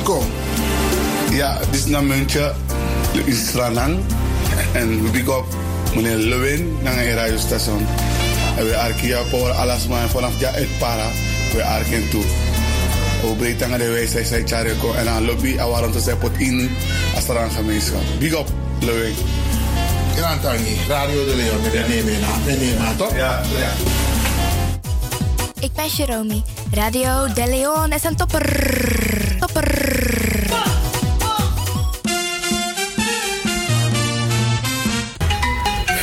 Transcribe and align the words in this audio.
Iko. 0.00 0.24
Ja, 1.30 1.58
dit 1.70 1.86
is 1.86 1.92
een 1.92 2.06
muntje 2.06 2.54
in 3.24 3.36
Stranang. 3.36 3.98
En 4.72 5.02
we 5.02 5.10
big 5.10 5.26
up 5.26 5.44
meneer 5.94 6.16
Lewin 6.16 6.76
naar 6.82 6.98
een 6.98 7.14
radiostation. 7.14 7.86
En 8.56 8.66
we 8.66 8.76
arkia 8.76 9.24
voor 9.24 9.50
alles 9.50 9.86
maar 9.86 10.08
vanaf 10.08 10.40
ja 10.40 10.50
het 10.50 10.78
para. 10.78 11.10
We 11.52 11.64
arken 11.64 12.08
toe. 12.10 12.24
We 13.22 13.34
brengen 13.36 13.78
de 13.78 13.88
wijsheid, 13.88 14.26
zij 14.26 14.42
chareko 14.46 14.92
en 14.92 15.08
aan 15.08 15.24
lobby 15.24 15.56
en 15.56 15.68
waarom 15.68 15.92
te 15.92 16.00
zijn 16.00 16.18
pot 16.18 16.38
in 16.38 16.70
als 17.14 17.28
er 17.28 17.38
aan 17.38 17.50
gemeenschap. 17.50 18.02
Big 18.18 18.32
up, 18.32 18.48
Lewin. 18.80 19.14
Ja, 20.16 20.38
Radio 20.88 21.24
de 21.24 21.34
Leon, 21.36 21.62
met 21.62 21.72
de 21.72 22.94
toch? 22.96 23.16
Ja, 23.16 23.42
ja. 23.58 23.70
Ik 25.60 25.72
ben 25.72 25.88
Jeromy. 25.88 26.42
Radio 26.72 27.32
De 27.34 27.46
Leon 27.46 27.92
is 27.92 28.04
een 28.04 28.16
topper. 28.16 28.46
Topper. 29.40 29.75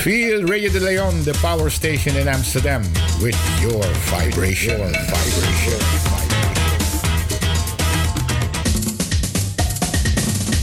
Feel 0.03 0.43
Radio 0.47 0.69
de 0.69 0.81
Leon, 0.81 1.23
the 1.23 1.33
power 1.41 1.69
station 1.69 2.17
in 2.17 2.27
Amsterdam, 2.27 2.81
with 3.21 3.37
your 3.61 3.81
vibration. 4.11 4.77
Your 4.77 4.89
vibration. 4.89 5.79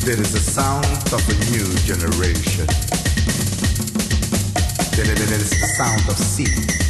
There 0.04 0.20
is 0.20 0.32
the 0.32 0.40
sound 0.40 0.84
of 1.12 1.26
a 1.26 1.34
new 1.52 1.72
generation. 1.86 2.66
There 4.96 5.40
is 5.40 5.50
the 5.50 5.66
sound 5.74 6.06
of 6.08 6.18
sea. 6.18 6.89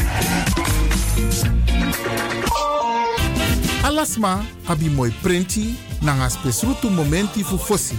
Alasma 3.91 4.45
abi 4.67 4.89
moi 4.89 5.11
prenti 5.21 5.75
nanga 6.01 6.29
spesrutu 6.29 6.89
momenti 6.89 7.43
fu 7.43 7.57
fosi. 7.57 7.95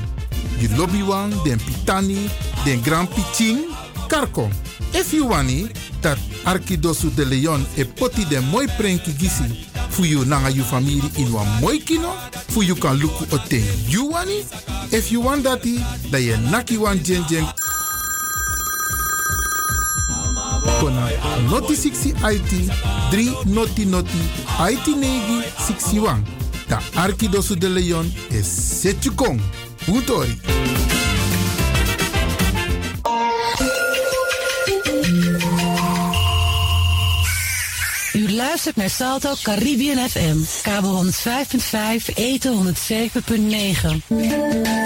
You 0.59 0.69
lobby 0.77 1.03
wan, 1.03 1.31
den 1.45 1.59
pitani, 1.59 2.31
den 2.65 2.81
grand 2.83 3.09
pitin, 3.11 3.59
karko. 4.09 4.49
If 4.95 5.13
you 5.13 5.29
wani, 5.29 5.69
dat 6.01 6.19
Arkidosu 6.45 7.11
de 7.15 7.25
Leon 7.25 7.67
e 7.77 7.85
poti 7.85 8.25
den 8.25 8.45
moi 8.51 8.67
prenki 8.79 9.13
gisi 9.13 9.67
fu 9.91 10.05
you 10.05 10.25
nanga 10.25 10.49
you 10.49 10.65
family 10.65 11.11
in 11.19 11.31
wan 11.31 11.47
moi 11.61 11.79
kino, 11.79 12.09
fu 12.49 12.63
you 12.63 12.75
kan 12.75 12.97
luku 12.97 13.27
o 13.31 13.39
ten 13.49 13.63
you 13.87 14.07
wani. 14.13 14.45
If 14.93 15.13
you 15.13 15.21
want 15.21 15.45
dati, 15.45 15.79
da 16.11 16.17
ye 16.19 16.37
naki 16.51 16.79
wan 16.79 17.03
jen 17.05 17.23
jen 17.29 17.45
kona 20.83 21.09
noti 21.51 21.77
60 21.77 22.15
IT 22.35 22.51
3 23.11 23.55
noti 23.55 23.85
noti 23.85 24.23
IT 24.71 24.87
negi 24.97 25.43
61. 25.59 26.23
Ta 26.69 26.83
Arkidosu 26.95 27.59
de 27.59 27.69
Leon 27.69 28.13
is 28.31 28.81
Setjukong. 28.81 29.41
Utori. 29.87 30.41
U 38.13 38.33
luistert 38.33 38.77
naar 38.77 38.91
Salto 38.91 39.35
Caribbean 39.43 40.09
FM. 40.09 40.37
Kabel 40.63 41.05
105.5, 41.05 42.15
eten 42.15 42.75
107.9. 42.75 44.82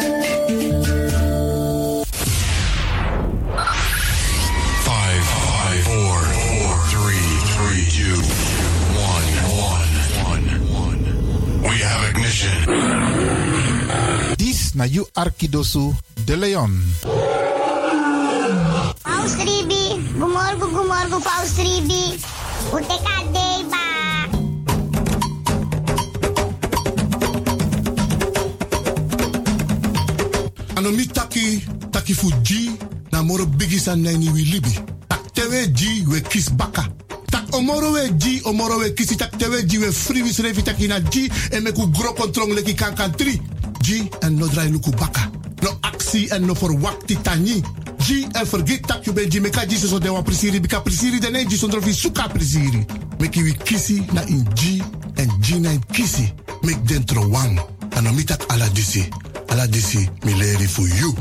na 14.76 14.84
you 14.84 15.06
Arkidosu 15.16 15.94
de 16.26 16.36
Leon. 16.36 16.70
Paus 19.02 19.32
Ribi, 19.40 20.12
gumorgo, 20.12 20.68
gumorgo, 20.68 21.18
Paus 21.24 21.56
Ribi. 21.56 22.20
Uteka 22.72 23.16
deba. 23.32 23.84
Anomi 30.76 31.06
taki, 31.08 31.64
taki 31.90 32.12
fuji, 32.14 32.76
na 33.12 33.22
moro 33.22 33.46
bigi 33.46 33.78
san 33.78 34.02
nani 34.02 34.28
wi 34.28 34.44
libi. 34.44 34.78
Tak 35.08 35.32
tewe 35.32 35.72
ji 35.72 36.04
we 36.06 36.20
kis 36.20 36.50
baka. 36.50 36.84
Tak 37.30 37.48
omoro 37.56 37.92
we 37.92 38.10
ji, 38.18 38.42
omoro 38.44 38.78
we 38.78 38.92
kisi 38.92 39.16
tak 39.16 39.32
tewe 39.38 39.64
ji 39.64 39.78
we 39.78 39.90
free 39.90 40.22
ji 41.10 41.30
en 41.52 41.62
meku 41.64 41.86
gro 41.88 42.12
kontrong 42.12 42.52
leki 42.52 42.74
kankan 42.74 43.16
tri. 43.16 43.40
Ji 43.86 44.08
en 44.20 44.34
no 44.34 44.48
drai 44.48 44.68
luku. 44.68 44.90
No 45.62 45.78
aksi 45.80 46.26
en 46.32 46.44
no 46.44 46.54
forwakti 46.54 47.16
tani. 47.22 47.62
Ji 47.98 48.26
en 48.32 48.46
forget 48.46 48.84
tak 48.84 49.06
you 49.06 49.78
so 49.78 49.98
de 50.00 50.08
wan 50.08 50.24
prisiri 50.24 50.60
bika 50.60 50.80
prisiri 50.80 51.20
de 51.20 51.30
ne 51.30 51.44
ji 51.46 51.56
sondro 51.56 51.80
fi 51.80 51.92
suka 51.92 52.28
prisiri. 52.28 52.84
Meki 53.20 53.42
wi 53.42 53.52
kisi 53.52 54.02
na 54.12 54.22
in 54.22 54.44
ji 54.54 54.82
en 55.14 55.30
ji 55.40 55.60
na 55.60 55.70
in 55.70 55.80
kisi. 55.92 56.32
Mek 56.62 56.84
dentro 56.84 57.28
wang. 57.28 57.60
Anomi 57.94 58.24
tak 58.24 58.44
ala 58.48 58.68
disi. 58.70 59.08
Ala 59.50 59.68
disi 59.68 60.08
mi 60.24 60.34
leri 60.34 60.66
for 60.66 60.88
you. 60.88 61.14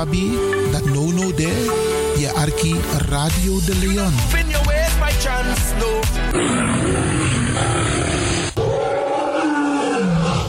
Sabi 0.00 0.32
dat 0.72 0.84
no 0.84 1.10
no 1.12 1.34
de 1.34 1.52
je 2.16 2.32
arki 2.32 2.76
Radio 3.08 3.60
de 3.64 3.76
Leon. 3.76 4.12
Spin 4.28 4.48
your 4.48 4.64
ways, 4.66 4.92
my 5.00 5.10
chance, 5.10 5.74
no. 5.78 6.00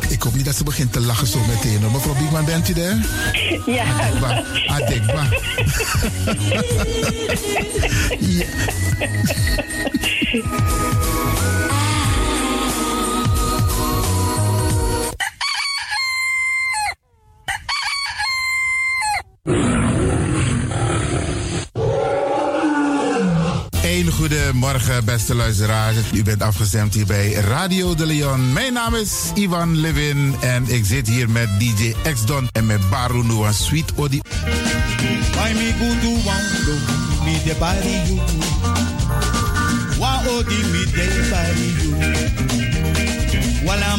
Ik 0.10 0.22
hoop 0.22 0.36
niet 0.36 0.46
dat 0.46 0.56
ze 0.56 0.64
begint 0.64 0.94
te 0.94 1.00
lachen 1.00 1.28
zo 1.28 1.40
meteen. 1.48 1.82
hoor. 1.82 1.92
Mevrouw 1.92 2.16
Biekman, 2.16 2.46
bent 2.46 2.70
u 2.70 2.74
er? 2.74 2.98
Ja. 3.66 3.84
Adekba. 3.84 4.44
Adekba. 4.68 5.28
ja. 8.38 8.46
Beste 25.04 25.36
luisteraars. 25.36 25.96
U 26.14 26.24
bent 26.24 26.42
afgestemd 26.42 26.94
hier 26.94 27.06
bij 27.06 27.32
Radio 27.32 27.96
de 27.96 28.06
Leon. 28.06 28.54
Mijn 28.54 28.74
naam 28.74 28.96
is 28.96 29.12
Ivan 29.34 29.78
Levin 29.80 30.36
en 30.42 30.64
ik 30.68 30.86
zit 30.86 31.08
hier 31.08 31.30
met 31.30 31.48
DJ 31.60 31.96
X-Don 32.14 32.50
en 32.52 32.66
met 32.66 32.90
Baru 32.90 33.24
Noah 33.24 33.54
Sweet 33.54 33.92
Odi. 33.96 34.22
Wala. 43.64 43.92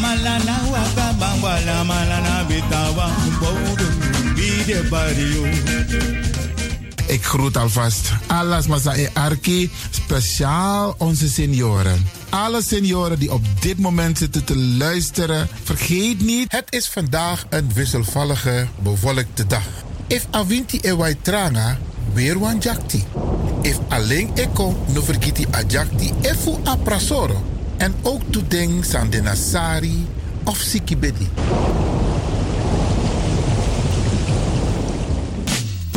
Ik 7.13 7.25
groet 7.25 7.57
alvast 7.57 8.13
alles 8.27 8.67
Masa 8.67 8.95
Arki, 9.13 9.71
speciaal 9.91 10.95
onze 10.99 11.29
senioren. 11.29 12.07
Alle 12.29 12.63
senioren 12.63 13.19
die 13.19 13.33
op 13.33 13.43
dit 13.61 13.79
moment 13.79 14.19
zitten 14.19 14.45
te 14.45 14.57
luisteren, 14.57 15.49
vergeet 15.63 16.21
niet, 16.21 16.53
het 16.53 16.65
is 16.69 16.89
vandaag 16.89 17.45
een 17.49 17.71
wisselvallige, 17.75 18.67
bewolkte 18.83 19.47
dag. 19.47 19.67
If 20.07 20.27
avinti 20.31 20.79
e 20.83 20.97
wai 20.97 21.17
tranga, 21.23 21.79
weer 22.13 22.39
wan 22.39 22.59
jakti. 22.59 23.05
If 23.63 23.79
alleen 23.89 24.31
eko 24.35 24.85
no 24.93 25.03
vergiti 25.03 25.47
a 25.55 25.85
efu 26.21 26.59
prasoro. 26.83 27.45
En 27.77 27.95
ook 28.03 28.23
toedeng 28.31 28.85
san 28.85 29.11
de 29.11 29.23
nasari 29.23 30.07
of 30.45 30.59
sikibedi. 30.59 31.29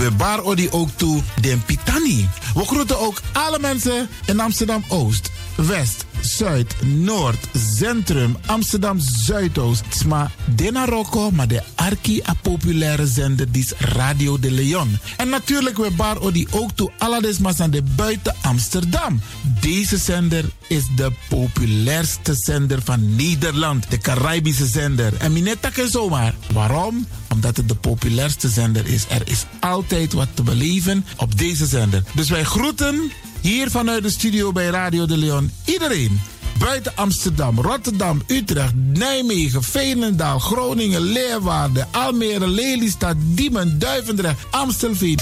We 0.06 0.12
bar 0.12 0.44
odi 0.44 0.70
ook 0.72 0.90
toe 0.96 1.22
den 1.42 1.64
Pitani. 1.66 2.30
We 2.54 2.66
groeten 2.66 3.00
ook 3.00 3.22
alle 3.34 3.60
mensen 3.60 4.10
in 4.26 4.40
Amsterdam 4.40 4.84
Oost, 4.88 5.32
West, 5.56 6.06
Zuid, 6.26 6.76
Noord, 6.82 7.48
Centrum, 7.78 8.38
Amsterdam 8.46 9.00
Zuidoost. 9.00 9.84
Sma 9.90 10.32
Dena 10.56 10.86
Rocco, 10.86 11.32
maar 11.32 11.48
de 11.48 11.62
arki 11.76 12.22
a 12.28 12.34
populaire 12.42 13.08
zender 13.08 13.52
die 13.52 13.64
is 13.64 13.74
Radio 13.78 14.40
de 14.40 14.52
Leon. 14.52 14.98
En 15.18 15.30
natuurlijk 15.30 15.78
we 15.78 15.92
bar 15.92 16.20
odi 16.20 16.48
ook 16.52 16.72
toe 16.72 16.92
alle 16.98 17.22
desmas 17.22 17.60
aan 17.60 17.70
de 17.70 17.84
buiten 17.96 18.36
Amsterdam. 18.42 19.22
Deze 19.62 19.98
zender 19.98 20.46
is 20.68 20.84
de 20.96 21.12
populairste 21.30 22.34
zender 22.34 22.82
van 22.82 23.16
Nederland. 23.16 23.86
De 23.90 23.98
Caribische 23.98 24.66
zender. 24.66 25.14
En 25.18 25.34
minetta 25.34 25.70
ken 25.70 25.90
zomaar. 25.90 26.34
Waarom? 26.54 27.08
Omdat 27.34 27.58
het 27.58 27.68
de 27.68 27.76
populairste 27.76 28.50
zender 28.50 28.88
is. 28.88 29.06
Er 29.10 29.22
is 29.28 29.46
altijd 29.60 30.14
wat 30.14 30.28
te 30.34 30.44
beleven 30.44 31.06
op 31.18 31.38
deze 31.38 31.66
zender. 31.66 32.04
Dus 32.14 32.30
wij 32.30 32.44
groeten 32.44 33.12
hier 33.46 33.72
vanuit 33.72 34.04
de 34.04 34.10
studio 34.10 34.52
bij 34.52 34.66
Radio 34.66 35.06
de 35.06 35.18
Leon 35.18 35.52
iedereen. 35.66 36.22
Buiten 36.60 36.92
Amsterdam, 36.96 37.60
Rotterdam, 37.60 38.22
Utrecht, 38.28 38.74
Nijmegen, 38.76 39.64
Veenendaal, 39.64 40.40
Groningen, 40.40 41.02
Leeuwarden, 41.02 41.88
Almere, 41.92 42.48
Lelystad, 42.48 43.16
Diemen, 43.20 43.80
Duivendrecht, 43.80 44.40
Amstelveen, 44.52 45.20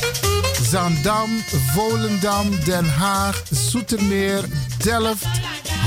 Zandam, 0.69 1.29
Volendam, 1.73 2.49
Den 2.65 2.85
Haag, 2.85 3.43
Zoetermeer, 3.51 4.43
Delft, 4.77 5.25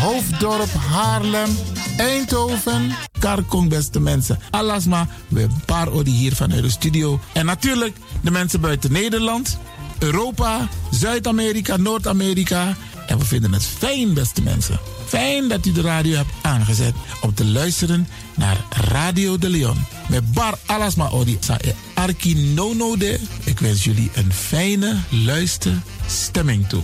Hoofddorp, 0.00 0.72
Haarlem, 0.90 1.58
Eindhoven, 1.96 2.96
Karkong, 3.18 3.68
beste 3.68 4.00
mensen. 4.00 4.38
Alasma, 4.50 5.08
we 5.28 5.46
paar 5.64 5.92
odi 5.92 6.10
hier 6.10 6.34
vanuit 6.34 6.62
de 6.62 6.70
studio. 6.70 7.20
En 7.32 7.46
natuurlijk 7.46 7.96
de 8.20 8.30
mensen 8.30 8.60
buiten 8.60 8.92
Nederland, 8.92 9.58
Europa, 9.98 10.68
Zuid-Amerika, 10.90 11.76
Noord-Amerika. 11.76 12.76
En 13.06 13.18
we 13.18 13.24
vinden 13.24 13.52
het 13.52 13.66
fijn, 13.66 14.14
beste 14.14 14.42
mensen. 14.42 14.78
Fijn 15.06 15.48
dat 15.48 15.66
u 15.66 15.72
de 15.72 15.80
radio 15.80 16.16
hebt 16.16 16.32
aangezet 16.42 16.94
om 17.20 17.34
te 17.34 17.44
luisteren 17.44 18.08
naar 18.34 18.64
Radio 18.90 19.38
de 19.38 19.48
Leon. 19.48 19.84
Met 20.08 20.32
Bar 20.32 20.58
Alasma 20.66 21.08
Odi 21.08 21.36
sa 21.40 21.58
e 21.60 21.72
Arki 21.94 22.34
Nono 22.34 22.96
de. 22.96 23.20
Ik 23.44 23.60
wens 23.60 23.84
jullie 23.84 24.10
een 24.14 24.32
fijne 24.32 24.96
luisterstemming 25.10 26.68
toe. 26.68 26.82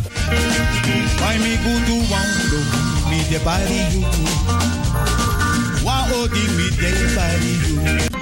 To 8.10 8.21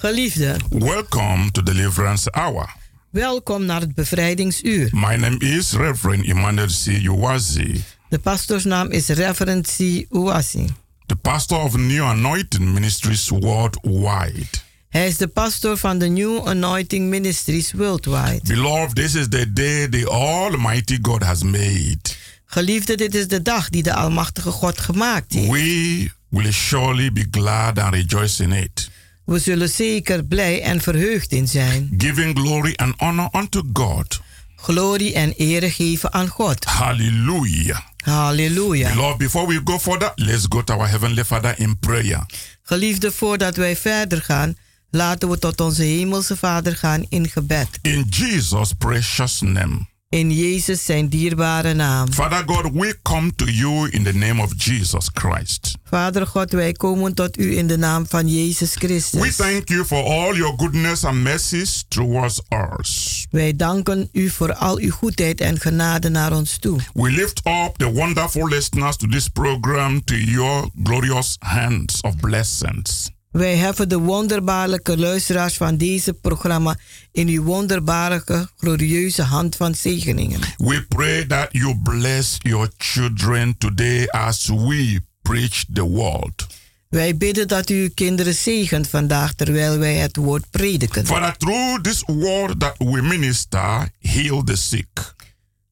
Geliefde, 0.00 0.56
welcome 0.70 1.50
to 1.50 1.62
Deliverance 1.62 2.30
Hour. 2.30 2.74
welkom 3.10 3.64
naar 3.64 3.80
het 3.80 3.94
bevrijdingsuur. 3.94 4.88
My 4.92 5.14
name 5.16 5.38
is 5.38 5.72
Reverend 5.72 6.24
Emmanuel 6.26 6.66
C. 6.66 6.86
Uwazi, 6.86 7.82
De 8.08 8.18
pastoorsnaam 8.18 8.90
is 8.90 9.08
Reverend 9.08 9.66
C. 9.76 9.78
Uwasi. 10.10 10.66
the 11.06 11.16
pastor 11.16 11.58
of 11.58 11.76
New 11.76 12.02
Anointing 12.04 12.72
Ministries 12.72 13.28
worldwide. 13.28 14.46
Hij 14.88 15.06
is 15.06 15.16
de 15.16 15.28
pastor 15.28 15.76
van 15.76 15.98
de 15.98 16.06
New 16.08 16.46
Anointing 16.48 17.08
Ministries 17.08 17.72
Worldwide. 17.72 18.40
Beloved, 18.42 18.94
this 18.94 19.14
is 19.14 19.28
the 19.28 19.52
day 19.52 19.88
the 19.88 20.08
Almighty 20.10 20.98
God 21.02 21.22
has 21.22 21.42
made. 21.42 21.98
Geliefde, 22.46 22.94
dit 22.96 23.14
is 23.14 23.28
de 23.28 23.42
dag 23.42 23.68
die 23.68 23.82
de 23.82 23.94
Almachtige 23.94 24.50
God 24.50 24.78
gemaakt 24.80 25.32
heeft. 25.32 25.50
We 25.50 26.10
will 26.28 26.52
surely 26.52 27.12
be 27.12 27.26
glad 27.30 27.78
and 27.78 27.94
rejoice 27.94 28.42
in 28.42 28.52
it, 28.52 28.90
We 29.28 29.38
zullen 29.38 29.68
zeker 29.68 30.24
blij 30.24 30.62
en 30.62 30.80
verheugd 30.80 31.32
in 31.32 31.48
zijn. 31.48 31.94
giving 31.98 32.38
glory 32.38 32.72
and 32.76 32.94
honor 32.96 33.28
unto 33.32 33.62
God 33.72 34.20
glorie 34.60 35.14
en 35.14 35.32
ere 35.36 35.70
geven 35.70 36.12
aan 36.12 36.28
God. 36.28 36.64
Hallelujah. 36.64 37.78
Halleluja. 37.96 38.92
Beloved, 38.92 39.18
before 39.18 39.46
we 39.46 39.60
go 39.64 39.78
further, 39.78 40.12
let's 40.14 40.46
go 40.48 40.62
to 40.62 40.74
our 40.74 40.88
Heavenly 40.88 41.24
Father 41.24 41.54
in 41.58 41.78
prayer. 41.78 42.26
Geliefde, 42.62 43.12
voordat 43.12 43.56
wij 43.56 43.76
verder 43.76 44.22
gaan, 44.22 44.56
laten 44.90 45.28
we 45.28 45.38
tot 45.38 45.60
onze 45.60 45.82
hemelse 45.82 46.36
Vader 46.36 46.76
gaan 46.76 47.06
in 47.08 47.28
gebed. 47.28 47.78
In 47.82 48.06
Jesus' 48.10 48.72
precious 48.72 49.40
name. 49.40 49.86
In 50.10 50.30
Jezus 50.32 50.84
zijn 50.84 51.08
dierbare 51.08 51.74
naam. 51.74 52.12
Father 52.12 52.42
God, 52.46 52.72
we 52.72 52.98
come 53.02 53.34
to 53.34 53.44
you 53.44 53.90
in 53.90 54.02
the 54.04 54.12
name 54.12 54.42
of 54.42 54.52
Jesus 54.64 55.10
Christ. 55.14 55.74
Vader 55.84 56.26
God, 56.26 56.52
wij 56.52 56.72
komen 56.72 57.14
tot 57.14 57.38
u 57.38 57.56
in 57.56 57.66
de 57.66 57.76
naam 57.78 58.06
van 58.06 58.28
Jezus 58.28 58.74
We 58.74 58.80
Christus. 58.86 59.36
thank 59.36 59.68
you 59.68 59.84
for 59.84 60.04
all 60.04 60.36
your 60.36 60.54
goodness 60.56 61.04
and 61.04 61.22
mercies 61.22 61.84
towards 61.88 62.40
us. 62.78 63.26
Wij 63.30 63.56
danken 63.56 64.08
u 64.12 64.28
voor 64.30 64.54
al 64.54 64.78
uw 64.78 64.90
goedheid 64.90 65.40
en 65.40 65.60
genade 65.60 66.08
naar 66.08 66.32
ons 66.32 66.56
toe. 66.58 66.80
We 66.94 67.10
lift 67.10 67.38
up 67.44 67.74
the 67.76 67.92
wonderful 67.92 68.48
listeners 68.48 68.96
to 68.96 69.06
this 69.06 69.28
program 69.28 70.04
to 70.04 70.14
your 70.14 70.68
glorious 70.82 71.36
hands 71.38 72.00
of 72.00 72.16
blessings. 72.16 73.10
Wij 73.30 73.56
heffen 73.56 73.88
de 73.88 73.98
wonderbaarlijke 73.98 74.98
luisteraars 74.98 75.56
van 75.56 75.76
deze 75.76 76.12
programma 76.12 76.76
in 77.12 77.28
uw 77.28 77.42
wonderbaarlijke, 77.42 78.48
glorieuze 78.56 79.22
hand 79.22 79.56
van 79.56 79.74
zegeningen. 79.74 80.40
We 80.56 80.86
pray 80.88 81.26
that 81.26 81.48
you 81.50 81.78
bless 81.82 82.36
your 82.38 82.70
children 82.76 83.58
today 83.58 84.06
as 84.06 84.46
we 84.46 85.00
preach 85.22 85.64
the 85.72 85.82
word. 85.82 86.46
Wij 86.88 87.16
bidden 87.16 87.48
dat 87.48 87.70
u 87.70 87.82
uw 87.82 87.90
kinderen 87.94 88.34
zegent 88.34 88.88
vandaag 88.88 89.34
terwijl 89.34 89.78
wij 89.78 89.94
het 89.94 90.16
woord 90.16 90.50
prediken. 90.50 91.06
Father, 91.06 91.36
through 91.36 91.80
this 91.80 92.02
word 92.06 92.60
that 92.60 92.74
we 92.78 93.02
minister, 93.02 93.88
heal 94.00 94.44
the 94.44 94.56
sick. 94.56 95.14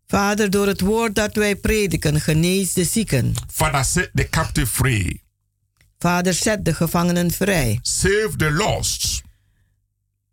Vader, 0.07 0.51
door 0.51 0.67
het 0.67 0.81
woord 0.81 1.15
dat 1.15 1.35
wij 1.35 1.57
prediken, 1.57 2.21
genees 2.21 2.73
de 2.73 2.85
zieken. 2.85 3.35
Father, 3.53 3.85
set 3.85 4.11
the 4.15 4.29
captive 4.29 4.67
free. 4.67 5.25
Vader, 6.07 6.35
zet 6.35 6.65
de 6.65 6.75
gevangenen 6.75 7.31
vrij. 7.31 7.79
Save 7.83 8.31
the 8.37 8.51
lost. 8.51 9.23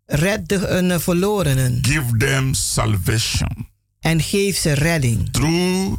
Red 0.04 0.48
de 0.48 0.66
eh, 0.66 0.98
verlorenen. 0.98 1.78
Give 1.82 2.16
them 2.16 2.54
salvation. 2.54 3.68
En 4.00 4.20
geef 4.20 4.56
ze 4.56 4.72
redding. 4.72 5.28
Through 5.30 5.96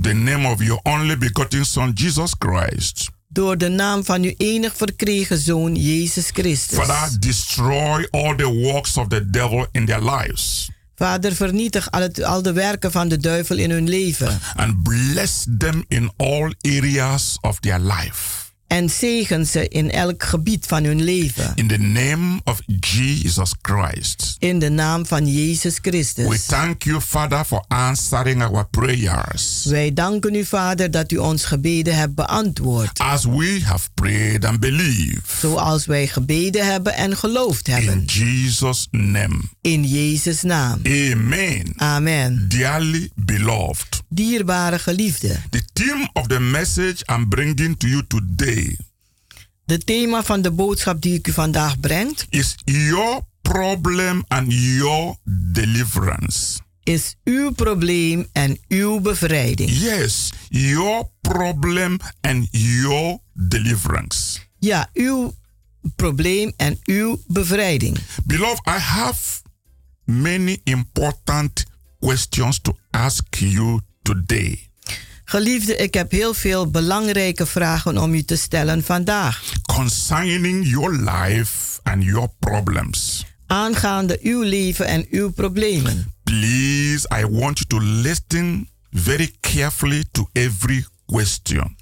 the 0.00 0.12
name 0.12 0.48
of 0.48 0.62
your 0.62 0.80
only 0.82 1.18
begotten 1.18 1.66
Son, 1.66 1.92
Jesus 1.94 2.34
Christ. 2.38 3.10
Door 3.28 3.58
de 3.58 3.68
naam 3.68 4.04
van 4.04 4.22
uw 4.22 4.34
enig 4.36 4.76
verkregen 4.76 5.38
Zoon, 5.38 5.74
Jezus 5.74 6.30
Christus. 6.30 6.78
Father, 6.78 7.20
destroy 7.20 8.08
all 8.10 8.36
the 8.36 8.52
works 8.52 8.96
of 8.96 9.08
the 9.08 9.30
devil 9.30 9.66
in 9.70 9.86
their 9.86 10.02
lives. 10.02 10.70
Vader, 10.94 11.34
vernietig 11.34 11.90
al, 11.90 12.00
het, 12.00 12.22
al 12.22 12.42
de 12.42 12.52
werken 12.52 12.92
van 12.92 13.08
de 13.08 13.18
duivel 13.18 13.56
in 13.56 13.70
hun 13.70 13.88
leven. 13.88 14.38
And 14.54 14.82
bless 14.82 15.46
them 15.58 15.84
in 15.88 16.10
all 16.16 16.54
areas 16.60 17.38
of 17.40 17.60
their 17.60 17.80
life. 17.80 18.45
En 18.66 18.90
zegen 18.90 19.46
ze 19.46 19.68
in 19.68 19.90
elk 19.90 20.22
gebied 20.22 20.66
van 20.66 20.84
hun 20.84 21.02
leven. 21.02 21.52
In 21.54 21.68
the 21.68 21.78
name 21.78 22.40
of 22.44 22.60
Jesus 22.80 23.54
Christ. 23.62 24.36
In 24.38 24.58
de 24.58 24.68
naam 24.68 25.06
van 25.06 25.26
Jezus 25.26 25.78
Christus. 25.82 26.28
We 26.28 26.40
thank 26.46 26.82
you, 26.82 27.00
Father, 27.00 27.44
for 27.44 27.64
answering 27.68 28.42
our 28.42 28.66
prayers. 28.70 29.64
Wij 29.64 29.92
danken 29.92 30.34
u, 30.34 30.44
Vader, 30.44 30.90
dat 30.90 31.12
u 31.12 31.16
ons 31.16 31.44
gebeden 31.44 31.96
hebt 31.96 32.14
beantwoord. 32.14 32.98
As 32.98 33.24
we 33.24 33.60
have 33.64 33.88
prayed 33.94 34.44
and 34.44 34.60
believed. 34.60 35.30
Zoals 35.40 35.86
wij 35.86 36.06
gebeden 36.06 36.66
hebben 36.66 36.94
en 36.94 37.16
geloofd 37.16 37.66
hebben. 37.66 37.92
In 37.92 38.04
Jesus' 38.04 38.88
name. 38.90 39.40
In 39.60 39.84
Jezus' 39.84 40.42
naam. 40.42 40.80
Amen. 40.84 41.72
Amen. 41.76 42.48
Dearly 42.48 43.10
beloved. 43.14 44.02
Dierbare 44.08 44.78
geliefde. 44.78 45.36
The 45.50 45.62
theme 45.72 46.08
of 46.12 46.26
the 46.26 46.40
message 46.40 47.02
I'm 47.12 47.28
bringing 47.28 47.76
to 47.76 47.86
you 47.88 48.02
today 48.06 48.55
De 49.64 49.78
thema 49.78 50.22
van 50.22 50.42
de 50.42 50.50
boodschap 50.50 51.00
die 51.00 51.14
ik 51.14 51.28
u 51.28 51.32
vandaag 51.32 51.80
breng 51.80 52.16
is 52.28 52.54
your 52.64 53.22
problem 53.42 54.24
and 54.28 54.52
your 54.52 55.16
deliverance. 55.52 56.58
Is 56.82 57.16
uw 57.24 57.50
probleem 57.50 58.26
en 58.32 58.58
uw 58.68 59.00
bevrijding. 59.00 59.70
Yes, 59.70 60.32
your 60.48 61.08
problem 61.20 61.98
and 62.20 62.48
your 62.50 63.18
deliverance. 63.32 64.38
Ja, 64.58 64.90
uw 64.92 65.34
probleem 65.96 66.52
en 66.56 66.78
uw 66.84 67.22
bevrijding. 67.26 67.98
Beloved, 68.24 68.60
I 68.66 68.78
have 68.78 69.42
many 70.04 70.60
important 70.64 71.64
questions 71.98 72.60
to 72.60 72.76
ask 72.90 73.34
you 73.34 73.80
today. 74.02 74.65
Geliefde, 75.28 75.76
ik 75.76 75.94
heb 75.94 76.10
heel 76.10 76.34
veel 76.34 76.70
belangrijke 76.70 77.46
vragen 77.46 77.98
om 77.98 78.14
u 78.14 78.22
te 78.22 78.36
stellen 78.36 78.84
vandaag. 78.84 79.42
Concerning 79.62 80.68
your 80.68 80.92
life 80.92 81.80
and 81.82 82.04
your 82.04 82.28
problems. 82.38 83.24
Aangaande 83.46 84.18
uw 84.22 84.42
leven 84.42 84.86
en 84.86 85.06
uw 85.10 85.30
problemen. 85.30 86.12
Please, 86.22 87.08
I 87.20 87.24
want 87.24 87.58
you 87.58 87.66
to 87.66 87.80
listen 87.80 88.68
very 88.90 89.34
carefully 89.40 90.04
to 90.10 90.28
every 90.32 90.86
question. 91.06 91.76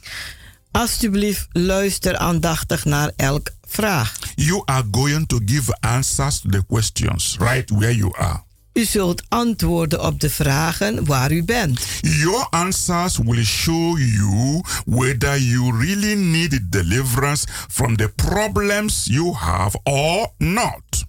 Alsjeblieft, 0.70 1.46
luister 1.52 2.16
aandachtig 2.16 2.84
naar 2.84 3.12
elk 3.16 3.50
vraag. 3.66 4.18
You 4.34 4.62
are 4.64 4.84
going 4.90 5.28
to 5.28 5.40
give 5.44 5.76
answers 5.80 6.40
to 6.40 6.48
the 6.48 6.64
questions 6.66 7.36
right 7.38 7.70
where 7.70 7.96
you 7.96 8.16
are. 8.16 8.43
U 8.74 8.84
zult 8.84 9.22
antwoorden 9.28 10.02
op 10.02 10.20
de 10.20 10.30
vragen 10.30 11.04
waar 11.04 11.32
u 11.32 11.44
bent. 11.44 11.86
Your 12.00 12.46
answers 12.50 13.18
will 13.18 13.44
show 13.44 13.98
you 13.98 14.62
whether 14.84 15.38
you 15.40 15.78
really 15.78 16.14
need 16.14 16.60
deliverance 16.72 17.46
from 17.68 17.96
the 17.96 18.08
problems 18.08 19.04
you 19.04 19.32
have 19.32 19.80
or 19.82 20.32
not. 20.38 21.04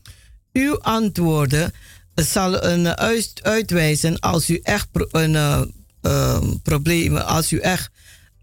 Uw 0.53 0.79
antwoorden 0.81 1.73
zal 2.15 2.63
een 2.63 2.87
uit, 2.87 3.33
uitwijzen 3.41 4.19
als 4.19 4.49
u 4.49 4.59
echt 4.63 4.91
pro, 4.91 5.07
een 5.11 5.33
uh, 5.33 5.61
uh, 6.01 6.37
probleem, 6.63 7.17
als 7.17 7.51
u 7.51 7.59
echt 7.59 7.89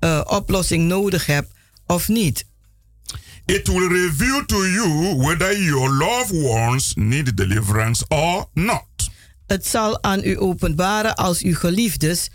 uh, 0.00 0.20
oplossing 0.24 0.88
nodig 0.88 1.26
hebt 1.26 1.52
of 1.86 2.08
niet. 2.08 2.44
It 3.46 3.68
will 3.68 3.88
reveal 3.88 4.44
to 4.46 4.66
you 4.66 5.16
whether 5.16 5.62
your 5.62 5.90
loved 5.90 6.32
ones 6.32 6.94
need 6.94 7.36
deliverance 7.36 8.04
or 8.08 8.46
not. 8.54 8.91
Het 9.46 9.66
zal 9.66 10.02
aan 10.02 10.24
u 10.24 10.38
openbaren 10.38 11.14
als 11.14 11.42
uw 11.42 11.54
geliefdes 11.54 12.28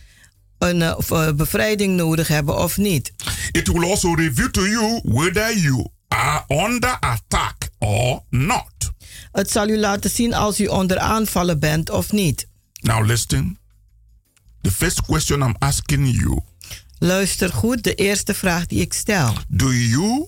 een 0.57 0.81
uh, 0.81 1.31
bevrijding 1.31 1.95
nodig 1.95 2.27
hebben 2.27 2.57
of 2.57 2.77
niet. 2.77 3.13
It 3.51 3.67
will 3.67 3.89
also 3.89 4.13
reveal 4.13 4.49
to 4.49 4.67
you 4.67 5.01
whether 5.03 5.57
you 5.57 5.87
are 6.07 6.43
under 6.47 6.99
attack 6.99 7.69
or 7.79 8.21
not. 8.29 8.91
Het 9.31 9.51
zal 9.51 9.67
u 9.67 9.77
laten 9.77 10.09
zien 10.09 10.33
als 10.33 10.59
u 10.59 10.67
onder 10.67 10.99
aanvallen 10.99 11.59
bent 11.59 11.89
of 11.89 12.11
niet. 12.11 12.47
Now 12.81 13.05
listen. 13.05 13.57
The 14.61 14.71
first 14.71 15.01
question 15.01 15.41
I'm 15.41 15.55
asking 15.59 16.19
you. 16.19 16.39
Luister 16.99 17.53
goed, 17.53 17.83
de 17.83 17.95
eerste 17.95 18.33
vraag 18.33 18.65
die 18.65 18.81
ik 18.81 18.93
stel. 18.93 19.33
Do 19.47 19.73
you 19.73 20.27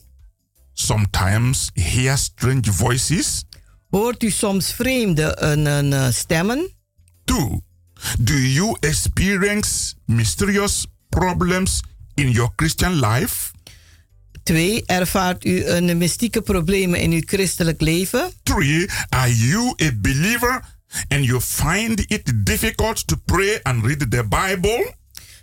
sometimes 0.73 1.69
hear 1.73 2.17
strange 2.17 2.73
voices? 2.73 3.43
Hoort 3.89 4.23
u 4.23 4.29
soms 4.29 4.73
vreemde 4.73 5.41
een, 5.41 5.65
een, 5.65 5.91
uh, 5.91 6.07
stemmen? 6.11 6.69
Two, 7.23 7.61
do 8.19 8.33
you 8.33 8.77
experience 8.79 9.93
mysterious 10.05 10.85
problems 11.09 11.83
in 12.13 12.31
your 12.31 12.51
Christian 12.55 12.99
life? 12.99 13.51
Twee, 14.43 14.83
ervaart 14.85 15.45
u 15.45 15.65
een 15.65 15.97
mystieke 15.97 16.41
problemen 16.41 16.99
in 16.99 17.11
uw 17.11 17.21
christelijk 17.25 17.81
leven? 17.81 18.31
Three, 18.43 18.89
are 19.09 19.35
you 19.35 19.73
a 19.81 19.91
believer 19.95 20.63
and 21.07 21.25
you 21.25 21.41
find 21.41 21.99
it 22.07 22.45
difficult 22.45 23.07
to 23.07 23.15
pray 23.25 23.59
and 23.61 23.85
read 23.85 23.99
the 23.99 24.27
Bible? 24.27 24.93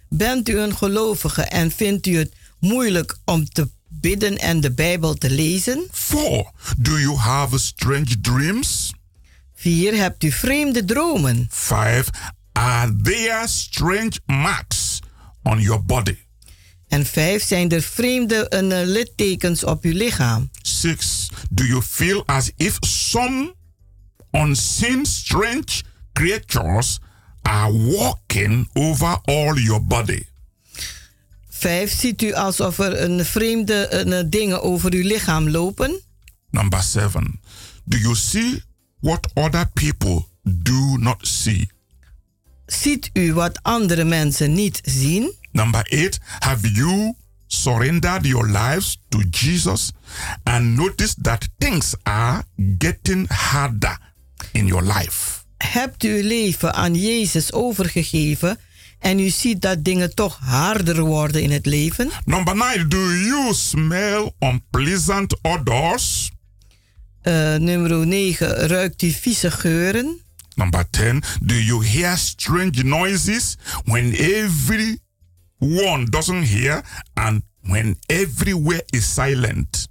Bent 0.09 0.49
u 0.49 0.59
een 0.59 0.77
gelovige 0.77 1.43
en 1.43 1.71
vindt 1.71 2.07
u 2.07 2.17
het 2.17 2.33
moeilijk 2.61 3.19
om 3.25 3.49
te 3.49 3.69
bidden 4.01 4.39
en 4.39 4.61
de 4.61 4.73
Bijbel 4.73 5.15
te 5.15 5.31
lezen? 5.31 5.89
Four, 5.91 6.53
do 6.79 6.99
you 6.99 7.17
have 7.17 7.59
strange 7.59 8.21
dreams? 8.21 8.95
Vier, 9.55 9.97
hebt 9.97 10.23
u 10.23 10.31
vreemde 10.31 10.85
dromen? 10.85 11.49
Five, 11.51 12.05
are 12.53 12.97
there 13.03 13.47
strange 13.47 14.13
marks 14.27 15.01
on 15.43 15.61
your 15.61 15.85
body? 15.85 16.17
En 16.89 17.07
vijf, 17.07 17.43
zijn 17.43 17.71
er 17.71 17.83
vreemde 17.83 18.53
uh, 18.55 18.89
littekens 18.89 19.65
op 19.65 19.85
uw 19.85 19.93
lichaam? 19.93 20.51
Six, 20.63 21.29
do 21.51 21.65
you 21.65 21.83
feel 21.83 22.23
as 22.27 22.51
if 22.57 22.77
some 22.81 23.55
unseen 24.31 25.07
strange 25.07 25.83
creatures 26.13 26.99
are 27.43 27.73
walking 27.73 28.69
over 28.73 29.19
all 29.25 29.55
your 29.55 29.85
body? 29.85 30.27
Vijf, 31.59 31.93
ziet 31.99 32.23
u 32.23 32.33
alsof 32.33 32.79
er 32.79 33.01
een 33.03 33.25
vreemde 33.25 34.05
uh, 34.07 34.21
dingen 34.27 34.63
over 34.63 34.93
uw 34.93 35.03
lichaam 35.03 35.51
lopen? 35.51 36.01
Number 36.51 36.83
seven, 36.83 37.41
do 37.85 37.97
you 37.97 38.15
see 38.15 38.63
what 39.01 39.29
other 39.35 39.71
people 39.73 40.25
do 40.43 40.97
not 40.99 41.17
see? 41.21 41.71
Ziet 42.67 43.11
u 43.13 43.33
wat 43.33 43.63
andere 43.63 44.05
mensen 44.05 44.53
niet 44.53 44.81
zien? 44.85 45.33
Number 45.53 45.87
eight, 45.89 46.19
have 46.39 46.71
you 46.71 47.15
surrendered 47.47 48.27
your 48.27 48.51
lives 48.51 48.99
to 49.09 49.19
Jesus 49.31 49.91
and 50.43 50.77
noticed 50.77 51.23
that 51.23 51.49
things 51.59 51.95
are 52.03 52.43
getting 52.79 53.29
harder 53.29 53.99
in 54.53 54.67
your 54.67 54.83
life? 54.83 55.45
Hebt 55.57 56.05
u 56.05 56.17
uw 56.17 56.23
leven 56.23 56.75
aan 56.75 56.95
Jezus 56.95 57.53
overgegeven 57.53 58.59
en 58.99 59.19
u 59.19 59.29
ziet 59.29 59.63
dat 59.63 59.85
dingen 59.85 60.15
toch 60.15 60.39
harder 60.41 61.01
worden 61.01 61.43
in 61.43 61.51
het 61.51 61.67
leven? 61.67 62.11
Number 62.25 62.55
nine, 62.55 62.87
do 62.89 63.13
you 63.13 63.55
smell 63.55 64.33
unpleasant 64.39 65.37
odors? 65.43 66.31
Uh, 67.23 67.55
nummer 67.55 68.07
9, 68.07 68.67
ruikt 68.69 69.03
u 69.03 69.11
vieze 69.11 69.51
geuren? 69.51 70.21
Number 70.55 70.85
10, 70.91 71.23
do 71.43 71.55
you 71.55 71.85
hear 71.85 72.17
strange 72.17 72.83
noises 72.83 73.57
when 73.85 74.15
everyone 74.15 75.01
doesn't 76.11 76.45
hear 76.45 76.83
and 77.15 77.43
when 77.63 77.99
everywhere 78.07 78.83
is 78.87 79.15
silent? 79.15 79.89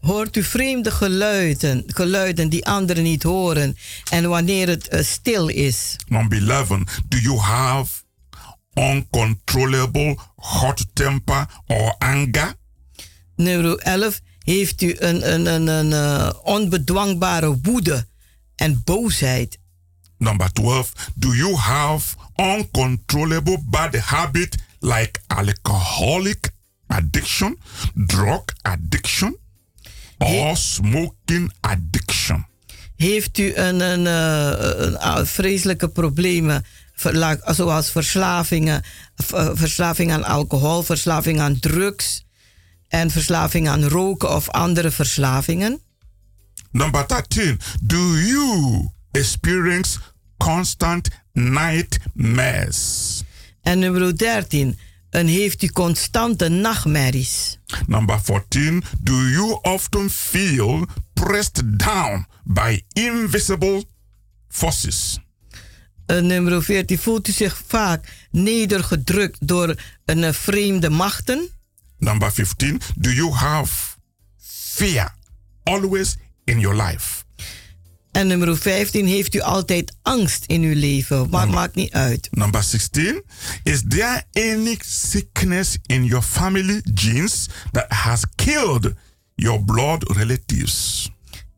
Hoort 0.00 0.36
u 0.36 0.42
vreemde 0.42 0.90
geluiden, 0.90 1.82
geluiden 1.86 2.48
die 2.48 2.66
anderen 2.66 3.02
niet 3.02 3.22
horen 3.22 3.76
en 4.10 4.28
wanneer 4.28 4.68
het 4.68 4.88
uh, 4.92 5.02
stil 5.02 5.48
is? 5.48 5.96
Number 6.08 6.50
11, 6.50 6.68
do 7.08 7.18
you 7.18 7.38
have 7.38 7.90
uncontrollable 8.74 10.18
hot 10.36 10.86
temper 10.92 11.46
or 11.66 11.94
anger? 11.98 12.54
Nummer 13.36 13.78
11, 13.78 14.20
heeft 14.38 14.82
u 14.82 14.96
een, 14.98 15.32
een, 15.32 15.46
een, 15.46 15.66
een 15.66 15.90
uh, 15.90 16.30
onbedwangbare 16.42 17.58
woede 17.62 18.06
en 18.56 18.82
boosheid? 18.84 19.58
Number 20.18 20.52
12, 20.52 20.92
do 21.14 21.34
you 21.34 21.54
have 21.54 22.16
uncontrollable 22.36 23.58
bad 23.64 23.96
habit 23.96 24.56
like 24.80 25.20
alcoholic 25.26 26.50
addiction, 26.86 27.58
drug 27.94 28.44
addiction, 28.62 29.36
or 30.18 30.56
smoking 30.56 31.52
addiction? 31.60 32.46
Heeft 32.96 33.38
u 33.38 33.54
een, 33.54 33.80
een, 33.80 34.06
een, 34.06 35.18
een 35.18 35.26
vreselijke 35.26 35.88
problemen 35.88 36.64
zoals 37.44 37.90
verslavingen, 37.90 38.82
verslaving 39.54 40.12
aan 40.12 40.24
alcohol, 40.24 40.82
verslaving 40.82 41.40
aan 41.40 41.58
drugs 41.58 42.24
en 42.88 43.10
verslaving 43.10 43.68
aan 43.68 43.84
roken 43.84 44.34
of 44.34 44.48
andere 44.48 44.90
verslavingen? 44.90 45.80
Number 46.70 47.06
13, 47.06 47.60
do 47.80 48.18
you 48.18 48.88
experience 49.10 49.98
constant 50.36 51.08
nightmares? 51.32 53.22
En 53.62 53.78
nummer 53.78 54.16
13, 54.16 54.78
en 55.10 55.26
heeft 55.26 55.62
u 55.62 55.68
constante 55.68 56.48
nachtmerries? 56.48 57.58
Number 57.86 58.20
14, 58.20 58.82
do 59.00 59.28
you 59.28 59.58
often 59.62 60.10
feel 60.10 60.86
pressed 61.12 61.62
down 61.64 62.26
by 62.44 62.80
invisible 62.92 63.84
forces? 64.48 65.18
En 66.10 66.26
nummer 66.26 66.62
14, 66.62 66.98
voelt 66.98 67.28
u 67.28 67.32
zich 67.32 67.62
vaak 67.66 68.08
nedergedrukt 68.30 69.46
door 69.46 69.74
een 70.04 70.34
vreemde 70.34 70.90
machten? 70.90 71.48
Number 71.98 72.32
15, 72.32 72.80
do 72.96 73.10
you 73.10 73.32
have 73.32 73.72
fear 74.74 75.14
always 75.62 76.16
in 76.44 76.60
your 76.60 76.82
life? 76.82 77.22
En 78.12 78.26
nummer 78.26 78.58
15, 78.58 79.06
heeft 79.06 79.34
u 79.34 79.40
altijd 79.40 79.96
angst 80.02 80.44
in 80.46 80.62
uw 80.62 80.74
leven? 80.74 81.30
Maar 81.30 81.48
maakt 81.48 81.74
niet 81.74 81.92
uit. 81.92 82.28
Number 82.30 82.62
16, 82.62 83.22
is 83.62 83.82
there 83.88 84.22
any 84.32 84.78
sickness 84.80 85.76
in 85.86 86.04
your 86.04 86.24
family 86.24 86.80
genes 86.94 87.48
that 87.70 87.92
has 87.92 88.22
killed 88.34 88.92
your 89.34 89.64
blood 89.64 90.16
relatives? 90.16 91.10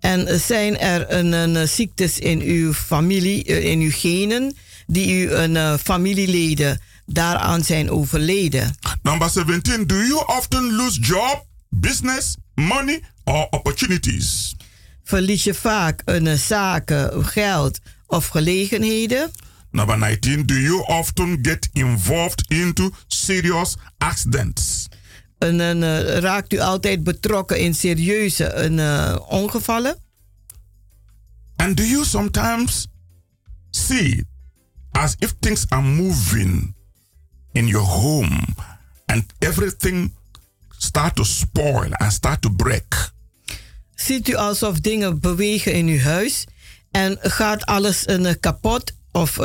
En 0.03 0.41
zijn 0.41 0.79
er 0.79 1.12
een, 1.12 1.33
een, 1.33 1.69
ziektes 1.69 2.19
in 2.19 2.41
uw 2.41 2.73
familie, 2.73 3.45
eh, 3.45 3.65
in 3.65 3.81
uw 3.81 3.91
genen, 3.91 4.57
die 4.87 5.15
u 5.15 5.31
een 5.31 5.55
uh, 5.55 5.75
familieleden 5.77 6.81
daaraan 7.07 7.65
zijn 7.65 7.91
overleden? 7.91 8.75
Number 9.03 9.31
17, 9.31 9.87
do 9.87 9.95
you 9.95 10.23
often 10.27 10.73
lose 10.73 11.01
job, 11.01 11.47
business, 11.69 12.37
money 12.55 13.03
or 13.25 13.47
opportunities? 13.51 14.57
Verlies 15.05 15.45
je 15.45 15.55
vaak 15.55 16.03
een 16.05 16.38
zaken, 16.38 17.25
geld 17.25 17.79
of 18.07 18.27
gelegenheden? 18.27 19.31
Number 19.71 19.99
19, 19.99 20.47
do 20.47 20.55
you 20.55 20.85
often 20.87 21.38
get 21.43 21.69
involved 21.73 22.45
into 22.49 22.91
serious 23.07 23.77
accidents? 23.99 24.88
En, 25.42 25.61
en 25.61 25.83
uh, 25.83 26.18
raakt 26.18 26.52
u 26.52 26.59
altijd 26.59 27.05
betrokken 27.05 27.59
in 27.59 27.74
serieuze 27.74 28.52
een, 28.52 28.78
uh, 28.78 29.16
ongevallen? 29.28 29.96
And 31.57 31.76
do 31.76 31.83
you 31.83 32.05
sometimes 32.05 32.87
see 33.70 34.24
as 34.90 35.14
if 35.18 35.35
things 35.40 35.66
are 35.68 35.83
moving 35.83 36.74
in 37.52 37.66
your 37.66 37.87
home 37.87 38.38
and 39.07 39.24
everything 39.38 40.12
start 40.78 41.14
to 41.14 41.24
spoil 41.24 41.92
and 41.92 42.12
start 42.12 42.42
to 42.42 42.50
break? 42.50 43.12
Ziet 43.94 44.28
u 44.28 44.35
alsof 44.35 44.81
dingen 44.81 45.20
bewegen 45.20 45.72
in 45.72 45.87
uw 45.87 46.00
huis 46.00 46.46
en 46.90 47.18
gaat 47.20 47.66
alles 47.66 48.09
een, 48.09 48.40
kapot 48.40 48.92
of 49.12 49.37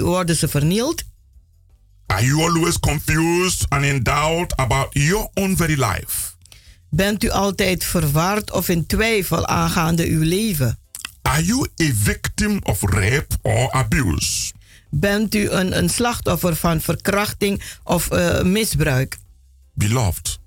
worden 0.00 0.36
ze 0.36 0.48
vernield? 0.48 1.02
Are 2.06 2.24
you 2.24 2.40
always 2.40 2.78
confused 2.78 3.66
and 3.68 3.84
in 3.84 4.02
doubt 4.02 4.52
about 4.56 4.88
your 4.92 5.30
own 5.34 5.56
very 5.56 5.76
life? 5.76 6.34
Bent 6.88 7.24
u 7.24 7.30
altijd 7.30 7.84
verward 7.84 8.52
of 8.52 8.68
in 8.68 8.86
twijfel 8.86 9.46
aangaande 9.46 10.08
uw 10.08 10.22
leven? 10.22 10.78
Are 11.22 11.44
you 11.44 11.68
a 11.80 11.90
victim 11.94 12.60
of 12.62 12.82
rape 12.82 13.36
or 13.42 13.70
abuse? 13.70 14.52
Bent 14.90 15.34
u 15.34 15.50
een, 15.50 15.76
een 15.78 15.88
slachtoffer 15.88 16.56
van 16.56 16.80
verkrachting 16.80 17.62
of 17.82 18.12
uh, 18.12 18.42
misbruik? 18.42 19.18
Beloved. 19.74 20.38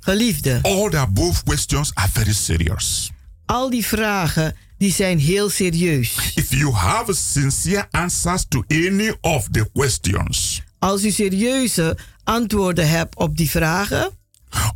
Geliefde. 0.00 0.58
All 0.62 0.90
the 0.90 0.98
above 0.98 1.42
questions 1.44 1.94
are 1.94 2.08
very 2.12 2.32
serious. 2.32 3.10
Al 3.46 3.70
die 3.70 3.86
vragen 3.86 4.56
die 4.78 4.92
zijn 4.92 5.18
heel 5.18 5.50
serieus. 5.50 6.32
If 6.34 6.50
you 6.50 6.72
have 6.72 7.14
sincere 7.14 7.88
answers 7.90 8.44
to 8.48 8.64
any 8.68 9.14
of 9.20 9.48
the 9.50 9.70
questions. 9.72 10.62
Als 10.82 11.04
u 11.04 11.10
serieuze 11.10 11.96
antwoorden 12.24 12.88
hebt 12.88 13.16
op 13.16 13.36
die 13.36 13.50
vragen. 13.50 14.10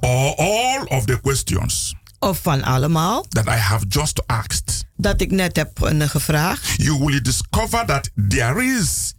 Or 0.00 0.36
all 0.36 0.84
of 0.88 1.04
the 1.04 1.20
questions. 1.20 1.94
Of 2.18 2.40
van 2.42 2.62
allemaal. 2.62 3.26
That 3.28 3.46
I 3.46 3.50
have 3.50 3.86
just 3.88 4.22
asked. 4.26 4.84
Dat 4.96 5.20
ik 5.20 5.30
net 5.30 5.56
heb 5.56 5.78
uh, 5.92 6.08
gevraagd. 6.08 6.82
You 6.82 6.98
will 6.98 7.22
discover 7.22 7.86
that 7.86 8.10
there 8.28 8.64
is 8.64 9.14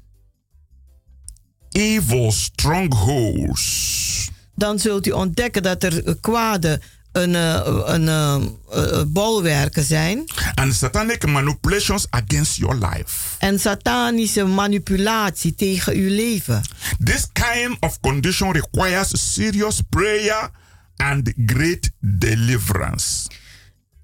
evil 1.72 2.32
strongholds. 2.32 4.30
Dan 4.56 4.80
zult 4.80 5.08
u 5.08 5.12
ontdekken 5.12 5.64
dat 5.64 5.84
er 5.84 6.18
kwade 6.20 6.82
een, 7.18 7.34
een, 7.34 8.08
een, 8.08 8.58
een 8.70 9.12
bolwerken 9.12 9.84
zijn. 9.84 10.24
And 10.56 10.74
satanic 10.74 11.26
manipulations 11.26 12.08
against 12.10 12.56
your 12.56 12.76
life. 12.76 13.36
En 13.40 13.60
satanische 13.60 14.44
manipulatie 14.44 15.56
tegen 15.56 15.94
uw 15.94 16.10
leven. 16.10 16.62
This 17.04 17.28
kind 17.34 17.78
of 17.80 18.00
condition 18.00 18.52
requires 18.52 19.34
serious 19.34 19.82
prayer 19.90 20.50
and 20.96 21.34
great 21.46 21.90
deliverance. 22.00 23.28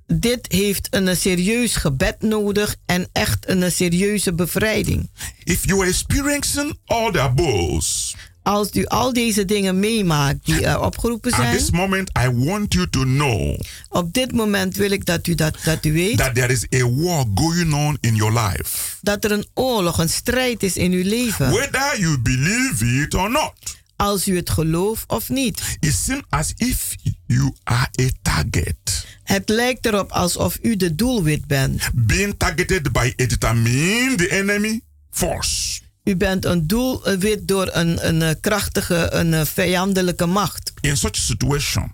Dit 0.08 0.52
heeft 0.52 0.88
een 0.90 1.16
serieus 1.18 1.76
gebed 1.76 2.22
nodig 2.22 2.76
en 2.86 3.10
echt 3.12 3.50
een 3.50 3.72
serieuze 3.72 4.34
bevrijding. 4.34 5.10
If 5.44 5.66
you 5.66 5.80
are 5.80 5.90
experiencing 5.90 6.80
all 6.86 7.12
the 7.12 7.20
above, 7.20 8.16
als 8.44 8.70
u 8.74 8.86
al 8.86 9.14
deze 9.14 9.46
dingen 9.46 9.80
meemaakt 9.80 10.46
die 10.46 10.62
uh, 10.62 10.82
opgeroepen 10.82 11.32
zijn. 11.32 11.54
At 11.54 11.58
this 11.58 11.72
moment 11.72 12.10
I 12.26 12.30
want 12.30 12.74
you 12.74 12.90
to 12.90 13.02
know. 13.02 13.60
Op 13.90 14.14
dit 14.14 14.32
moment 14.32 14.76
wil 14.76 14.92
ik 14.92 15.06
dat 15.06 15.28
u 15.28 15.36
dat, 15.36 15.58
dat 15.64 15.86
u 15.86 15.94
weet. 15.94 16.18
That 16.18 16.36
there 16.36 16.54
is 16.54 16.66
a 16.76 16.90
war 16.90 17.26
going 17.36 17.74
on 17.74 17.98
in 18.02 18.16
your 18.16 18.40
life. 18.40 18.98
Dat 19.02 19.24
er 19.24 19.32
een 19.32 19.48
oorlog, 19.54 19.98
een 19.98 20.10
strijd 20.10 20.64
is 20.64 20.78
in 20.78 20.92
uw 20.92 21.04
leven. 21.04 21.52
Whether 21.52 22.00
you 22.00 22.20
believe 22.20 22.86
it 22.86 23.14
or 23.14 23.32
not. 23.32 23.54
Als 23.96 24.28
u 24.28 24.36
het 24.36 24.50
gelooft 24.50 25.04
of 25.08 25.30
niet. 25.30 25.62
It 25.80 25.94
seems 25.94 26.24
as 26.30 26.54
if 26.58 26.96
you 27.26 27.54
are 27.64 27.90
a 28.02 28.08
target. 28.22 29.06
Het 29.24 29.50
lijkt 29.50 29.86
erop 29.86 30.12
alsof 30.12 30.58
u 30.62 30.76
de 30.76 30.96
doelwit 30.96 31.48
bent. 31.48 31.90
Being 31.94 32.36
targeted 32.38 32.92
by 32.92 33.14
a 33.22 33.26
determined 33.26 34.28
enemy 34.28 34.82
force. 35.12 35.82
U 36.04 36.16
bent 36.16 36.46
een 36.46 36.68
doelwit 36.68 37.48
door 37.48 37.70
een, 37.72 38.08
een 38.08 38.40
krachtige, 38.40 39.12
een 39.12 39.46
vijandelijke 39.46 40.26
macht. 40.26 40.74
In 40.82 40.98
such 40.98 41.16
situation. 41.16 41.94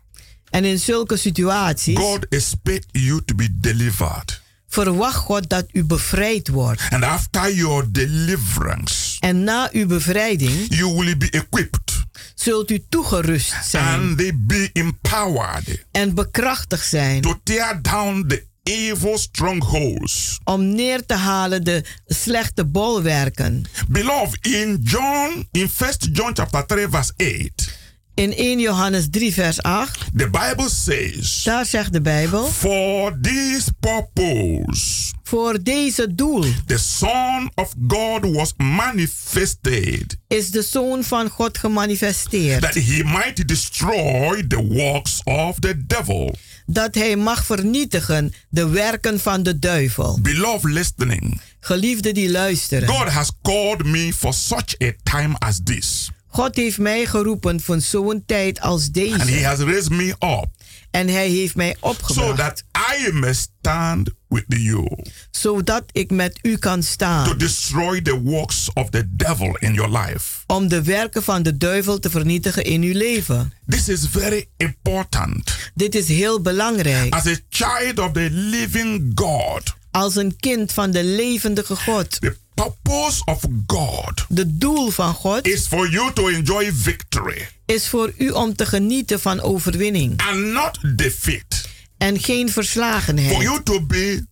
En 0.49 0.65
in 0.65 0.79
zulke 0.79 1.17
situaties. 1.17 1.97
God 1.97 2.25
expect 2.29 2.85
you 2.91 3.21
to 3.25 3.35
be 3.35 3.47
delivered. 3.51 4.41
Verwacht 4.67 5.15
God 5.15 5.49
dat 5.49 5.65
u 5.71 5.83
bevrijd 5.83 6.47
wordt. 6.47 6.81
And 6.89 7.03
after 7.03 7.53
your 7.53 7.91
deliverance, 7.91 9.17
En 9.19 9.43
na 9.43 9.69
uw 9.71 9.87
bevrijding 9.87 10.65
you 10.69 10.93
will 10.93 11.17
be 11.17 11.29
equipped 11.29 12.05
zult 12.35 12.71
u 12.71 12.85
toegerust 12.89 13.53
zijn 13.63 13.99
and 13.99 14.17
they 14.17 14.31
be 14.37 14.69
empowered 14.73 15.85
en 15.91 16.13
bekrachtigd 16.13 16.87
zijn 16.87 17.21
to 17.21 17.39
tear 17.43 17.81
down 17.81 18.25
the 18.27 18.48
evil 18.69 19.17
strongholds. 19.17 20.39
om 20.43 20.75
neer 20.75 21.05
te 21.05 21.13
halen 21.13 21.63
de 21.63 21.83
slechte 22.05 22.65
bolwerken. 22.65 23.65
Beloved, 23.87 24.45
in 24.45 24.79
John, 24.83 25.47
in 25.51 25.69
1 25.79 25.93
John 26.13 26.31
chapter 26.33 26.65
3, 26.65 26.87
verse 26.89 27.13
8, 27.17 27.77
In 28.13 28.33
1 28.35 28.59
Johannes 28.59 29.07
3 29.11 29.33
vers 29.33 29.61
8, 29.61 29.97
the 30.15 30.29
Bible 30.29 30.69
says, 30.69 31.41
daar 31.43 31.65
zegt 31.65 31.93
de 31.93 32.01
Bijbel, 32.01 32.45
For 32.47 33.17
this 33.21 33.67
purpose, 33.79 35.13
voor 35.23 35.63
deze 35.63 36.15
doel 36.15 36.45
the 36.65 36.77
Son 36.77 37.51
of 37.55 37.73
God 37.87 38.33
was 38.35 38.53
manifested, 38.57 40.17
is 40.27 40.51
de 40.51 40.61
Zoon 40.61 41.03
van 41.03 41.29
God 41.29 41.57
gemanifesteerd. 41.57 42.61
that 42.61 42.73
he 42.73 43.03
might 43.03 43.47
destroy 43.47 44.47
the 44.47 44.67
works 44.67 45.21
of 45.23 45.59
the 45.59 45.85
devil. 45.85 46.35
Dat 46.71 46.95
hij 46.95 47.15
mag 47.15 47.45
vernietigen 47.45 48.33
de 48.49 48.67
werken 48.69 49.19
van 49.19 49.43
de 49.43 49.59
duivel. 49.59 50.19
Beloved 50.21 50.71
listening, 50.71 51.41
Geliefden 51.59 52.13
die 52.13 52.31
luisteren. 52.31 52.87
God 52.87 53.07
has 53.09 53.31
called 53.41 53.85
me 53.85 54.13
for 54.13 54.33
such 54.33 54.81
a 54.83 54.91
time 55.03 55.35
as 55.37 55.59
this. 55.63 56.09
God 56.27 56.55
heeft 56.55 56.77
mij 56.77 57.05
geroepen 57.05 57.61
voor 57.61 57.81
zo'n 57.81 58.23
tijd 58.25 58.59
als 58.61 58.85
And 58.85 58.95
he 58.95 59.01
deze. 59.01 59.45
has 59.45 59.59
raised 59.59 59.89
me 59.89 60.15
up 60.19 60.47
En 60.91 61.07
hij 61.07 61.27
heeft 61.29 61.55
mij 61.55 61.75
so 61.81 61.87
opgebracht. 61.89 62.37
that 62.37 62.63
I 62.99 63.11
may 63.11 63.33
stand 63.33 64.09
with 64.27 64.43
you 64.47 64.87
zodat 65.31 65.83
ik 65.91 66.11
met 66.11 66.39
u 66.41 66.57
kan 66.57 66.79
to 66.79 66.85
staan. 66.85 67.37
destroy 67.37 68.01
the 68.01 68.21
works 68.21 68.69
of 68.73 68.89
the 68.89 69.03
devil 69.15 69.55
in 69.59 69.73
your 69.73 69.97
life. 69.97 70.38
Om 70.51 70.67
de 70.67 70.83
werken 70.83 71.23
van 71.23 71.43
de 71.43 71.57
duivel 71.57 71.99
te 71.99 72.09
vernietigen 72.09 72.63
in 72.63 72.81
uw 72.81 72.93
leven. 72.93 73.53
This 73.67 73.87
is 73.89 73.99
very 74.11 74.47
important. 74.57 75.71
Dit 75.73 75.95
is 75.95 76.07
heel 76.07 76.41
belangrijk. 76.41 77.13
As 77.13 77.25
a 77.25 77.35
child 77.49 77.99
of 77.99 78.11
the 78.11 78.27
living 78.31 79.11
God, 79.15 79.73
Als 79.91 80.15
een 80.15 80.35
kind 80.39 80.71
van 80.73 80.91
de 80.91 81.03
levendige 81.03 81.75
God. 81.75 82.21
the 82.21 82.35
purpose 82.53 83.21
of 83.25 83.43
God 83.67 84.25
De 84.29 84.57
doel 84.57 84.89
van 84.89 85.13
God 85.13 85.47
is 85.47 85.67
for 85.67 85.89
you 85.89 86.13
to 86.13 86.27
enjoy 86.27 86.71
victory 86.73 87.47
is 87.65 87.87
voor 87.87 88.13
u 88.17 88.29
om 88.29 88.55
te 88.55 88.65
genieten 88.65 89.19
van 89.19 89.41
overwinning. 89.41 90.21
and 90.29 90.39
not 90.45 90.79
defeat. 90.97 91.67
En 91.97 92.19
geen 92.19 92.45
For 92.49 92.63
verslagenheid. 92.63 93.41
you 93.41 93.63
to 93.63 93.81
be 93.85 94.25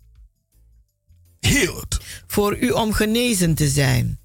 healed. 1.39 1.97
Voor 2.27 2.57
u 2.57 2.69
om 2.69 2.93
genezen 2.93 3.53
te 3.53 3.67
zijn. 3.67 4.19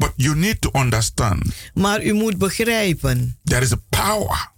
But 0.00 0.12
you 0.16 0.34
need 0.36 0.60
to 0.60 0.70
understand 0.72 1.42
Maar 1.74 2.04
u 2.04 2.12
moet 2.12 2.38
begrijpen. 2.38 3.38
there 3.44 3.62
is 3.64 3.72
a 3.72 3.80
power 3.88 4.48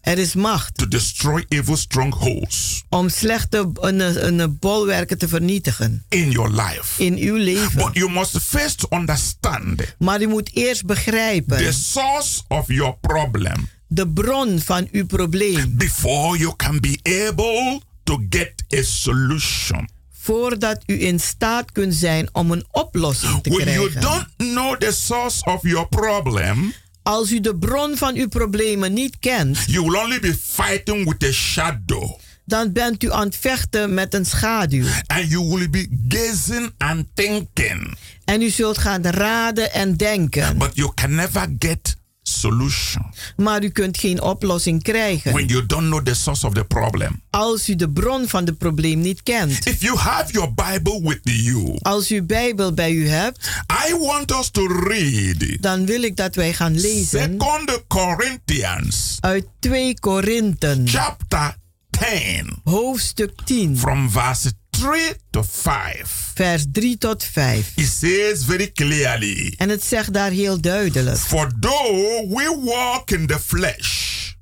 Er 0.00 0.18
is 0.18 0.34
macht 0.34 0.76
to 0.78 0.88
destroy 0.88 1.44
evil 1.48 1.76
strongholds 1.76 2.84
om 2.88 3.08
slechte 3.08 3.70
een, 3.74 4.00
een 4.40 4.58
bolwerken 4.58 5.18
te 5.18 5.28
vernietigen 5.28 6.04
in 6.08 6.30
your 6.30 6.50
life. 6.50 7.04
in 7.04 7.16
uw 7.16 7.34
leven. 7.36 7.76
But 7.84 7.90
you 7.92 8.10
must 8.10 8.38
first 8.42 8.86
understand 8.90 9.94
Maar 9.98 10.22
u 10.22 10.26
moet 10.26 10.50
eerst 10.54 10.84
begrijpen 10.86 11.56
the 11.58 11.72
source 11.72 12.40
of 12.48 12.64
your 12.66 12.96
problem 13.00 13.68
de 13.86 14.08
bron 14.08 14.60
van 14.60 14.88
uw 14.92 15.06
probleem 15.06 15.76
before 15.76 16.38
you 16.38 16.56
can 16.56 16.80
be 16.80 16.98
able 17.28 17.80
to 18.04 18.26
get 18.30 18.52
a 18.74 18.82
solution. 18.82 19.88
Voordat 20.32 20.82
u 20.86 21.02
in 21.02 21.20
staat 21.20 21.72
kunt 21.72 21.94
zijn 21.94 22.28
om 22.32 22.50
een 22.50 22.64
oplossing 22.70 23.42
te 23.42 23.50
When 23.50 23.72
you 23.72 23.90
krijgen. 23.90 24.00
don't 24.10 24.52
know 24.52 24.76
the 24.76 24.92
source 24.92 25.44
of 25.44 25.62
your 25.62 25.88
problem, 25.88 26.72
Als 27.02 27.30
u 27.32 27.40
de 27.40 27.56
bron 27.56 27.96
van 27.96 28.14
uw 28.14 28.28
problemen 28.28 28.92
niet 28.92 29.16
kent, 29.18 29.58
you 29.66 29.84
will 29.84 30.00
only 30.00 30.20
be 30.20 30.34
fighting 30.46 31.04
with 31.04 31.24
a 31.28 31.32
shadow. 31.32 32.18
dan 32.44 32.72
bent 32.72 33.02
u 33.02 33.12
aan 33.12 33.26
het 33.26 33.36
vechten 33.36 33.94
met 33.94 34.14
een 34.14 34.24
schaduw. 34.26 34.84
And 35.06 35.30
you 35.30 35.48
will 35.48 35.70
be 35.70 35.88
gazing 36.08 36.70
and 36.78 37.06
thinking, 37.14 37.96
En 38.24 38.42
u 38.42 38.48
zult 38.50 38.78
gaan 38.78 39.02
raden 39.06 39.72
en 39.72 39.96
denken. 39.96 40.58
but 40.58 40.70
you 40.74 40.90
can 40.94 41.14
never 41.14 41.54
get 41.58 41.96
solution. 42.28 43.02
Maar 43.36 43.62
u 43.64 43.68
kunt 43.68 43.98
geen 43.98 44.22
oplossing 44.22 44.82
krijgen. 44.82 45.32
When 45.32 45.46
you 45.46 45.66
don't 45.66 45.86
know 45.86 46.04
the 46.04 46.14
source 46.14 46.46
of 46.46 46.52
the 46.52 46.64
problem. 46.64 47.22
als 47.30 47.68
u 47.68 47.76
de 47.76 47.90
bron 47.90 48.28
van 48.28 48.44
het 48.44 48.58
probleem 48.58 49.00
niet 49.00 49.22
kent. 49.22 49.66
If 49.66 49.80
you 49.82 49.98
have 49.98 50.32
your 50.32 50.54
Bible 50.54 51.00
with 51.02 51.20
you, 51.22 51.78
Als 51.82 52.10
u 52.10 52.22
Bijbel 52.22 52.72
bij 52.74 52.92
u 52.92 53.08
hebt, 53.08 53.50
I 53.88 53.94
want 53.98 54.30
us 54.30 54.50
to 54.50 54.66
read 54.66 55.56
dan 55.60 55.86
wil 55.86 56.02
ik 56.02 56.16
dat 56.16 56.34
wij 56.34 56.52
gaan 56.52 56.80
lezen. 56.80 57.20
Second 57.20 57.84
Corinthians 57.88 59.16
uit 59.20 59.46
2 59.58 60.00
Korinten, 60.00 60.88
chapter 60.88 61.56
10 61.90 62.60
hoofdstuk 62.64 63.30
10, 63.44 63.78
from 63.78 64.10
verse 64.10 64.52
3 64.80 65.14
to 65.30 65.42
5. 65.42 66.30
vers 66.34 66.64
3 66.72 66.98
tot 66.98 67.24
5. 67.24 67.72
It 67.74 67.86
says 67.86 68.44
very 68.44 68.70
clearly, 68.72 69.54
En 69.56 69.68
het 69.68 69.84
zegt 69.84 70.12
daar 70.12 70.30
heel 70.30 70.60
duidelijk. 70.60 71.18
For 71.18 71.50
though 71.60 72.28
we 72.36 72.60
walk 72.64 73.10
in 73.10 73.26
the 73.26 73.38
flesh, 73.40 74.32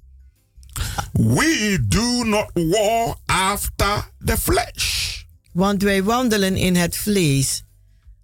we 1.13 1.79
do 1.89 2.25
not 2.25 2.51
war 2.55 3.17
after 3.27 4.11
the 4.25 4.37
flesh. 4.39 5.15
Want 5.53 5.83
wij 5.83 6.03
wandelen 6.03 6.57
in 6.57 6.77
het 6.77 6.97
vlees, 6.97 7.63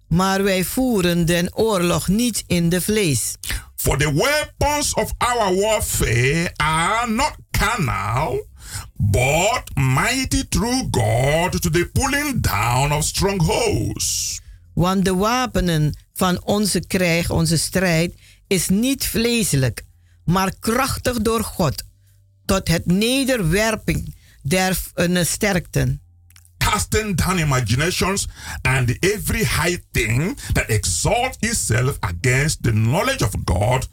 maar 0.07 0.43
wij 0.43 0.63
voeren 0.63 1.25
den 1.25 1.55
oorlog 1.57 2.07
niet 2.07 2.43
in 2.47 2.69
de 2.69 2.81
vlees. 2.81 3.35
For 3.75 3.97
the 3.97 4.13
weapons 4.13 4.93
of 4.93 5.11
our 5.17 5.55
warfare 5.55 6.51
are 6.55 7.09
not 7.09 7.35
carnal, 7.51 8.47
but 8.95 9.63
mighty 9.75 10.43
through 10.49 10.87
God 10.89 11.61
to 11.61 11.69
the 11.69 11.89
pulling 11.93 12.41
down 12.41 12.91
of 12.91 13.03
strongholds. 13.03 14.41
Want 14.73 15.05
de 15.05 15.15
wapenen 15.15 15.93
van 16.13 16.43
onze 16.43 16.79
krijg, 16.79 17.29
onze 17.29 17.57
strijd, 17.57 18.13
is 18.47 18.69
niet 18.69 19.05
vleeselijk, 19.05 19.83
maar 20.25 20.53
krachtig 20.59 21.21
door 21.21 21.43
God, 21.43 21.83
tot 22.45 22.67
het 22.67 22.85
nederwerping 22.85 24.15
der 24.41 24.79
uh, 24.95 25.23
sterkten. 25.23 26.01
casting 26.73 27.15
down 27.15 27.39
imaginations 27.39 28.27
and 28.63 28.97
every 29.03 29.43
high 29.43 29.77
thing 29.91 30.35
that 30.53 30.69
exalts 30.69 31.37
itself 31.41 31.99
against 32.01 32.63
the 32.63 32.71
knowledge 32.71 33.21
of 33.21 33.35
God, 33.45 33.87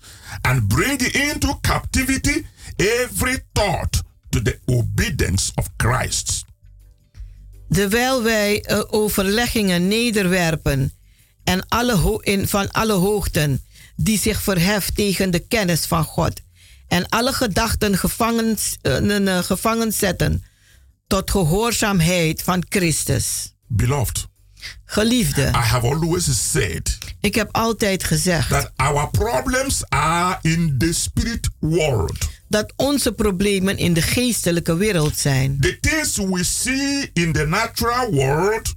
and 0.45 0.69
bring 0.69 0.99
into 1.15 1.55
captivity 1.63 2.47
every 2.79 3.37
thought 3.55 4.03
to 4.31 4.43
the 4.43 4.59
obedience 4.65 5.53
of 5.55 5.69
Christ. 5.77 6.45
Terwijl 7.69 8.23
wij 8.23 8.65
uh, 8.71 8.83
overleggingen 8.87 9.89
nederwerpen 9.89 10.93
en 11.45 11.69
alle 11.69 11.95
ho- 11.97 12.19
in, 12.19 12.49
van 12.49 12.71
alle 12.71 12.93
hoogten 12.93 13.65
die 13.97 14.19
zich 14.19 14.43
verheft 14.43 14.95
tegen 14.95 15.31
de 15.31 15.39
kennis 15.39 15.87
van 15.87 16.05
God 16.05 16.41
en 16.89 17.09
alle 17.09 17.33
gedachten 17.33 17.99
gevangen, 17.99 18.57
uh, 18.83 19.39
gevangen 19.39 19.93
zetten 19.93 20.45
tot 21.07 21.31
gehoorzaamheid 21.31 22.43
van 22.43 22.65
Christus. 22.69 23.55
Beloved, 23.67 24.27
Geliefde, 24.85 25.43
I 25.43 25.51
have 25.51 25.87
always 25.87 26.51
said 26.51 26.99
ik 27.21 27.35
heb 27.35 27.49
altijd 27.53 28.05
gezegd 28.05 28.49
that 28.49 28.73
our 28.77 29.11
problems 29.11 29.85
are 29.89 30.39
in 30.43 30.75
the 30.79 30.93
spirit 30.93 31.49
world. 31.59 32.29
dat 32.49 32.73
onze 32.77 33.13
problemen 33.13 33.77
in 33.77 33.93
de 33.93 34.03
geestelijke 34.03 34.77
wereld 34.77 35.17
zijn. 35.17 35.61
The 35.61 35.79
things 35.81 36.17
we 36.17 36.45
see 36.45 37.11
in 37.13 37.33
the 37.33 37.47
natural 37.47 38.11
world 38.11 38.75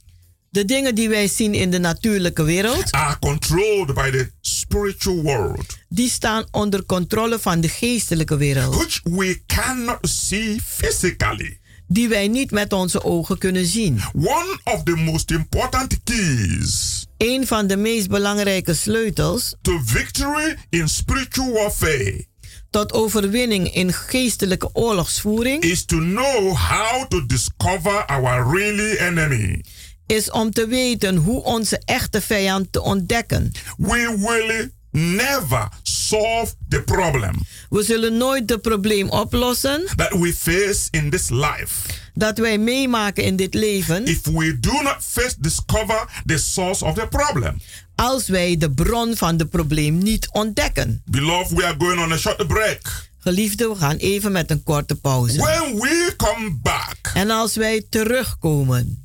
De 0.53 0.65
dingen 0.65 0.95
die 0.95 1.09
wij 1.09 1.27
zien 1.27 1.53
in 1.53 1.71
de 1.71 1.79
natuurlijke 1.79 2.43
wereld, 2.43 2.91
are 2.91 3.19
controlled 3.19 3.93
by 3.93 4.09
the 4.09 4.31
spiritual 4.41 5.21
world, 5.21 5.77
die 5.89 6.09
staan 6.09 6.45
onder 6.51 6.85
controle 6.85 7.39
van 7.39 7.61
de 7.61 7.69
geestelijke 7.69 8.37
wereld, 8.37 8.75
which 8.75 9.01
we 9.03 9.41
cannot 9.47 9.97
see 10.01 10.59
physically. 10.65 11.59
Die 11.93 12.07
wij 12.07 12.27
niet 12.27 12.51
met 12.51 12.73
onze 12.73 13.03
ogen 13.03 13.37
kunnen 13.37 13.65
zien. 13.65 14.01
One 14.15 14.59
of 14.63 14.83
the 14.83 14.95
most 14.95 15.31
important 15.31 16.03
keys 16.03 17.05
Een 17.17 17.47
van 17.47 17.67
de 17.67 17.77
meest 17.77 18.07
belangrijke 18.09 18.73
sleutels 18.73 19.55
to 19.61 19.79
victory 19.85 20.55
in 20.69 20.87
spiritual 20.89 21.51
warfare 21.51 22.25
tot 22.69 22.93
overwinning 22.93 23.73
in 23.73 23.93
geestelijke 23.93 24.69
oorlogsvoering 24.73 25.63
is 25.63 25.85
to 25.85 25.97
know 25.97 26.55
how 26.55 27.07
to 27.07 27.25
discover 27.25 28.05
our 28.05 28.55
really 28.55 28.97
enemy. 28.97 29.61
is 30.05 30.31
om 30.31 30.51
te 30.51 30.67
weten 30.67 31.15
hoe 31.15 31.43
onze 31.43 31.81
echte 31.85 32.21
vijand 32.21 32.71
te 32.71 32.81
ontdekken. 32.81 33.51
We 33.77 34.15
will 34.19 34.71
never 34.93 35.67
solve 35.83 36.53
the 36.69 36.81
problem 36.81 37.35
We 37.69 37.83
zullen 37.83 38.17
nooit 38.17 38.49
het 38.49 38.61
probleem 38.61 39.09
oplossen 39.09 39.85
that 39.95 40.11
we 40.11 40.33
face 40.33 40.87
in 40.91 41.09
this 41.09 41.29
life 41.29 42.01
dat 42.13 42.37
wij 42.37 42.57
meemaken 42.57 43.23
in 43.23 43.35
dit 43.35 43.53
leven. 43.53 44.05
If 44.05 44.25
we 44.25 44.59
do 44.59 44.81
not 44.81 44.95
first 44.99 45.43
discover 45.43 46.21
the 46.25 46.37
source 46.37 46.85
of 46.85 46.95
the 46.95 47.07
problem. 47.07 47.57
Als 47.95 48.27
wij 48.27 48.57
de 48.57 48.71
bron 48.71 49.15
van 49.15 49.37
het 49.37 49.49
probleem 49.49 49.97
niet 49.97 50.29
ontdekken. 50.31 51.01
Beloved, 51.05 51.57
we 51.57 51.65
are 51.65 51.75
going 51.77 52.01
on 52.01 52.11
a 52.11 52.17
short 52.17 52.47
break. 52.47 53.11
Geliefde, 53.19 53.67
we 53.67 53.75
gaan 53.75 53.95
even 53.95 54.31
met 54.31 54.51
een 54.51 54.63
korte 54.63 54.95
pauze. 54.95 55.37
When 55.37 55.79
we 55.79 56.13
come 56.17 56.57
back. 56.61 57.11
En 57.13 57.29
als 57.29 57.55
wij 57.55 57.85
terugkomen. 57.89 59.02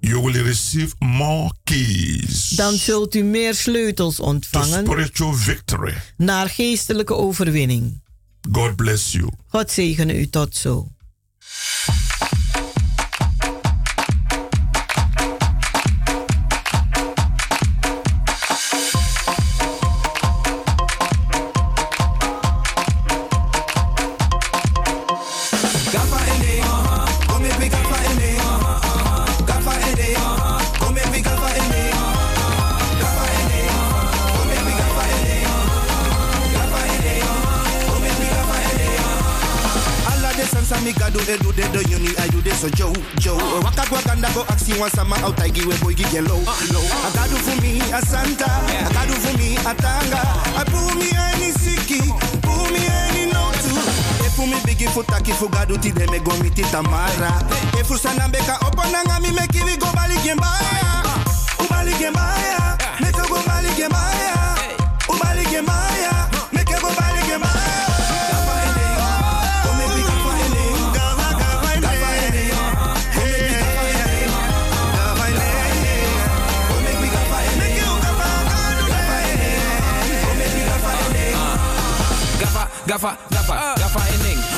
You 0.00 0.22
will 0.22 0.42
receive 0.42 0.94
more 0.98 1.52
keys. 1.64 2.48
Dan 2.48 2.74
zult 2.74 3.14
u 3.14 3.22
meer 3.22 3.54
sleutels 3.54 4.20
ontvangen. 4.20 4.84
To 4.84 4.92
spiritual 4.92 5.32
victory. 5.32 5.94
Naar 6.16 6.48
geestelijke 6.48 7.14
overwinning. 7.14 8.02
God 8.52 8.76
bless 8.76 9.12
you. 9.12 9.30
God 9.48 9.70
zegene 9.70 10.18
u 10.18 10.28
tot 10.28 10.56
zo. 10.56 10.88
Mi 41.30 41.36
ka 41.36 41.42
do 41.42 41.50
e 41.50 41.52
do 41.52 41.52
de 41.52 41.68
do 41.70 41.80
uni 41.94 42.10
I 42.18 42.28
do 42.28 42.40
de 42.42 42.50
so 42.50 42.68
Joe 42.70 42.92
Joe. 43.18 43.38
Waka 43.62 43.86
kwa 43.88 44.02
kanda 44.02 44.28
go 44.34 44.42
aksi 44.48 44.78
wan 44.78 44.90
sama 44.90 45.16
out 45.22 45.40
I 45.40 45.48
give 45.48 45.80
boy 45.80 45.94
give 45.94 46.12
low 46.26 46.38
low. 46.38 46.86
I 47.06 47.10
got 47.14 47.28
do 47.30 47.36
for 47.36 47.60
me 47.62 47.78
a 47.92 48.00
Santa. 48.02 48.46
I 48.46 48.90
got 48.92 49.06
do 49.06 49.14
for 49.14 49.36
me 49.38 49.56
a 49.56 49.74
Tanga. 49.74 50.20
I 50.58 50.64
pull 50.66 50.94
me 50.98 51.10
any 51.14 51.52
siki 51.52 52.00
pull 52.42 52.66
me 52.70 52.82
any 52.86 53.30
no 53.32 53.50
too 53.62 54.26
E 54.26 54.28
fu 54.34 54.46
mi 54.46 54.58
bigi 54.64 54.86
fu 54.86 55.02
taki 55.04 55.32
fu 55.32 55.48
gadu 55.48 55.78
ti 55.78 55.92
de 55.92 56.06
me 56.10 56.18
go 56.18 56.34
mi 56.42 56.50
ti 56.50 56.62
tamara. 56.62 57.30
E 57.78 57.84
fu 57.84 57.96
sana 57.96 58.28
beka 58.28 58.58
oponanga 58.66 59.20
mi 59.20 59.30
me 59.30 59.46
kiwi 59.48 59.76
go 59.78 59.86
bali 59.94 60.16
gembaya 60.24 61.02
U 61.60 61.64
bali 61.68 61.92
gembaya 61.92 62.76
Me 63.00 63.10
ka 63.12 63.24
go 63.28 63.38
bali 63.46 63.70
gembaya 63.78 64.34
U 65.08 65.14
bali 65.18 65.44
gembaya 65.44 66.28
Me 66.52 66.64
ka 66.64 66.78
go 66.80 66.90
bali 66.98 67.22
gembaya 67.28 67.69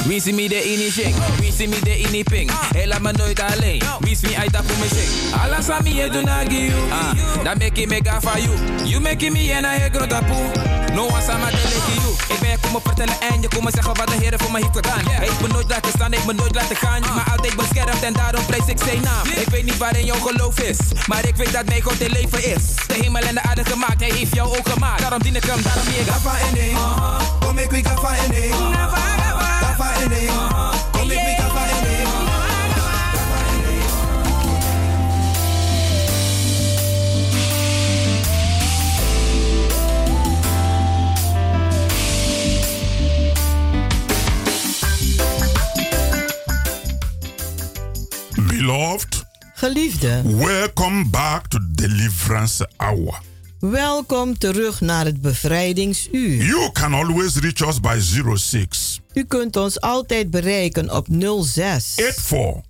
Wie 0.05 0.33
me 0.35 0.49
de 0.49 0.63
ini 0.65 0.91
shing, 0.91 1.15
wie 1.39 1.69
me 1.69 1.81
de 1.81 1.99
ini 1.99 2.23
ping. 2.23 2.51
Hij 2.73 2.87
laat 2.87 3.01
me 3.01 3.13
nooit 3.13 3.41
alleen, 3.41 3.83
wie 4.01 4.19
me 4.23 4.37
uit 4.37 4.59
op 4.59 4.67
me 4.67 4.89
shing. 4.95 5.43
Alles 5.43 5.69
aan 5.69 5.83
me 5.83 6.11
do 6.11 6.21
na 6.23 6.39
give 6.39 6.67
you. 6.67 6.91
Ah, 6.91 7.45
dan 7.45 7.59
make 7.59 7.87
me 7.87 8.01
gaffa 8.03 8.39
you. 8.39 8.57
You 8.85 9.01
make 9.01 9.31
me 9.31 9.53
en 9.53 9.65
hij 9.65 9.91
groot 9.93 10.09
tapoe. 10.09 10.51
No 10.95 11.07
one 11.07 11.23
sama 11.23 11.51
de 11.51 11.57
leke 11.57 12.01
you. 12.01 12.13
Ik 12.29 12.41
ben 12.41 12.61
komen 12.61 12.81
vertellen 12.85 13.21
en 13.31 13.41
je 13.41 13.49
komen 13.49 13.73
zeggen 13.73 13.95
wat 13.95 14.07
de 14.07 14.17
heren 14.21 14.39
voor 14.39 14.51
mij 14.51 14.61
heeft 14.61 14.77
gedaan. 14.77 15.05
Hey, 15.11 15.27
ik 15.27 15.39
ben 15.39 15.51
nooit 15.51 15.69
laten 15.69 15.93
staan, 15.95 16.13
ik 16.13 16.25
ben 16.27 16.37
nooit 16.37 16.55
laten 16.55 16.77
gaan. 16.77 17.01
Maar 17.01 17.31
altijd 17.33 17.57
beschermd 17.57 18.03
en 18.03 18.13
daarom 18.13 18.47
prijs 18.47 18.67
ik 18.67 18.79
zijn 18.85 19.01
naam. 19.03 19.27
Ik 19.27 19.49
weet 19.49 19.65
niet 19.65 19.77
waarin 19.77 20.05
jouw 20.05 20.21
geloof 20.21 20.59
is, 20.61 20.79
maar 21.07 21.27
ik 21.27 21.37
weet 21.37 21.53
dat 21.53 21.65
mijn 21.65 21.83
God 21.83 22.01
in 22.01 22.11
leven 22.11 22.45
is. 22.55 22.65
De 22.87 22.95
hemel 22.95 23.23
en 23.23 23.35
de 23.35 23.43
aarde 23.43 23.65
gemaakt, 23.65 24.01
hij 24.01 24.11
heeft 24.11 24.35
jou 24.35 24.59
ook 24.59 24.69
gemaakt. 24.69 25.01
Daarom 25.01 25.23
dien 25.23 25.37
ik 25.37 25.45
hem, 25.45 25.63
daarom 25.63 25.87
ik 25.87 26.07
gaffa 26.07 26.39
en 26.47 26.55
ding. 26.55 26.77
Kom 27.47 27.59
ik 27.59 27.71
weer 27.71 27.85
gaffa 27.85 28.17
en 28.17 28.31
ding. 28.31 29.22
Beloved. 48.63 49.25
Geliefde. 49.55 50.23
Welcome 50.25 51.11
back 51.11 51.47
to 51.49 51.59
Deliverance 51.73 52.69
Hour. 52.77 53.21
Welkom 53.59 54.39
terug 54.39 54.81
naar 54.81 55.05
het 55.05 55.21
bevrijdingsuur. 55.21 56.45
You 56.45 56.73
can 56.73 56.95
always 56.95 57.37
reach 57.37 57.69
us 57.69 57.81
by 57.81 57.99
06. 58.37 58.92
U 59.15 59.25
kunt 59.25 59.57
ons 59.57 59.81
altijd 59.81 60.31
bereiken 60.31 60.91
op 60.91 61.07
06 61.45 61.93
84 61.95 62.63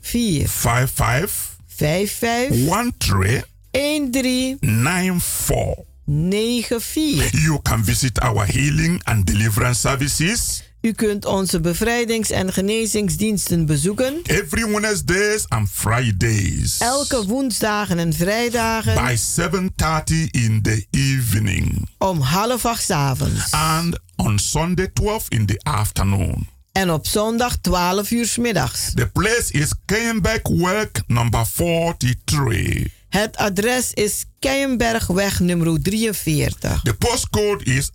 84 0.00 0.50
55 0.50 1.56
55 1.66 3.44
13 3.70 4.10
13 4.10 4.56
94 4.60 5.90
94. 6.06 7.32
You 7.32 7.60
can 7.62 7.84
visit 7.84 8.20
our 8.20 8.44
healing 8.46 9.00
and 9.04 9.26
deliverance 9.26 9.80
services. 9.80 10.62
U 10.82 10.92
kunt 10.92 11.24
onze 11.24 11.60
bevrijdings- 11.60 12.30
en 12.30 12.52
genezingsdiensten 12.52 13.66
bezoeken. 13.66 14.20
Every 14.22 14.70
Wednesdays 14.70 15.48
and 15.48 15.68
Fridays. 15.70 16.78
Elke 16.78 17.26
woensdagen 17.26 17.98
en 17.98 18.12
vrijdagen. 18.12 18.94
By 18.94 19.16
7:30 19.16 20.30
in 20.30 20.62
the 20.62 20.86
evening. 20.90 21.88
Om 21.98 22.20
half 22.20 22.64
acht 22.64 22.90
avonds. 22.90 23.50
And 23.50 23.98
on 24.16 24.38
Sunday 24.38 24.88
12 24.92 25.24
in 25.28 25.46
the 25.46 25.60
afternoon. 25.62 26.48
En 26.72 26.90
op 26.90 27.06
zondag 27.06 27.56
12 27.56 28.10
uur 28.10 28.26
's 28.26 28.36
middags. 28.36 28.92
The 28.94 29.06
place 29.06 29.46
is 29.50 29.72
Keienberg 29.84 30.48
Work 30.48 31.02
number 31.06 31.46
43. 31.54 32.86
Het 33.08 33.36
adres 33.36 33.92
is 33.92 34.24
Keienbergweg 34.38 35.40
nummer 35.40 35.82
43. 35.82 36.80
The 36.82 36.94
postcode 36.94 37.64
is 37.64 37.90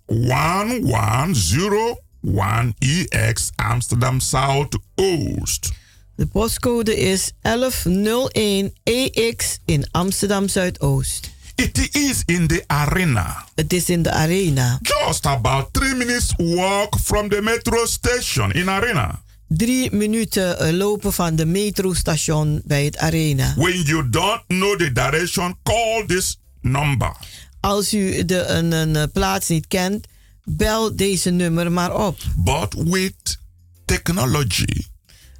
1101EX 2.34 3.50
Amsterdam 3.56 4.20
South 4.20 4.78
Oost. 4.94 5.70
De 6.14 6.26
postcode 6.26 6.96
is 6.96 7.32
1101EX 7.42 9.58
in 9.64 9.88
Amsterdam 9.90 10.48
Zuidoost. 10.48 11.30
It 11.54 11.96
is 11.96 12.22
in 12.24 12.46
the 12.46 12.64
arena. 12.66 13.44
Het 13.54 13.72
is 13.72 13.90
in 13.90 14.02
de 14.02 14.10
arena. 14.10 14.78
Just 14.82 15.26
about 15.26 15.72
three 15.72 15.94
minutes 15.94 16.32
walk 16.36 16.98
from 16.98 17.28
the 17.28 17.42
metro 17.42 17.86
station 17.86 18.52
in 18.52 18.70
arena. 18.70 19.22
Drie 19.48 19.94
minuten 19.94 20.58
eh, 20.58 20.72
lopen 20.72 21.12
van 21.12 21.36
de 21.36 21.46
metrostation 21.46 22.62
bij 22.64 22.84
het 22.84 22.96
arena. 22.96 23.54
When 23.56 23.82
you 23.82 24.10
don't 24.10 24.42
know 24.46 24.78
the 24.78 24.92
direction, 24.92 25.56
call 25.62 26.04
this 26.06 26.38
number. 26.60 27.12
Als 27.60 27.94
u 27.94 28.24
de, 28.24 28.44
een, 28.44 28.72
een 28.72 28.96
eh, 28.96 29.02
plaats 29.12 29.48
niet 29.48 29.66
kent, 29.66 30.06
bel 30.48 30.96
deze 30.96 31.30
nummer 31.30 31.72
maar 31.72 32.06
op. 32.06 32.18
But 32.36 32.74
with 32.74 33.38
technology. 33.84 34.86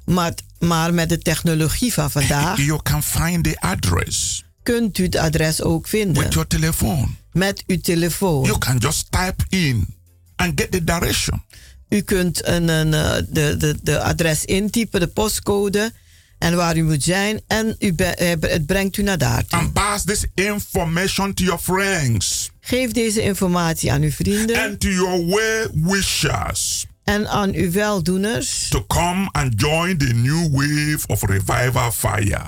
Maar, 0.05 0.33
maar 0.59 0.93
met 0.93 1.09
de 1.09 1.17
technologie 1.17 1.93
van 1.93 2.11
vandaag. 2.11 2.57
You 2.57 2.79
can 2.83 3.03
find 3.03 3.43
the 3.43 3.59
address. 3.59 4.43
Kunt 4.63 4.97
u 4.97 5.03
het 5.03 5.15
adres 5.15 5.61
ook 5.61 5.87
vinden. 5.87 6.23
With 6.23 6.33
your 6.33 6.47
telephone. 6.47 7.07
Met 7.31 7.63
uw 7.67 7.79
telefoon. 7.81 8.45
You 8.45 8.57
can 8.57 8.77
just 8.77 9.11
type 9.11 9.45
in 9.49 9.97
and 10.35 10.51
get 10.55 10.71
the 10.71 10.83
direction. 10.83 11.43
U 11.89 12.01
kunt 12.01 12.47
een, 12.47 12.67
een, 12.67 12.93
eh, 12.93 13.15
de, 13.29 13.57
de, 13.57 13.77
de 13.81 14.01
adres 14.01 14.45
intypen, 14.45 14.99
de 14.99 15.07
postcode 15.07 15.91
en 16.37 16.55
waar 16.55 16.77
u 16.77 16.83
moet 16.83 17.03
zijn. 17.03 17.41
En 17.47 17.75
u 17.79 17.93
be, 17.93 18.03
eh, 18.05 18.35
het 18.39 18.65
brengt 18.65 18.97
u 18.97 19.03
naar 19.03 19.17
daar. 19.17 19.43
And 19.49 19.73
pass 19.73 20.03
this 20.03 20.25
information 20.33 21.33
to 21.33 21.43
your 21.43 21.59
friends. 21.59 22.49
Geef 22.69 22.91
deze 22.91 23.21
informatie 23.21 23.91
aan 23.91 24.01
uw 24.01 24.11
vrienden. 24.11 24.57
And 24.57 24.79
to 24.79 24.89
your 24.89 25.25
well 25.25 25.69
wishers. 25.73 26.85
En 27.03 27.27
aan 27.27 27.53
uw 27.53 27.71
weldoeners. 27.71 28.67
To 28.69 28.85
come 28.87 29.29
and 29.31 29.61
join 29.61 29.97
the 29.97 30.13
new 30.13 30.51
wave 30.51 30.99
of 31.07 31.21
revival 31.21 31.91
fire. 31.91 32.41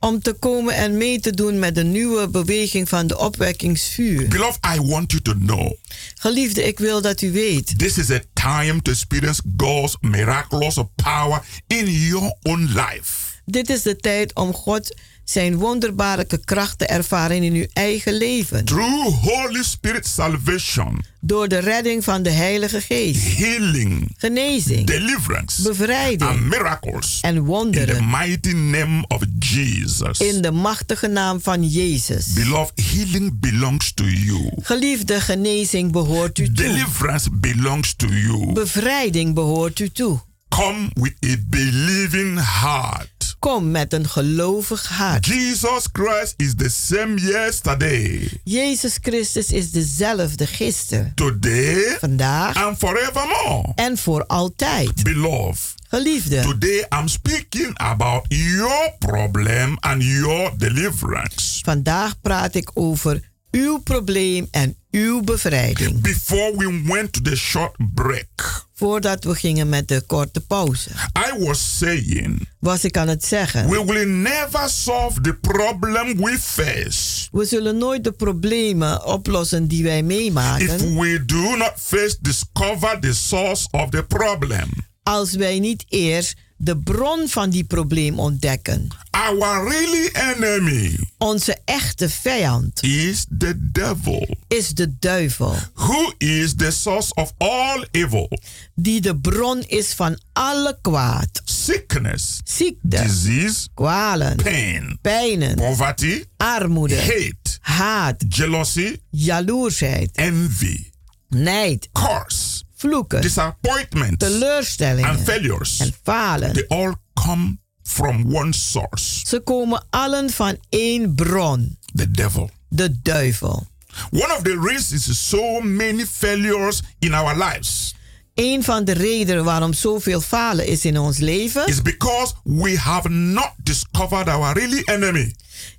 Om 0.00 0.20
te 0.20 0.32
komen 0.32 0.74
en 0.74 0.96
mee 0.96 1.20
te 1.20 1.30
doen 1.30 1.58
met 1.58 1.74
de 1.74 1.84
nieuwe 1.84 2.28
beweging 2.28 2.88
van 2.88 3.06
de 3.06 3.18
opwekkingsvuur. 3.18 4.28
Beloved, 4.28 4.58
I 4.76 4.80
want 4.80 5.10
you 5.10 5.22
to 5.22 5.32
know. 5.32 5.72
Geliefde, 6.14 6.62
ik 6.62 6.78
wil 6.78 7.00
dat 7.00 7.22
u 7.22 7.32
weet. 7.32 7.78
This 7.78 7.98
is 7.98 8.10
a 8.10 8.20
time 8.32 8.82
to 8.82 8.90
experience 8.90 9.42
God's 9.56 9.96
miraculous 10.00 10.78
power 10.94 11.42
in 11.66 11.90
your 11.90 12.36
own 12.42 12.60
life. 12.60 13.32
Dit 13.44 13.70
is 13.70 13.82
de 13.82 13.96
tijd 13.96 14.34
om 14.34 14.52
God 14.52 14.94
zijn 15.24 15.56
wonderbaarlijke 15.56 16.44
krachten 16.44 16.88
ervaren 16.88 17.42
in 17.42 17.52
uw 17.54 17.66
eigen 17.72 18.12
leven. 18.16 18.64
Through 18.64 19.14
Holy 19.22 19.62
Spirit 19.62 20.06
salvation, 20.06 21.04
Door 21.20 21.48
de 21.48 21.58
redding 21.58 22.04
van 22.04 22.22
de 22.22 22.30
Heilige 22.30 22.80
Geest. 22.80 23.36
healing, 23.38 24.14
Genezing. 24.18 24.86
deliverance, 24.86 25.62
Bevrijding. 25.62 26.30
and 26.30 26.40
miracles. 26.40 27.18
En 27.22 27.34
In 27.34 27.40
the 27.40 27.46
wonderen. 27.46 28.10
mighty 28.10 28.52
name 28.52 29.04
of 29.08 29.22
Jesus. 29.38 30.18
In 30.18 30.42
de 30.42 30.50
machtige 30.50 31.06
naam 31.06 31.40
van 31.40 31.64
Jezus. 31.68 32.26
Beloved, 32.32 32.82
healing 32.92 33.40
belongs 33.40 33.92
to 33.94 34.04
you. 34.04 34.50
Geliefde 34.62 35.20
genezing 35.20 35.92
behoort 35.92 36.38
u 36.38 36.44
toe. 36.44 36.54
Deliverance 36.54 37.30
belongs 37.32 37.94
to 37.96 38.06
you. 38.06 38.52
Bevrijding 38.52 39.34
behoort 39.34 39.78
u 39.78 39.88
toe. 39.90 40.20
Come 40.48 40.90
with 40.94 41.14
a 41.24 41.36
believing 41.46 42.40
heart. 42.60 43.12
Kom 43.44 43.70
met 43.70 43.92
een 43.92 44.08
gelovig 44.08 44.88
hart. 44.88 45.26
Jesus 45.26 45.86
Christ 45.92 46.34
is 46.36 46.54
the 46.56 46.68
same 46.68 47.14
yesterday, 47.14 48.40
Jezus 48.44 48.98
Christus 49.02 49.52
is 49.52 49.70
dezelfde 49.70 50.46
gisteren, 50.46 51.12
today, 51.14 51.96
vandaag 51.98 52.56
and 52.56 52.78
forevermore. 52.78 53.72
en 53.74 53.98
voor 53.98 54.26
altijd. 54.26 55.02
Beloved, 55.02 55.74
Geliefde, 55.88 56.40
today 56.40 56.86
I'm 56.98 57.08
speaking 57.08 57.78
about 57.78 58.24
your 58.28 58.92
problem 58.98 59.76
and 59.80 60.02
your 60.02 60.50
deliverance. 60.56 61.60
vandaag 61.64 62.20
praat 62.20 62.54
ik 62.54 62.70
over 62.74 63.30
uw 63.50 63.78
probleem 63.78 64.48
en 64.50 64.76
uw 64.94 65.20
bevrijding. 65.20 66.00
Before 66.00 66.56
we 66.56 66.82
went 66.86 67.12
to 67.12 67.20
the 67.20 67.36
short 67.36 67.74
break, 67.94 68.62
Voordat 68.72 69.24
we 69.24 69.34
gingen 69.34 69.68
met 69.68 69.88
de 69.88 70.02
korte 70.06 70.40
pauze, 70.40 70.90
I 71.28 71.44
was 71.44 71.78
saying 71.78 72.48
was 72.58 72.84
ik 72.84 72.96
aan 72.96 73.08
het 73.08 73.24
zeggen: 73.24 73.68
we 73.68 73.84
will 73.84 74.08
never 74.08 74.68
solve 74.68 75.20
the 75.20 75.34
problem 75.34 76.16
we 76.16 76.38
face 76.40 77.28
we 77.32 77.44
zullen 77.44 77.78
nooit 77.78 78.04
de 78.04 78.12
problemen 78.12 79.06
oplossen 79.06 79.68
die 79.68 79.82
wij 79.82 79.98
if 79.98 80.04
meemaken 80.04 80.98
we 80.98 81.24
do 81.24 81.56
not 81.56 81.72
first 81.76 82.24
discover 82.24 83.00
the 83.00 83.14
source 83.14 83.68
of 83.70 83.90
the 83.90 84.02
problem. 84.02 84.68
als 85.02 85.34
wij 85.34 85.58
niet 85.58 85.84
eerst 85.88 86.34
de 86.64 86.78
bron 86.78 87.28
van 87.28 87.50
die 87.50 87.64
probleem 87.64 88.18
ontdekken. 88.18 88.88
Our 89.10 89.68
really 89.68 90.08
enemy 90.12 90.98
Onze 91.18 91.56
echte 91.64 92.08
vijand 92.08 92.82
is 92.82 93.26
the 93.38 93.70
devil, 93.72 94.36
is 94.48 94.68
de 94.68 94.98
duivel, 94.98 95.54
who 95.74 96.12
is 96.18 96.54
the 96.54 96.70
source 96.70 97.14
of 97.14 97.32
all 97.38 97.84
evil, 97.90 98.30
die 98.74 99.00
de 99.00 99.16
bron 99.16 99.62
is 99.66 99.92
van 99.92 100.18
alle 100.32 100.78
kwaad, 100.82 101.42
sickness, 101.44 102.40
ziekte, 102.44 103.02
disease, 103.02 103.68
kwalen, 103.74 104.36
pain, 104.36 104.98
pijnen, 105.02 105.54
poverty, 105.54 106.24
armoede, 106.36 106.96
hate, 106.96 107.58
haat, 107.60 108.24
jealousy, 108.28 109.00
jaloersheid, 109.10 110.10
envy, 110.12 110.90
nijd, 111.28 111.88
curse, 111.92 112.53
vloeken, 112.84 113.20
disappointment, 113.22 114.18
teleurstellingen 114.18 115.10
and 115.10 115.20
failures. 115.20 115.78
en 115.78 115.92
falen. 116.02 116.52
They 116.52 116.64
all 116.68 116.94
come 117.26 117.58
from 117.82 118.34
one 118.34 118.52
source 118.52 119.22
Ze 119.26 119.40
komen 119.40 119.86
allen 119.90 120.30
van 120.30 120.56
één 120.68 121.14
bron, 121.14 121.78
the 121.94 122.10
devil. 122.10 122.50
de 122.68 123.00
duivel. 123.02 123.66
One 124.10 124.32
of 124.36 124.42
the 124.42 124.58
reasons 124.60 125.28
so 125.28 125.60
many 125.60 126.04
failures 126.06 126.82
in 126.98 127.14
our 127.14 127.36
lives 127.44 127.94
Een 128.34 128.62
van 128.64 128.84
de 128.84 128.92
redenen 128.92 129.44
waarom 129.44 129.72
zoveel 129.72 130.20
falen 130.20 130.66
is 130.66 130.84
in 130.84 130.98
ons 130.98 131.18
leven, 131.18 131.66
is 131.66 131.82
because 131.82 132.34
we 132.42 132.78
have 132.78 133.08
not 133.08 133.52
discovered 133.62 134.28
our 134.28 134.52
really 134.52 134.82
enemy. 134.84 135.34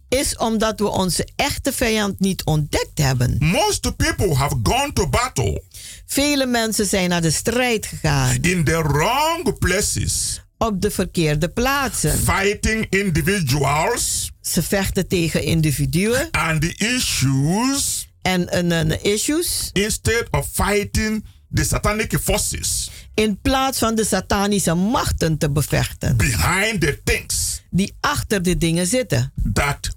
Is 0.09 0.37
omdat 0.37 0.79
we 0.79 0.87
onze 0.87 1.27
echte 1.35 1.73
vijand 1.73 2.19
niet 2.19 2.43
ontdekt 2.43 2.97
hebben. 2.97 3.35
Most 3.39 3.95
people 3.95 4.33
have 4.33 4.55
gone 4.63 4.93
to 4.93 5.07
battle. 5.07 5.63
Vele 6.05 6.45
mensen 6.45 6.85
zijn 6.85 7.09
naar 7.09 7.21
de 7.21 7.31
strijd 7.31 7.85
gegaan. 7.85 8.37
In 8.41 8.63
the 8.63 8.81
wrong 8.81 9.57
places, 9.57 10.41
op 10.57 10.81
de 10.81 10.91
verkeerde 10.91 11.49
plaatsen. 11.49 12.17
fighting 12.17 12.85
individuals. 12.89 14.31
Ze 14.41 14.63
vechten 14.63 15.07
tegen 15.07 15.43
individuen. 15.43 16.31
And 16.31 16.61
the 16.61 16.73
issues. 16.95 18.07
En 18.21 18.49
en, 18.49 18.71
en 18.71 19.03
issues. 19.03 19.69
Instead 19.73 20.27
of 20.31 20.47
fighting 20.53 21.25
the 21.53 21.63
satanic 21.63 22.17
forces. 22.21 22.89
In 23.13 23.39
plaats 23.41 23.79
van 23.79 23.95
de 23.95 24.05
satanische 24.05 24.73
machten 24.73 25.37
te 25.37 25.49
bevechten. 25.49 26.17
Behind 26.17 26.81
the 26.81 26.99
things 27.03 27.54
die 27.75 27.93
achter 27.99 28.41
de 28.41 28.57
dingen 28.57 28.88
zitten, 28.88 29.33
that 29.53 29.89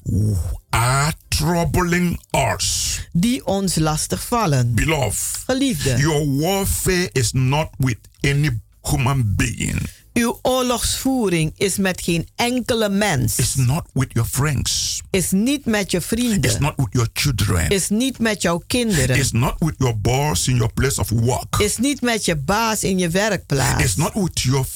are 0.71 1.13
troubling 1.29 2.21
us. 2.55 2.99
die 3.13 3.47
ons 3.47 3.75
lastig 3.75 4.27
vallen. 4.27 4.75
Beloved, 4.75 5.43
Geliefde, 5.47 5.97
your 5.99 6.27
warfare 6.41 7.09
is 7.13 7.33
not 7.33 7.69
with 7.79 7.99
any 8.21 8.61
human 8.83 9.35
being. 9.37 9.81
uw 10.13 10.39
oorlogsvoering 10.43 11.53
is 11.57 11.77
met 11.77 12.01
geen 12.01 12.29
enkele 12.37 12.89
mens, 12.89 13.39
It's 13.39 13.55
not 13.55 13.87
with 13.93 14.09
your 14.13 14.29
friends. 14.29 15.01
is 15.11 15.31
niet 15.31 15.65
met 15.65 15.91
je 15.91 15.97
It's 15.97 16.07
vrienden, 16.07 16.63
not 16.63 16.73
with 16.77 16.89
your 16.91 17.09
children. 17.13 17.69
is 17.69 17.89
niet 17.89 18.19
met 18.19 18.43
jouw 18.43 18.63
kinderen, 18.67 19.17
It's 19.17 19.31
not 19.33 19.55
with 19.59 19.75
your 19.79 19.99
boss 19.99 20.49
in 20.49 20.57
your 20.57 20.73
place 20.73 21.01
of 21.01 21.09
work. 21.11 21.57
is 21.59 21.77
niet 21.77 22.01
met 22.01 22.25
je 22.25 22.37
baas 22.37 22.83
in 22.85 22.99
je 22.99 23.09
werkplaats, 23.09 23.83
It's 23.85 23.97
not 23.97 24.15
with 24.15 24.41
your 24.41 24.67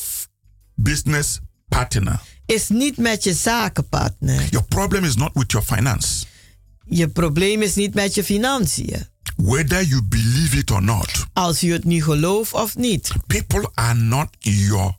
business 0.74 1.40
partner. 1.68 2.20
Is 2.52 2.68
niet 2.68 2.96
met 2.96 3.24
je 3.24 3.34
zakenpartner. 3.34 4.46
Your 4.50 4.66
problem 4.66 5.04
is 5.04 5.14
not 5.14 5.30
with 5.34 5.52
your 5.52 5.66
finance. 5.66 6.24
Je 6.88 7.08
probleem 7.08 7.62
is 7.62 7.74
niet 7.74 7.94
met 7.94 8.14
je 8.14 8.24
financiën. 8.24 9.06
Whether 9.36 9.84
you 9.84 10.02
believe 10.02 10.56
it 10.56 10.70
or 10.70 10.82
not, 10.82 11.26
Als 11.32 11.60
je 11.60 11.72
het 11.72 11.84
nu 11.84 12.02
gelooft 12.02 12.52
of 12.52 12.76
niet. 12.76 13.12
people 13.26 13.70
are 13.74 13.94
not 13.94 14.28
your 14.38 14.96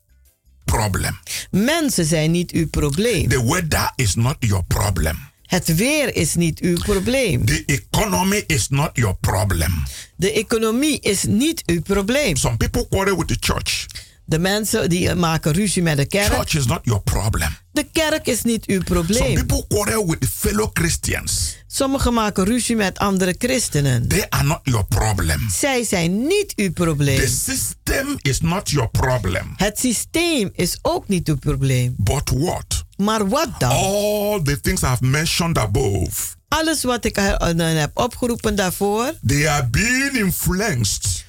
problem. 0.66 1.20
Mensen 1.52 2.06
zijn 2.06 2.32
niet 2.32 2.52
uw 2.52 2.68
probleem. 2.70 3.28
The 3.30 3.46
weather 3.46 3.92
is 3.96 4.16
not 4.16 4.36
your 4.40 4.64
problem. 4.68 5.18
Het 5.44 5.76
weer 5.76 6.16
is 6.16 6.36
niet 6.36 6.60
uw 6.60 6.78
probleem. 6.78 7.46
The 7.46 7.64
economy 7.66 8.44
is 8.48 8.70
not 8.70 8.90
your 8.94 9.16
problem. 9.16 9.84
De 10.16 10.32
economie 10.32 11.00
is 11.00 11.24
niet 11.24 11.64
uw 11.66 11.82
probleem. 11.82 12.36
Some 12.36 12.58
people 12.58 12.88
quarrel 12.90 13.18
with 13.18 13.28
the 13.28 13.38
church. 13.40 13.86
De 14.26 14.40
mensen 14.40 14.90
die 14.90 15.16
maken 15.16 15.52
ruzie 15.52 15.82
met 15.84 15.98
de 15.98 16.06
kerk. 16.06 16.34
Church 16.34 16.56
is 16.56 16.66
not 16.66 16.80
your 16.84 17.02
problem. 17.02 17.50
De 17.72 17.84
kerk 17.92 18.28
is 18.28 18.42
niet 18.44 18.66
uw 18.66 18.82
Some 18.86 19.04
probleem. 19.04 19.34
people 19.34 19.66
quarrel 19.68 20.08
with 20.08 20.22
the 20.22 20.28
fellow 20.28 20.70
Christians. 20.74 21.58
Sommigen 21.68 22.14
maken 22.14 22.46
ruzie 22.46 22.76
met 22.76 23.00
andere 23.00 23.36
christenen. 23.38 24.08
They 24.08 24.26
are 24.30 24.44
not 24.44 24.60
your 24.64 24.86
problem. 24.86 25.50
Zij 25.50 25.84
zijn 25.84 26.22
niet 26.28 26.54
uw 26.56 26.66
The 26.66 26.72
probleem. 26.72 27.28
system 27.28 28.16
is 28.22 28.42
not 28.42 28.70
your 28.70 28.90
problem. 28.90 29.54
Het 29.58 29.80
systeem 29.80 30.50
is 30.56 30.78
ook 30.82 31.08
niet 31.08 31.28
uw 31.28 31.38
probleem. 31.38 31.96
But 31.98 32.30
what? 32.36 32.84
Maar 32.98 33.30
wat 33.30 33.50
dan? 33.60 33.70
All 33.72 34.42
the 34.42 34.60
things 34.60 34.82
I've 34.82 35.06
mentioned 35.06 35.58
above, 35.58 36.12
Alles 36.48 36.84
wat 36.84 37.06
ik 37.06 37.18
eh, 37.18 37.50
eh, 37.50 37.78
heb 37.80 37.92
opgeroepen 37.94 38.56
daarvoor, 38.56 39.14
they 39.28 39.50
are 39.50 39.68
being 39.68 40.12
influenced, 40.12 41.26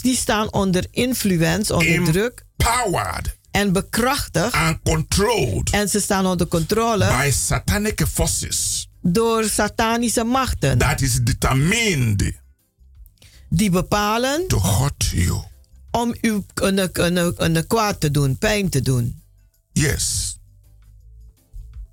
die 0.00 0.16
staan 0.16 0.52
onder 0.52 0.86
influence, 0.90 1.74
onder 1.74 2.04
druk. 2.04 2.44
Empowered, 2.56 3.36
en 3.50 3.72
bekrachtigd. 3.72 4.54
and 4.54 4.78
controlled. 4.84 5.70
En 5.70 5.88
ze 5.88 6.00
staan 6.00 6.26
onder 6.26 6.48
controle. 6.48 7.06
By 7.06 7.30
satanic 7.30 8.06
forces. 8.12 8.88
Door 9.00 9.44
satanische 9.44 10.24
machten. 10.24 10.78
That 10.78 11.00
is 11.00 11.20
determined 11.22 12.32
die 13.48 13.70
bepalen 13.70 14.48
to 14.48 14.60
hurt 14.60 15.04
you. 15.06 15.42
om 15.90 16.14
u 16.20 16.42
een, 16.54 16.90
een, 16.92 17.34
een 17.36 17.66
kwaad 17.66 18.00
te 18.00 18.10
doen, 18.10 18.38
pijn 18.38 18.68
te 18.68 18.80
doen. 18.80 19.22
Yes. 19.72 20.36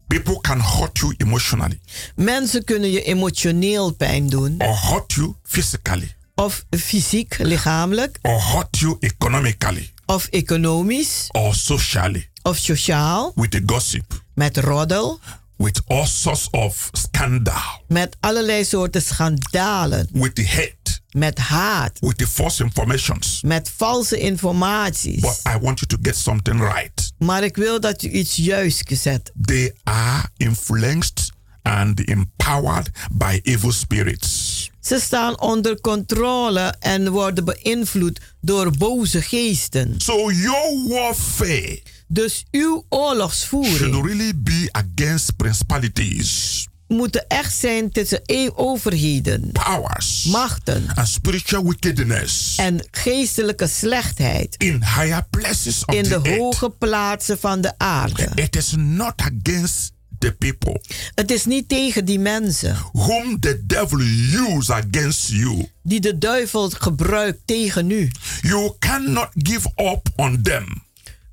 People 0.08 0.41
can 0.41 0.62
hurt 0.62 0.97
you 0.97 1.14
emotionally. 1.18 1.80
Mensen 2.16 2.64
kunnen 2.64 2.91
je 2.91 3.04
emotioneel 3.04 3.91
pijn 3.91 4.28
doen, 4.28 4.56
or 4.58 4.91
hurt 4.91 5.14
you 5.14 5.34
physically 5.43 6.18
of 6.40 6.64
fysiek, 6.70 7.38
lichamelijk, 7.38 8.18
or 8.22 8.40
hurt 8.42 8.80
you 8.80 8.98
economically 9.00 9.90
of 10.06 10.28
economisch, 10.32 11.28
or 11.32 11.54
socially. 11.54 12.28
Of 12.42 12.58
sociaal, 12.58 13.32
with 13.36 13.52
the 13.52 13.60
gossip, 13.66 14.14
met 14.34 14.58
roddel, 14.58 15.20
with 15.58 15.82
all 15.88 16.06
sorts 16.06 16.48
of 16.52 16.90
scandal, 16.94 17.54
met 17.88 18.16
allerlei 18.20 18.64
soorten 18.64 19.02
schandalen, 19.02 20.08
with 20.14 20.34
the 20.36 20.44
hate, 20.44 21.02
met 21.12 21.38
haat, 21.38 21.98
with 22.02 22.18
the 22.18 22.28
false 22.28 22.64
informations. 22.64 23.42
met 23.44 23.70
valse 23.70 24.18
informaties. 24.20 25.22
But 25.22 25.42
I 25.46 25.58
want 25.58 25.80
you 25.80 25.88
to 25.88 25.98
get 26.02 26.16
something 26.16 26.60
right. 26.60 27.12
Maar 27.18 27.44
ik 27.44 27.56
wil 27.56 27.80
dat 27.80 28.04
u 28.04 28.10
iets 28.10 28.36
juist 28.36 28.84
zet. 28.94 29.32
They 29.42 29.74
are 29.84 30.24
influenced 30.38 31.32
and 31.62 32.00
empowered 32.00 32.90
by 33.12 33.40
evil 33.44 33.72
spirits. 33.72 34.70
Ze 34.90 35.00
staan 35.00 35.40
onder 35.40 35.82
controle 35.82 36.76
en 36.80 37.10
worden 37.12 37.46
beïnvloed 37.46 38.20
door 38.42 38.78
boze 38.78 39.22
geesten. 39.22 39.94
So 39.98 40.32
your 40.32 40.88
warfare 40.88 41.82
Dus 42.08 42.46
uw 42.52 42.86
oorlogsvoering 42.90 43.78
should 43.78 44.06
really 44.06 44.32
be 44.36 44.70
against 44.72 45.36
principalities, 45.36 46.68
moet 46.88 47.28
echt 47.28 47.54
zijn 47.54 47.92
tussen 47.92 48.22
e- 48.26 48.50
overheden, 48.56 49.52
powers, 49.52 50.24
machten 50.24 50.88
and 50.94 51.08
spiritual 51.08 51.64
wickedness 51.64 52.56
en 52.56 52.88
geestelijke 52.92 53.68
slechtheid 53.68 54.56
in 54.58 54.84
higher 54.84 55.28
places 55.30 55.86
of 55.86 55.96
in 55.96 56.04
the 56.04 56.22
de 56.22 56.30
hoge 56.30 56.70
plaatsen 56.70 57.40
van 57.40 57.62
de 57.62 57.74
aarde. 57.78 58.28
It 58.36 58.56
is 58.56 58.74
not 58.78 59.14
against 59.18 59.92
the 60.20 60.32
people 60.32 60.82
Het 61.15 61.32
is 61.32 61.45
niet 61.45 61.70
tegen 61.70 62.05
die 62.05 62.20
mensen 62.20 62.78
whom 62.91 63.39
the 63.39 63.63
devil 63.65 63.99
use 63.99 64.74
against 64.74 65.30
you. 65.30 65.70
die 65.84 65.99
de 65.99 66.17
duivel 66.17 66.70
gebruikt 66.70 67.39
tegen 67.45 67.91
u. 67.91 68.11
You 68.41 68.74
cannot 68.80 69.30
give 69.34 69.70
up 69.76 70.09
on 70.15 70.41
them. 70.41 70.84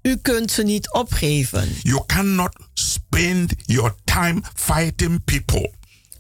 U 0.02 0.16
kunt 0.16 0.50
ze 0.50 0.62
niet 0.62 0.92
opgeven. 0.92 1.68
You 1.82 2.02
cannot 2.06 2.56
spend 2.74 3.54
your 3.64 3.94
time 4.04 4.42
fighting 4.54 5.24
people 5.24 5.74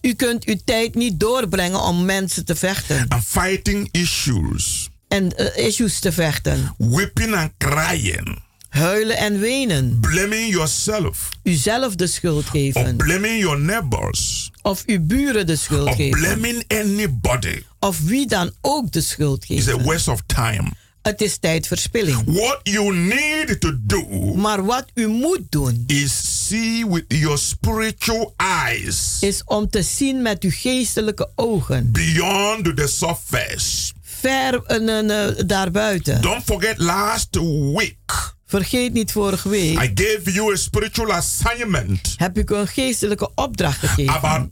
U 0.06 0.14
kunt 0.14 0.44
uw 0.44 0.56
tijd 0.64 0.94
niet 0.94 1.20
doorbrengen 1.20 1.80
om 1.80 2.04
mensen 2.04 2.44
te 2.44 2.56
vechten 2.56 3.08
and 3.08 3.24
fighting 3.24 3.88
issues, 3.90 4.88
en 5.08 5.36
eh, 5.36 5.66
issues 5.66 5.98
te 5.98 6.12
vechten. 6.12 6.74
weeping 6.78 7.34
and 7.34 7.50
crying, 7.58 8.42
Huilen 8.68 9.16
en 9.16 9.38
wenen. 9.40 9.98
blaming 10.00 10.52
yourself, 10.52 11.28
Uzelf 11.42 11.94
de 11.94 12.06
schuld 12.06 12.44
geven. 12.44 12.96
blaming 12.96 13.40
your 13.40 13.60
neighbors, 13.60 14.50
Of 14.62 14.82
uw 14.86 15.00
buren 15.00 15.46
de 15.46 15.56
schuld 15.56 15.94
geven. 15.94 16.20
blaming 16.20 16.64
anybody. 16.68 17.62
Of 17.78 17.98
wie 18.00 18.26
dan 18.26 18.50
ook 18.60 18.92
de 18.92 19.00
schuld 19.00 19.44
It's 19.48 19.68
a 19.68 19.70
geven. 19.70 19.84
waste 19.84 20.10
of 20.10 20.20
time. 20.26 20.72
Het 21.02 21.20
is 21.20 21.36
tijdverspilling. 21.38 22.22
What 22.24 22.60
you 22.62 22.94
need 22.96 23.60
to 23.60 23.72
do 23.80 24.04
Maar 24.34 24.64
wat 24.64 24.84
u 24.94 25.06
moet 25.06 25.40
doen 25.48 25.84
is 25.86 26.46
see 26.48 26.86
with 26.88 27.04
your 27.08 27.38
spiritual 27.38 28.34
eyes 28.36 29.16
is 29.20 29.42
om 29.44 29.70
te 29.70 29.82
zien 29.82 30.22
met 30.22 30.42
uw 30.42 30.50
geestelijke 30.54 31.28
ogen. 31.34 31.92
beyond 31.92 32.76
the 32.76 32.86
surface. 32.86 33.92
Ver 34.02 34.62
eh, 34.64 35.46
daarbuiten. 35.46 36.20
Don't 36.22 36.44
forget 36.44 36.78
last 36.78 37.38
week 37.74 38.34
Vergeet 38.46 38.92
niet 38.92 39.12
vorige 39.12 39.48
week. 39.48 39.82
I 39.82 39.90
gave 39.94 40.32
you 40.32 40.52
a 40.52 40.56
spiritual 40.56 41.12
assignment 41.12 42.14
heb 42.16 42.38
ik 42.38 42.50
een 42.50 42.66
geestelijke 42.66 43.30
opdracht 43.34 43.78
gegeven. 43.78 44.14
about 44.14 44.50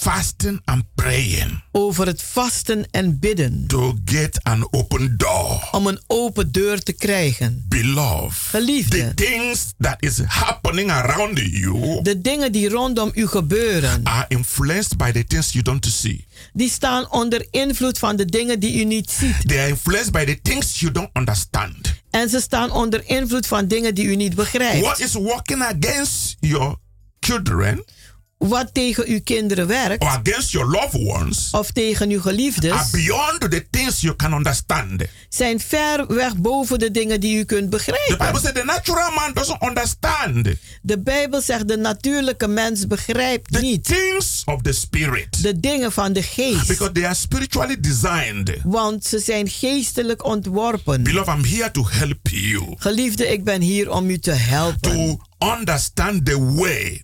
fasting 0.00 0.60
and 0.64 0.84
praying 0.94 1.62
over 1.72 2.06
het 2.06 2.22
vasten 2.22 2.86
en 2.90 3.18
bidden. 3.18 3.64
to 3.66 3.96
get 4.04 4.42
an 4.42 4.68
open 4.70 5.16
door. 5.16 5.68
Om 5.72 5.86
een 5.86 6.00
open 6.06 6.52
deur 6.52 6.82
te 6.82 6.92
krijgen. 6.92 7.64
Beloved, 7.68 8.32
Geliefde. 8.32 9.14
the 9.14 9.24
things 9.24 9.72
that 9.78 9.96
is 9.98 10.18
happening 10.26 10.90
around 10.90 11.38
you 11.38 12.02
De 12.02 12.20
dingen 12.20 12.52
die 12.52 12.68
rondom 12.68 13.10
u 13.14 13.26
gebeuren. 13.26 14.00
are 14.04 14.24
influenced 14.28 14.96
by 14.96 15.10
the 15.12 15.24
things 15.24 15.52
you 15.52 15.64
don't 15.64 15.86
see. 15.86 16.26
Die 16.52 16.70
staan 16.70 17.10
onder 17.10 17.46
invloed 17.50 17.98
van 17.98 18.16
de 18.16 18.24
dingen 18.24 18.60
die 18.60 18.80
u 18.80 18.84
niet 18.84 19.10
ziet. 19.10 19.48
They 19.48 19.58
are 19.58 19.68
influenced 19.68 20.12
by 20.12 20.24
the 20.24 20.38
things 20.42 20.80
you 20.80 20.92
don't 20.92 21.10
understand. 21.12 21.76
En 22.10 22.28
ze 22.28 22.40
staan 22.40 22.70
onder 22.70 23.02
invloed 23.06 23.46
van 23.46 23.66
dingen 23.68 23.94
die 23.94 24.04
u 24.04 24.16
niet 24.16 24.34
begrijpt. 24.34 24.80
What 24.84 25.00
is 25.00 25.12
working 25.12 25.62
against 25.62 26.36
your 26.40 26.76
children 27.20 27.84
Wat 28.38 28.74
tegen 28.74 29.06
uw 29.06 29.20
kinderen 29.24 29.66
werkt. 29.66 30.02
or 30.02 30.08
against 30.08 30.50
your 30.50 30.70
loved 30.70 31.00
ones 31.06 31.48
Of 31.52 31.70
tegen 31.70 32.10
uw 32.10 32.18
are 32.20 32.28
geliefdes. 32.30 32.90
beyond 32.90 33.40
the 33.40 33.66
things 33.70 34.00
you 34.00 34.16
can 34.16 34.32
understand. 34.32 35.02
Zijn 35.28 35.60
ver 35.60 36.06
weg 36.14 36.36
boven 36.36 36.78
de 36.78 36.90
dingen 36.90 37.20
die 37.20 37.38
u 37.38 37.44
kunt 37.44 37.70
The 37.70 37.76
Bible 37.76 37.94
begrijpen. 38.06 38.40
said 38.40 38.54
the 38.54 38.64
natural 38.64 39.10
man 39.10 39.32
doesn't 39.32 39.62
understand 39.62 40.48
De 40.82 40.98
Bijbel 41.00 41.40
zegt 41.40 41.68
de 41.68 41.76
natuurlijke 41.76 42.46
mens 42.46 42.86
begrijpt 42.86 43.52
the 43.52 43.58
niet 43.60 43.84
things 43.84 44.42
of 44.44 44.62
the 44.62 44.72
spirit 44.72 45.42
de 45.42 45.60
dingen 45.60 45.92
van 45.92 46.12
de 46.12 46.22
geest. 46.22 46.66
because 46.66 46.92
they 46.92 47.04
are 47.04 47.14
spiritually 47.14 47.80
designed. 47.80 48.52
Want 48.64 49.04
ze 49.04 49.18
zijn 49.18 49.48
geestelijk 49.48 50.24
ontworpen. 50.24 51.02
Beloved, 51.02 51.34
I'm 51.34 51.44
here 51.44 51.70
to 51.70 51.86
help 51.88 52.28
you 52.30 52.74
Geliefde, 52.76 53.26
ik 53.26 53.44
ben 53.44 53.60
hier 53.60 53.90
om 53.90 54.10
u 54.10 54.18
te 54.18 54.32
helpen. 54.32 54.90
to 54.90 55.18
understand 55.54 56.24
the 56.24 56.54
way 56.54 57.02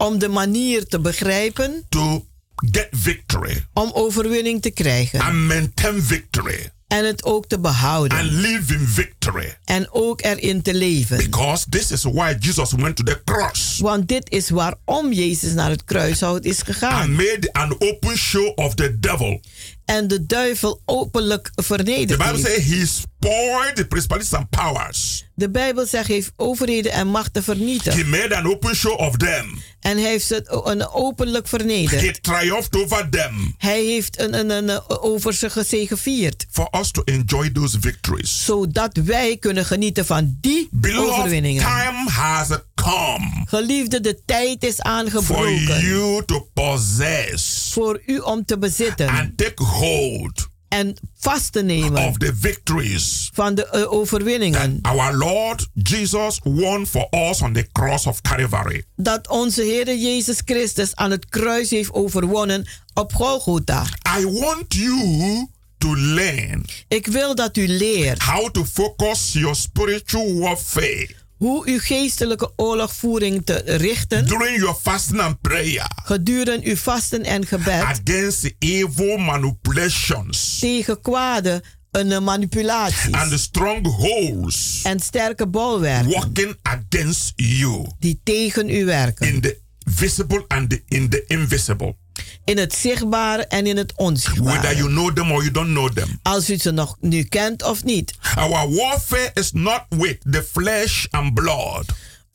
Om 0.00 0.18
de 0.18 0.28
manier 0.28 0.86
te 0.86 1.00
begrijpen 1.00 1.84
to 1.88 2.24
get 2.72 2.88
victory 2.90 3.64
om 3.72 3.90
overwinning 3.94 4.62
te 4.62 4.70
krijgen. 4.70 5.20
and 5.20 5.34
maintain 5.34 6.02
victory 6.02 6.70
En 6.88 7.04
het 7.06 7.24
ook 7.24 7.46
te 7.46 7.58
behouden. 7.60 8.18
and 8.18 8.30
live 8.30 8.74
in 8.74 8.86
victory. 8.86 9.56
En 9.64 9.88
ook 9.92 10.22
erin 10.22 10.62
te 10.62 10.74
leven. 10.74 11.16
Because 11.16 11.68
this 11.68 11.90
is 11.90 12.02
why 12.02 12.34
Jesus 12.40 12.72
went 12.72 12.96
to 12.96 13.02
the 13.04 13.20
cross 13.24 13.78
Want 13.78 14.08
dit 14.08 14.30
is 14.30 14.50
waarom 14.50 15.12
Jezus 15.12 15.52
naar 15.52 15.70
het 15.70 15.84
kruishout 15.84 16.44
is 16.44 16.58
and 16.58 16.64
gegaan. 16.66 17.10
made 17.12 17.48
an 17.52 17.74
open 17.78 18.16
show 18.16 18.52
of 18.58 18.74
the 18.74 18.98
devil. 19.00 19.40
En 19.84 20.08
de 20.08 20.26
duivel 20.26 20.82
openlijk 20.84 21.50
The 21.54 21.62
vernederd 21.62 22.18
Bible 22.18 22.36
heeft. 22.36 22.46
says 22.46 22.66
he 22.66 22.86
spoiled 23.20 23.76
the 23.76 23.86
principalities 23.86 24.32
and 24.34 24.50
powers. 24.50 25.24
De 25.34 25.50
Bijbel 25.50 25.86
zegt, 25.86 26.06
hij 26.06 26.16
heeft 26.16 26.32
overheden 26.36 26.92
en 26.92 27.06
machten 27.06 27.42
vernietigd. 27.42 27.96
He 27.96 28.04
made 28.04 28.36
an 28.36 28.46
open 28.46 28.74
show 28.76 29.00
of 29.00 29.16
them. 29.16 29.62
En 29.80 29.98
hij 29.98 30.10
heeft 30.10 30.26
ze 30.26 30.62
een 30.64 30.88
openlijk 30.88 31.48
vernederd. 31.48 32.00
He 32.02 32.12
triumphed 32.20 32.76
over 32.76 33.08
them. 33.10 33.54
Hij 33.58 33.84
heeft 33.84 34.20
een, 34.20 34.34
een, 34.38 34.50
een, 34.50 34.88
over 34.88 35.34
ze 35.34 35.50
gezegevierd. 35.50 36.46
For 36.50 36.68
us 36.80 36.90
to 36.90 37.02
enjoy 37.04 37.50
those 37.50 37.80
victories. 37.80 38.44
Zodat 38.44 38.96
wij 39.04 39.36
kunnen 39.36 39.64
genieten 39.64 40.06
van 40.06 40.36
die 40.40 40.68
Beloved, 40.70 41.10
overwinningen. 41.10 41.62
time 41.62 42.10
has 42.10 42.48
come 42.74 43.42
Geliefde, 43.44 44.00
de 44.00 44.22
tijd 44.24 44.64
is 44.64 44.74
for 44.74 44.84
aangebroken. 44.84 45.80
you 45.80 46.24
to 46.24 46.48
possess 46.54 47.70
Voor 47.72 48.02
u 48.06 48.18
om 48.18 48.44
te 48.44 48.58
bezitten. 48.58 49.08
and 49.08 49.36
take 49.36 49.62
hold 49.64 50.48
en 50.70 50.96
vast 51.18 51.52
te 51.52 51.62
nemen 51.62 52.06
of 52.06 52.18
the 52.18 52.32
victories 52.40 53.30
van 53.32 53.54
de 53.54 53.68
uh, 53.74 53.92
overwinningen. 53.92 54.78
our 54.82 55.16
Lord 55.16 55.68
Jesus 55.74 56.40
won 56.42 56.86
for 56.86 57.06
us 57.10 57.42
on 57.42 57.52
the 57.52 57.68
cross 57.72 58.06
of 58.06 58.20
Calvary. 58.20 58.84
Dat 58.96 59.28
onze 59.28 59.62
Heer 59.62 59.96
Jezus 59.96 60.42
Christus 60.44 60.96
aan 60.96 61.10
het 61.10 61.28
kruis 61.28 61.70
heeft 61.70 61.92
overwonnen 61.92 62.66
op 62.94 63.12
Golgotha. 63.12 63.84
I 64.18 64.24
want 64.26 64.74
you 64.74 65.48
to 65.78 65.96
learn 65.96 66.64
Ik 66.88 67.06
wil 67.06 67.34
dat 67.34 67.56
u 67.56 67.68
leert 67.68 68.22
how 68.22 68.50
to 68.50 68.64
focus 68.64 69.32
your 69.32 69.56
spiritual 69.56 70.38
warfare 70.38 71.08
hoe 71.40 71.66
uw 71.66 71.78
geestelijke 71.78 72.52
oorlogvoering 72.56 73.42
te 73.44 73.62
richten. 73.64 74.26
During 74.26 74.58
your 74.58 74.74
fasting 74.74 75.20
and 75.20 75.40
prayer. 75.40 75.90
Gedurende 76.04 76.66
uw 76.66 76.76
vasten 76.76 77.24
en 77.24 77.46
gebed. 77.46 77.82
Against 77.82 78.54
evil 78.58 79.16
manipulations. 79.16 80.58
Tegen 80.58 81.00
kwade 81.00 81.62
een 81.90 82.24
manipulaties. 82.24 83.12
And 83.12 83.30
the 83.30 83.38
strongholds. 83.38 84.82
En 84.82 85.00
sterke 85.00 85.46
bolwerken. 85.46 86.10
Working 86.10 86.56
against 86.62 87.32
you. 87.36 87.86
Die 87.98 88.20
tegen 88.24 88.68
u 88.68 88.84
werken. 88.84 89.26
in 89.26 89.40
the 89.40 89.58
visible 89.84 90.44
and 90.48 90.70
the, 90.70 90.82
in 90.88 91.08
the 91.08 91.24
invisible. 91.26 91.96
In 92.44 92.58
het 92.58 92.74
zichtbare 92.74 93.46
en 93.46 93.66
in 93.66 93.76
het 93.76 93.92
Whether 93.96 94.06
onzichtbare. 94.06 94.76
you 94.76 94.88
know 94.88 95.12
them 95.14 95.30
or 95.32 95.38
you 95.42 95.50
don't 95.50 95.68
know 95.70 95.90
them. 95.92 96.18
Als 96.22 96.50
u 96.50 96.56
ze 96.56 96.70
nog 96.70 96.96
nu 97.00 97.22
kent 97.22 97.62
of 97.62 97.84
niet. 97.84 98.14
Our 98.34 98.74
warfare 98.74 99.30
is 99.34 99.50
not 99.52 99.82
with 99.88 100.18
the 100.30 100.48
flesh 100.52 101.06
and 101.10 101.34
blood. 101.34 101.84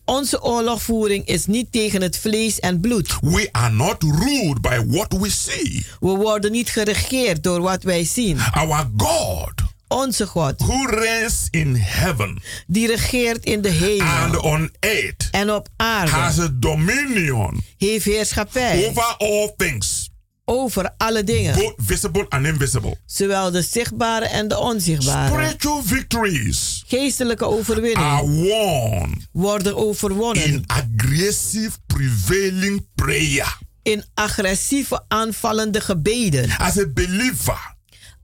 Onze 0.05 0.41
oorlogvoering 0.43 1.25
is 1.25 1.45
niet 1.45 1.71
tegen 1.71 2.01
het 2.01 2.17
vlees 2.17 2.59
en 2.59 2.79
bloed. 2.79 3.17
We 3.21 3.49
are 3.51 3.73
not 3.73 4.03
ruled 4.03 4.61
by 4.61 4.83
what 4.88 5.13
we 5.19 5.29
see. 5.29 5.86
We 5.99 6.07
worden 6.09 6.51
niet 6.51 6.69
geregeerd 6.69 7.43
door 7.43 7.61
wat 7.61 7.83
wij 7.83 8.03
zien. 8.05 8.39
Our 8.51 8.89
God, 8.97 9.51
Onze 9.95 10.27
God, 10.27 10.61
who 10.61 10.85
reigns 10.85 11.47
in 11.49 11.75
heaven 11.75 12.41
die 12.67 12.87
regeert 12.87 13.45
in 13.45 13.61
de 13.61 13.69
hemel 13.69 14.07
and 14.07 14.37
on 14.37 14.71
earth, 14.79 15.27
en 15.31 15.51
op 15.51 15.67
has 15.77 16.07
aarde, 16.09 16.41
a 16.41 16.49
dominion 16.53 17.61
heeft 17.77 18.05
heerschappij 18.05 18.87
over 18.87 19.15
all 19.17 19.53
things, 19.57 20.09
over 20.45 20.93
alle 20.97 21.23
dingen. 21.23 21.55
both 21.55 21.73
visible 21.77 22.25
and 22.29 22.45
invisible. 22.45 22.97
Zowel 23.05 23.51
de 23.51 23.61
zichtbare 23.61 24.25
en 24.25 24.47
de 24.47 24.57
onzichtbare. 24.57 25.33
Spiritual 25.33 25.83
victories 25.83 26.83
Geestelijke 26.87 27.45
are 27.45 27.53
overwinningen 27.53 28.43
won 28.43 29.23
worden 29.31 29.75
overwonnen 29.75 30.43
in 30.45 30.63
aggressive 30.65 31.77
prevailing 31.87 32.87
prayer. 32.95 33.57
in 33.83 34.03
agressieve 34.13 35.03
aanvallende 35.07 35.81
gebeden. 35.81 36.49
As 36.57 36.77
a 36.77 36.85
believer, 36.93 37.74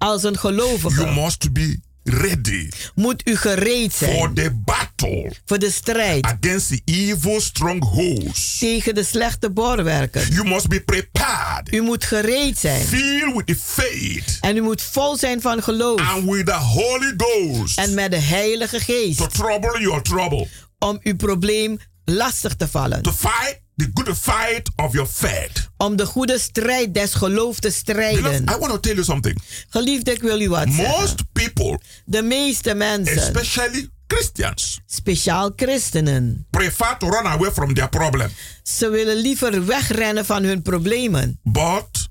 Als 0.02 0.24
een 0.24 0.34
you 0.34 0.38
gelovige 0.38 1.06
must 1.06 1.54
be 1.54 1.80
ready 2.04 2.70
moet 2.96 3.28
u 3.28 3.36
gereed 3.36 3.94
for 3.94 4.08
zijn 4.08 4.34
the 4.34 4.62
battle 4.66 5.34
voor 5.46 5.60
de 5.60 5.72
strijd 5.72 6.26
against 6.26 6.68
the 6.68 6.82
evil 6.86 7.42
strongholds. 7.42 8.58
tegen 8.58 8.96
de 8.96 9.04
slechte 9.04 9.50
bolwerken. 9.50 10.32
You 10.32 10.48
must 10.48 10.68
be 10.68 10.82
prepared 10.82 11.74
U 11.74 11.82
moet 11.82 12.04
gereed 12.04 12.58
zijn. 12.58 12.82
Filled 12.82 13.36
with 13.36 13.48
the 13.48 13.56
faith. 13.56 14.38
En 14.40 14.58
u 14.58 14.62
moet 14.62 14.82
vol 14.82 15.18
zijn 15.18 15.42
van 15.42 15.64
geloof. 15.64 16.00
And 16.00 16.30
with 16.30 16.46
the 16.46 16.54
Holy 16.54 17.14
Ghost. 17.18 17.78
En 17.78 17.94
met 17.94 18.12
de 18.12 18.18
Heilige 18.18 18.80
Geest. 18.80 19.18
To 19.18 19.28
trouble 19.28 19.80
your 19.82 20.02
trouble. 20.02 20.48
Om 20.80 21.00
uw 21.04 21.16
probleem 21.16 21.80
lastig 22.06 22.56
te 22.56 22.68
vallen. 22.68 23.02
To 23.02 23.12
fight 23.12 23.62
the 23.82 23.90
good 23.94 24.18
fight 24.18 24.70
of 24.76 24.94
your 24.94 25.08
faith. 25.08 25.70
Om 25.78 25.96
de 25.96 26.06
goede 26.06 26.40
strijd 26.40 26.94
des 26.94 27.14
geloofs 27.14 27.60
te 27.60 27.70
strijden. 27.72 28.22
Beloved, 28.22 28.50
I 28.50 28.58
want 28.60 28.72
to 28.72 28.80
tell 28.80 28.94
you 28.94 29.04
something. 29.04 29.42
Geliefde, 29.70 30.12
ik 30.12 30.22
wil 30.22 30.42
u 30.42 30.50
wat 30.50 30.66
Most 30.66 30.78
zeggen. 30.88 31.28
people. 31.32 31.80
De 32.06 32.22
meeste 32.22 32.74
mensen. 32.74 33.18
Especially 33.18 33.90
Christians. 34.08 34.80
Speciaal 34.86 35.52
christenen. 35.56 36.46
Prefer 36.50 36.98
to 36.98 37.10
run 37.10 37.26
away 37.26 37.52
from 37.52 37.74
their 37.74 37.90
problem. 37.90 38.30
Ze 38.64 38.90
willen 38.90 39.16
liever 39.16 39.66
wegrennen 39.66 40.26
van 40.26 40.44
hun 40.44 40.62
problemen. 40.62 41.40
But 41.44 42.10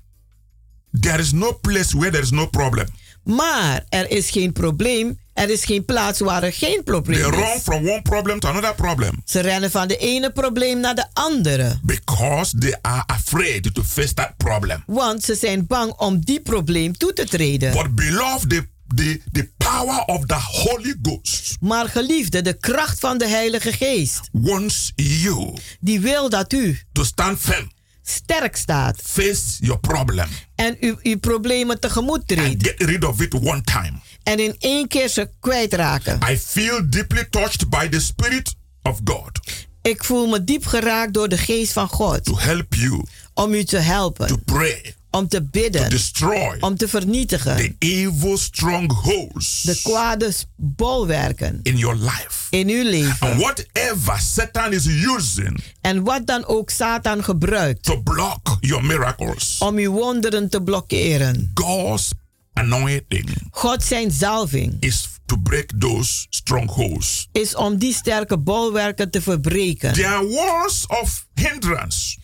there 0.99 1.19
is 1.19 1.31
no 1.31 1.51
place 1.51 1.97
where 1.97 2.11
there 2.11 2.23
is 2.23 2.31
no 2.31 2.47
problem. 2.47 2.87
Maar 3.23 3.85
er 3.89 4.11
is 4.11 4.29
geen 4.29 4.53
probleem. 4.53 5.19
Er 5.33 5.49
is 5.49 5.65
geen 5.65 5.85
plaats 5.85 6.19
waar 6.19 6.43
er 6.43 6.53
geen 6.53 6.73
They 6.73 6.83
probleem 6.83 7.21
run 7.21 7.55
is. 7.55 7.61
from 7.63 7.89
one 7.89 8.01
problem 8.01 8.39
to 8.39 8.47
another 8.49 8.75
problem. 8.75 9.21
Ze 9.25 9.39
rennen 9.39 9.71
van 9.71 9.87
de 9.87 9.97
ene 9.97 10.31
probleem 10.31 10.79
naar 10.79 10.95
de 10.95 11.05
andere. 11.13 11.79
Because 11.83 12.57
they 12.57 12.77
are 12.81 13.03
afraid 13.07 13.73
to 13.73 13.83
face 13.83 14.13
that 14.13 14.33
problem. 14.37 14.83
Want 14.85 15.23
ze 15.23 15.35
zijn 15.35 15.67
bang 15.67 15.91
om 15.97 16.19
die 16.19 16.39
probleem 16.41 16.97
toe 16.97 17.13
te 17.13 17.25
treden. 17.25 17.71
But 17.73 17.95
beloved, 17.95 18.49
the, 18.49 18.67
the, 18.95 19.21
the 19.31 19.49
power 19.57 20.03
of 20.05 20.25
the 20.25 20.35
Holy 20.39 20.95
Ghost 21.01 21.57
Maar 21.59 21.89
geliefde, 21.89 22.41
de 22.41 22.53
kracht 22.53 22.99
van 22.99 23.17
de 23.17 23.27
Heilige 23.27 23.71
Geest. 23.71 24.19
wants 24.31 24.91
you 24.95 25.53
Die 25.79 25.99
wil 25.99 26.29
dat 26.29 26.53
u 26.53 26.79
to 26.91 27.03
stand 27.03 27.39
firm. 27.39 27.71
Sterk 28.11 28.55
staat. 28.55 29.01
Face 29.03 29.41
your 29.59 29.79
problem. 29.79 30.27
En 30.55 30.77
u, 30.79 30.95
uw 31.03 31.19
problemen 31.19 31.79
tegemoet 31.79 32.27
treedt. 32.27 32.67
Get 32.67 32.81
rid 32.89 33.03
of 33.03 33.21
it 33.21 33.33
one 33.33 33.61
time. 33.61 33.91
En 34.23 34.39
in 34.39 34.55
één 34.59 34.87
keer 34.87 35.09
ze 35.09 35.29
kwijtraken. 35.39 36.19
I 36.31 36.37
feel 36.39 36.89
deeply 36.89 37.25
touched 37.29 37.69
by 37.69 37.87
the 37.89 37.99
Spirit 37.99 38.55
of 38.81 38.99
God 39.03 39.39
Ik 39.81 40.03
voel 40.03 40.27
me 40.27 40.43
diep 40.43 40.65
geraakt 40.65 41.13
door 41.13 41.29
de 41.29 41.37
geest 41.37 41.71
van 41.73 41.87
God. 41.87 42.23
to 42.25 42.37
help 42.37 42.73
you 42.73 43.03
Om 43.33 43.53
u 43.53 43.63
te 43.63 43.77
helpen. 43.77 44.27
to 44.27 44.37
pray, 44.45 44.95
Om 45.11 45.27
te 45.27 45.37
to 45.37 45.45
bidden. 45.51 45.89
destroy 45.89 46.57
Om 46.59 46.77
te 46.77 46.87
vernietigen. 46.87 47.55
the 47.55 47.75
evil 47.79 48.37
strongholds 48.37 49.61
De 49.61 49.79
kwade 49.83 50.33
bolwerken. 50.55 51.59
in 51.63 51.77
your 51.77 51.95
life. 51.95 52.47
In 52.49 52.69
uw 52.69 52.83
leven. 52.83 53.27
And 53.31 53.41
whatever 53.41 54.19
Satan 54.19 54.73
is 54.73 54.85
using 54.85 55.63
En 55.81 56.03
wat 56.03 56.25
dan 56.27 56.45
ook 56.45 56.69
Satan 56.69 57.23
gebruikt. 57.23 57.83
to 57.83 58.01
block 58.01 58.57
your 58.59 58.83
miracles, 58.85 59.55
Om 59.59 59.77
uw 59.77 59.91
wonderen 59.91 60.49
te 60.49 60.61
blokkeren. 60.61 61.51
God's 61.53 62.11
anointing 62.53 63.29
God 63.51 63.83
zijn 63.83 64.11
zalving. 64.11 64.77
is 64.79 65.07
to 65.25 65.37
break 65.37 65.71
those 65.79 66.25
strongholds. 66.29 67.27
Is 67.31 67.55
om 67.55 67.77
die 67.77 67.93
sterke 67.93 68.37
bolwerken 68.37 69.11
te 69.11 69.21
verbreken. 69.21 69.93
There 69.93 70.07
are 70.07 70.27
words 70.27 70.85
of 70.87 71.27
hindrance 71.33 72.17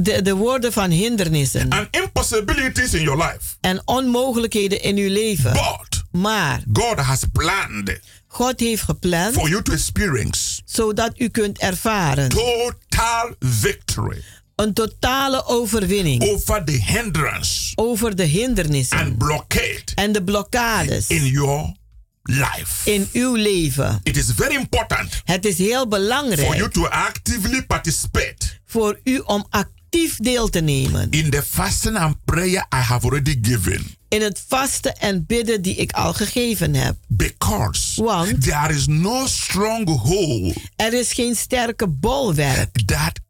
De, 0.00 0.22
de 0.22 0.34
woorden 0.34 0.72
van 0.72 0.90
hindernissen. 0.90 1.68
and 1.70 1.86
impossibilities 1.90 2.94
in 2.94 3.02
your 3.02 3.22
life. 3.22 3.40
En 3.60 3.82
onmogelijkheden 3.84 4.82
in 4.82 4.96
uw 4.96 5.10
leven. 5.10 5.52
But 5.52 6.02
Maar 6.22 6.62
God 6.72 6.98
has 6.98 7.22
planned 7.32 8.00
God 8.26 8.60
heeft 8.60 8.82
gepland. 8.82 9.34
for 9.34 9.48
you 9.48 9.62
to 9.62 9.72
experience 9.72 10.60
Zodat 10.64 11.12
u 11.20 11.28
kunt 11.28 11.58
ervaren. 11.58 12.28
total 12.28 13.34
victory 13.38 14.22
Een 14.56 14.72
totale 14.72 15.46
overwinning. 15.46 16.22
over 16.22 16.64
the 16.64 16.72
hindrance 16.72 17.72
Over 17.74 18.16
de 18.16 18.22
hindernissen. 18.24 18.98
and 18.98 19.18
blockade 19.18 19.82
En 19.94 20.12
de 20.12 20.22
blokkades. 20.24 21.06
in 21.08 21.26
your 21.26 21.74
life. 22.22 22.90
In 22.90 23.08
uw 23.12 23.34
leven. 23.34 24.00
It 24.02 24.16
is 24.16 24.26
very 24.36 24.54
important 24.54 25.20
Het 25.24 25.44
is 25.44 25.58
heel 25.58 25.66
for 25.66 25.74
you 25.76 25.88
belangrijk. 25.88 26.72
to 26.72 26.86
actively 26.86 27.62
participate 27.66 28.36
Voor 28.66 29.00
u 29.04 29.18
om 29.18 29.46
actief 29.50 29.72
deel 30.16 30.48
te 30.48 30.60
nemen. 30.60 31.10
in 31.10 31.30
the 31.30 31.42
fasting 31.42 31.96
and 31.96 32.16
prayer 32.24 32.66
I 32.74 32.76
have 32.76 33.04
already 33.06 33.38
given. 33.42 33.96
In 34.08 34.22
het 34.22 34.44
vasten 34.48 34.96
en 34.96 35.26
bidden 35.26 35.62
die 35.62 35.74
ik 35.74 35.92
al 35.92 36.12
gegeven 36.12 36.74
heb. 36.74 36.96
Because 37.08 38.02
Want 38.02 38.42
there 38.42 38.74
is 38.74 38.86
no 38.86 39.26
stronghold 39.26 40.56
er 40.76 40.92
is 40.92 41.12
geen 41.12 41.34
sterke 41.36 41.88
bolwerk. 41.88 42.86
that 42.86 43.20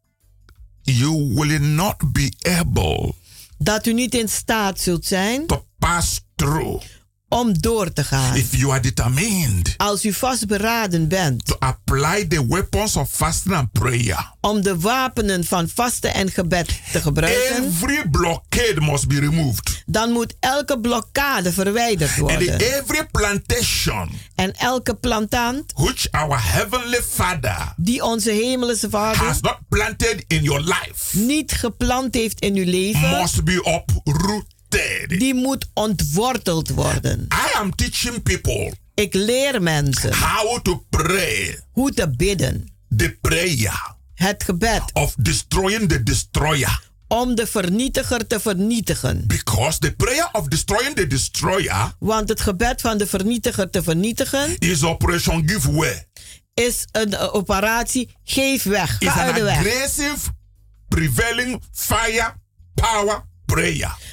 you 0.82 1.32
will 1.34 1.58
not 1.60 2.12
be 2.12 2.32
able 2.58 3.14
Dat 3.58 3.86
u 3.86 3.92
niet 3.92 4.14
in 4.14 4.28
staat 4.28 4.80
zult 4.80 5.04
zijn 5.04 5.46
to 5.46 5.64
pass 5.78 6.20
through 6.34 6.82
om 7.34 7.60
door 7.60 7.92
te 7.92 8.04
gaan. 8.04 8.36
if 8.36 8.54
you 8.56 8.70
are 8.72 8.80
determined 8.80 9.74
Als 9.76 10.04
u 10.04 10.12
vastberaden 10.12 11.08
bent 11.08 11.44
to 11.46 11.56
apply 11.58 12.26
the 12.28 12.46
weapons 12.48 12.96
of 12.96 13.10
fasting 13.10 13.54
and 13.54 13.72
prayer. 13.72 14.32
om 14.40 14.62
de 14.62 14.78
wapenen 14.80 15.44
van 15.44 15.68
vasten 15.74 16.14
en 16.14 16.30
gebed 16.30 16.66
te 16.92 17.00
gebruiken, 17.00 17.64
Every 17.66 18.08
blockade 18.10 18.80
must 18.80 19.08
be 19.08 19.20
removed. 19.20 19.82
dan 19.86 20.10
moet 20.10 20.34
elke 20.40 20.80
blokkade 20.80 21.52
verwijderd 21.52 22.10
And 22.10 22.18
worden. 22.18 22.60
every 22.60 23.06
plantation 23.10 24.10
En 24.34 24.52
elke 24.52 24.94
plantant 24.94 25.72
which 25.74 26.06
our 26.10 26.38
heavenly 26.52 27.00
Father 27.10 27.72
die 27.76 28.02
onze 28.04 28.30
hemelse 28.30 28.90
Vader 28.90 29.24
has 29.24 29.40
not 29.40 29.58
planted 29.68 30.24
in 30.26 30.42
your 30.42 30.60
life 30.60 31.18
niet 31.18 31.52
geplant 31.52 32.14
heeft 32.14 32.40
in 32.40 32.54
uw 32.56 32.64
leven, 32.64 33.08
must 33.10 33.44
be 33.44 33.82
uprooted. 34.06 34.52
Die 35.06 35.34
moet 35.34 35.66
ontworteld 35.74 36.68
worden. 36.68 37.26
I 37.32 37.56
am 37.58 37.74
teaching 37.74 38.22
people 38.22 38.72
Ik 38.94 39.14
leer 39.14 39.62
mensen 39.62 40.14
how 40.14 40.60
to 40.62 40.84
pray 40.90 41.60
hoe 41.70 41.92
te 41.92 42.10
bidden. 42.16 42.68
the 42.96 43.16
prayer 43.20 43.92
Het 44.14 44.42
gebed 44.44 44.82
of 44.92 45.14
destroying 45.18 45.88
the 45.88 46.02
destroyer. 46.02 46.82
om 47.08 47.34
de 47.34 47.46
vernietiger 47.46 48.26
te 48.26 48.40
vernietigen. 48.40 49.24
Because 49.26 49.78
the 49.78 49.92
prayer 49.92 50.28
of 50.32 50.48
destroying 50.48 50.94
the 50.96 51.06
destroyer 51.06 51.94
Want 51.98 52.28
het 52.28 52.40
gebed 52.40 52.80
van 52.80 52.98
de 52.98 53.06
vernietiger 53.06 53.70
te 53.70 53.82
vernietigen 53.82 54.58
is 54.58 54.84
Operation 54.84 55.48
Give 55.48 55.72
Way. 55.72 56.06
is 56.54 56.86
een 56.92 57.14
eh, 57.14 57.34
operatie 57.34 58.16
geef 58.24 58.62
weg. 58.62 58.96
Ga 58.98 59.12
uit 59.20 59.28
an 59.28 59.34
de 59.38 59.42
weg. 59.42 59.56
aggressive, 59.56 60.18
prevailing 60.88 61.62
fire 61.72 62.34
power 62.74 63.24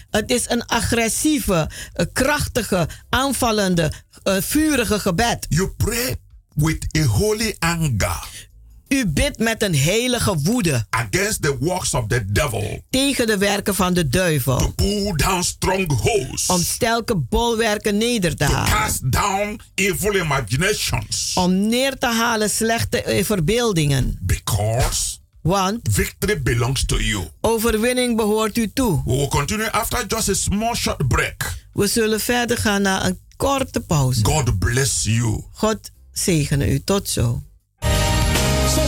Het 0.10 0.30
is 0.32 0.50
een 0.50 0.66
agressieve, 0.66 1.70
eh, 1.94 2.06
krachtige, 2.14 2.88
aanvallende, 3.10 3.92
eh, 4.24 4.38
vurige 4.40 5.00
gebed. 5.00 5.46
You 5.50 5.70
pray 5.78 6.16
with 6.56 6.98
a 6.98 7.04
holy 7.04 7.56
anger 7.60 8.50
U 8.92 9.06
bidt 9.08 9.40
met 9.40 9.64
een 9.64 9.76
heilige 9.76 10.38
woede 10.38 10.86
against 10.90 11.42
the 11.42 11.58
works 11.60 11.94
of 11.94 12.08
the 12.08 12.32
devil 12.32 12.84
tegen 12.90 13.28
de 13.28 13.38
werken 13.38 13.76
van 13.76 13.94
de 13.94 14.04
to 14.10 14.10
duivel. 14.10 14.74
pull 14.76 15.14
down 15.16 15.42
strongholds, 15.42 16.48
Om 16.48 16.62
stelke 16.62 17.16
bolwerken 17.16 17.98
neder 17.98 18.36
te 18.36 18.46
to 18.46 18.54
halen. 18.54 18.72
cast 18.72 19.12
down 19.12 19.60
evil 19.76 20.16
imaginations. 20.16 21.32
Om 21.36 21.68
neer 21.68 21.98
te 21.98 22.06
halen 22.06 22.50
slechte 22.50 23.04
eh, 23.04 23.24
verbeeldingen. 23.26 24.18
Because 24.22 25.18
Want 25.42 25.88
victory 25.92 26.42
belongs 26.42 26.86
to 26.86 26.96
you. 26.96 27.28
overwinning 27.42 28.16
behoort 28.16 28.58
u 28.58 28.72
toe. 28.74 29.02
We 29.06 29.12
will 29.12 29.28
continue 29.28 29.70
after 29.70 30.08
just 30.08 30.30
a 30.30 30.34
small 30.34 30.76
short 30.76 31.08
break. 31.08 31.56
We 31.74 31.88
zullen 31.88 32.20
verder 32.20 32.58
gaan 32.58 32.82
naar 32.82 33.06
een 33.06 33.20
korte 33.38 33.80
pauze. 33.80 34.26
God 34.26 34.60
bless 34.60 35.04
you. 35.04 35.44
God 35.54 35.92
zegene 36.12 36.72
u. 36.72 36.80
Tot 36.84 37.10
zo. 37.10 37.42
So 38.76 38.82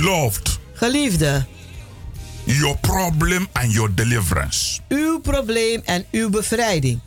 Beloved, 0.00 0.58
Geliefde, 0.74 1.46
your 2.44 2.76
problem 2.80 3.48
and 3.52 3.72
your 3.72 3.94
deliverance. 3.94 4.80
Uw 4.88 5.20
probleem 5.20 5.80
en 5.84 6.04
uw 6.10 6.30
bevrijding. 6.30 7.00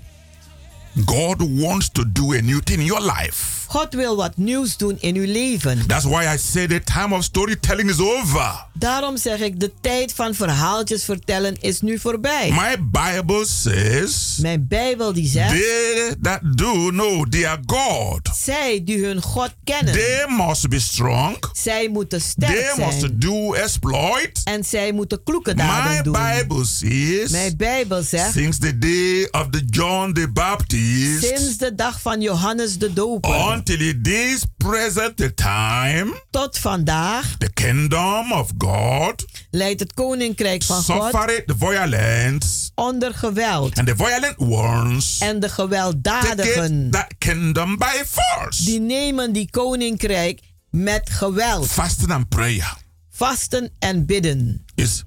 God 1.06 1.42
wants 1.60 1.90
to 1.92 2.04
do 2.12 2.34
a 2.34 2.42
new 2.42 2.60
thing 2.60 2.80
in 2.80 2.86
your 2.86 3.02
life. 3.02 3.62
God 3.68 3.94
wil 3.94 4.16
wat 4.16 4.38
nieuws 4.38 4.78
doen 4.78 4.98
in 5.00 5.16
uw 5.16 5.26
leven. 5.32 5.88
That's 5.88 6.06
why 6.06 6.26
I 6.34 6.38
say 6.38 6.68
the 6.68 6.82
time 6.84 7.16
of 7.16 7.24
storytelling 7.24 7.90
is 7.90 8.00
over. 8.00 8.66
Daarom 8.74 9.18
zeg 9.18 9.40
ik, 9.40 9.60
de 9.60 9.72
tijd 9.82 10.14
van 10.14 10.34
verhaaltjes 10.36 11.04
vertellen 11.04 11.62
is 11.62 11.82
nu 11.82 12.00
voorbij. 12.00 12.52
My 12.52 12.78
Bible 12.92 13.46
says, 13.46 14.38
Mijn 14.42 14.66
Bijbel 14.68 15.14
die 15.14 15.28
zegt, 15.28 15.50
they 15.50 16.16
that 16.22 16.40
do 16.58 16.90
know 16.90 17.30
their 17.30 17.58
God, 17.66 18.30
zij 18.36 18.82
die 18.86 19.06
hun 19.06 19.22
God 19.22 19.54
kennen, 19.64 19.94
they 19.94 20.26
must 20.30 20.70
be 20.70 20.80
strong. 20.80 21.38
zij 21.54 21.90
moeten 21.90 22.22
sterk 22.22 22.52
They 22.54 22.72
zijn. 22.76 22.88
must 22.88 23.22
do 23.22 23.54
exploit. 23.54 24.42
En 24.44 24.64
zij 24.64 24.92
moeten 24.92 25.24
kloeke 25.24 25.54
daden 25.54 25.92
My 25.96 26.02
doen. 26.02 26.14
Bible 26.38 26.66
says, 26.66 27.30
Mijn 27.32 27.58
Bijbel 27.58 28.02
zegt, 28.04 28.34
since 28.34 28.60
the 28.60 28.78
day 28.78 29.28
of 29.42 29.48
the 29.50 29.62
John 29.70 30.12
the 30.14 30.28
Baptist, 30.34 30.82
sinds 31.22 31.58
de 31.58 31.76
dag 31.76 32.02
van 32.02 32.22
Johannes 32.22 32.78
de 32.78 32.94
Doper, 32.94 33.52
until 33.54 33.94
this 34.02 34.44
present 34.58 35.36
time, 35.36 36.22
tot 36.30 36.58
vandaag, 36.60 37.36
the 37.38 37.50
kingdom 37.54 38.32
of 38.32 38.52
God 38.58 39.26
leidt 39.52 39.80
het 39.80 39.94
koninkrijk 39.94 40.64
van 40.64 40.84
God 40.84 41.12
suffered 41.12 41.54
violence, 41.58 42.70
onder 42.76 43.14
geweld. 43.14 43.78
and 43.78 43.88
the 43.88 43.96
violent 43.96 44.38
ones 44.38 45.18
En 45.20 45.40
de 45.40 45.50
gewelddadigen, 45.50 46.90
that 46.92 47.14
kingdom 47.18 47.78
by 47.78 48.04
force. 48.06 48.64
die 48.66 48.80
nemen 48.80 49.32
die 49.34 49.50
koninkrijk 49.50 50.40
met 50.70 51.10
geweld. 51.10 51.68
Fasting 51.72 52.12
and 52.12 52.30
prayer 52.30 52.78
Vasten 53.10 53.70
en 53.80 54.06
bidden 54.06 54.66
is 54.76 55.04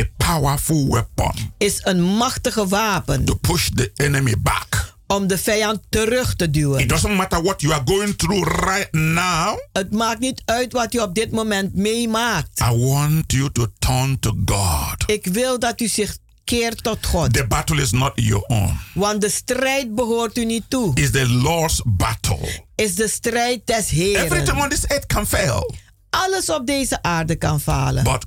a 0.00 0.04
powerful 0.16 0.88
weapon 0.88 1.52
is 1.58 1.80
een 1.82 2.02
machtige 2.02 2.66
wapen 2.68 3.24
to 3.24 3.34
push 3.34 3.68
the 3.74 3.90
enemy 3.96 4.34
back. 4.38 4.94
om 5.06 5.26
de 5.26 5.38
vijand 5.38 5.80
terug 5.88 6.34
te 6.36 6.50
duwen. 6.50 6.80
It 6.80 6.88
doesn't 6.88 7.14
matter 7.16 7.42
what 7.42 7.60
you 7.60 7.72
are 7.74 7.82
going 7.84 8.16
through 8.16 8.64
right 8.64 8.92
now. 8.92 9.58
Het 9.72 9.92
maakt 9.92 10.20
niet 10.20 10.42
uit 10.44 10.72
wat 10.72 10.94
u 10.94 10.98
op 10.98 11.14
dit 11.14 11.30
moment 11.30 11.74
meemaakt. 11.74 12.60
I 12.60 12.76
want 12.76 13.32
you 13.32 13.52
to 13.52 13.66
turn 13.78 14.18
to 14.20 14.34
God. 14.44 15.10
Ik 15.10 15.26
wil 15.26 15.58
dat 15.58 15.80
u 15.80 15.88
zich 15.88 16.16
keert 16.44 16.82
tot 16.82 17.06
God. 17.06 17.32
The 17.32 17.46
battle 17.46 17.82
is 17.82 17.90
not 17.90 18.12
your 18.14 18.44
own. 18.46 18.78
Want 18.94 19.20
de 19.20 19.28
strijd 19.30 19.94
behoort 19.94 20.38
u 20.38 20.44
niet 20.44 20.64
toe. 20.68 20.90
It's 20.94 21.10
the 21.10 21.28
Lord's 21.28 21.82
battle. 21.84 22.64
Is 22.74 22.94
de 22.94 23.08
strijd 23.08 23.66
des 23.66 23.90
Everything 23.90 24.32
Heren. 24.46 24.56
on 24.62 24.68
this 24.68 24.84
earth 24.86 25.06
can 25.06 25.26
fail, 25.26 25.74
Alles 26.10 26.50
op 26.50 26.66
deze 26.66 27.02
aarde 27.02 27.36
kan 27.36 27.60
falen. 27.60 28.04
but 28.04 28.24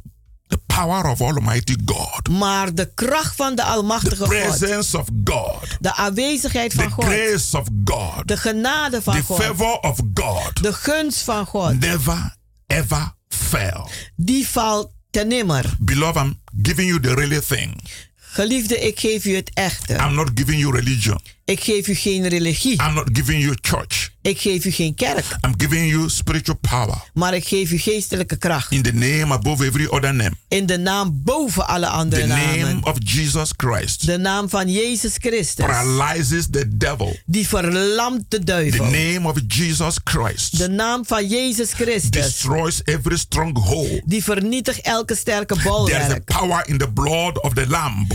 the 0.50 0.58
power 0.66 1.06
of 1.10 1.22
Almighty 1.22 1.76
God, 1.86 2.30
Maar 2.30 2.74
de 2.74 2.92
kracht 2.96 3.36
van 3.36 3.56
de 3.56 3.62
the 3.62 3.68
Almachtige 3.68 4.16
God, 4.16 4.28
presence 4.28 4.98
of 4.98 5.08
God, 5.24 5.78
de 5.80 5.94
aanwezigheid 5.94 6.70
the 6.72 6.78
van 6.78 6.92
God, 6.92 7.06
grace 7.06 7.58
of 7.58 7.68
God, 7.84 8.28
de 8.28 8.38
genade 8.38 9.02
van 9.02 9.16
the 9.16 9.24
God, 9.24 9.42
favor 9.44 9.80
of 9.80 10.00
God 10.14 10.64
de 10.64 10.74
gunst 10.74 11.22
van 11.22 11.46
God, 11.46 11.80
never 11.80 12.36
ever 12.68 13.14
fail. 13.28 13.90
die 14.16 14.48
valt 14.48 14.92
ten 15.12 15.28
nimmer. 15.28 15.66
Beloved, 15.80 16.24
I'm 16.24 16.42
giving 16.62 16.88
you 16.88 17.00
the 17.00 17.14
really 17.14 17.42
thing. 17.42 17.82
Geliefde, 18.16 18.80
ik 18.80 19.00
geef 19.00 19.26
u 19.26 19.36
het 19.36 19.52
echte. 19.54 19.94
I'm 19.94 20.14
not 20.16 20.30
giving 20.34 20.60
you 20.60 20.76
religion. 20.76 21.20
Ik 21.50 21.64
geef 21.64 21.88
u 21.88 21.94
geen 21.96 22.28
religie. 22.28 22.82
I'm 22.82 22.94
not 22.94 23.10
giving 23.14 23.42
you 23.44 23.58
church. 23.62 24.10
Ik 24.22 24.40
geef 24.40 24.66
u 24.66 24.72
geen 24.72 24.96
kerk. 24.96 25.26
I'm 25.46 25.54
giving 25.58 25.90
you 25.92 26.10
spiritual 26.10 26.58
power 26.70 26.96
Maar 27.14 27.34
ik 27.36 27.48
geef 27.48 27.72
u 27.72 27.78
geestelijke 27.78 28.38
kracht. 28.38 28.72
in 28.72 28.82
the 28.82 28.92
name 28.94 29.34
above 29.34 29.66
every 29.66 29.86
other 29.86 30.14
name. 30.16 30.32
In 30.48 30.66
de 30.66 30.78
naam 30.78 31.22
boven 31.24 31.68
alle 31.68 31.88
andere 31.88 32.22
The 32.22 32.28
name 32.28 32.58
namen. 32.58 32.84
of 32.86 32.96
Jesus 33.00 33.50
Christ 33.58 34.06
De 34.06 34.18
naam 34.18 34.50
van 34.50 34.72
Jezus 34.72 35.14
Christus. 35.18 35.66
paralyzes 35.66 36.48
the 36.52 36.78
devil. 36.78 37.18
Die 37.26 37.48
verlamt 37.48 38.26
de 38.28 38.38
The 38.38 38.44
duivel. 38.44 38.86
name 38.86 39.22
of 39.28 39.38
Jesus 39.48 39.98
Christ 40.04 40.58
De 40.58 40.68
naam 40.70 41.06
van 41.06 41.28
Jezus 41.28 41.74
Christus. 41.74 42.10
destroys 42.12 42.82
every 42.84 43.18
stronghold. 43.18 44.02
Die 44.06 44.24
vernietigt 44.24 44.82
elke 44.82 45.16
sterke 45.16 45.56
There 45.56 45.70
is 45.70 45.74
a 45.76 45.78
bolwerk. 46.08 46.26
power 46.26 46.64
in 46.68 46.78
the 46.78 46.92
blood 46.92 47.42
of 47.42 47.54
the 47.54 47.68
Lamb. 47.68 48.08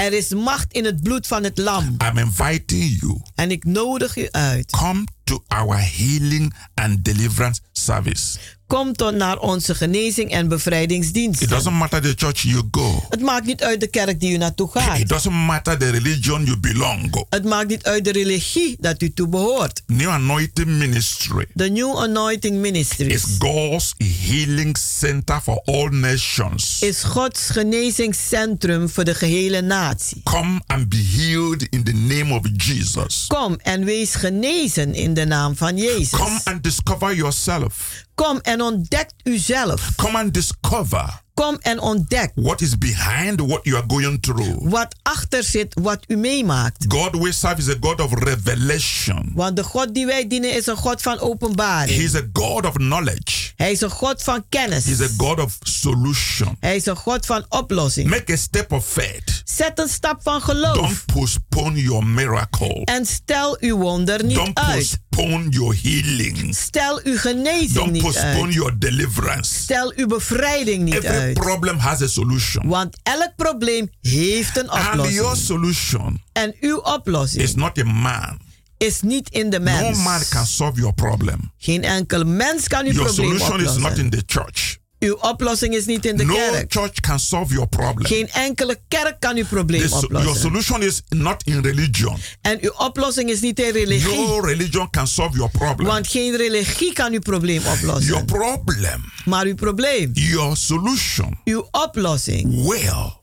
Er 0.00 0.12
is 0.12 0.28
macht 0.28 0.72
in 0.72 0.84
het 0.84 1.02
bloed 1.02 1.26
van 1.26 1.44
het 1.44 1.58
lam. 1.58 1.96
I'm 2.10 2.18
inviting 2.18 3.00
you. 3.00 3.20
En 3.34 3.50
ik 3.50 3.64
nodig 3.64 4.16
u 4.16 4.28
uit. 4.30 4.70
Come 4.70 5.04
to 5.30 5.38
our 5.48 5.78
healing 5.78 6.52
and 6.74 7.04
deliverance 7.04 7.60
service. 7.72 8.38
Kom 8.66 8.92
tot 8.92 9.14
naar 9.14 9.38
onze 9.38 9.74
genezing 9.74 10.30
en 10.30 10.48
bevrijdingsdienst. 10.48 11.42
It 11.42 11.48
doesn't 11.48 11.74
matter 11.74 12.00
the 12.00 12.12
church 12.16 12.40
you 12.42 12.62
go. 12.70 13.04
Het 13.08 13.20
maakt 13.20 13.46
niet 13.46 13.62
uit 13.62 13.80
de 13.80 13.86
kerk 13.86 14.20
die 14.20 14.32
u 14.32 14.36
naartoe 14.36 14.70
gaat. 14.72 14.98
It 14.98 15.08
doesn't 15.08 15.34
matter 15.34 15.78
the 15.78 15.90
religion 15.90 16.44
you 16.44 16.58
belong. 16.58 17.24
Het 17.28 17.44
maakt 17.44 17.68
niet 17.68 17.82
uit 17.82 18.04
de 18.04 18.12
religie 18.12 18.76
dat 18.80 19.02
u 19.02 19.12
toe 19.12 19.28
behoort. 19.28 19.82
New 19.86 20.08
Anointing 20.08 20.66
Ministry 20.66 21.46
De 21.52 21.70
New 21.70 21.98
Anointing 21.98 22.56
Ministries 22.56 23.14
is 23.14 23.24
God's 23.38 23.94
healing 24.26 24.76
center 24.78 25.40
for 25.40 25.62
all 25.64 25.88
nations. 25.88 26.82
is 26.82 27.02
Gods 27.02 27.50
genezingscentrum 27.50 28.88
voor 28.88 29.04
de 29.04 29.14
gehele 29.14 29.60
natie. 29.60 30.20
Come 30.22 30.60
and 30.66 30.88
be 30.88 31.08
healed 31.16 31.66
in 31.70 31.84
the 31.84 31.89
name 32.30 32.38
of 32.38 32.64
Jesus. 32.66 33.26
Kom 33.26 33.58
en 33.62 33.84
wees 33.84 34.14
genezen 34.14 34.94
in 34.94 35.14
de 35.14 35.24
naam 35.24 35.56
van 35.56 35.76
Jezus. 35.76 36.10
Come 36.10 36.40
and 36.44 36.62
discover 36.62 37.14
yourself. 37.14 38.04
Kom 38.14 38.38
en 38.42 38.60
ontdek 38.60 39.10
uzelf. 39.22 39.94
Come 39.96 40.18
and 40.18 40.34
discover 40.34 41.22
Kom 41.34 41.56
en 41.60 41.80
ontdek 41.80 42.30
what 42.34 42.60
is 42.60 42.78
behind 42.78 43.40
what 43.40 43.60
you 43.62 43.76
are 43.76 43.84
going 43.88 44.20
through. 44.20 44.56
wat 44.70 44.94
achter 45.02 45.44
zit 45.44 45.74
wat 45.82 46.04
u 46.06 46.16
meemaakt. 46.16 46.84
God 46.88 47.16
we 47.18 47.32
serve 47.32 47.58
is 47.60 47.68
a 47.68 47.74
God 47.80 48.00
of 48.00 48.12
revelation. 48.14 49.32
Want 49.34 49.56
de 49.56 49.62
God 49.64 49.94
die 49.94 50.06
wij 50.06 50.26
dienen 50.28 50.54
is 50.54 50.66
een 50.66 50.76
God 50.76 51.02
van 51.02 51.14
He 51.16 51.20
openbaring. 51.20 52.02
is 52.02 52.14
a 52.14 52.22
God 52.32 52.66
of 52.66 52.72
knowledge. 52.72 53.50
Hij 53.56 53.72
is 53.72 53.80
een 53.80 53.90
God 53.90 54.22
van 54.22 54.44
kennis. 54.48 54.84
He 54.84 54.90
is 54.90 55.00
a 55.00 55.08
God 55.16 55.40
of 55.40 55.58
solution. 55.60 56.56
Hij 56.60 56.76
is 56.76 56.86
een 56.86 56.96
God 56.96 57.26
van 57.26 57.44
oplossing. 57.48 58.08
Make 58.10 58.32
a 58.32 58.36
step 58.36 58.72
of 58.72 58.86
faith. 58.86 59.42
Zet 59.44 59.78
een 59.78 59.88
stap 59.88 60.20
van 60.22 60.40
geloof. 60.42 60.74
Don't 60.76 61.04
postpone 61.14 61.82
your 61.82 62.06
miracle. 62.06 62.84
En 62.84 63.06
stel 63.06 63.56
uw 63.60 63.76
wonder 63.76 64.24
niet 64.24 64.34
Don't 64.36 64.58
uit. 64.58 64.76
postpone 64.76 65.48
your 65.48 65.76
healing. 65.82 66.54
Stel 66.56 67.00
uw 67.04 67.16
genezing 67.16 67.72
Don't 67.72 67.90
niet 67.92 68.02
postpone 68.02 68.42
uit. 68.44 68.54
your 68.54 68.78
deliverance. 68.78 69.54
Stel 69.54 69.92
uw 69.96 70.06
bevrijding 70.06 70.82
niet 70.84 70.94
Every 70.94 71.08
uit. 71.08 71.29
Problem 71.32 71.78
has 71.78 72.02
a 72.02 72.06
solution. 72.08 72.68
Want 72.68 72.96
elk 73.02 73.32
probleem 73.36 73.90
heeft 74.00 74.56
een 74.56 74.68
And 74.68 74.82
your 74.84 75.08
oplossing. 75.08 75.36
solution 75.46 76.22
En 76.32 76.54
uw 76.60 76.76
is 76.76 76.92
oplossing 76.94 77.54
not 77.54 77.78
a 77.78 77.84
man. 77.84 78.38
is 78.76 79.00
niet 79.00 79.28
in 79.30 79.50
de 79.50 79.58
No 79.58 79.64
mens. 79.64 79.98
man 80.02 80.20
can 80.28 80.46
solve 80.46 80.78
your 80.80 80.94
problem. 80.94 81.52
Geen 81.58 81.82
enkel 81.82 82.24
mens 82.24 82.68
kan 82.68 82.84
uw 82.86 82.92
Your 82.92 83.04
probleem 83.06 83.38
solution 83.38 83.60
is 83.60 83.66
not 83.66 83.76
oplossen. 83.76 84.04
in 84.04 84.10
the 84.10 84.22
church. 84.26 84.78
Uw 85.00 85.14
oplossing 85.20 85.74
is 85.74 85.84
niet 85.86 86.06
in 86.06 86.16
de 86.16 86.24
No 86.24 86.34
kerk. 86.34 86.72
church 86.72 87.00
can 87.00 87.18
solve 87.20 87.52
your 87.52 87.68
problem. 87.68 88.06
Geen 88.06 88.28
enkele 88.28 88.78
kerk 88.88 89.16
kan 89.20 89.36
uw 89.36 89.44
probleem 89.46 89.80
so- 89.80 89.88
your 89.88 90.04
oplossen. 90.04 90.40
solution 90.40 90.82
is 90.82 91.02
not 91.08 91.42
in 91.44 91.62
religion. 91.62 92.16
En 92.40 92.58
uw 92.60 92.70
oplossing 92.78 93.30
is 93.30 93.40
niet 93.40 93.58
in 93.60 93.70
religie. 93.72 94.16
No 94.26 94.40
religion 94.40 94.90
can 94.90 95.06
solve 95.08 95.36
your 95.36 95.50
problem. 95.50 95.86
Want 95.86 96.06
geen 96.08 96.36
religie 96.36 96.92
kan 96.92 97.12
uw 97.12 97.18
probleem 97.20 97.60
Your 97.62 97.76
oplossen. 97.78 98.24
problem, 98.24 99.04
Maar 99.24 99.44
uw 99.46 99.54
probleem, 99.54 100.10
your 100.14 100.56
solution 100.56 101.38
uw 101.44 101.68
oplossing, 101.70 102.66
will 102.68 103.18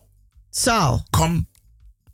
zal, 0.50 1.06
come 1.10 1.46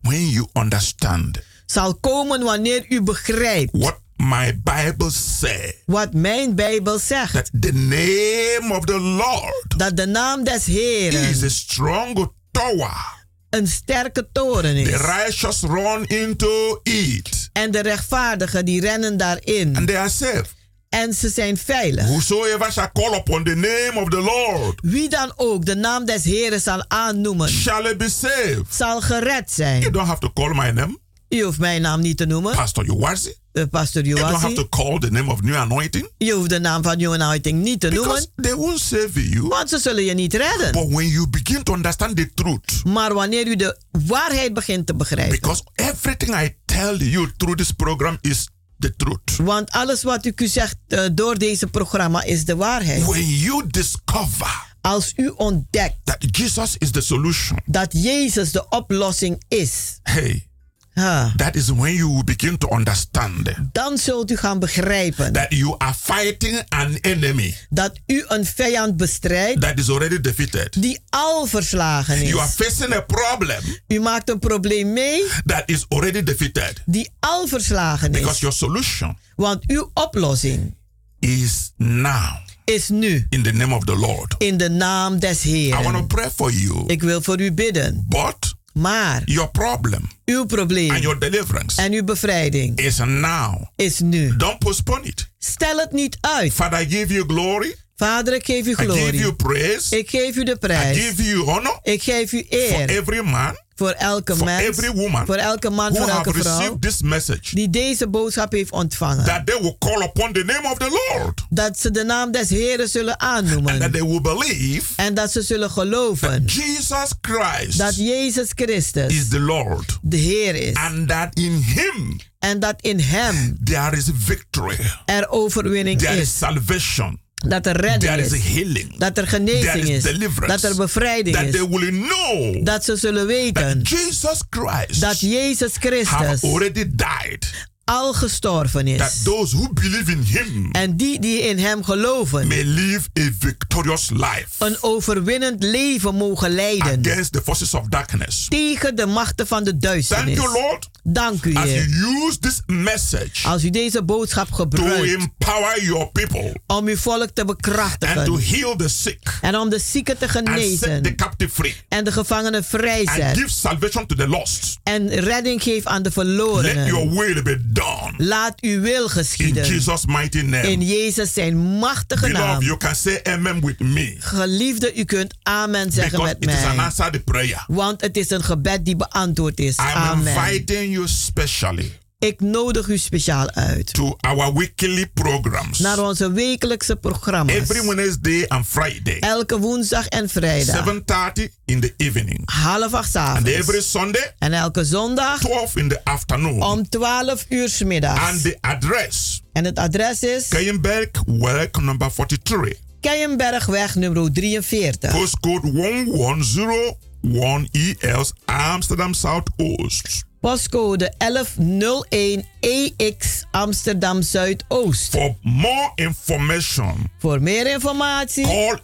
when 0.02 0.30
you 0.30 0.48
understand 0.54 1.40
zal 1.66 1.96
komen 1.96 2.44
wanneer 2.44 2.86
u 2.90 3.02
begrijpt 3.02 3.72
what 3.72 4.00
my 4.18 4.60
Bible 4.64 5.10
says. 5.12 5.74
wat 5.86 6.14
mijn 6.14 6.56
Bijbel 6.56 7.00
zegt. 7.00 7.34
That 7.34 7.50
the 7.60 7.74
name 7.74 8.74
of 8.78 8.86
the 8.86 9.00
Lord 9.00 9.66
Dat 9.78 9.98
de 9.98 10.06
naam 10.06 10.44
des 10.44 10.66
Heren 10.66 11.30
is 11.30 11.44
a 11.44 11.50
strong 11.50 12.32
tower. 12.52 13.22
een 13.50 13.68
sterke 13.68 14.28
toren 14.32 14.84
The 14.84 14.92
is. 14.92 14.98
righteous 14.98 15.62
run 15.62 16.06
into 16.08 16.80
it 16.84 17.50
En 17.54 17.72
de 17.72 17.80
rechtvaardigen 17.82 18.66
die 18.66 18.82
rennen 18.82 19.18
daarin. 19.18 19.76
and 19.78 19.88
they 19.88 19.98
are 19.98 20.10
safe. 20.10 20.46
En 20.90 21.14
ze 21.14 21.30
zijn 21.30 21.58
veilig. 21.58 22.06
Whosoever 22.06 22.72
shall 22.72 22.90
call 22.94 23.14
upon 23.16 23.44
the 23.44 23.56
name 23.56 23.92
of 24.02 24.10
the 24.10 24.20
Lord 24.22 24.80
Wie 24.82 25.10
dan 25.10 25.34
ook 25.36 25.66
de 25.66 25.76
naam 25.76 26.06
des 26.06 26.24
Heren 26.24 26.62
zal 26.62 26.86
aannoemen, 26.88 27.50
shall 27.50 27.96
be 27.96 28.10
saved. 28.10 28.66
zal 28.70 29.02
gered 29.02 29.30
You 29.30 29.44
zijn. 29.48 29.92
don't 29.92 30.08
have 30.08 30.20
to 30.20 30.32
call 30.34 30.54
my 30.54 30.70
name, 30.70 30.98
U 31.30 31.44
hoeft 31.44 31.60
mijn 31.60 31.82
naam 31.82 32.02
niet 32.02 32.18
te 32.18 32.26
noemen, 32.26 32.56
Pastor 32.56 32.86
Uwazi. 32.86 33.34
Eh, 33.54 33.64
Pastor 33.70 34.04
You 34.06 34.20
don't 34.20 34.36
have 34.42 34.54
to 34.54 34.68
call 34.70 35.00
the 35.00 35.10
name 35.12 35.32
of 35.32 35.42
New 35.42 35.56
Anointing 35.56 36.10
Je 36.18 36.32
hoeft 36.34 36.50
de 36.50 36.60
naam 36.60 36.84
van 36.84 36.98
New 36.98 37.14
Anointing 37.14 37.64
niet 37.64 37.80
te 37.80 37.90
because 37.90 38.08
noemen, 38.08 38.32
they 38.36 38.56
won't 38.56 38.80
save 38.80 39.30
you. 39.30 39.48
want 39.48 39.70
ze 39.70 39.78
zullen 39.80 40.04
je 40.04 40.14
niet 40.14 40.34
redden. 40.34 40.72
But 40.72 40.88
when 40.90 41.08
you 41.08 41.28
begin 41.30 41.64
to 41.64 41.74
understand 41.74 42.16
the 42.16 42.32
truth, 42.34 42.84
Maar 42.84 43.14
wanneer 43.14 43.48
u 43.48 43.56
de 43.56 43.78
waarheid 44.08 44.54
begint 44.54 44.86
te 44.88 44.96
begrijpen, 44.96 45.40
because 45.40 45.64
everything 45.76 46.36
I 46.36 46.56
tell 46.66 46.96
you 46.98 47.32
through 47.38 47.58
this 47.58 47.72
program 47.72 48.18
is 48.22 48.48
the 48.80 48.96
truth. 48.96 49.36
want 49.44 49.72
alles 49.72 50.04
wat 50.04 50.26
ik 50.26 50.42
u 50.42 50.48
zegt 50.48 50.76
eh, 50.88 51.04
door 51.12 51.38
deze 51.38 51.68
programma 51.68 52.24
is 52.24 52.46
de 52.46 52.56
waarheid. 52.56 53.04
When 53.06 53.28
you 53.28 53.64
discover 53.68 54.72
Als 54.82 55.14
u 55.16 55.28
ontdekt 55.36 55.96
that 56.04 56.18
Jesus 56.38 56.76
is 56.78 56.92
the 56.92 57.02
solution, 57.02 57.60
dat 57.66 57.88
Jezus 57.92 58.52
de 58.52 58.70
oplossing 58.70 59.44
is, 59.48 60.00
hey, 60.02 60.48
ha, 60.94 61.34
that 61.36 61.56
is 61.56 61.72
when 61.72 61.94
you 61.96 62.24
begin 62.24 62.58
to 62.58 62.68
understand 62.68 63.50
dan 63.72 63.98
zult 63.98 64.32
u 64.32 64.38
gaan 64.38 64.60
begrijpen 64.60 65.34
that 65.34 65.46
you 65.50 65.76
are 65.78 65.94
fighting 65.94 66.62
an 66.70 66.96
enemy 67.02 67.56
dat 67.70 67.92
u 68.08 68.24
een 68.28 68.46
vijand 68.46 68.98
bestrijdt 68.98 69.62
that 69.62 69.80
is 69.80 69.90
already 69.90 70.22
defeated. 70.22 70.82
die 70.82 71.00
al 71.10 71.46
verslagen 71.46 72.26
You 72.26 72.40
are 72.40 72.48
is. 72.48 72.68
facing 72.68 72.94
a 72.94 73.02
problem 73.02 73.62
U 73.88 74.00
maakt 74.00 74.30
een 74.30 74.40
probleem 74.40 74.94
mee 74.94 75.24
that 75.46 75.64
is 75.66 75.86
already 75.90 76.24
defeated 76.24 76.82
die 76.86 77.10
al 77.20 77.48
verslagen 77.48 78.12
because 78.12 78.34
is. 78.34 78.40
your 78.40 78.56
solution 78.56 79.18
Want 79.36 79.64
uw 79.68 79.92
oplossing 79.94 80.76
is 81.20 81.72
now 81.78 82.36
is 82.66 82.90
nu 82.90 83.26
in 83.30 83.44
the 83.44 83.52
name 83.52 83.76
of 83.76 83.84
the 83.86 83.96
Lord. 83.96 84.36
in 84.38 84.58
de 84.58 84.70
naam 84.70 85.20
des 85.20 85.46
I 85.46 85.70
want 85.70 85.84
to 85.84 85.90
Heeren. 85.90 86.08
pray 86.08 86.30
for 86.36 86.52
you, 86.52 86.84
Ik 86.88 87.02
wil 87.02 87.22
voor 87.22 87.40
u 87.42 87.52
bidden. 87.52 88.06
but 88.10 88.54
Maar 88.74 89.22
your 89.26 89.50
problem 89.50 90.10
uw 90.26 90.46
probleem 90.46 90.92
and 90.92 91.02
your 91.02 91.20
deliverance 91.20 91.82
en 91.82 91.94
uw 91.94 92.04
bevrijding 92.04 92.78
is 92.78 92.98
now. 92.98 93.66
is 93.76 94.00
nu. 94.00 94.36
Don't 94.36 94.60
postpone 94.60 95.04
it. 95.04 95.30
Stel 95.38 95.78
het 95.78 95.92
niet 95.92 96.18
uit. 96.22 96.54
Father, 96.54 96.82
I 96.82 96.90
give 96.90 97.14
you 97.14 97.26
glory. 97.28 97.76
Vader, 97.96 98.34
ik 98.34 98.46
geef 98.46 98.66
u 98.66 98.72
I 98.72 98.76
give 98.76 98.84
you 98.86 98.98
glorie. 99.00 99.34
praise. 99.36 99.98
Ik 99.98 100.10
geef 100.10 100.36
u 100.36 100.44
de 100.44 100.52
I 100.52 100.56
prijs. 100.58 100.98
give 100.98 101.24
you 101.24 101.38
honor 101.44 101.80
Ik 101.84 102.04
geef 102.04 102.32
u 102.32 102.46
for 102.50 102.60
eer 102.60 102.90
every 102.90 103.20
man, 103.24 103.58
voor 103.76 103.90
elke 103.92 104.36
for 104.36 104.46
mens, 104.46 104.64
every 104.68 104.92
woman 104.92 105.26
voor 105.26 105.36
elke 105.36 105.70
man, 105.70 105.96
voor 105.96 106.08
elke 106.08 106.34
vrouw 106.34 106.78
this 106.80 107.02
message. 107.02 107.56
die 107.56 107.70
deze 107.70 108.08
boodschap 108.10 108.52
heeft 108.52 108.72
ontvangen. 108.72 109.26
That 109.26 109.46
they 109.46 109.62
will 109.62 109.76
call 109.80 110.02
upon 110.04 110.34
the 110.34 110.44
name 110.44 110.70
of 110.72 110.78
the 110.78 111.10
Lord. 111.14 111.42
Dat 111.50 111.80
ze 111.80 111.92
de 111.92 112.04
naam 112.04 112.32
des 112.32 112.50
Heren 112.50 112.90
zullen 112.90 113.18
And 113.18 113.48
that 113.48 113.48
aannoemen. 113.54 113.92
they 113.92 114.04
will 114.04 114.22
believe 114.22 114.86
En 114.96 115.14
dat 115.14 115.32
ze 115.32 115.42
zullen 115.42 115.70
geloven 115.72 116.44
Jesus 116.46 117.14
Christ 117.22 117.78
dat 117.78 117.96
Jezus 117.96 118.44
is 118.44 118.52
Christus 118.56 119.28
the 119.30 119.40
Lord. 119.40 119.98
de 120.02 120.18
Heer 120.18 120.56
is. 120.56 120.74
And 120.76 121.08
that 121.08 121.36
in 121.40 121.54
him 121.76 122.20
En 122.40 122.60
dat 122.60 122.76
in 122.82 123.00
Hem 123.00 123.58
there 123.64 123.98
is 123.98 124.06
victory. 124.14 124.78
er 125.06 125.30
overwinning 125.30 126.00
There 126.00 126.14
is 126.16 126.22
is. 126.22 126.38
salvation. 126.38 127.22
Dat 127.48 127.66
er 127.66 127.78
redding 127.78 128.16
is 128.18 128.44
healing. 128.44 128.98
Dat 128.98 129.18
er 129.18 129.28
genezing 129.28 129.90
is. 129.90 130.04
Dat 130.48 130.64
er 130.64 130.76
bevrijding 130.76 131.36
That 131.36 131.52
they 131.52 131.62
is. 131.62 131.68
will 131.68 131.90
know 131.90 132.66
Dat 132.66 132.86
ze 132.86 132.96
zullen 132.96 133.28
weten 133.28 133.84
that 133.84 133.90
Jesus 133.90 134.42
Christ 134.50 135.02
dat 135.02 135.20
Jezus 135.20 135.74
have 135.74 135.88
Christus 135.88 136.44
already 136.44 136.86
died. 136.96 137.72
Al 137.86 138.14
gestorven 138.14 138.98
That 138.98 139.12
is. 139.14 139.24
those 139.24 139.56
who 139.56 139.70
believe 139.74 140.12
in 140.12 140.22
him 140.22 140.72
En 140.72 140.98
die 140.98 141.20
die 141.20 141.40
in 141.42 141.58
Hem 141.60 141.84
geloven, 141.84 142.48
may 142.48 142.64
live 142.64 143.08
a 143.20 143.30
victorious 143.40 144.10
life 144.10 144.48
een 144.58 144.78
overwinnend 144.82 145.64
leven 145.64 146.16
mogen 146.16 146.50
leiden 146.52 147.00
against 147.06 147.32
the 147.32 147.42
forces 147.44 147.74
of 147.74 147.86
darkness. 147.88 148.46
tegen 148.50 148.96
de 148.96 149.06
machten 149.06 149.48
van 149.48 149.64
de 149.64 149.70
Thank 149.70 149.82
duisternis. 149.82 150.38
you, 150.38 150.52
Lord, 150.52 150.90
Dank 151.06 151.46
u, 151.46 151.54
as 151.56 151.64
Heer. 151.64 151.88
you 151.90 152.28
use 152.28 152.40
this 152.40 152.62
message 152.66 153.48
Als 153.48 153.64
u 153.64 153.70
deze 153.70 154.04
boodschap 154.04 154.48
to 154.48 154.56
gebruikt 154.56 155.08
empower 155.14 155.84
your 155.84 156.10
people 156.12 156.54
om 156.68 156.88
uw 156.88 156.96
volk 156.98 157.30
te 157.30 157.42
and 157.42 157.48
to 157.50 157.56
bekrachtigen 157.56 158.40
heal 158.40 158.76
the 158.76 158.88
sick 158.90 159.38
en 159.42 159.56
om 159.58 159.70
de 159.70 159.80
zieken 159.80 160.18
te 160.18 160.24
and 160.24 160.32
set 160.34 160.46
the 160.46 160.52
genezen 160.52 161.16
captive 161.16 161.52
free 161.54 161.76
en 161.90 162.04
de 162.04 162.12
gevangenen 162.12 162.56
and 162.56 162.66
vrijzet 162.66 163.38
give 163.38 163.50
salvation 163.50 164.06
to 164.06 164.16
the 164.16 164.28
lost. 164.28 164.78
en 164.84 165.10
redding 165.10 165.64
geeft 165.64 165.86
aan 165.86 166.02
de 166.04 166.12
Let 166.16 166.16
your 166.16 166.36
verlorenen. 166.36 167.16
will 167.16 167.42
be 167.42 167.72
done 167.74 168.14
Laat 168.18 168.62
uw 168.62 168.82
wil 168.82 169.04
in 169.04 169.10
geschieden. 169.10 169.66
Jesus' 169.66 170.06
mighty 170.06 170.40
In. 170.40 170.82
Jezus 170.82 171.34
zijn 171.34 171.58
machtige 171.58 172.28
Beloved, 172.28 172.48
naam. 172.48 172.62
you 172.62 172.78
can 172.78 172.96
say 172.96 173.20
amen 173.24 173.62
with 173.66 173.80
me 173.80 174.16
Geliefde, 174.20 174.96
u 174.96 175.04
kunt 175.04 175.34
amen 175.44 175.92
zeggen 175.92 176.12
because 176.12 176.34
met 176.40 176.44
it 176.44 176.60
is 176.60 176.64
an 176.66 176.76
mij. 176.76 176.86
answered 176.86 177.24
prayer. 177.24 177.64
Want 177.68 178.02
het 178.02 178.18
is 178.18 178.30
een 178.30 178.44
gebed 178.44 178.86
die 178.86 178.96
beantwoord 178.96 179.60
is. 179.60 179.78
I'm 179.78 179.84
Amen. 179.86 180.36
inviting 180.36 180.94
you 180.94 181.08
specially 181.08 181.92
Ik 182.24 182.42
nodig 182.42 182.88
u 182.88 182.98
speciaal 182.98 183.52
uit 183.52 183.94
to 183.94 184.18
our 184.20 184.54
weekly 184.54 185.08
programs 185.14 185.80
naar 185.80 186.00
onze 186.00 186.32
wekelijkse 186.32 186.96
programma's. 186.96 187.56
every 187.56 187.86
Wednesday 187.88 188.46
and 188.48 188.66
Friday, 188.68 189.20
Elke 189.20 189.60
woensdag 189.60 190.08
en 190.08 190.30
vrijdag. 190.30 190.76
7:30 190.76 191.50
in 191.66 191.80
the 191.80 191.94
evening, 191.98 192.42
Half 192.46 192.94
acht 192.94 193.12
's 193.12 193.16
and 193.16 193.28
avonds. 193.28 193.52
every 193.52 193.82
Sunday, 193.82 194.34
En 194.40 194.54
elke 194.54 194.86
zondag 194.86 195.40
12 195.40 195.76
in 195.76 195.88
the 195.90 196.00
afternoon. 196.04 196.62
om 196.62 196.90
12 196.90 197.46
uur 197.50 197.70
's 197.70 197.84
middags. 197.84 198.20
And 198.22 198.42
the 198.42 198.58
address, 198.62 199.42
En 199.54 199.66
het 199.66 199.78
adres 199.80 200.24
is 200.24 200.48
Keienberg, 200.48 201.10
work 201.26 201.82
number 201.82 202.12
43, 202.12 202.74
Keienbergweg 203.00 203.96
nummer 203.96 204.32
43. 204.32 205.12
postcode 205.12 205.72
1101 205.72 207.68
ES, 207.72 208.32
Amsterdam 208.46 209.14
Southoost. 209.14 210.24
Postcode 210.44 211.14
1101 211.18 212.44
EX 212.60 213.46
Amsterdam 213.52 214.22
Zuidoost. 214.22 215.10
For 215.12 215.36
more 215.42 215.92
information, 215.96 217.10
Voor 217.20 217.42
meer 217.42 217.72
informatie 217.72 218.46
call 218.46 218.80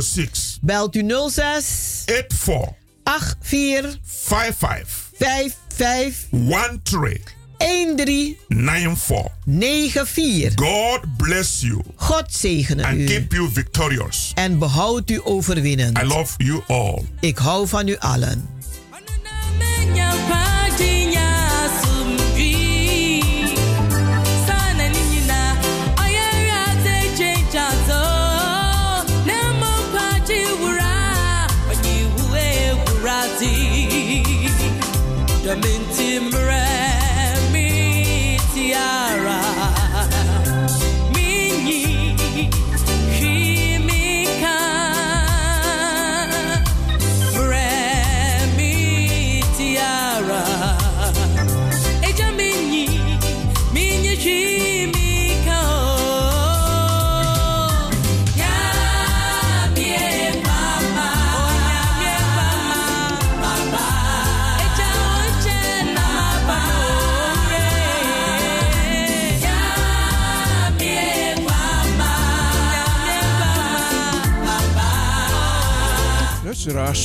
06 0.00 0.58
belt 0.62 0.96
u 0.96 1.10
06 1.30 2.02
84 2.06 2.74
84 3.04 3.98
55 4.02 5.10
55 5.18 6.28
13 6.30 7.20
13 7.58 8.36
94. 8.48 9.30
94. 9.46 10.54
God 10.54 11.16
bless 11.16 11.60
you 11.60 11.82
God 11.96 12.24
zegene 12.28 12.84
and 12.84 13.00
u 13.00 13.04
keep 13.04 13.32
you 13.32 13.50
victorious. 13.52 14.32
en 14.34 14.58
behoud 14.58 15.10
u 15.10 15.20
overwinnend. 15.24 15.98
I 15.98 16.06
love 16.06 16.32
you 16.36 16.62
all. 16.66 17.04
Ik 17.20 17.38
hou 17.38 17.68
van 17.68 17.88
u 17.88 17.96
allen. 17.98 18.48
Laminti 35.52 36.16
Mramitia. 36.32 37.52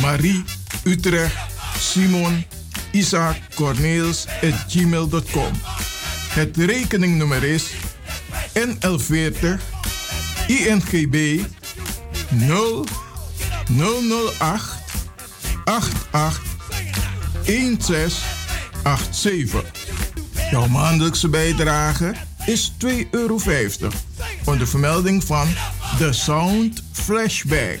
Marie, 0.00 0.44
Utrecht, 0.84 1.36
Simon, 1.78 2.44
Isaac, 2.92 3.36
Corneels 3.54 4.26
at 4.42 4.64
gmail.com. 4.68 5.52
Het 6.28 6.56
rekeningnummer 6.56 7.42
is 7.42 7.70
NL40 8.52 9.60
INGB 10.46 11.40
0 12.30 12.86
008 13.68 14.82
88 15.64 16.40
1687. 17.44 19.64
Jouw 20.50 20.66
maandelijkse 20.66 21.28
bijdrage 21.28 22.14
is 22.46 22.72
2,50 22.84 22.90
euro. 23.10 23.38
Onder 24.44 24.68
vermelding 24.68 25.24
van 25.24 25.48
The 25.98 26.12
Sound 26.12 26.82
Flashback. 26.92 27.80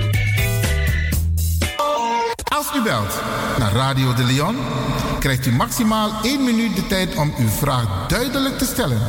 U 2.75 2.81
belt 2.81 3.21
naar 3.57 3.71
Radio 3.71 4.13
De 4.13 4.23
Leon, 4.23 4.55
krijgt 5.19 5.45
u 5.45 5.51
maximaal 5.51 6.11
1 6.23 6.43
minuut 6.43 6.75
de 6.75 6.87
tijd 6.87 7.15
om 7.15 7.33
uw 7.37 7.47
vraag 7.47 8.07
duidelijk 8.07 8.57
te 8.57 8.65
stellen. 8.65 9.01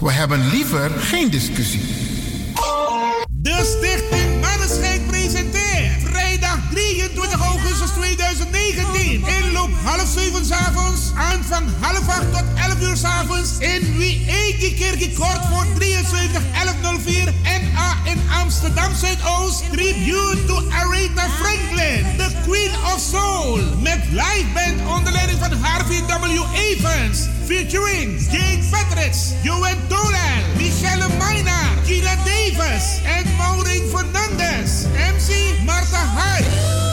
We 0.00 0.12
hebben 0.12 0.48
liever 0.48 0.90
geen 0.90 1.30
discussie. 1.30 1.80
De 3.28 3.76
Stichting 3.78 4.40
Manneschijn 4.40 5.06
presenteert 5.06 6.02
vrijdag 6.04 6.58
23 6.70 7.47
augustus 7.96 8.46
2019. 8.50 9.24
Inloop 9.24 9.70
half 9.84 10.06
7 10.06 10.44
s 10.44 10.50
avonds, 10.50 11.12
aanvang 11.14 11.66
half 11.80 12.08
8 12.08 12.32
tot 12.32 12.44
11 12.56 12.80
uur 12.80 12.98
avonds 13.06 13.58
in 13.58 13.96
Wie 13.98 14.74
Kerkie 14.74 15.12
Kort 15.12 15.46
voor 15.50 15.66
73 15.74 16.42
1104 16.52 17.32
NA 17.42 17.96
in 18.04 18.20
Amsterdam 18.30 18.94
Zuidoost. 18.94 19.62
Tribute 19.72 20.46
to 20.46 20.54
Aretha 20.70 21.28
Franklin, 21.40 22.04
the 22.16 22.30
Queen 22.44 22.70
of 22.92 23.00
Soul. 23.00 23.60
Met 23.82 24.00
live 24.10 24.46
band 24.54 24.80
onder 24.96 25.12
leiding 25.12 25.38
van 25.38 25.52
Harvey 25.52 26.00
W. 26.06 26.44
Evans. 26.54 27.28
Featuring 27.44 28.20
Jane 28.30 28.62
Patricks, 28.70 29.32
Johan 29.42 29.78
Tolel, 29.88 30.42
Michelle 30.56 31.08
Maynard, 31.18 31.84
Kira 31.86 32.16
Davis 32.24 33.00
en 33.04 33.24
Maureen 33.36 33.88
Fernandez. 33.88 34.84
MC 35.16 35.64
Marta 35.64 36.04
Hart. 36.04 36.87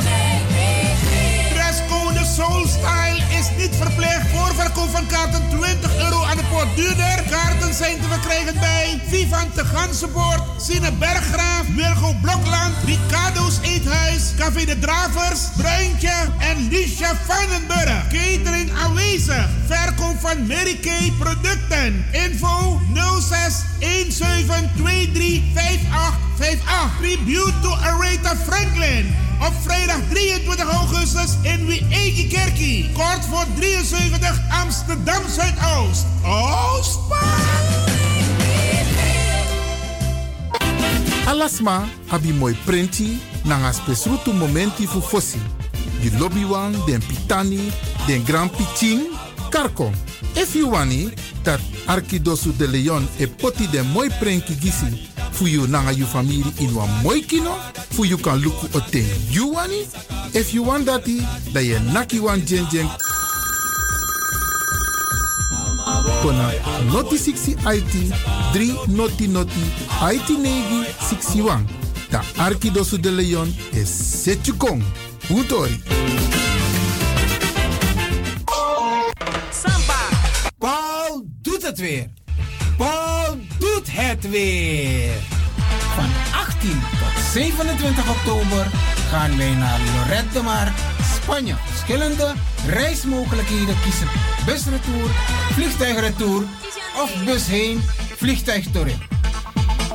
Niet 3.57 3.75
verplicht. 3.75 4.27
Voorverkoop 4.33 4.89
van 4.89 5.07
kaarten 5.07 5.43
20 5.49 5.97
euro 5.97 6.23
aan 6.23 6.37
de 6.37 6.43
poort 6.51 6.75
duurder. 6.75 7.23
Kaarten 7.29 7.73
zijn 7.73 8.01
te 8.01 8.07
verkrijgen 8.07 8.59
bij 8.59 9.01
Vivant 9.07 9.55
de 9.55 9.65
Gansenpoort, 9.65 10.41
Sine 10.61 10.91
Berggraaf, 10.91 11.65
Wilgo 11.75 12.13
Blokland, 12.21 12.75
Ricardo's 12.85 13.59
Eethuis, 13.61 14.21
Café 14.37 14.65
de 14.65 14.79
Dravers, 14.79 15.39
Bruintje 15.57 16.15
en 16.37 16.67
Liesja 16.69 17.15
Vandenburg. 17.27 18.07
Catering 18.07 18.71
aanwezig. 18.83 19.47
Verkoop 19.67 20.19
van 20.19 20.47
Mary 20.47 20.77
Kay 20.81 21.13
producten. 21.19 22.05
Info 22.11 22.81
06 23.19 23.53
1723 23.80 25.43
58 25.53 26.13
58. 26.38 26.97
Tribute 26.99 27.53
to 27.61 27.71
Aretha 27.84 28.36
Franklin. 28.36 29.15
Op 29.41 29.53
vrijdag 29.63 29.99
23 30.09 30.69
augustus 30.69 31.32
in 31.41 31.65
Wiegi 31.65 32.28
Kerkie. 32.28 32.89
Kort 32.93 33.26
voor 33.26 33.45
73 33.55 34.39
Amsterdam 34.49 35.21
Zuidoost. 35.30 36.05
Oostpaar. 36.23 37.45
Alasma 41.26 41.88
abi 42.07 42.34
moi 42.34 42.55
prenti 42.65 43.19
nanga 43.43 43.71
spesrutu 43.71 44.34
momenti 44.34 44.88
fu 44.88 45.01
fosi. 45.01 45.41
Di 46.01 46.17
lobby 46.17 46.45
wan, 46.45 46.76
den 46.86 47.01
pitani, 47.07 47.71
den 48.07 48.23
grand 48.23 48.51
pitin, 48.51 49.01
karko. 49.49 49.91
If 50.34 50.53
you 50.53 50.69
wani, 50.69 51.13
dat 51.41 51.59
Arkidosu 51.88 52.51
de 52.57 52.67
Leon 52.67 53.07
e 53.19 53.27
poti 53.27 53.67
den 53.67 53.86
moi 53.93 54.09
prenki 54.19 54.55
gisi 54.55 55.09
fu 55.31 55.47
you 55.47 55.67
nanga 55.67 55.91
you 55.91 56.05
family 56.05 56.43
in 56.59 56.73
wan 56.75 56.89
moi 57.03 57.21
kino, 57.21 57.51
fu 57.91 58.05
you 58.05 58.17
kan 58.17 58.39
luku 58.41 58.67
o 58.73 58.79
ten 58.91 59.05
you 59.29 59.53
wani. 59.53 59.86
If 60.33 60.53
you 60.53 60.63
want 60.63 60.86
dati, 60.86 61.21
da 61.53 61.59
ye 61.59 61.79
naki 61.93 62.19
wan 62.19 62.41
jen 62.45 62.65
jen 62.71 62.88
kona 66.21 66.51
noti 66.91 67.17
60 67.17 67.57
IT 67.65 67.93
3 68.53 68.88
noti 68.88 69.27
noti 69.27 69.61
IT 70.01 70.29
negi 70.29 70.86
61. 70.99 71.65
Da 72.11 72.21
Arkidosu 72.38 72.97
de 72.97 73.11
Leon 73.11 73.47
is 73.73 73.89
Setjukong. 73.89 74.83
Utori. 75.29 75.81
Het 81.66 81.80
weer. 81.80 82.07
Paul 82.78 83.38
doet 83.59 83.91
het 83.91 84.30
weer. 84.30 85.11
Van 85.95 86.09
18 86.34 86.72
tot 86.72 87.24
27 87.34 88.09
oktober 88.09 88.68
gaan 89.09 89.38
wij 89.38 89.53
naar 89.53 89.80
Lorette 89.80 90.34
de 90.34 90.41
Mar, 90.41 90.72
Spanje. 91.22 91.55
Verschillende 91.66 92.34
reismogelijkheden 92.68 93.76
kiezen. 93.84 94.07
Busretour, 94.45 95.09
vliegtuigretour 95.51 96.43
of 97.01 97.24
bus 97.24 97.47
heen. 97.47 97.82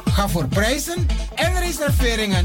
Ga 0.05 0.29
voor 0.29 0.49
prijzen 0.49 1.07
en 1.35 1.59
reserveringen 1.59 2.45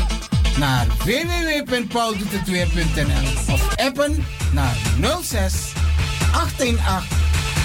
naar 0.57 0.87
www.pauldoetetweer.nl 0.87 3.53
of 3.53 3.75
appen 3.75 4.25
naar 4.53 4.75
06 5.21 5.53
818 6.33 6.79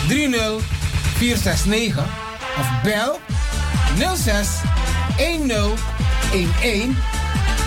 30 0.09 0.80
469 1.21 1.99
of 2.59 2.66
bel 2.83 3.21
06 4.16 4.49
10 5.16 5.51
11 5.51 5.81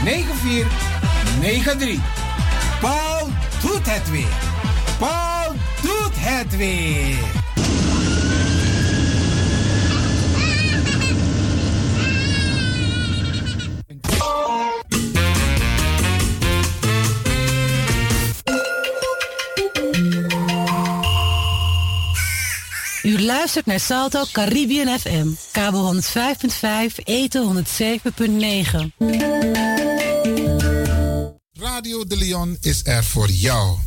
9493. 0.03 1.99
Paul 2.81 3.29
doet 3.61 3.85
het 3.89 4.09
weer. 4.09 4.27
Paul 4.99 5.53
doet 5.81 6.13
het 6.15 6.57
weer. 6.57 7.42
U 23.23 23.25
luistert 23.25 23.65
naar 23.65 23.79
Salto 23.79 24.23
Caribbean 24.31 24.99
FM, 24.99 25.27
kabel 25.51 25.93
105.5, 25.93 26.95
eten 27.03 27.65
107.9. 27.65 29.05
Radio 31.59 32.05
de 32.05 32.17
Leon 32.17 32.57
is 32.61 32.81
er 32.85 33.03
voor 33.03 33.29
jou. 33.29 33.77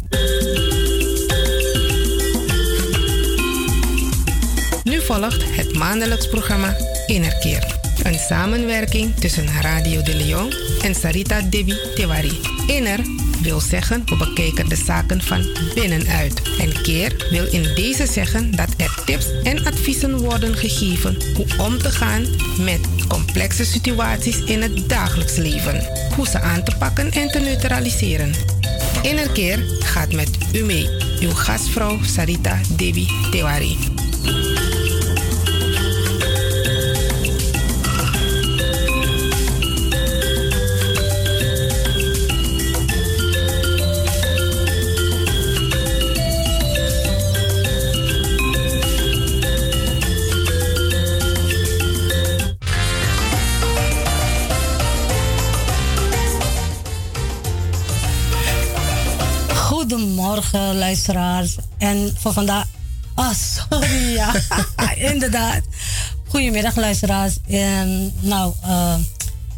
Nu 4.83 5.01
volgt 5.01 5.57
het 5.57 5.75
maandelijks 5.75 6.29
programma 6.29 6.77
Innerkeer. 7.07 7.79
Een 8.03 8.19
samenwerking 8.19 9.15
tussen 9.15 9.61
Radio 9.61 10.03
de 10.03 10.15
Leon 10.15 10.53
en 10.83 10.95
Sarita 10.95 11.41
Debi 11.41 11.77
Tewari. 11.95 12.41
Inner 12.67 13.01
wil 13.47 13.61
zeggen 13.61 14.03
we 14.07 14.17
bekijken 14.17 14.69
de 14.69 14.77
zaken 14.77 15.23
van 15.23 15.47
binnenuit. 15.75 16.43
En 16.59 16.83
keer 16.83 17.27
wil 17.31 17.47
in 17.47 17.63
deze 17.75 18.07
zeggen 18.07 18.57
dat 18.57 18.69
er 18.77 19.03
tips 19.05 19.27
en 19.43 19.67
adviezen 19.67 20.19
worden 20.19 20.57
gegeven 20.57 21.17
hoe 21.35 21.47
om 21.59 21.79
te 21.79 21.91
gaan 21.91 22.23
met 22.65 22.81
complexe 23.09 23.65
situaties 23.65 24.45
in 24.45 24.63
het 24.63 24.89
dagelijks 24.89 25.37
leven. 25.37 25.83
Hoe 26.17 26.27
ze 26.27 26.41
aan 26.41 26.65
te 26.65 26.77
pakken 26.79 27.11
en 27.11 27.29
te 27.29 27.39
neutraliseren. 27.39 28.33
Innerkeer 29.03 29.59
gaat 29.81 30.13
met 30.13 30.31
u 30.53 30.65
mee. 30.65 30.89
Uw 31.21 31.35
gastvrouw 31.35 31.99
Sarita 32.03 32.61
Debi 32.77 33.09
Tewari. 33.31 33.77
Goedemorgen, 60.27 60.79
luisteraars. 60.79 61.57
En 61.79 62.17
voor 62.19 62.33
vandaag. 62.33 62.67
Ah, 63.15 63.35
sorry, 63.35 64.13
ja. 64.13 64.35
Inderdaad. 65.13 65.61
Goedemiddag, 66.29 66.77
luisteraars. 66.77 67.37
En, 67.49 68.13
nou, 68.21 68.55
eh, 68.63 68.95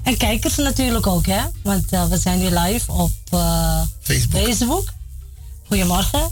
en 0.03 0.17
kijkers 0.17 0.57
natuurlijk 0.57 1.07
ook, 1.07 1.27
hè? 1.27 1.41
Want 1.63 1.93
eh, 1.93 2.07
we 2.07 2.19
zijn 2.19 2.39
nu 2.39 2.49
live 2.59 2.93
op 2.93 3.11
eh, 3.31 3.81
Facebook. 4.01 4.43
Facebook. 4.43 4.93
Goedemorgen. 5.67 6.31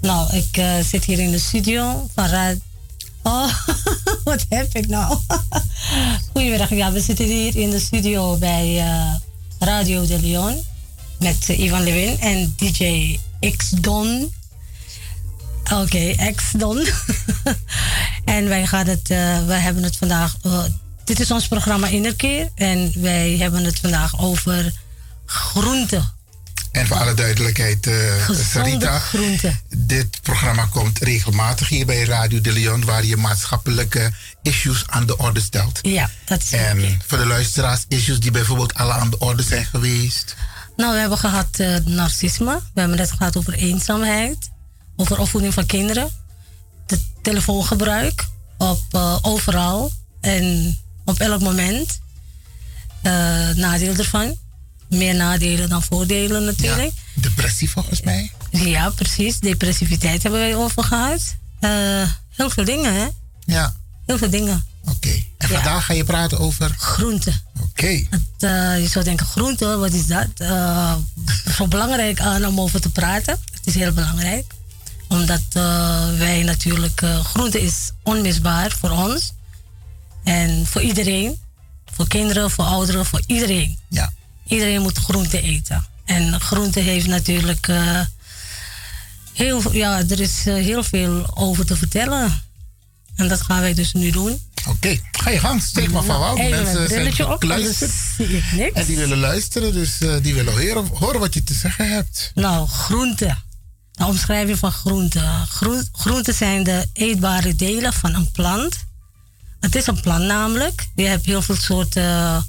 Nou, 0.00 0.36
ik 0.36 0.62
zit 0.84 1.04
hier 1.04 1.18
in 1.18 1.30
de 1.30 1.38
studio 1.38 2.06
van 2.14 2.26
Ra- 2.26 2.54
Oh, 3.22 3.52
wat 4.24 4.46
heb 4.48 4.74
ik 4.74 4.88
nou? 4.88 5.18
Goedemiddag. 6.32 6.70
Ja, 6.70 6.92
we 6.92 7.00
zitten 7.00 7.24
hier 7.24 7.56
in 7.56 7.70
de 7.70 7.80
studio 7.80 8.36
bij 8.36 8.84
Radio 9.58 10.06
de 10.06 10.20
Leon 10.20 10.62
met 11.18 11.48
Ivan 11.48 11.82
Lewin 11.82 12.18
en 12.20 12.54
DJ 12.56 13.18
X 13.40 13.68
Don. 13.68 14.32
Oké, 15.72 16.32
X 16.34 16.44
Don. 16.56 16.86
en 18.24 18.48
wij 18.48 18.66
gaan 18.66 18.86
het, 18.86 19.10
eh, 19.10 19.46
wij 19.46 19.60
hebben 19.60 19.82
het 19.82 19.96
vandaag. 19.96 20.36
eh, 20.42 20.64
dit 21.04 21.20
is 21.20 21.30
ons 21.30 21.48
programma 21.48 21.86
Innerkeer 21.86 22.48
en 22.54 22.92
wij 23.02 23.36
hebben 23.36 23.64
het 23.64 23.78
vandaag 23.78 24.20
over 24.20 24.72
groenten. 25.26 26.12
En 26.72 26.86
voor 26.86 26.96
alle 26.96 27.14
duidelijkheid, 27.14 27.86
Gezonde 28.20 28.42
Sarita, 28.42 28.98
groenten. 28.98 29.60
dit 29.68 30.22
programma 30.22 30.66
komt 30.66 30.98
regelmatig 30.98 31.68
hier 31.68 31.86
bij 31.86 32.04
Radio 32.04 32.40
de 32.40 32.52
Leon, 32.52 32.84
waar 32.84 33.04
je 33.04 33.16
maatschappelijke 33.16 34.12
issues 34.42 34.82
aan 34.86 35.06
de 35.06 35.16
orde 35.16 35.40
stelt. 35.40 35.78
Ja, 35.82 36.10
dat 36.24 36.42
is 36.42 36.52
En 36.52 37.00
voor 37.06 37.18
de 37.18 37.26
luisteraars, 37.26 37.84
issues 37.88 38.20
die 38.20 38.30
bijvoorbeeld 38.30 38.74
alle 38.74 38.92
aan 38.92 39.10
de 39.10 39.18
orde 39.18 39.42
zijn 39.42 39.64
geweest. 39.64 40.36
Nou, 40.80 40.92
we 40.92 40.98
hebben 40.98 41.18
gehad 41.18 41.58
eh, 41.58 41.76
narcisme. 41.84 42.60
We 42.74 42.80
hebben 42.80 42.98
het 42.98 43.10
gehad 43.10 43.36
over 43.36 43.52
eenzaamheid. 43.52 44.50
Over 44.96 45.18
opvoeding 45.18 45.54
van 45.54 45.66
kinderen. 45.66 46.10
De 46.86 47.00
telefoongebruik. 47.22 48.26
Op, 48.58 48.82
eh, 48.90 49.18
overal. 49.22 49.92
En 50.20 50.76
op 51.04 51.18
elk 51.18 51.40
moment. 51.40 52.00
Eh 53.02 53.48
nadeel 53.48 53.94
ervan. 53.94 54.36
Meer 54.88 55.14
nadelen 55.14 55.68
dan 55.68 55.82
voordelen 55.82 56.44
natuurlijk. 56.44 56.92
Depressie 57.14 57.70
volgens 57.70 58.00
mij. 58.00 58.30
Ja, 58.50 58.90
precies. 58.90 59.38
Depressiviteit 59.38 60.22
hebben 60.22 60.40
wij 60.40 60.56
over 60.56 60.84
gehad. 60.84 61.36
Eh, 61.60 62.10
heel 62.36 62.50
veel 62.50 62.64
dingen, 62.64 62.94
hè? 62.94 63.06
Ja. 63.44 63.74
Heel 64.06 64.18
veel 64.18 64.30
dingen. 64.30 64.64
Oké. 64.84 65.22
En 65.38 65.48
vandaag 65.48 65.84
ga 65.84 65.92
je 65.92 66.04
praten 66.04 66.38
over? 66.38 66.74
Groenten. 66.78 67.42
Oké. 67.60 67.86
Eh, 68.38 68.80
je 68.80 68.88
zou 68.90 69.04
denken, 69.04 69.26
groente, 69.26 69.76
wat 69.76 69.92
is 69.92 70.06
dat? 70.06 70.28
Eh, 70.36 70.94
zo 71.56 71.66
belangrijk 71.66 72.20
aan 72.20 72.46
om 72.46 72.60
over 72.60 72.80
te 72.80 72.90
praten. 72.90 73.38
Het 73.52 73.66
is 73.66 73.74
heel 73.74 73.92
belangrijk. 73.92 74.52
Omdat 75.08 75.42
eh, 75.52 76.18
wij 76.18 76.42
natuurlijk, 76.42 77.02
eh 77.02 77.24
groente 77.24 77.60
is 77.60 77.90
onmisbaar 78.02 78.76
voor 78.80 78.90
ons. 78.90 79.32
En 80.24 80.66
voor 80.66 80.82
iedereen. 80.82 81.38
Voor 81.92 82.08
kinderen, 82.08 82.50
voor 82.50 82.64
ouderen, 82.64 83.06
voor 83.06 83.22
iedereen. 83.26 83.78
Ja. 83.88 84.12
Iedereen 84.46 84.82
moet 84.82 84.98
groente 84.98 85.40
eten. 85.40 85.86
En 86.04 86.40
groente 86.40 86.80
heeft 86.80 87.06
natuurlijk 87.06 87.72
heel, 89.32 89.72
ja, 89.72 89.98
er 89.98 90.20
is 90.20 90.44
heel 90.44 90.82
veel 90.82 91.36
over 91.36 91.66
te 91.66 91.76
vertellen. 91.76 92.42
En 93.20 93.28
dat 93.28 93.40
gaan 93.40 93.60
wij 93.60 93.74
dus 93.74 93.92
nu 93.92 94.10
doen. 94.10 94.40
Oké, 94.68 94.98
Ga 95.10 95.30
je 95.30 95.38
gang, 95.38 95.62
steek 95.62 95.90
maar 95.90 96.02
van 96.02 96.34
mijn 96.34 96.50
Mensen 96.50 96.88
zijn 96.88 97.26
op, 97.26 97.42
niks. 97.44 97.80
En 98.72 98.86
die 98.86 98.96
willen 98.96 99.18
luisteren, 99.18 99.72
dus 99.72 100.00
eh, 100.00 100.14
die 100.22 100.34
willen 100.34 100.52
horen, 100.52 100.86
horen 100.86 101.20
wat 101.20 101.34
je 101.34 101.42
te 101.42 101.54
zeggen 101.54 101.90
hebt. 101.90 102.30
Nou, 102.34 102.68
groenten. 102.68 103.44
De 103.92 104.06
omschrijving 104.06 104.58
van 104.58 104.72
groenten. 104.72 105.46
Groen, 105.46 105.88
groenten 105.92 106.34
zijn 106.34 106.62
de 106.62 106.86
eetbare 106.92 107.54
delen 107.54 107.92
van 107.92 108.14
een 108.14 108.30
plant. 108.30 108.76
Het 109.60 109.74
is 109.74 109.86
een 109.86 110.00
plant 110.00 110.24
namelijk. 110.24 110.86
Je 110.94 111.06
hebt 111.06 111.26
heel 111.26 111.42
veel 111.42 111.56
soorten 111.56 112.46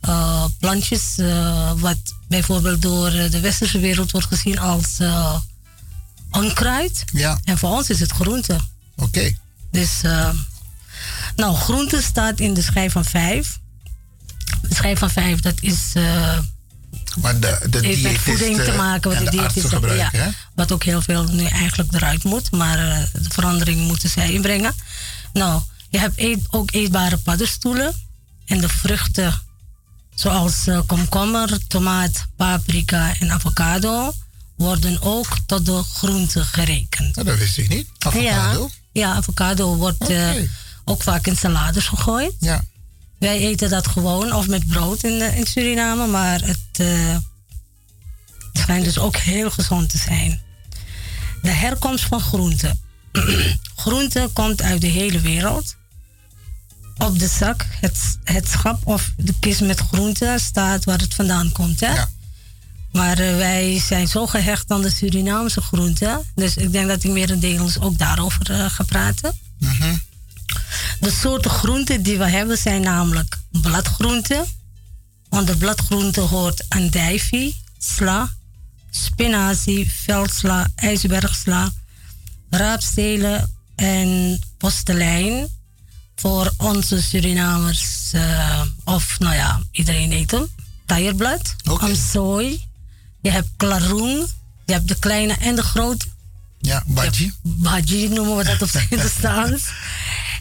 eh, 0.00 0.44
plantjes, 0.58 1.18
eh, 1.18 1.72
wat 1.76 1.98
bijvoorbeeld 2.28 2.82
door 2.82 3.10
de 3.10 3.40
westerse 3.40 3.78
wereld 3.78 4.10
wordt 4.10 4.26
gezien 4.26 4.58
als 4.58 4.98
onkruid. 6.30 7.04
Ja. 7.12 7.40
En 7.44 7.58
voor 7.58 7.70
ons 7.70 7.90
is 7.90 8.00
het 8.00 8.10
groente. 8.10 8.58
Oké. 8.96 9.42
Dus, 9.74 10.02
eh, 10.02 10.28
nou, 11.36 11.54
groente 11.56 12.02
staat 12.02 12.40
in 12.40 12.54
de 12.54 12.62
schijf 12.62 12.92
van 12.92 13.04
vijf. 13.04 13.58
De 14.62 14.74
schijf 14.74 14.98
van 14.98 15.10
vijf, 15.10 15.40
dat 15.40 15.54
is. 15.60 15.90
eh, 15.94 16.38
Maar 17.20 17.40
de, 17.40 17.58
de 17.70 17.78
heeft 17.86 18.02
met 18.02 18.18
voeding 18.18 18.60
te 18.60 18.72
maken 18.76 19.10
wat 19.10 19.18
de 19.18 19.24
de 19.24 19.30
artsen 19.30 19.38
diëtisten 19.52 19.70
gebruiken, 19.70 20.18
ja? 20.18 20.30
Wat 20.54 20.72
ook 20.72 20.84
heel 20.84 21.02
veel 21.02 21.24
nu 21.24 21.44
eigenlijk 21.44 21.92
eruit 21.92 22.24
moet, 22.24 22.50
maar 22.50 22.78
eh, 22.78 22.98
de 23.12 23.30
verandering 23.30 23.80
moeten 23.86 24.08
zij 24.10 24.32
inbrengen. 24.32 24.72
Nou, 25.32 25.62
je 25.90 25.98
hebt 25.98 26.18
eet- 26.18 26.46
ook 26.50 26.72
eetbare 26.72 27.16
paddenstoelen 27.16 27.94
en 28.46 28.60
de 28.60 28.68
vruchten 28.68 29.40
zoals 30.14 30.64
komkommer, 30.86 31.66
tomaat, 31.66 32.26
paprika 32.36 33.14
en 33.18 33.30
avocado 33.32 34.14
worden 34.56 35.02
ook 35.02 35.38
tot 35.46 35.66
de 35.66 35.82
groenten 35.82 36.44
gerekend. 36.44 37.14
Nou, 37.14 37.26
dat 37.26 37.38
wist 37.38 37.58
ik 37.58 37.68
niet. 37.68 37.88
Avocado? 37.98 38.70
Ja, 38.92 39.08
ja 39.08 39.14
avocado 39.14 39.76
wordt 39.76 40.08
eh, 40.08 40.30
ook 40.84 41.02
vaak 41.02 41.26
in 41.26 41.36
salades 41.36 41.86
gegooid. 41.86 42.34
Ja. 42.38 42.64
Wij 43.18 43.38
eten 43.38 43.70
dat 43.70 43.86
gewoon 43.86 44.32
of 44.32 44.48
met 44.48 44.68
brood 44.68 45.02
in, 45.02 45.20
eh, 45.20 45.38
in 45.38 45.46
Suriname, 45.46 46.06
maar 46.06 46.40
het 46.40 46.58
eh, 46.72 47.16
schijnt 48.52 48.84
dus 48.84 48.98
ook 48.98 49.16
heel 49.16 49.50
gezond 49.50 49.88
te 49.88 49.98
zijn. 49.98 50.42
De 51.42 51.50
herkomst 51.50 52.04
van 52.04 52.20
groenten. 52.20 52.80
groente 53.76 54.30
komt 54.32 54.62
uit 54.62 54.80
de 54.80 54.86
hele 54.86 55.20
wereld. 55.20 55.76
Op 56.96 57.18
de 57.18 57.28
zak, 57.28 57.66
het, 57.80 58.18
het 58.24 58.48
schap 58.48 58.86
of 58.86 59.12
de 59.16 59.34
kist 59.40 59.60
met 59.60 59.80
groenten 59.80 60.40
staat 60.40 60.84
waar 60.84 60.98
het 60.98 61.14
vandaan 61.14 61.52
komt. 61.52 61.80
Hè? 61.80 61.94
Maar 62.96 63.18
eh, 63.18 63.36
wij 63.36 63.80
zijn 63.80 64.08
zo 64.08 64.26
gehecht 64.26 64.70
aan 64.70 64.82
de 64.82 64.90
Surinaamse 64.90 65.60
groenten. 65.60 66.22
Dus 66.34 66.56
ik 66.56 66.72
denk 66.72 66.88
dat 66.88 67.04
ik 67.04 67.10
merendeels 67.10 67.80
ook 67.80 67.98
daarover 67.98 68.50
eh, 68.50 68.70
ga 68.70 68.84
praten. 68.84 69.32
De 71.00 71.10
soorten 71.10 71.50
groenten 71.50 72.02
die 72.02 72.18
we 72.18 72.28
hebben 72.28 72.58
zijn 72.58 72.80
namelijk 72.80 73.38
bladgroenten. 73.50 74.44
Onder 75.28 75.56
bladgroenten 75.56 76.22
hoort 76.22 76.64
andijvie, 76.68 77.56
sla, 77.78 78.32
spinazie, 78.90 79.92
veldsla, 80.04 80.68
ijsbergsla, 80.74 81.70
raapstelen 82.50 83.50
en 83.76 84.38
postelijn. 84.58 85.48
Voor 86.16 86.52
onze 86.56 87.02
Surinamers, 87.02 88.12
eh, 88.12 88.62
of 88.84 89.18
nou 89.18 89.34
ja, 89.34 89.60
iedereen 89.70 90.12
eet 90.12 90.30
hem. 90.30 90.46
Taierblad, 90.86 91.54
amsooi. 91.64 92.72
Je 93.24 93.30
hebt 93.30 93.48
klaroen, 93.56 94.26
je 94.64 94.72
hebt 94.72 94.88
de 94.88 94.98
kleine 94.98 95.34
en 95.34 95.56
de 95.56 95.62
grote. 95.62 96.06
Ja, 96.60 96.82
baji. 96.86 97.32
Baji 97.42 98.08
noemen 98.08 98.36
we 98.36 98.44
dat 98.44 98.62
op 98.62 98.68
zijn 98.74 98.86
Hindoestaans. 98.88 99.62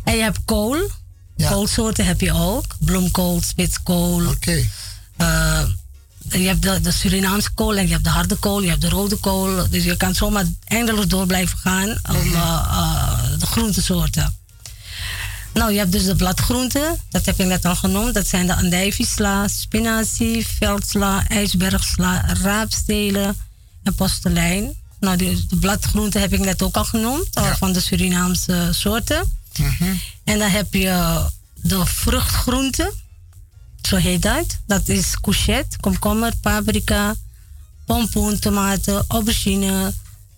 En 0.04 0.16
je 0.16 0.22
hebt 0.22 0.40
kool. 0.46 0.90
Koolsoorten 1.38 2.06
heb 2.06 2.22
je 2.22 2.34
ook. 2.34 2.66
Bloemkool, 2.80 3.42
spitskool. 3.42 4.28
Oké. 4.28 4.66
je 6.30 6.48
hebt 6.48 6.62
de, 6.62 6.82
de 6.82 6.92
Surinaamse 6.92 7.54
kool 7.54 7.76
en 7.78 7.86
je 7.86 7.92
hebt 7.92 8.04
de 8.04 8.10
harde 8.10 8.36
kool, 8.36 8.62
je 8.62 8.70
hebt 8.70 8.82
de 8.82 8.90
rode 8.90 9.16
kool. 9.16 9.70
Dus 9.70 9.84
je 9.84 9.98
kan 9.98 10.16
zomaar 10.16 10.46
eindeloos 10.64 11.08
door 11.08 11.26
blijven 11.26 11.58
gaan 11.58 11.90
om 11.90 12.34
eh, 12.34 12.66
eh, 12.68 13.40
de 13.40 13.46
groentesoorten. 13.46 14.36
Nou, 15.54 15.72
je 15.72 15.78
hebt 15.78 15.92
dus 15.92 16.06
de 16.06 16.16
bladgroenten, 16.16 17.00
dat 17.10 17.26
heb 17.26 17.40
ik 17.40 17.46
net 17.46 17.66
al 17.66 17.76
genoemd. 17.76 18.14
Dat 18.14 18.28
zijn 18.28 18.48
de 18.48 18.56
andijviesla, 18.56 19.48
spinazie, 19.48 20.48
veldsla, 20.48 21.28
ijsbergsla, 21.28 22.26
raapstelen 22.42 23.38
en 23.84 23.96
postelijn. 23.96 24.74
Nou, 25.00 25.18
die, 25.18 25.46
de 25.48 25.56
bladgroenten 25.56 26.22
heb 26.22 26.34
ik 26.34 26.40
net 26.40 26.62
ook 26.62 26.76
al 26.76 26.86
genoemd, 26.86 27.28
van 27.58 27.74
de 27.74 27.80
Surinaamse 27.80 28.70
soorten. 28.72 29.32
En 30.24 30.40
dan 30.40 30.50
heb 30.50 30.74
je 30.74 31.26
de 31.54 31.86
vruchtgroenten, 31.86 32.94
zo 33.82 33.96
heet 33.96 34.22
dat. 34.22 34.58
Dat 34.66 34.90
is 34.90 35.20
courgette, 35.20 35.78
komkommer, 35.80 36.34
paprika, 36.42 37.16
pompoen, 37.86 38.40
tomaten, 38.40 39.06
aubergine, 39.08 39.94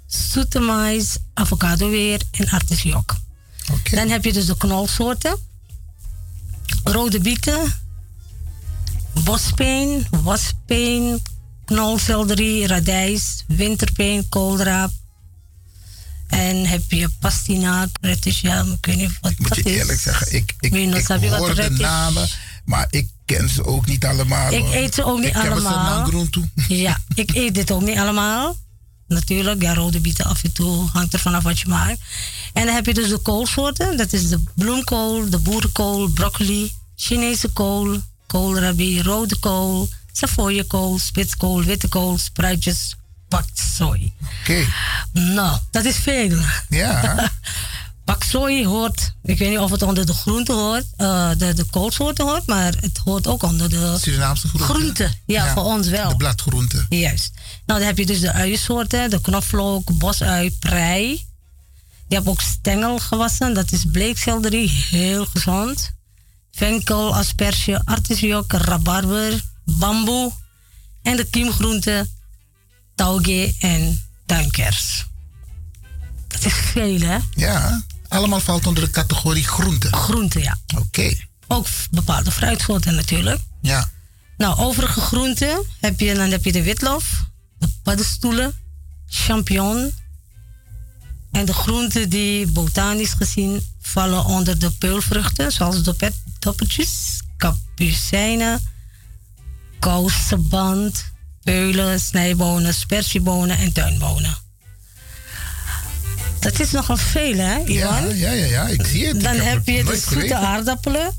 zoete 0.07 0.59
mais, 0.59 1.17
avocado 1.33 1.89
weer 1.89 2.21
en 2.31 2.49
artisjok. 2.49 3.15
Dan 3.91 4.09
heb 4.09 4.23
je 4.23 4.33
dus 4.33 4.45
de 4.45 4.57
knolsoorten. 4.57 5.37
Rode 6.83 7.19
bieten, 7.19 7.73
bospeen, 9.23 10.07
waspeen, 10.09 11.21
knolselderie, 11.65 12.67
radijs, 12.67 13.43
winterpeen, 13.47 14.29
koolraap. 14.29 14.91
En 16.27 16.65
heb 16.65 16.91
je 16.91 17.09
pastinaak, 17.19 17.89
ja, 18.23 18.61
ik 18.61 18.85
weet 18.85 18.95
niet 18.95 19.17
wat 19.21 19.33
Moet 19.37 19.49
dat 19.49 19.57
je 19.57 19.63
is. 19.63 19.77
eerlijk 19.77 19.99
zeggen, 19.99 20.35
ik, 20.35 20.53
ik, 20.59 20.71
nog, 20.71 20.97
ik 20.97 21.07
hoor 21.07 21.55
de 21.55 21.69
namen, 21.69 22.27
maar 22.65 22.87
ik 22.89 23.09
ken 23.25 23.49
ze 23.49 23.65
ook 23.65 23.85
niet 23.85 24.05
allemaal. 24.05 24.51
Ik 24.51 24.73
eet 24.73 24.93
ze 24.93 25.03
ook 25.03 25.17
niet 25.17 25.27
ik 25.27 25.33
ken 25.33 25.43
ze 25.43 25.49
allemaal. 25.49 25.97
naar 25.97 26.05
groen 26.05 26.29
toe. 26.29 26.49
Ja, 26.67 26.99
ik 27.13 27.35
eet 27.35 27.55
dit 27.55 27.71
ook 27.71 27.81
niet 27.81 27.97
allemaal. 27.97 28.55
Natuurlijk, 29.07 29.61
ja, 29.61 29.73
rode 29.73 29.99
bieten 29.99 30.25
af 30.25 30.43
en 30.43 30.51
toe, 30.51 30.89
hangt 30.93 31.13
er 31.13 31.19
vanaf 31.19 31.43
wat 31.43 31.59
je 31.59 31.67
maakt. 31.67 31.99
En 32.53 32.65
dan 32.65 32.75
heb 32.75 32.85
je 32.85 32.93
dus 32.93 33.09
de 33.09 33.17
koolsoorten. 33.17 33.97
Dat 33.97 34.13
is 34.13 34.29
de 34.29 34.43
bloemkool, 34.55 35.29
de 35.29 35.37
boerenkool, 35.37 36.07
broccoli, 36.07 36.71
Chinese 36.95 37.49
kool, 37.49 37.99
koolrabi, 38.27 39.01
rode 39.01 39.39
kool, 39.39 39.89
savoyekool, 40.11 40.99
spitskool, 40.99 41.63
witte 41.63 41.87
kool, 41.87 42.17
spruitjes, 42.17 42.95
paksoi. 43.27 44.13
Oké. 44.41 44.65
Nou, 45.13 45.57
dat 45.71 45.85
is 45.85 45.95
veel. 45.95 46.39
Ja. 46.69 47.01
paksoi 48.05 48.65
hoort, 48.65 49.13
ik 49.23 49.37
weet 49.37 49.49
niet 49.49 49.59
of 49.59 49.71
het 49.71 49.81
onder 49.81 50.05
de 50.05 50.13
groente 50.13 50.53
hoort, 50.53 50.85
eh, 50.97 51.29
de, 51.37 51.53
de 51.53 51.63
koolsoorten 51.63 52.25
hoort, 52.25 52.45
maar 52.45 52.73
het 52.79 52.97
hoort 52.97 53.27
ook 53.27 53.43
onder 53.43 53.69
de 53.69 53.97
Surinaamse 53.99 54.47
groenten. 54.47 54.75
groenten. 54.75 55.13
Ja, 55.25 55.53
voor 55.53 55.63
ons 55.63 55.87
wel. 55.87 56.09
De 56.09 56.15
bladgroenten. 56.15 56.85
Juist. 56.89 57.31
Nou, 57.65 57.79
dan 57.79 57.87
heb 57.87 57.97
je 57.97 58.05
dus 58.05 58.19
de 58.19 58.31
uiensoorten, 58.31 59.09
de 59.09 59.21
knoflook, 59.21 59.97
bosui, 59.97 60.51
prei. 60.51 61.25
Je 62.07 62.15
hebt 62.15 62.27
ook 62.27 62.41
stengelgewassen, 62.41 63.53
dat 63.53 63.71
is 63.71 63.85
bleekselderie, 63.91 64.69
heel 64.69 65.25
gezond. 65.25 65.91
Venkel, 66.51 67.15
asperge, 67.15 67.81
artisjok, 67.85 68.51
rabarber, 68.51 69.41
bamboe. 69.65 70.31
En 71.01 71.15
de 71.15 71.25
kiemgroenten, 71.25 72.09
tauge 72.95 73.55
en 73.59 74.01
tuinkers. 74.25 75.05
Dat 76.27 76.45
is 76.45 76.53
veel, 76.53 76.99
hè? 76.99 77.17
Ja, 77.35 77.83
allemaal 78.07 78.39
valt 78.39 78.67
onder 78.67 78.83
de 78.83 78.89
categorie 78.89 79.47
groenten. 79.47 79.93
Groenten, 79.93 80.41
ja. 80.41 80.57
Oké. 80.77 81.13
Ook 81.47 81.67
bepaalde 81.91 82.31
fruitsoorten 82.31 82.95
natuurlijk. 82.95 83.41
Ja. 83.61 83.89
Nou, 84.37 84.57
overige 84.57 84.99
groenten 84.99 85.65
heb 85.79 85.99
je, 85.99 86.13
dan 86.13 86.29
heb 86.29 86.45
je 86.45 86.51
de 86.51 86.63
witlof, 86.63 87.25
de 87.57 87.67
paddenstoelen, 87.83 88.53
champignon. 89.07 89.93
En 91.31 91.45
de 91.45 91.53
groenten 91.53 92.09
die 92.09 92.47
botanisch 92.47 93.13
gezien 93.13 93.61
vallen 93.81 94.25
onder 94.25 94.59
de 94.59 94.71
peulvruchten, 94.71 95.51
zoals 95.51 95.83
doppertjes, 96.39 97.21
kapucijnen, 97.37 98.61
kousenband, 99.79 101.05
peulen, 101.43 101.99
snijbonen, 101.99 102.73
spersiebonen 102.73 103.57
en 103.57 103.73
tuinbonen. 103.73 104.44
Dat 106.45 106.59
is 106.59 106.71
nogal 106.71 106.97
veel, 106.97 107.37
hè, 107.37 107.57
Iwan? 107.57 108.07
Ja, 108.07 108.13
ja, 108.13 108.31
ja, 108.31 108.45
ja, 108.45 108.67
ik 108.67 108.85
zie 108.85 109.07
het. 109.07 109.21
Dan 109.21 109.35
heb 109.35 109.67
je 109.67 109.83
de 109.83 110.03
zoete 110.09 110.35
aardappelen, 110.35 111.13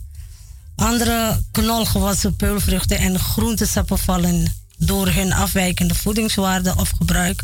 andere 0.77 1.41
knolgewassen 1.51 2.37
peulvruchten 2.37 2.99
en 2.99 3.19
groentesappen 3.19 3.99
vallen 3.99 4.55
door 4.79 5.09
hun 5.09 5.33
afwijkende 5.33 5.95
voedingswaarde 5.95 6.75
of 6.77 6.91
gebruik 6.91 7.43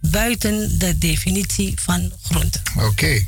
buiten 0.00 0.78
de 0.78 0.98
definitie 0.98 1.74
van 1.80 2.12
groente. 2.22 2.60
Oké. 2.78 3.26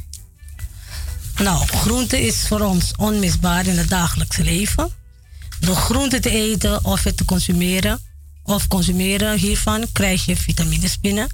Nou, 1.36 1.66
groente 1.66 2.26
is 2.26 2.46
voor 2.46 2.60
ons 2.60 2.92
onmisbaar 2.96 3.66
in 3.66 3.78
het 3.78 3.88
dagelijkse 3.88 4.42
leven. 4.42 4.90
Door 5.60 5.76
groente 5.76 6.20
te 6.20 6.30
eten 6.30 6.84
of 6.84 7.02
het 7.02 7.16
te 7.16 7.24
consumeren, 7.24 8.00
of 8.42 8.68
consumeren 8.68 9.38
hiervan, 9.38 9.86
krijg 9.92 10.24
je 10.24 10.36
vitamines 10.36 11.00
binnen. 11.00 11.28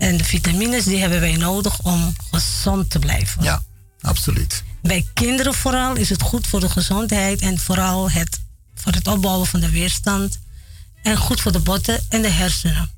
En 0.00 0.16
de 0.16 0.24
vitamines 0.24 0.84
die 0.84 0.98
hebben 0.98 1.20
wij 1.20 1.36
nodig 1.36 1.78
om 1.82 2.14
gezond 2.30 2.90
te 2.90 2.98
blijven. 2.98 3.42
Ja, 3.42 3.62
absoluut. 4.00 4.62
Bij 4.82 5.06
kinderen 5.14 5.54
vooral 5.54 5.96
is 5.96 6.08
het 6.08 6.22
goed 6.22 6.46
voor 6.46 6.60
de 6.60 6.68
gezondheid 6.68 7.40
en 7.40 7.58
vooral 7.58 8.10
het, 8.10 8.40
voor 8.74 8.92
het 8.92 9.06
opbouwen 9.08 9.46
van 9.46 9.60
de 9.60 9.70
weerstand. 9.70 10.38
En 11.02 11.16
goed 11.16 11.40
voor 11.40 11.52
de 11.52 11.58
botten 11.58 12.00
en 12.08 12.22
de 12.22 12.30
hersenen. 12.30 12.90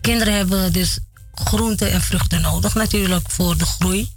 Kinderen 0.00 0.34
hebben 0.34 0.72
dus 0.72 0.98
groenten 1.34 1.92
en 1.92 2.02
vruchten 2.02 2.40
nodig 2.40 2.74
natuurlijk 2.74 3.30
voor 3.30 3.56
de 3.56 3.66
groei. 3.66 4.08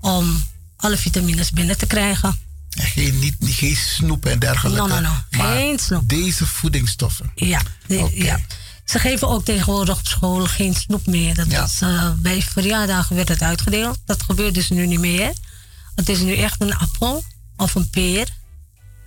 Om 0.00 0.44
alle 0.76 0.96
vitamines 0.96 1.50
binnen 1.50 1.78
te 1.78 1.86
krijgen. 1.86 2.38
En 2.70 2.84
geen, 2.86 3.18
niet, 3.18 3.36
geen 3.40 3.76
snoep 3.76 4.26
en 4.26 4.38
dergelijke. 4.38 4.88
No, 4.88 4.94
no, 4.94 5.00
no. 5.00 5.12
Maar 5.38 5.56
Geen 5.56 5.78
snoep. 5.78 6.08
Deze 6.08 6.46
voedingsstoffen. 6.46 7.32
Ja, 7.34 7.62
de- 7.86 8.10
ja. 8.14 8.38
Ze 8.88 8.98
geven 8.98 9.28
ook 9.28 9.44
tegenwoordig 9.44 9.98
op 9.98 10.06
school 10.06 10.44
geen 10.46 10.74
snoep 10.74 11.06
meer. 11.06 11.34
Dat 11.34 11.46
is, 11.46 11.80
eh, 11.80 12.10
bij 12.16 12.42
verjaardagen 12.42 13.16
werd 13.16 13.28
het 13.28 13.42
uitgedeeld. 13.42 13.98
Dat 14.04 14.22
gebeurt 14.22 14.54
dus 14.54 14.68
nu 14.68 14.86
niet 14.86 14.98
meer. 15.00 15.32
Het 15.94 16.08
is 16.08 16.18
nu 16.18 16.36
echt 16.36 16.60
een 16.60 16.74
appel 16.76 17.24
of 17.56 17.74
een 17.74 17.90
peer 17.90 18.28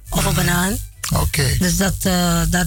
of 0.10 0.26
een 0.26 0.34
banaan. 0.34 0.78
Oké. 1.14 1.56
Dus 1.60 1.78
dat, 1.78 1.95
eh, 2.02 2.41
daar, 2.49 2.66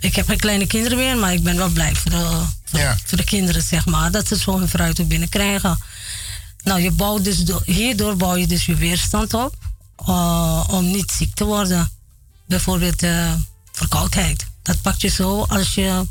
ik 0.00 0.16
heb 0.16 0.26
geen 0.28 0.38
kleine 0.38 0.66
kinderen 0.66 0.98
meer, 0.98 1.16
maar 1.16 1.32
ik 1.32 1.42
ben 1.42 1.56
wel 1.56 1.68
blij 1.68 1.94
voor 1.94 2.10
de, 2.10 2.42
voor, 2.64 2.80
voor 3.04 3.18
de 3.18 3.24
kinderen, 3.24 3.62
zeg 3.62 3.86
maar. 3.86 4.10
Dat 4.10 4.28
ze 4.28 4.36
zo 4.36 4.58
hun 4.58 4.68
fruit 4.68 5.00
ook 5.00 5.08
binnenkrijgen. 5.08 5.78
Nou, 6.62 6.80
je 6.80 6.90
bouwt 6.90 7.24
dus 7.24 7.38
door- 7.44 7.62
hierdoor 7.64 8.16
bouw 8.16 8.36
je 8.36 8.46
dus 8.46 8.66
je 8.66 8.74
weerstand 8.74 9.34
op 9.34 9.54
eh, 9.96 10.64
om 10.70 10.90
niet 10.90 11.10
ziek 11.10 11.34
te 11.34 11.44
worden. 11.44 11.90
Bijvoorbeeld 12.46 13.02
verkoudheid. 13.72 14.46
Dat 14.62 14.80
pak 14.82 15.00
je 15.00 15.08
zo 15.08 15.42
als 15.42 15.74
je 15.74 16.06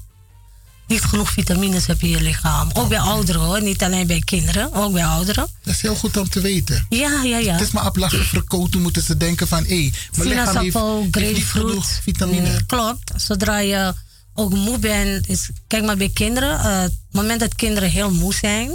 niet 0.88 1.02
genoeg 1.04 1.30
vitamines 1.32 1.86
hebt 1.88 2.02
in 2.02 2.10
je 2.10 2.22
lichaam. 2.22 2.70
Ook 2.74 2.90
bij 2.90 3.00
ouderen 3.00 3.42
hoor, 3.42 3.62
niet 3.62 3.84
alleen 3.84 4.08
bij 4.08 4.22
kinderen, 4.26 4.74
ook 4.74 4.94
bij 4.94 5.06
ouderen. 5.06 5.48
Dat 5.64 5.74
is 5.74 5.82
heel 5.82 5.96
goed 5.96 6.18
om 6.18 6.30
te 6.30 6.42
weten. 6.42 6.86
Ja, 6.90 7.22
ja, 7.24 7.38
ja. 7.38 7.52
Het 7.54 7.62
is 7.62 7.72
maar 7.72 7.84
aflachen 7.84 8.26
verkouden 8.26 8.82
moeten 8.82 9.02
ze 9.02 9.18
denken 9.18 9.48
van... 9.48 9.64
hé, 9.64 9.68
hey, 9.82 9.94
mijn 10.16 10.28
lichaam 10.30 10.46
heeft, 10.58 10.76
Sinaasappel, 10.76 11.08
grapefruit. 11.12 11.66
genoeg 11.68 11.88
vitamine. 12.04 12.50
Mm, 12.52 12.66
klopt. 12.66 13.12
Zodra 13.16 13.58
je 13.60 13.94
ook 14.34 14.54
moe 14.54 14.80
bent, 14.80 15.28
is, 15.28 15.50
kijk 15.68 15.84
maar 15.84 15.98
bij 15.98 16.10
kinderen. 16.14 16.60
eh, 16.60 16.82
het 16.82 16.94
moment 17.12 17.40
dat 17.40 17.56
kinderen 17.56 17.90
heel 17.90 18.12
moe 18.12 18.34
zijn, 18.34 18.72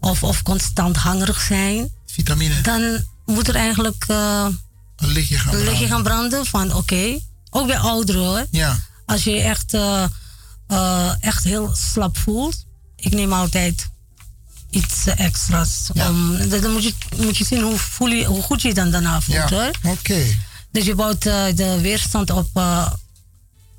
of, 0.00 0.22
of 0.22 0.42
constant 0.42 0.96
hangerig 0.96 1.40
zijn, 1.40 1.90
Vitamine. 2.06 2.60
dan 2.60 3.04
moet 3.26 3.48
er 3.48 3.54
eigenlijk 3.54 4.04
eh, 4.08 4.46
Een 4.96 5.08
lichtje 5.12 5.38
gaan 5.38 5.54
een 5.54 5.64
lichtje 5.64 5.86
branden. 5.86 5.88
gaan 5.88 6.02
branden 6.02 6.46
van 6.46 6.74
oké. 6.74 7.18
Ook 7.50 7.66
bij 7.66 7.78
ouderen 7.78 8.22
hoor. 8.24 8.46
Ja. 8.50 8.78
Als 9.06 9.24
je 9.24 9.30
je 9.30 9.40
echt, 9.40 9.74
eh, 9.74 10.04
eh, 10.66 11.12
echt 11.20 11.44
heel 11.44 11.74
slap 11.74 12.16
voelt, 12.16 12.64
ik 12.96 13.12
neem 13.12 13.32
altijd 13.32 13.88
iets 14.70 15.06
extra's. 15.06 15.90
Om, 15.94 16.48
dan 16.48 16.72
moet 16.72 16.84
je, 16.84 16.94
moet 17.16 17.36
je 17.36 17.44
zien 17.44 17.62
hoe, 17.62 17.78
voel 17.78 18.08
je, 18.08 18.24
hoe 18.24 18.42
goed 18.42 18.62
je 18.62 18.74
dan 18.74 18.90
daarna 18.90 19.20
voelt 19.20 19.48
Ja, 19.48 19.70
oké. 19.84 20.22
Dus 20.70 20.84
je 20.84 20.94
bouwt 20.94 21.26
eh, 21.26 21.44
de 21.54 21.80
weerstand 21.80 22.30
op 22.30 22.48
eh, 22.54 22.92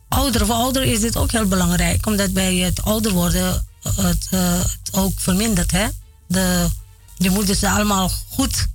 ouderen. 0.09 0.47
Voor 0.47 0.55
ouderen 0.55 0.91
is 0.91 0.99
dit 0.99 1.17
ook 1.17 1.31
heel 1.31 1.47
belangrijk, 1.47 2.05
omdat 2.05 2.33
bij 2.33 2.55
het 2.55 2.83
ouder 2.83 3.11
worden 3.11 3.67
het, 3.81 4.27
het 4.29 4.89
ook 4.91 5.19
vermindert. 5.19 5.71
Hè? 5.71 5.87
De, 6.27 6.69
je 7.17 7.29
moet 7.29 7.47
dus 7.47 7.63
allemaal 7.63 8.11
goed 8.29 8.67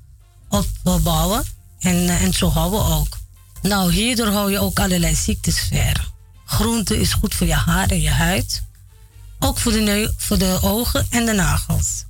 opbouwen 0.83 1.45
en, 1.79 2.09
en 2.09 2.33
zo 2.33 2.51
houden 2.51 2.85
ook. 2.85 3.19
Nou, 3.63 3.93
hierdoor 3.93 4.27
hou 4.27 4.51
je 4.51 4.59
ook 4.59 4.81
allerlei 4.81 5.15
ziektes 5.15 5.59
ver. 5.59 6.12
Groente 6.53 7.01
is 7.01 7.13
goed 7.13 7.35
voor 7.35 7.47
je 7.47 7.55
haar 7.55 7.89
en 7.89 8.01
je 8.01 8.11
huid. 8.11 8.63
Ook 9.39 9.59
voor 9.59 9.73
de, 9.73 10.15
voor 10.17 10.39
de 10.39 10.59
ogen 10.63 11.07
en 11.11 11.27
de 11.27 11.33
nagels. 11.33 12.05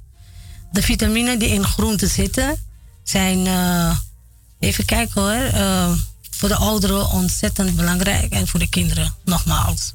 De 0.73 0.83
vitaminen 0.83 1.39
die 1.39 1.49
in 1.49 1.65
groenten 1.65 2.09
zitten 2.09 2.57
zijn, 3.03 3.47
eh, 3.47 3.97
even 4.59 4.85
kijken 4.85 5.23
hoor, 5.23 5.61
eh, 5.61 5.93
voor 6.31 6.49
de 6.49 6.57
ouderen 6.57 7.11
ontzettend 7.11 7.77
belangrijk 7.77 8.33
en 8.33 8.49
voor 8.49 8.61
de 8.61 8.69
kinderen 8.69 9.15
nogmaals. 9.25 9.95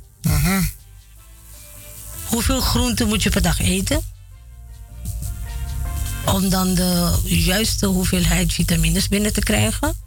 Hoeveel 2.25 2.61
groenten 2.61 3.07
moet 3.07 3.23
je 3.23 3.29
per 3.29 3.41
dag 3.41 3.59
eten? 3.59 4.01
Om 6.25 6.49
dan 6.49 6.73
de 6.73 7.19
juiste 7.23 7.85
hoeveelheid 7.85 8.53
vitamines 8.53 9.07
binnen 9.07 9.33
te 9.33 9.41
krijgen. 9.41 10.06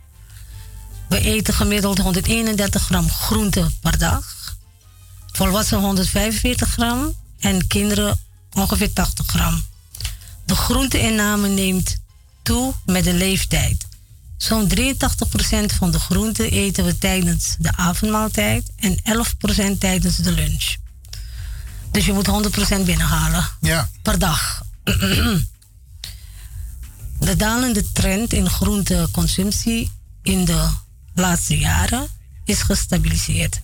We 1.11 1.21
eten 1.21 1.55
gemiddeld 1.55 1.99
131 1.99 2.83
gram 2.85 3.11
groente 3.11 3.71
per 3.81 3.99
dag. 3.99 4.57
Volwassenen 5.33 5.85
145 5.85 6.69
gram 6.73 7.15
en 7.41 7.67
kinderen 7.67 8.19
ongeveer 8.53 8.93
80 8.93 9.27
gram. 9.27 9.63
De 10.45 10.55
groenteinname 10.55 11.49
neemt 11.49 11.97
toe 12.43 12.75
met 12.85 13.05
de 13.05 13.13
leeftijd. 13.15 13.87
Zo'n 14.37 14.69
83% 14.69 15.75
van 15.79 15.91
de 15.91 15.99
groenten 15.99 16.51
eten 16.51 16.85
we 16.85 16.99
tijdens 16.99 17.55
de 17.59 17.77
avondmaaltijd 17.77 18.71
en 18.77 18.97
11% 19.75 19.79
tijdens 19.79 20.17
de 20.17 20.33
lunch. 20.33 20.75
Dus 21.91 22.07
je 22.07 22.13
moet 22.13 22.27
100% 22.27 22.85
binnenhalen 22.85 23.49
Ja. 23.61 23.91
per 24.03 24.19
dag. 24.19 24.63
De 27.21 27.37
dalende 27.37 27.93
trend 27.93 28.33
in 28.33 28.51
groenteconsumptie 28.51 29.91
in 30.23 30.45
de 30.45 30.69
laatste 31.21 31.59
jaren 31.59 32.07
is 32.45 32.63
gestabiliseerd. 32.63 33.61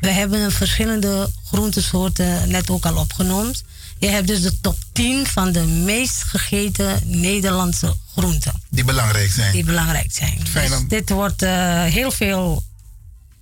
We 0.00 0.10
hebben 0.10 0.40
een 0.40 0.50
verschillende 0.50 1.30
groentesoorten 1.46 2.48
net 2.48 2.70
ook 2.70 2.86
al 2.86 2.96
opgenoemd. 2.96 3.64
Je 3.98 4.06
hebt 4.08 4.26
dus 4.26 4.42
de 4.42 4.60
top 4.60 4.78
10 4.92 5.26
van 5.26 5.52
de 5.52 5.62
meest 5.62 6.22
gegeten 6.22 7.00
Nederlandse 7.04 7.96
groenten. 8.12 8.62
Die 8.70 8.84
belangrijk 8.84 9.30
zijn. 9.30 9.52
Die 9.52 9.64
belangrijk 9.64 10.12
zijn. 10.12 10.46
Fijn 10.50 10.70
Dus 10.70 10.78
om- 10.78 10.88
dit 10.88 11.10
wordt 11.10 11.42
eh, 11.42 11.82
heel 11.84 12.10
veel, 12.10 12.64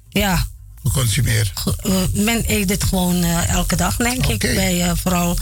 ja, 0.09 0.47
Geconsumeerd. 0.83 1.51
ge- 1.55 1.77
eh, 2.15 2.23
men 2.25 2.43
eet 2.47 2.69
dit 2.69 2.85
gewoon 2.85 3.23
eh, 3.23 3.49
elke 3.49 3.77
dag, 3.77 3.97
denk 3.97 4.27
ik. 4.27 4.39
Bij 4.41 4.93
vooral 4.97 5.37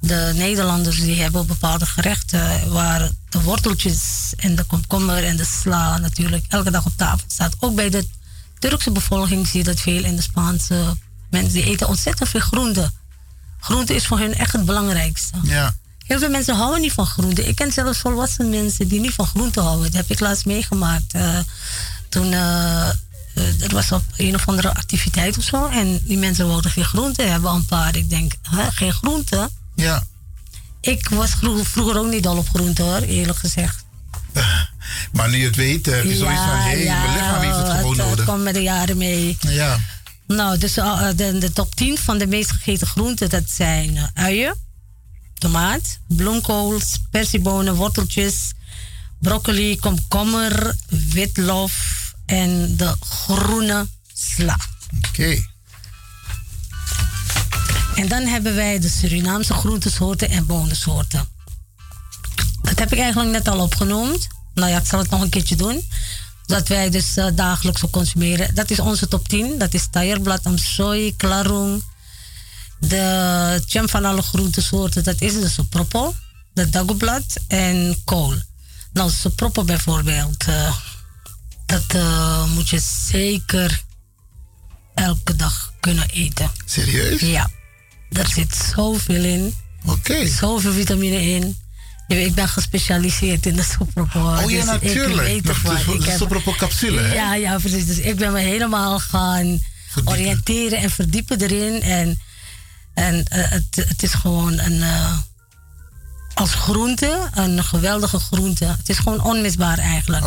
de 0.00 0.32
Nederlanders 0.34 1.00
die 1.00 1.20
hebben 1.22 1.46
bepaalde 1.46 1.86
gerechten 1.86 2.70
waar 2.72 3.10
de 3.28 3.40
worteltjes 3.40 4.32
en 4.36 4.54
de 4.54 4.64
komkommer 4.64 5.24
en 5.24 5.36
de 5.36 5.44
sla 5.44 5.98
natuurlijk 5.98 6.44
elke 6.48 6.70
dag 6.70 6.86
op 6.86 6.92
tafel 6.96 7.26
staat. 7.28 7.54
Ook 7.58 7.74
bij 7.74 7.90
de 7.90 8.06
Turkse 8.58 8.90
bevolking 8.90 9.46
zie 9.46 9.58
je 9.58 9.64
dat 9.64 9.80
veel 9.80 10.04
en 10.04 10.16
de 10.16 10.22
Spaanse 10.22 10.96
mensen 11.30 11.52
die 11.52 11.64
eten 11.64 11.88
ontzettend 11.88 12.28
veel 12.28 12.40
groente. 12.40 12.90
Groente 13.60 13.94
is 13.94 14.06
voor 14.06 14.18
hen 14.18 14.34
echt 14.34 14.52
het 14.52 14.64
belangrijkste. 14.64 15.36
Ja. 15.42 15.74
Heel 16.06 16.18
veel 16.18 16.30
mensen 16.30 16.54
houden 16.56 16.80
niet 16.80 16.92
van 16.92 17.06
groente. 17.06 17.44
Ik 17.48 17.54
ken 17.56 17.72
zelfs 17.72 17.98
volwassen 17.98 18.48
mensen 18.48 18.88
die 18.88 19.00
niet 19.00 19.14
van 19.14 19.26
groente 19.26 19.60
houden. 19.60 19.84
Dat 19.84 19.94
heb 20.00 20.10
ik 20.10 20.20
laatst 20.20 20.46
meegemaakt. 20.46 21.12
eh, 21.12 21.38
toen 22.08 22.32
eh, 22.32 22.88
er 23.34 23.72
was 23.72 23.92
op 23.92 24.02
een 24.16 24.34
of 24.34 24.48
andere 24.48 24.74
activiteit 24.74 25.38
of 25.38 25.44
zo. 25.44 25.66
En 25.66 26.00
die 26.04 26.18
mensen 26.18 26.46
wilden 26.46 26.70
geen 26.70 26.84
groente 26.84 27.22
hebben, 27.22 27.52
een 27.52 27.64
paar. 27.66 27.96
Ik 27.96 28.10
denk, 28.10 28.32
hè, 28.42 28.70
geen 28.70 28.92
groente? 28.92 29.50
Ja. 29.78 30.06
Ik 30.80 31.08
was 31.08 31.30
vroeger, 31.62 31.98
ook 31.98 32.10
niet 32.10 32.22
dol 32.22 32.36
op 32.36 32.48
groente 32.48 32.82
hoor, 32.82 33.00
eerlijk 33.00 33.38
gezegd. 33.38 33.84
Maar 35.12 35.28
nu 35.28 35.36
je 35.36 35.46
het 35.46 35.56
weet, 35.56 35.88
eh, 35.88 35.94
heb 35.94 36.04
je 36.04 36.16
zoiets 36.16 36.40
van... 36.40 36.56
hé, 36.56 36.84
hey, 36.84 36.84
mijn 36.84 37.12
lichaam 37.12 37.40
heeft 37.40 37.56
het 37.56 37.76
gewoon 37.76 37.98
het, 37.98 38.18
eh, 38.18 38.24
kwam 38.24 38.42
met 38.42 38.54
de 38.54 38.62
jaren 38.62 38.96
mee. 38.96 39.36
Ja. 39.40 39.78
Nou, 40.28 40.58
dus 40.58 40.76
eh, 40.76 41.08
de, 41.16 41.38
de 41.38 41.52
top 41.52 41.74
10 41.74 41.98
van 41.98 42.18
de 42.18 42.26
meest 42.26 42.50
gegeten 42.50 42.86
groenten, 42.86 43.28
dat 43.28 43.50
zijn 43.50 43.96
eh, 43.96 44.04
uien, 44.14 44.56
tomaat, 45.34 45.98
bloemkool, 46.08 46.80
spersiebonen, 46.80 47.74
worteltjes, 47.74 48.52
broccoli, 49.20 49.78
komkommer, 49.78 50.74
witlof 50.88 51.74
en 52.26 52.76
de 52.76 52.96
groene 53.00 53.86
sla. 54.14 54.58
Oké. 55.08 55.42
En 57.98 58.08
dan 58.08 58.26
hebben 58.26 58.54
wij 58.54 58.78
de 58.78 58.88
Surinaamse 58.88 59.52
groentesoorten 59.54 60.30
en 60.30 60.46
bonensoorten. 60.46 61.28
Dat 62.62 62.78
heb 62.78 62.92
ik 62.92 62.98
eigenlijk 62.98 63.30
net 63.30 63.48
al 63.48 63.60
opgenoemd. 63.60 64.26
Nou 64.54 64.70
ja, 64.70 64.78
ik 64.78 64.86
zal 64.86 64.98
het 64.98 65.10
nog 65.10 65.20
een 65.20 65.28
keertje 65.28 65.56
doen. 65.56 65.88
Dat 66.46 66.68
wij 66.68 66.90
dus 66.90 67.16
eh, 67.16 67.26
dagelijks 67.34 67.82
consumeren. 67.90 68.54
Dat 68.54 68.70
is 68.70 68.80
onze 68.80 69.08
top 69.08 69.28
10. 69.28 69.58
Dat 69.58 69.74
is 69.74 69.86
taierblad, 69.90 70.44
amsoy, 70.44 71.14
klarung. 71.16 71.82
De 72.80 73.62
jam 73.66 73.88
van 73.88 74.04
alle 74.04 74.22
groentesoorten, 74.22 75.04
dat 75.04 75.20
is 75.20 75.32
de 75.32 75.48
soproppel. 75.48 76.14
De 76.52 76.68
dagoblad 76.68 77.36
en 77.48 78.00
kool. 78.04 78.34
Nou, 78.92 79.10
soproppel 79.10 79.64
bijvoorbeeld. 79.64 80.44
eh, 80.44 80.76
dat 81.66 81.84
eh, 81.94 82.44
moet 82.54 82.68
je 82.68 82.80
zeker 83.06 83.84
elke 84.94 85.36
dag 85.36 85.72
kunnen 85.80 86.08
eten. 86.08 86.50
Serieus? 86.64 87.20
Ja. 87.20 87.50
Er 88.12 88.26
zit 88.26 88.70
zoveel 88.74 89.24
in. 89.24 89.54
Oké. 89.84 90.26
Zoveel 90.26 90.72
vitamine 90.72 91.22
in. 91.22 91.56
Ik 92.08 92.34
ben 92.34 92.48
gespecialiseerd 92.48 93.46
in 93.46 93.56
de 93.56 93.62
soproppel. 93.62 94.26
Oh 94.26 94.50
ja, 94.50 94.56
dus 94.56 94.64
natuurlijk. 94.64 95.28
Ik 95.28 95.44
weet 95.44 95.64
De 95.64 95.98
de 96.04 96.16
soproppelcapsule, 96.16 97.00
hè? 97.00 97.14
Ja, 97.14 97.34
ja, 97.34 97.58
precies. 97.58 97.86
Dus 97.86 97.98
ik 97.98 98.16
ben 98.16 98.32
me 98.32 98.40
helemaal 98.40 98.98
gaan 98.98 99.60
oriënteren 100.04 100.78
en 100.78 100.90
verdiepen 100.90 101.40
erin. 101.40 101.82
En, 101.82 102.20
en 102.94 103.24
eh, 103.24 103.50
het, 103.50 103.86
het 103.88 104.02
is 104.02 104.14
gewoon 104.14 104.58
een, 104.58 104.82
eh, 104.82 105.18
als 106.34 106.54
groente 106.54 107.28
een 107.34 107.64
geweldige 107.64 108.18
groente. 108.18 108.64
Het 108.64 108.88
is 108.88 108.98
gewoon 108.98 109.22
onmisbaar 109.22 109.78
eigenlijk. 109.78 110.24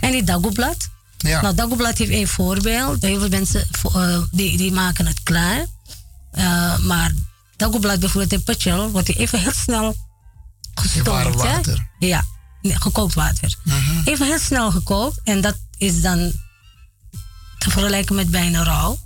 En 0.00 0.12
die 0.12 0.24
dagoblad. 0.24 0.88
Ja. 1.18 1.40
Nou, 1.40 1.54
dagoblad 1.54 1.98
heeft 1.98 2.10
één 2.10 2.28
voorbeeld. 2.28 3.02
Heel 3.02 3.18
veel 3.18 3.28
mensen 3.28 3.68
eh, 3.94 4.18
die, 4.30 4.56
die 4.56 4.72
maken 4.72 5.06
het 5.06 5.22
klaar. 5.22 5.66
Eh, 6.30 6.78
maar 6.78 7.12
dagoblad 7.56 8.00
bijvoorbeeld 8.00 8.32
in 8.32 8.42
Pachel 8.42 8.90
wordt 8.90 9.16
even 9.16 9.40
heel 9.40 9.52
snel 9.52 9.96
gestoomd. 10.74 11.42
hè? 11.42 11.50
water. 11.50 11.88
Ja, 11.98 12.24
gekookt 12.62 13.14
water. 13.14 13.56
Even 14.04 14.26
heel 14.26 14.38
snel 14.38 14.70
gekookt. 14.70 15.20
En 15.24 15.40
dat 15.40 15.56
is 15.76 16.02
dan 16.02 16.32
te 17.58 17.70
vergelijken 17.70 18.14
met 18.14 18.30
bijna 18.30 18.62
rauw. 18.62 18.98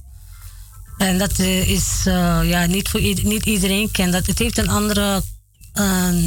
En 0.99 1.19
dat 1.19 1.39
eh, 1.39 1.69
is, 1.69 2.03
eh, 2.05 2.41
ja, 2.43 2.67
niet, 2.67 2.89
voor 2.89 3.01
niet 3.01 3.47
iedereen 3.47 3.91
kent 3.91 4.13
dat. 4.13 4.27
Het 4.27 4.39
heeft 4.39 4.59
een 4.59 4.69
andere 4.69 5.23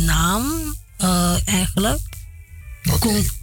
naam, 0.05 0.75
eigenlijk. 1.45 1.99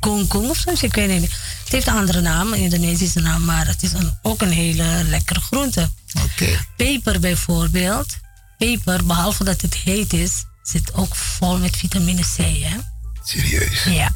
Kung 0.00 0.32
of 0.32 0.56
zo, 0.56 0.70
ik 0.70 0.94
weet 0.94 1.10
het 1.10 1.20
niet. 1.20 1.32
Het 1.64 1.72
heeft 1.72 1.86
een 1.86 1.94
andere 1.94 2.20
naam, 2.20 2.52
een 2.52 2.58
Indonesische 2.58 3.20
naam, 3.20 3.44
maar 3.44 3.66
het 3.66 3.82
is 3.82 3.92
een, 3.92 4.18
ook 4.22 4.42
een 4.42 4.50
hele 4.50 5.04
lekkere 5.04 5.40
groente. 5.40 5.90
Oké. 6.22 6.66
Peper 6.76 7.20
bijvoorbeeld. 7.20 8.16
Peper, 8.58 9.04
behalve 9.06 9.44
dat 9.44 9.60
het 9.60 9.74
heet 9.74 10.12
is, 10.12 10.44
zit 10.62 10.94
ook 10.94 11.14
vol 11.14 11.58
met 11.58 11.76
vitamine 11.76 12.20
C, 12.22 12.36
hè? 12.36 12.76
Serieus? 13.24 13.84
Ja. 13.84 14.10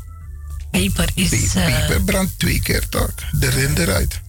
Peper 0.70 1.09
is... 1.15 1.55
eh, 1.55 1.65
Peper 1.65 2.03
brandt 2.03 2.39
twee 2.39 2.61
keer 2.62 2.89
toch? 2.89 3.11
De 3.31 3.49
rin 3.51 3.77
eruit. 3.77 4.20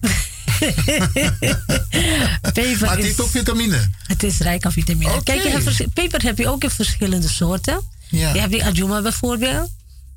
peper 2.52 2.86
maar 2.86 2.96
het 2.96 3.04
is- 3.04 3.20
ook 3.20 3.28
vitamine. 3.30 3.90
Het 4.06 4.22
is 4.22 4.38
rijk 4.38 4.64
aan 4.64 4.72
vitamine. 4.72 5.22
Kijk, 5.22 5.42
je 5.42 5.50
hebt 5.50 5.94
peper 5.94 6.22
heb 6.22 6.38
je 6.38 6.48
ook 6.48 6.62
in 6.64 6.70
verschillende 6.70 7.28
soorten. 7.28 7.80
Ja. 8.08 8.32
Je 8.32 8.38
hebt 8.40 8.52
die 8.52 8.64
Ajuma 8.64 9.02
bijvoorbeeld. 9.02 9.70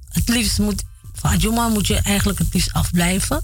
Het 0.10 0.30
liefst 0.30 0.60
moet, 0.60 0.84
van 1.14 1.32
Ajuma 1.32 1.68
moet 1.68 1.88
je 1.88 1.96
eigenlijk 2.00 2.40
het 2.40 2.54
liefst 2.54 2.74
afblijven. 2.74 3.44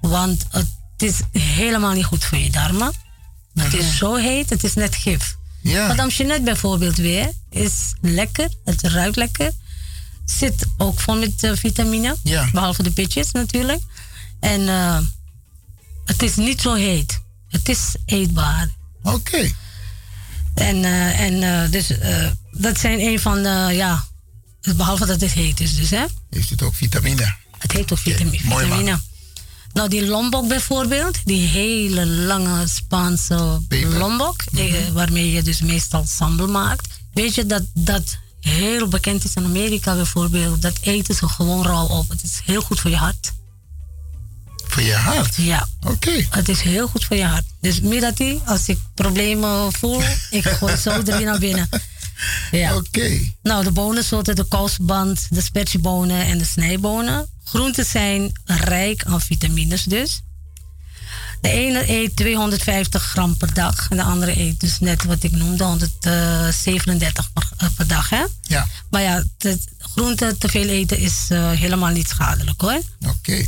Want 0.00 0.44
het 0.50 0.66
is 0.96 1.20
helemaal 1.42 1.92
niet 1.92 2.04
goed 2.04 2.24
voor 2.24 2.38
je 2.38 2.50
darmen. 2.50 2.92
Het 3.64 3.74
is 3.74 3.96
zo 3.96 4.14
heet, 4.14 4.50
het 4.50 4.64
is 4.64 4.74
net 4.74 4.94
gif. 4.94 5.36
Ja. 5.62 5.86
Madame 5.86 6.10
Jeanette 6.10 6.42
bijvoorbeeld 6.42 6.96
weer 6.96 7.32
is 7.50 7.72
lekker, 8.00 8.48
het 8.64 8.82
ruikt 8.82 9.16
lekker. 9.16 9.52
Zit 10.24 10.66
ook 10.76 11.00
vol 11.00 11.16
met 11.18 11.42
eh, 11.42 11.52
vitamine. 11.54 12.16
Ja. 12.22 12.48
Behalve 12.52 12.82
de 12.82 12.90
pitjes 12.90 13.32
natuurlijk. 13.32 13.80
En 14.40 14.68
eh, 14.68 14.98
het 16.04 16.22
is 16.22 16.36
niet 16.36 16.60
zo 16.60 16.74
heet. 16.74 17.20
Het 17.48 17.68
is 17.68 17.94
eetbaar. 18.04 18.68
Oké. 19.02 19.50
En, 20.54 20.84
eh, 20.84 21.20
en 21.20 21.70
dus 21.70 21.92
dat 22.52 22.78
zijn 22.78 23.00
een 23.00 23.20
van 23.20 23.42
de, 23.42 23.68
ja, 23.72 24.04
behalve 24.76 25.06
dat 25.06 25.20
het 25.20 25.32
heet 25.32 25.60
is 25.60 25.76
dus, 25.76 25.90
hè. 25.90 26.04
Heeft 26.30 26.50
het 26.50 26.62
ook 26.62 26.74
vitamine? 26.74 27.34
Het 27.58 27.72
heet 27.72 27.92
ook 27.92 27.98
vitami- 27.98 28.40
mooi, 28.44 28.66
man. 28.66 28.78
vitamine. 28.78 29.00
Nou, 29.72 29.88
die 29.88 30.06
lombok 30.06 30.48
bijvoorbeeld, 30.48 31.18
die 31.24 31.46
hele 31.46 32.06
lange 32.06 32.66
Spaanse 32.66 33.60
lombok, 33.98 34.42
eh, 34.54 34.88
waarmee 34.92 35.32
je 35.32 35.42
dus 35.42 35.60
meestal 35.60 36.04
sambal 36.06 36.48
maakt. 36.48 36.86
Weet 37.12 37.34
je 37.34 37.46
dat 37.46 37.62
dat 37.74 38.18
heel 38.40 38.88
bekend 38.88 39.24
is 39.24 39.34
in 39.34 39.44
Amerika 39.44 39.94
bijvoorbeeld? 39.94 40.62
Dat 40.62 40.78
eten 40.80 41.14
ze 41.14 41.28
gewoon 41.28 41.64
rauw 41.64 41.86
op. 41.86 42.08
Het 42.08 42.22
is 42.22 42.40
heel 42.44 42.60
goed 42.60 42.80
voor 42.80 42.90
je 42.90 42.96
hart. 42.96 43.32
Voor 44.66 44.82
je 44.82 44.94
hart? 44.94 45.34
Ja. 45.36 45.68
Oké. 45.86 46.26
Het 46.30 46.48
is 46.48 46.60
heel 46.60 46.88
goed 46.88 47.04
voor 47.04 47.16
je 47.16 47.24
hart. 47.24 47.44
Dus 47.60 47.80
Midati, 47.80 48.40
als 48.44 48.68
ik 48.68 48.78
problemen 48.94 49.72
voel, 49.72 50.02
ik 50.30 50.44
gooi 50.44 50.76
zo 50.76 51.02
drie 51.02 51.24
naar 51.24 51.38
binnen. 51.38 51.68
Ja. 52.50 52.76
Oké. 52.76 53.20
Nou, 53.42 53.64
de 53.64 53.70
bonensoorten, 53.70 54.36
de 54.36 54.44
kousband, 54.48 55.26
de 55.30 55.40
spersiebonen 55.40 56.24
en 56.24 56.38
de 56.38 56.44
snijbonen. 56.44 57.26
Groenten 57.48 57.84
zijn 57.84 58.32
rijk 58.44 59.04
aan 59.04 59.20
vitamines 59.20 59.82
dus. 59.82 60.22
De 61.40 61.48
ene 61.48 61.90
eet 61.90 62.16
250 62.16 63.02
gram 63.02 63.36
per 63.36 63.54
dag 63.54 63.86
en 63.90 63.96
de 63.96 64.02
andere 64.02 64.40
eet 64.40 64.60
dus 64.60 64.80
net 64.80 65.04
wat 65.04 65.22
ik 65.22 65.30
noemde, 65.30 65.64
137 65.64 67.32
per, 67.32 67.50
eh, 67.56 67.68
per 67.76 67.86
dag. 67.86 68.10
Hè? 68.10 68.24
Ja. 68.42 68.66
Maar 68.90 69.02
ja, 69.02 69.22
te, 69.36 69.58
groenten 69.78 70.38
te 70.38 70.48
veel 70.48 70.68
eten 70.68 70.98
is 70.98 71.26
eh, 71.28 71.50
helemaal 71.50 71.90
niet 71.90 72.08
schadelijk 72.08 72.60
hoor. 72.60 72.80
Oké. 73.06 73.46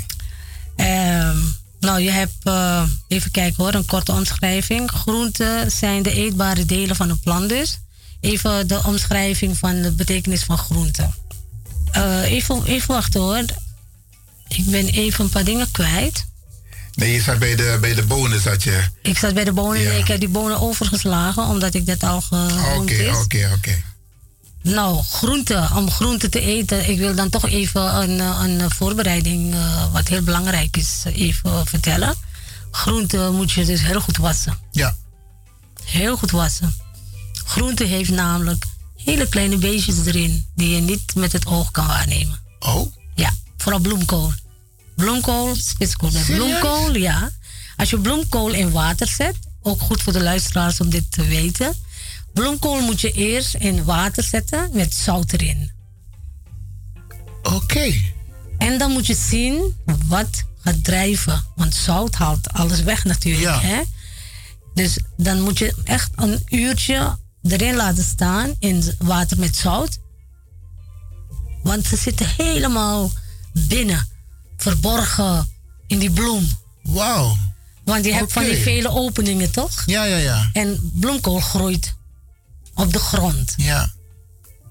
Ehm, 0.77 1.39
nou, 1.81 2.01
je 2.01 2.11
hebt, 2.11 2.45
eh, 2.45 2.83
even 3.09 3.31
kijken 3.31 3.65
hoor, 3.65 3.75
een 3.75 3.87
korte 3.87 4.13
omschrijving. 4.13 4.91
Groenten 4.91 5.71
zijn 5.71 6.03
de 6.03 6.13
eetbare 6.13 6.65
delen 6.65 6.97
van 6.97 7.11
een 7.11 7.21
plant 7.21 7.49
dus. 7.49 7.79
Even 8.21 8.67
de 8.69 8.83
omschrijving 8.85 9.59
van 9.59 9.83
de 9.83 9.93
betekenis 9.93 10.43
van 10.43 10.59
groenten. 10.59 11.15
Eh, 11.91 12.23
even, 12.23 12.65
even 12.65 12.95
wachten 12.95 13.21
hoor. 13.21 13.45
Ik 14.57 14.65
ben 14.67 14.87
even 14.89 15.25
een 15.25 15.31
paar 15.31 15.45
dingen 15.45 15.71
kwijt. 15.71 16.29
Nee, 16.95 17.13
je 17.13 17.21
zat 17.21 17.39
bij 17.39 17.55
de, 17.57 17.79
bij 17.81 17.95
de 17.95 18.03
bonen, 18.05 18.41
zat 18.41 18.63
je. 18.63 18.85
Ik 19.03 19.19
zat 19.19 19.35
bij 19.35 19.45
de 19.45 19.53
bonen 19.53 19.81
Ja. 19.83 19.91
en 19.91 19.99
ik 19.99 20.07
heb 20.09 20.21
die 20.21 20.29
bonen 20.29 20.61
overgeslagen, 20.61 21.47
omdat 21.47 21.75
ik 21.75 21.87
dat 21.87 22.03
al 22.03 22.21
genoemd 22.21 22.81
Oké, 22.81 22.93
is. 22.93 23.17
oké, 23.17 23.51
oké. 23.57 23.83
Nou, 24.63 25.03
groenten. 25.03 25.77
Om 25.77 25.91
groenten 25.91 26.31
te 26.31 26.41
eten, 26.41 26.89
ik 26.89 26.99
wil 26.99 27.15
dan 27.15 27.29
toch 27.29 27.49
even 27.49 27.95
een, 28.03 28.19
een 28.21 28.71
voorbereiding, 28.71 29.55
eh, 29.55 29.93
wat 29.93 30.09
heel 30.09 30.23
belangrijk 30.23 30.77
is, 30.77 31.03
eh, 31.05 31.17
even 31.21 31.67
vertellen. 31.67 32.15
Groenten 32.71 33.35
moet 33.35 33.53
je 33.53 33.65
dus 33.65 33.81
heel 33.83 34.01
goed 34.01 34.17
wassen. 34.17 34.59
Ja. 34.71 34.97
Heel 35.85 36.17
goed 36.17 36.31
wassen. 36.31 36.75
Groente 37.45 37.85
heeft 37.85 38.11
namelijk 38.11 38.65
hele 38.97 39.29
kleine 39.29 39.57
beestjes 39.57 40.07
erin, 40.07 40.47
die 40.55 40.75
je 40.75 40.81
niet 40.81 41.15
met 41.15 41.33
het 41.33 41.47
oog 41.47 41.71
kan 41.71 41.87
waarnemen. 41.87 42.39
Oh? 42.59 42.93
Ja, 43.15 43.35
vooral 43.61 43.81
bloemkool. 43.81 44.33
Bloemkool, 44.97 45.55
spitskool 45.55 46.11
met 46.11 46.27
bloemkool, 46.27 46.97
ja. 46.97 47.31
Als 47.77 47.91
je 47.91 47.99
bloemkool 47.99 48.53
in 48.53 48.71
water 48.71 49.09
zet, 49.09 49.37
ook 49.63 49.81
goed 49.81 50.03
voor 50.03 50.13
de 50.13 50.23
luisteraars 50.23 50.81
om 50.81 50.91
dit 50.91 51.13
te 51.13 51.25
weten. 51.25 51.75
Bloemkool 52.33 52.81
moet 52.81 53.01
je 53.01 53.13
eerst 53.13 53.55
in 53.55 53.85
water 53.85 54.23
zetten 54.23 54.71
met 54.73 54.95
zout 54.95 55.33
erin. 55.33 55.71
Oké. 57.43 57.93
En 58.59 58.79
dan 58.79 58.91
moet 58.91 59.07
je 59.07 59.15
zien 59.15 59.77
wat 60.07 60.45
gaat 60.61 60.85
drijven. 60.85 61.45
Want 61.57 61.75
zout 61.75 62.15
haalt 62.15 62.53
alles 62.53 62.83
weg 62.83 63.05
natuurlijk. 63.05 63.63
Hè? 63.63 63.81
Dus 64.75 64.99
dan 65.17 65.41
moet 65.41 65.59
je 65.59 65.75
echt 65.85 66.11
een 66.15 66.43
uurtje 66.49 67.19
erin 67.43 67.77
laten 67.77 68.05
staan 68.05 68.55
in 68.59 68.95
water 68.99 69.39
met 69.39 69.57
zout. 69.57 69.99
Want 71.63 71.87
ze 71.87 71.97
zitten 71.97 72.27
helemaal 72.37 73.11
binnen, 73.53 74.09
verborgen 74.57 75.49
in 75.87 75.99
die 75.99 76.11
bloem. 76.11 76.49
Wauw. 76.83 77.37
Want 77.85 78.05
je 78.05 78.15
hebt 78.15 78.33
van 78.33 78.45
die 78.45 78.57
vele 78.57 78.91
openingen, 78.91 79.51
toch? 79.51 79.83
Ja, 79.87 80.05
ja, 80.05 80.17
ja. 80.17 80.51
En 80.53 80.91
bloemkool 80.95 81.41
groeit 81.41 81.95
op 82.75 82.93
de 82.93 82.99
grond. 82.99 83.55
Ja. 83.57 83.93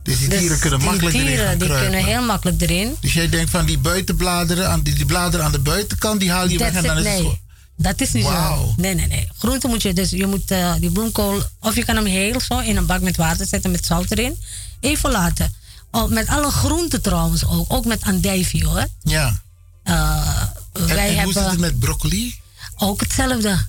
Dus 0.03 0.19
die 0.19 0.27
Dus 0.29 0.39
dieren 0.39 0.59
kunnen 0.59 0.79
die 0.79 0.87
makkelijk 0.89 1.15
erin 1.15 1.27
dieren 1.27 1.45
gaan 1.47 1.57
die 1.57 1.67
kruipen. 1.67 1.91
kunnen 1.91 2.09
heel 2.09 2.25
makkelijk 2.25 2.61
erin. 2.61 2.95
Dus 3.01 3.13
jij 3.13 3.29
denkt 3.29 3.49
van 3.51 3.65
die 3.65 3.77
buitenbladeren, 3.77 4.69
aan 4.69 4.81
die, 4.81 4.93
die 4.93 5.05
bladeren 5.05 5.45
aan 5.45 5.51
de 5.51 5.59
buitenkant, 5.59 6.19
die 6.19 6.31
haal 6.31 6.49
je 6.49 6.57
weg 6.57 6.73
en 6.73 6.83
dan 6.83 6.97
it, 6.97 7.05
is 7.05 7.11
het 7.11 7.21
nee. 7.21 7.29
goed. 7.29 7.39
Dat 7.77 8.01
is 8.01 8.11
niet 8.11 8.23
Wauw. 8.23 8.65
zo. 8.65 8.73
Nee, 8.77 8.95
nee, 8.95 9.07
nee. 9.07 9.27
Groente 9.37 9.67
moet 9.67 9.81
je 9.81 9.93
dus, 9.93 10.09
je 10.09 10.25
moet 10.25 10.51
eh, 10.51 10.73
die 10.79 10.91
bloemkool, 10.91 11.41
of 11.59 11.75
je 11.75 11.85
kan 11.85 11.95
hem 11.95 12.05
heel 12.05 12.39
zo 12.39 12.59
in 12.59 12.77
een 12.77 12.85
bak 12.85 13.01
met 13.01 13.17
water 13.17 13.45
zetten 13.45 13.71
met 13.71 13.85
zout 13.85 14.11
erin. 14.11 14.39
Even 14.79 15.11
laten. 15.11 15.53
Oh, 15.91 16.09
met 16.09 16.27
alle 16.27 16.51
groenten 16.51 17.01
trouwens 17.01 17.45
ook. 17.45 17.73
Ook 17.73 17.85
met 17.85 18.03
andijvie 18.03 18.65
hoor. 18.65 18.87
Ja. 19.03 19.41
Eh, 19.83 20.41
En, 20.73 20.85
wij 20.87 20.97
en 20.97 21.07
hoe 21.07 21.15
hebben 21.15 21.33
zit 21.33 21.45
het 21.51 21.59
met 21.59 21.79
broccoli? 21.79 22.35
ook 22.77 23.01
hetzelfde. 23.01 23.65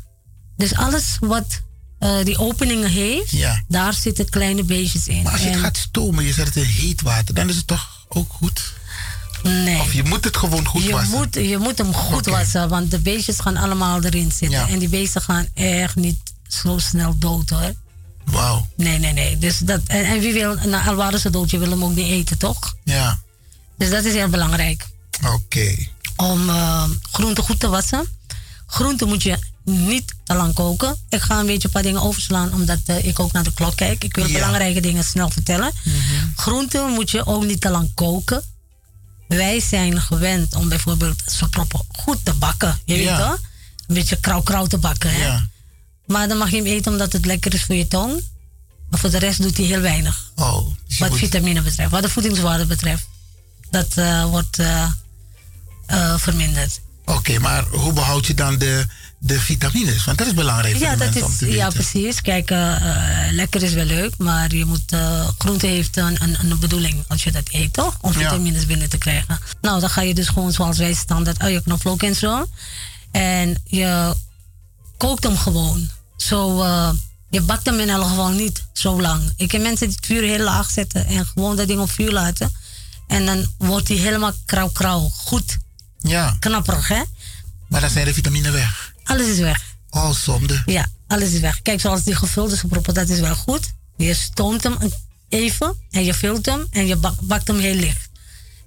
Dus 0.57 0.75
alles 0.75 1.17
wat 1.21 1.61
eh, 1.99 2.25
die 2.25 2.39
openingen 2.39 2.91
heeft, 2.91 3.31
Ja. 3.31 3.63
daar 3.69 3.95
zitten 3.95 4.29
kleine 4.29 4.63
beestjes 4.65 5.07
in. 5.09 5.23
Maar 5.23 5.33
als 5.33 5.43
je 5.43 5.49
het 5.49 5.59
gaat 5.59 5.77
stomen, 5.77 6.25
je 6.25 6.33
zet 6.33 6.47
het 6.47 6.57
in 6.57 6.63
heet 6.65 7.03
water, 7.03 7.35
dan 7.35 7.49
is 7.49 7.57
het 7.57 7.67
toch 7.67 8.05
ook 8.09 8.33
goed? 8.33 8.73
Nee. 9.43 9.81
Of 9.81 9.93
je 9.93 10.03
moet 10.05 10.25
het 10.25 10.37
gewoon 10.37 10.67
goed 10.67 10.83
je 10.83 10.93
wassen? 10.93 11.17
Moet, 11.19 11.35
je 11.35 11.59
moet 11.59 11.79
hem 11.79 11.95
goed 11.95 12.27
wassen, 12.27 12.69
want 12.69 12.91
de 12.91 12.99
beestjes 12.99 13.39
gaan 13.41 13.57
allemaal 13.57 14.05
erin 14.05 14.33
zitten. 14.33 14.59
Ja. 14.59 14.69
En 14.69 14.79
die 14.79 14.89
beesten 14.89 15.23
gaan 15.23 15.47
echt 15.55 15.97
niet 15.97 16.19
zo 16.49 16.79
snel 16.79 17.19
dood 17.19 17.51
hoor. 17.51 17.75
Wauw. 18.25 18.69
Nee, 18.77 18.99
nee, 18.99 19.13
nee. 19.13 19.39
Dus 19.39 19.59
dat, 19.59 19.81
en, 19.87 20.05
en 20.05 20.21
wie 20.21 20.33
wil, 20.33 20.55
nou, 20.55 20.89
al 20.89 20.95
waren 20.95 21.21
ze 21.21 21.31
dood, 21.31 21.51
je 21.51 21.59
wil 21.59 21.71
hem 21.71 21.85
ook 21.85 21.95
niet 21.95 22.07
eten, 22.09 22.39
toch? 22.39 22.75
Ja. 22.85 23.21
Dus 23.79 23.91
dat 23.91 24.05
is 24.05 24.13
heel 24.15 24.29
belangrijk. 24.29 24.87
Oké. 25.27 25.75
Om 26.17 26.49
eh, 26.49 26.85
groenten 27.11 27.45
goed 27.45 27.61
te 27.61 27.69
wassen. 27.69 28.07
Groenten 28.67 29.09
moet 29.09 29.23
je 29.23 29.39
niet 29.65 30.15
te 30.25 30.35
lang 30.35 30.55
koken. 30.55 30.97
Ik 31.09 31.21
ga 31.21 31.39
een 31.39 31.47
beetje 31.47 31.65
een 31.69 31.75
paar 31.75 31.83
dingen 31.83 32.03
overslaan, 32.03 32.53
omdat 32.53 32.79
eh, 32.87 33.05
ik 33.07 33.19
ook 33.21 33.33
naar 33.33 33.43
de 33.45 33.53
klok 33.53 33.77
kijk. 33.77 34.05
Ik 34.05 34.15
wil 34.15 34.27
Ja. 34.27 34.33
belangrijke 34.33 34.81
dingen 34.81 35.05
snel 35.05 35.31
vertellen. 35.31 35.73
Groenten 36.37 36.91
moet 36.93 37.11
je 37.11 37.27
ook 37.27 37.45
niet 37.45 37.61
te 37.61 37.71
lang 37.71 37.91
koken. 37.95 38.43
Wij 39.29 39.61
zijn 39.61 40.01
gewend 40.01 40.55
om 40.55 40.69
bijvoorbeeld 40.69 41.23
soproppen 41.27 41.81
goed 41.97 42.25
te 42.25 42.33
bakken. 42.35 42.79
Je 42.85 42.97
weet 42.97 43.17
wel? 43.17 43.33
Een 43.87 43.95
beetje 43.95 44.17
krauw-krauw 44.21 44.67
te 44.67 44.79
bakken. 44.79 45.11
Hè? 45.11 45.25
Ja. 45.27 45.49
Maar 46.11 46.29
dan 46.29 46.39
mag 46.39 46.51
je 46.51 46.57
hem 46.57 46.67
eten 46.67 46.93
omdat 46.93 47.13
het 47.13 47.27
lekker 47.27 47.55
is 47.55 47.65
voor 47.65 47.75
je 47.75 47.89
tong. 47.89 48.23
Maar 48.89 49.01
voor 49.01 49.11
de 49.11 49.19
rest 49.19 49.43
doet 49.43 49.57
hij 49.57 49.67
heel 49.67 49.81
weinig. 49.81 50.31
Oh, 50.37 50.67
dus 50.87 50.99
wat 50.99 51.17
vitamine 51.17 51.63
betreft. 51.63 51.91
Wat 51.91 52.03
de 52.03 52.09
voedingswaarde 52.09 52.67
betreft. 52.67 53.09
Dat 53.71 53.97
eh, 53.97 54.25
wordt 54.25 54.59
eh, 54.59 54.87
eh, 55.87 56.19
verminderd. 56.19 56.81
Oké, 57.05 57.39
maar 57.39 57.65
hoe 57.65 57.93
behoud 57.93 58.27
je 58.27 58.35
dan 58.35 58.59
de, 58.59 58.87
de 59.19 59.41
vitamines? 59.41 60.05
Want 60.05 60.19
dat 60.19 60.27
is 60.27 60.35
belangrijk 60.35 60.77
Ja, 60.77 60.97
dat 60.97 61.23
om 61.23 61.31
is, 61.31 61.37
te 61.37 61.51
ja, 61.51 61.69
precies. 61.69 62.21
Kijk, 62.21 62.51
lekker 63.31 63.63
is 63.63 63.73
wel 63.73 63.85
leuk, 63.85 64.15
maar 64.19 64.55
je 64.55 64.65
moet, 64.65 64.97
groente 65.39 65.67
heeft 65.67 65.97
een, 65.97 66.23
een, 66.23 66.37
een 66.41 66.59
bedoeling 66.59 67.05
als 67.09 67.25
je 67.25 67.33
dat 67.33 67.49
eet, 67.51 67.73
toch? 67.73 67.97
Om 68.01 68.13
Ja. 68.13 68.19
vitamines 68.19 68.67
binnen 68.67 68.89
te 68.89 68.99
krijgen. 68.99 69.39
Nou, 69.61 69.81
dan 69.81 69.91
ga 69.91 70.01
je 70.01 70.15
dus 70.15 70.29
gewoon 70.29 70.53
zoals 70.53 70.79
wij 70.79 70.95
standaard 70.95 71.39
ui, 71.39 71.61
knoflook 71.61 72.03
en 72.03 72.15
zo. 72.15 72.47
En 73.11 73.57
je 73.65 74.15
kookt 74.97 75.25
hem 75.25 75.37
gewoon. 75.37 75.91
Zo, 76.23 76.63
eh, 76.63 76.91
je 77.31 77.41
bakt 77.41 77.67
hem 77.67 77.81
in 77.81 77.89
elk 77.91 78.09
geval 78.09 78.29
niet 78.29 78.65
zo 78.73 79.01
lang. 79.01 79.33
Ik 79.37 79.53
heb 79.53 79.63
mensen 79.63 79.87
die 79.87 79.97
het 79.97 80.07
vuur 80.07 80.23
heel 80.23 80.45
laag 80.45 80.71
zetten 80.71 81.07
en 81.07 81.27
gewoon 81.27 81.57
dat 81.57 81.67
ding 81.69 81.81
op 81.81 81.91
vuur 81.91 82.13
laten. 82.13 82.53
En 83.07 83.27
dan 83.27 83.47
wordt 83.59 83.89
hij 83.89 83.97
helemaal 83.97 84.33
krauw-krauw. 84.47 85.09
Goed. 85.15 85.59
Ja. 85.99 86.37
Knapperig, 86.41 86.89
hè? 86.89 87.03
Maar 87.69 87.81
dan 87.81 87.91
zijn 87.91 88.05
de 88.07 88.15
vitamine 88.15 88.51
weg. 88.51 88.93
Alles 89.05 89.27
is 89.27 89.39
weg. 89.39 89.63
Oh, 89.91 90.11
zonde. 90.11 90.63
Ja, 90.67 90.87
alles 91.07 91.31
is 91.33 91.41
weg. 91.41 91.63
Kijk, 91.63 91.81
zoals 91.81 92.03
die 92.05 92.15
gevuld 92.15 92.53
is 92.53 92.59
geproppen, 92.61 92.95
dat 92.95 93.09
is 93.09 93.21
wel 93.21 93.35
goed. 93.35 93.71
Je 93.97 94.15
stoomt 94.15 94.63
hem 94.63 94.77
even 95.29 95.77
en 95.91 96.05
je 96.05 96.15
vult 96.15 96.47
hem 96.47 96.67
en 96.71 96.87
je 96.87 96.97
bak- 96.97 97.21
bakt 97.21 97.47
hem 97.49 97.59
heel 97.59 97.75
licht. 97.75 98.09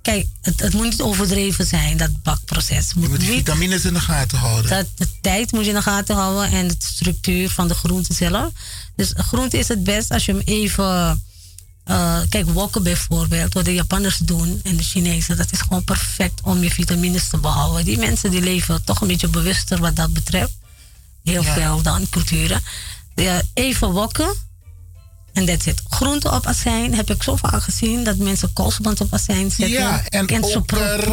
Kijk, 0.04 0.28
het, 0.42 0.60
het 0.60 0.74
moet 0.74 0.84
niet 0.84 1.02
overdreven 1.02 1.66
zijn, 1.66 1.98
dat 1.98 2.22
bakproces. 2.24 2.92
Je 2.96 3.00
moet 3.00 3.12
de 3.12 3.26
niet, 3.26 3.36
vitamines 3.36 3.86
in 3.86 3.94
de 3.94 4.00
gaten 4.00 4.38
houden. 4.38 4.70
dat, 4.70 4.86
de 4.96 5.08
tijd 5.22 5.52
moet 5.52 5.64
je 5.64 5.70
in 5.70 5.76
de 5.76 5.82
gaten 5.82 6.16
houden 6.16 6.52
en 6.52 6.68
de 6.68 6.76
structuur 6.78 7.50
van 7.50 7.68
de 7.68 7.74
groente 7.74 8.14
zelf. 8.14 8.52
Dus 8.96 9.14
groente 9.16 9.58
is 9.58 9.68
het 9.68 9.84
best 9.84 10.12
als 10.12 10.26
je 10.26 10.32
hem 10.32 10.42
even... 10.46 11.24
eh, 11.84 12.20
kijk, 12.30 12.50
wokken 12.50 12.84
bijvoorbeeld, 12.84 13.54
wat 13.54 13.66
de 13.66 13.74
Japanners 13.74 14.18
doen 14.18 14.60
en 14.64 14.76
de 14.78 14.84
Chinezen, 14.84 15.38
dat 15.38 15.52
is 15.52 15.60
gewoon 15.62 15.84
perfect 15.84 16.42
om 16.44 16.64
je 16.64 16.72
vitamines 16.72 17.28
te 17.28 17.38
behouden. 17.38 17.86
Die 17.86 17.98
mensen 17.98 18.32
die 18.32 18.42
leven 18.42 18.84
toch 18.84 19.02
een 19.02 19.08
beetje 19.08 19.28
bewuster 19.28 19.80
wat 19.80 19.96
dat 19.96 20.14
betreft. 20.14 20.54
Heel 21.24 21.44
Ja. 21.44 21.54
veel 21.54 21.82
dan, 21.82 22.10
culturen. 22.10 22.62
Even 23.54 23.92
wokken 23.92 24.34
en 25.34 25.46
that's 25.46 25.66
it. 25.66 25.82
Groente 25.90 26.32
op 26.32 26.46
azijn 26.46 26.96
heb 26.96 27.10
ik 27.12 27.24
zo 27.24 27.36
vaak 27.36 27.64
gezien 27.64 28.04
dat 28.04 28.18
mensen 28.18 28.54
koolsband 28.54 29.02
op 29.02 29.14
azijn 29.14 29.52
zetten. 29.52 29.70
Ja, 29.70 30.04
en 30.10 30.44
oker 30.44 31.04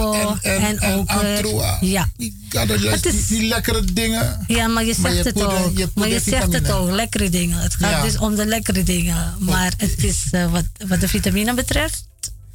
en- 0.42 0.62
en- 0.62 0.78
en 0.78 0.94
oker. 0.98 1.26
antroa. 1.36 1.78
Ja. 1.80 2.10
Dat 2.48 3.05
is 3.06 3.26
die, 3.26 3.38
die 3.38 3.48
lekkere 3.48 3.84
dingen. 3.92 4.44
Ja, 4.47 4.66
maar 4.66 4.84
je 4.84 4.94
Maar 4.98 5.10
zegt 5.12 5.22
je 5.24 5.30
het 5.30 5.32
poeder- 5.38 5.64
ook. 5.64 5.78
je 5.78 5.88
maar 5.94 6.09
je 6.09 6.20
zegt 6.20 6.52
het 6.52 6.70
ook, 6.70 6.90
lekkere 6.90 7.28
dingen. 7.30 7.59
Het 7.59 7.74
gaat 7.74 7.90
Ja. 7.90 8.02
dus 8.02 8.18
om 8.18 8.34
de 8.34 8.47
lekkere 8.47 8.82
dingen. 8.82 9.34
Maar 9.38 9.72
het 9.76 10.05
is 10.05 10.22
eh, 10.30 10.51
wat, 10.51 10.64
wat 10.88 11.01
de 11.01 11.09
vitamine 11.09 11.55
betreft. 11.55 12.09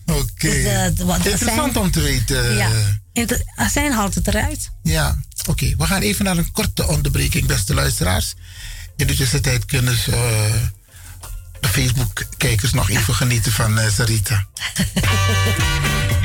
Oké. 0.06 0.48
eh, 0.50 0.86
Interessant 0.86 1.50
azijn- 1.60 1.78
om 1.78 1.92
te 1.92 2.02
weten. 2.02 2.56
Ja, 2.56 2.70
azijn 3.56 3.92
haalt 3.92 4.16
het 4.16 4.28
eruit. 4.28 4.70
Ja, 4.84 5.20
oké. 5.50 5.74
We 5.78 5.86
gaan 5.86 6.02
even 6.02 6.26
naar 6.26 6.38
een 6.38 6.52
korte 6.52 6.88
onderbreking, 6.88 7.46
beste 7.46 7.74
luisteraars. 7.74 8.34
In 8.96 9.08
de 9.08 9.16
tussentijd 9.16 9.66
kunnen 9.66 9.98
ze, 9.98 10.12
eh, 10.12 10.54
Facebook-kijkers 11.62 12.74
nog 12.74 12.90
even 12.90 13.14
genieten 13.14 13.52
van 13.52 13.80
eh, 13.80 13.90
Sarita. 13.90 14.46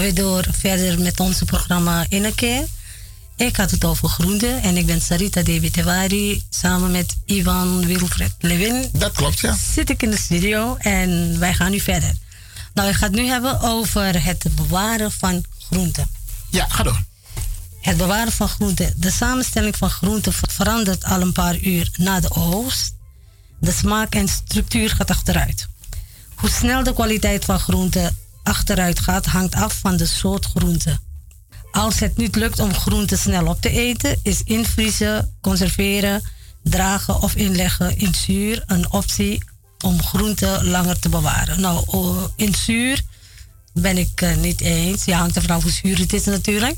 gaan 0.00 0.14
weer 0.14 0.24
door 0.24 0.44
verder 0.50 1.00
met 1.00 1.20
onze 1.20 1.44
programma 1.44 2.06
in 2.08 2.24
een 2.24 2.34
keer. 2.34 2.66
Ik 3.36 3.56
had 3.56 3.70
het 3.70 3.84
over 3.84 4.08
groente 4.08 4.46
en 4.46 4.76
ik 4.76 4.86
ben 4.86 5.00
Sarita 5.00 5.42
Debitewari 5.42 6.42
samen 6.50 6.90
met 6.90 7.16
Ivan 7.24 7.86
Wilfred 7.86 8.32
Lewin. 8.38 8.88
Dat 8.92 9.12
klopt, 9.12 9.38
ja. 9.38 9.56
Zit 9.72 9.90
ik 9.90 10.02
in 10.02 10.10
de 10.10 10.18
studio 10.18 10.76
en 10.76 11.38
wij 11.38 11.54
gaan 11.54 11.70
nu 11.70 11.80
verder. 11.80 12.12
Nou, 12.74 12.88
ik 12.88 12.94
ga 12.94 13.06
het 13.06 13.14
nu 13.14 13.26
hebben 13.26 13.60
over 13.60 14.24
het 14.24 14.46
bewaren 14.54 15.12
van 15.12 15.44
groenten. 15.58 16.08
Ja, 16.50 16.66
ga 16.68 16.82
door. 16.82 17.02
Het 17.80 17.96
bewaren 17.96 18.32
van 18.32 18.48
groenten. 18.48 18.94
De 18.96 19.10
samenstelling 19.10 19.76
van 19.76 19.90
groenten 19.90 20.32
verandert 20.32 21.04
al 21.04 21.20
een 21.20 21.32
paar 21.32 21.58
uur 21.58 21.90
na 21.96 22.20
de 22.20 22.30
oogst. 22.30 22.94
De 23.58 23.72
smaak 23.72 24.14
en 24.14 24.28
structuur 24.28 24.90
gaat 24.90 25.10
achteruit. 25.10 25.68
Hoe 26.34 26.50
snel 26.50 26.82
de 26.82 26.92
kwaliteit 26.92 27.44
van 27.44 27.58
groenten 27.58 28.16
achteruit 28.50 29.00
gaat, 29.00 29.26
hangt 29.26 29.54
af 29.54 29.78
van 29.78 29.96
de 29.96 30.06
soort 30.06 30.44
groente. 30.44 30.98
Als 31.70 31.98
het 31.98 32.16
niet 32.16 32.36
lukt 32.36 32.58
om 32.58 32.74
groenten 32.74 33.18
snel 33.18 33.46
op 33.46 33.60
te 33.60 33.70
eten, 33.70 34.20
is 34.22 34.42
invriezen, 34.42 35.36
conserveren, 35.40 36.22
dragen 36.62 37.22
of 37.22 37.34
inleggen 37.34 37.98
in 37.98 38.14
zuur 38.14 38.62
een 38.66 38.92
optie 38.92 39.42
om 39.84 40.02
groenten 40.02 40.64
langer 40.64 40.98
te 40.98 41.08
bewaren. 41.08 41.60
Nou, 41.60 41.82
oh, 41.86 42.24
in 42.36 42.54
zuur 42.54 43.00
ben 43.72 43.98
ik 43.98 44.20
eh, 44.20 44.36
niet 44.36 44.60
eens. 44.60 45.04
Ja, 45.04 45.18
hangt 45.18 45.36
er 45.36 45.42
vanaf 45.42 45.62
hoe 45.62 45.72
zuur 45.72 45.98
het 45.98 46.12
is 46.12 46.24
natuurlijk. 46.24 46.76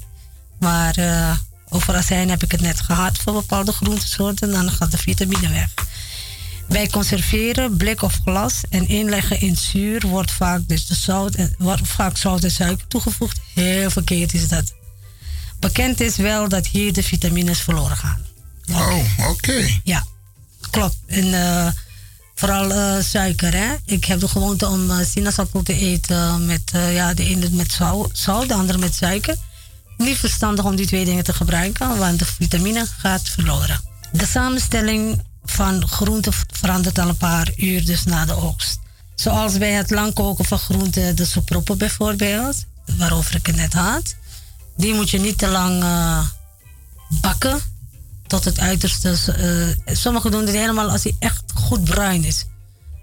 Maar 0.59 0.97
eh, 0.97 1.37
over 1.69 1.95
azijn 1.95 2.29
heb 2.31 2.43
ik 2.43 2.53
het 2.53 2.61
net 2.61 2.81
gehad 2.81 3.19
voor 3.19 3.33
bepaalde 3.33 3.73
groentesoorten. 3.73 4.51
Dan 4.51 4.71
gaat 4.71 4.91
de 4.91 4.99
vitamine 4.99 5.49
weg. 5.49 5.75
Bij 6.73 6.89
conserveren, 6.89 7.77
blik 7.77 8.03
of 8.03 8.19
glas 8.25 8.61
en 8.69 8.89
inleggen 8.89 9.41
in 9.41 9.57
zuur 9.57 10.07
wordt 10.07 10.31
vaak, 10.31 10.61
dus 10.67 10.87
de 10.87 10.95
zout 10.95 11.35
en, 11.35 11.55
wordt 11.59 11.89
vaak 11.89 12.17
zout 12.17 12.45
en 12.45 12.51
suiker 12.51 12.87
toegevoegd. 12.87 13.41
Heel 13.55 13.91
verkeerd 13.91 14.35
is 14.35 14.49
dat. 14.49 14.73
Bekend 15.61 16.01
is 16.01 16.17
wel 16.17 16.49
dat 16.49 16.67
hier 16.67 16.93
de 16.93 17.03
vitamines 17.03 17.61
verloren 17.61 17.97
gaan. 17.97 18.27
Oh, 18.71 19.29
oké. 19.31 19.81
Ja, 19.85 20.05
klopt. 20.71 20.97
En 21.07 21.35
eh, 21.35 21.73
vooral 22.35 22.73
eh, 22.73 23.03
suiker, 23.05 23.55
hè. 23.55 23.75
Ik 23.85 24.05
heb 24.05 24.21
de 24.21 24.29
gewoonte 24.29 24.69
om 24.69 24.91
eh, 24.91 25.07
sinaasappel 25.07 25.63
te 25.63 25.79
eten 25.79 26.47
met, 26.47 26.71
ja, 26.73 27.15
de 27.15 27.25
ene 27.25 27.51
met 27.51 27.73
zou- 27.73 28.09
zout, 28.13 28.49
de 28.49 28.55
andere 28.55 28.79
met 28.79 28.95
suiker. 28.95 29.37
Niet 29.97 30.19
verstandig 30.19 30.65
om 30.65 30.77
die 30.77 30.87
twee 30.87 31.05
dingen 31.05 31.25
te 31.25 31.33
gebruiken, 31.33 31.99
want 31.99 32.19
de 32.19 32.25
vitamine 32.25 32.87
gaat 32.99 33.29
verloren. 33.29 33.81
De 34.13 34.27
samenstelling 34.27 35.23
van 35.45 35.89
groenten 35.89 36.33
verandert 36.53 36.99
al 36.99 37.09
een 37.09 37.17
paar 37.17 37.51
uur 37.57 37.85
dus 37.85 38.05
na 38.05 38.25
de 38.25 38.37
oogst. 38.37 38.79
Zoals 39.15 39.59
bij 39.59 39.73
het 39.73 39.91
lang 39.91 40.15
koken 40.15 40.45
van 40.45 40.59
groenten, 40.59 41.17
de 41.17 41.25
soeproppen 41.25 41.79
bijvoorbeeld, 41.79 42.65
waarover 42.97 43.35
ik 43.35 43.47
het 43.47 43.57
net 43.57 43.73
had. 43.73 44.15
Die 44.77 44.95
moet 44.95 45.11
je 45.11 45.19
niet 45.19 45.39
te 45.39 45.49
lang 45.49 45.83
eh, 45.83 46.27
bakken 47.21 47.61
tot 48.27 48.45
het 48.45 48.59
uiterste. 48.59 49.77
eh, 49.87 49.95
sommigen 49.97 50.31
doen 50.31 50.47
het 50.47 50.55
helemaal 50.55 50.91
als 50.91 51.03
hij 51.03 51.17
echt 51.19 51.43
goed 51.55 51.85
bruin 51.85 52.25
is. 52.25 52.45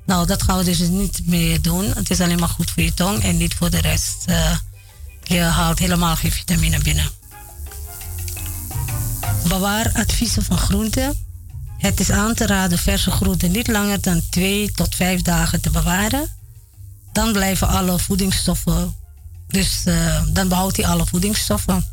Nou, 0.06 0.28
dat 0.28 0.44
gaan 0.44 0.58
we 0.58 0.64
dus 0.64 0.80
niet 0.80 1.22
meer 1.26 1.62
doen. 1.62 1.86
Het 1.86 2.10
is 2.10 2.22
alleen 2.22 2.40
maar 2.40 2.50
goed 2.50 2.72
voor 2.72 2.84
je 2.84 2.94
tong 2.94 3.24
en 3.24 3.38
niet 3.38 3.54
voor 3.54 3.70
de 3.70 3.82
rest. 3.82 4.24
Eh, 4.26 4.58
je 5.24 5.40
haalt 5.40 5.80
helemaal 5.80 6.16
geen 6.16 6.32
vitamine 6.32 6.80
binnen. 6.80 7.10
Bewaaradviezen 9.48 10.44
van 10.44 10.58
groenten. 10.58 11.29
Het 11.80 12.00
is 12.00 12.12
aan 12.12 12.34
te 12.34 12.46
raden 12.46 12.78
verse 12.78 13.12
groenten 13.12 13.52
niet 13.52 13.68
langer 13.68 14.02
dan 14.02 14.22
2 14.30 14.72
tot 14.72 14.96
5 14.96 15.22
dagen 15.22 15.62
te 15.62 15.70
bewaren. 15.70 16.30
Dan 17.12 17.32
blijven 17.32 17.68
alle 17.68 18.00
voedingsstoffen, 18.00 18.96
dus 19.48 19.82
eh, 19.86 20.22
dan 20.28 20.48
behoudt 20.48 20.78
hij 20.78 20.86
alle 20.88 21.06
voedingsstoffen. 21.06 21.86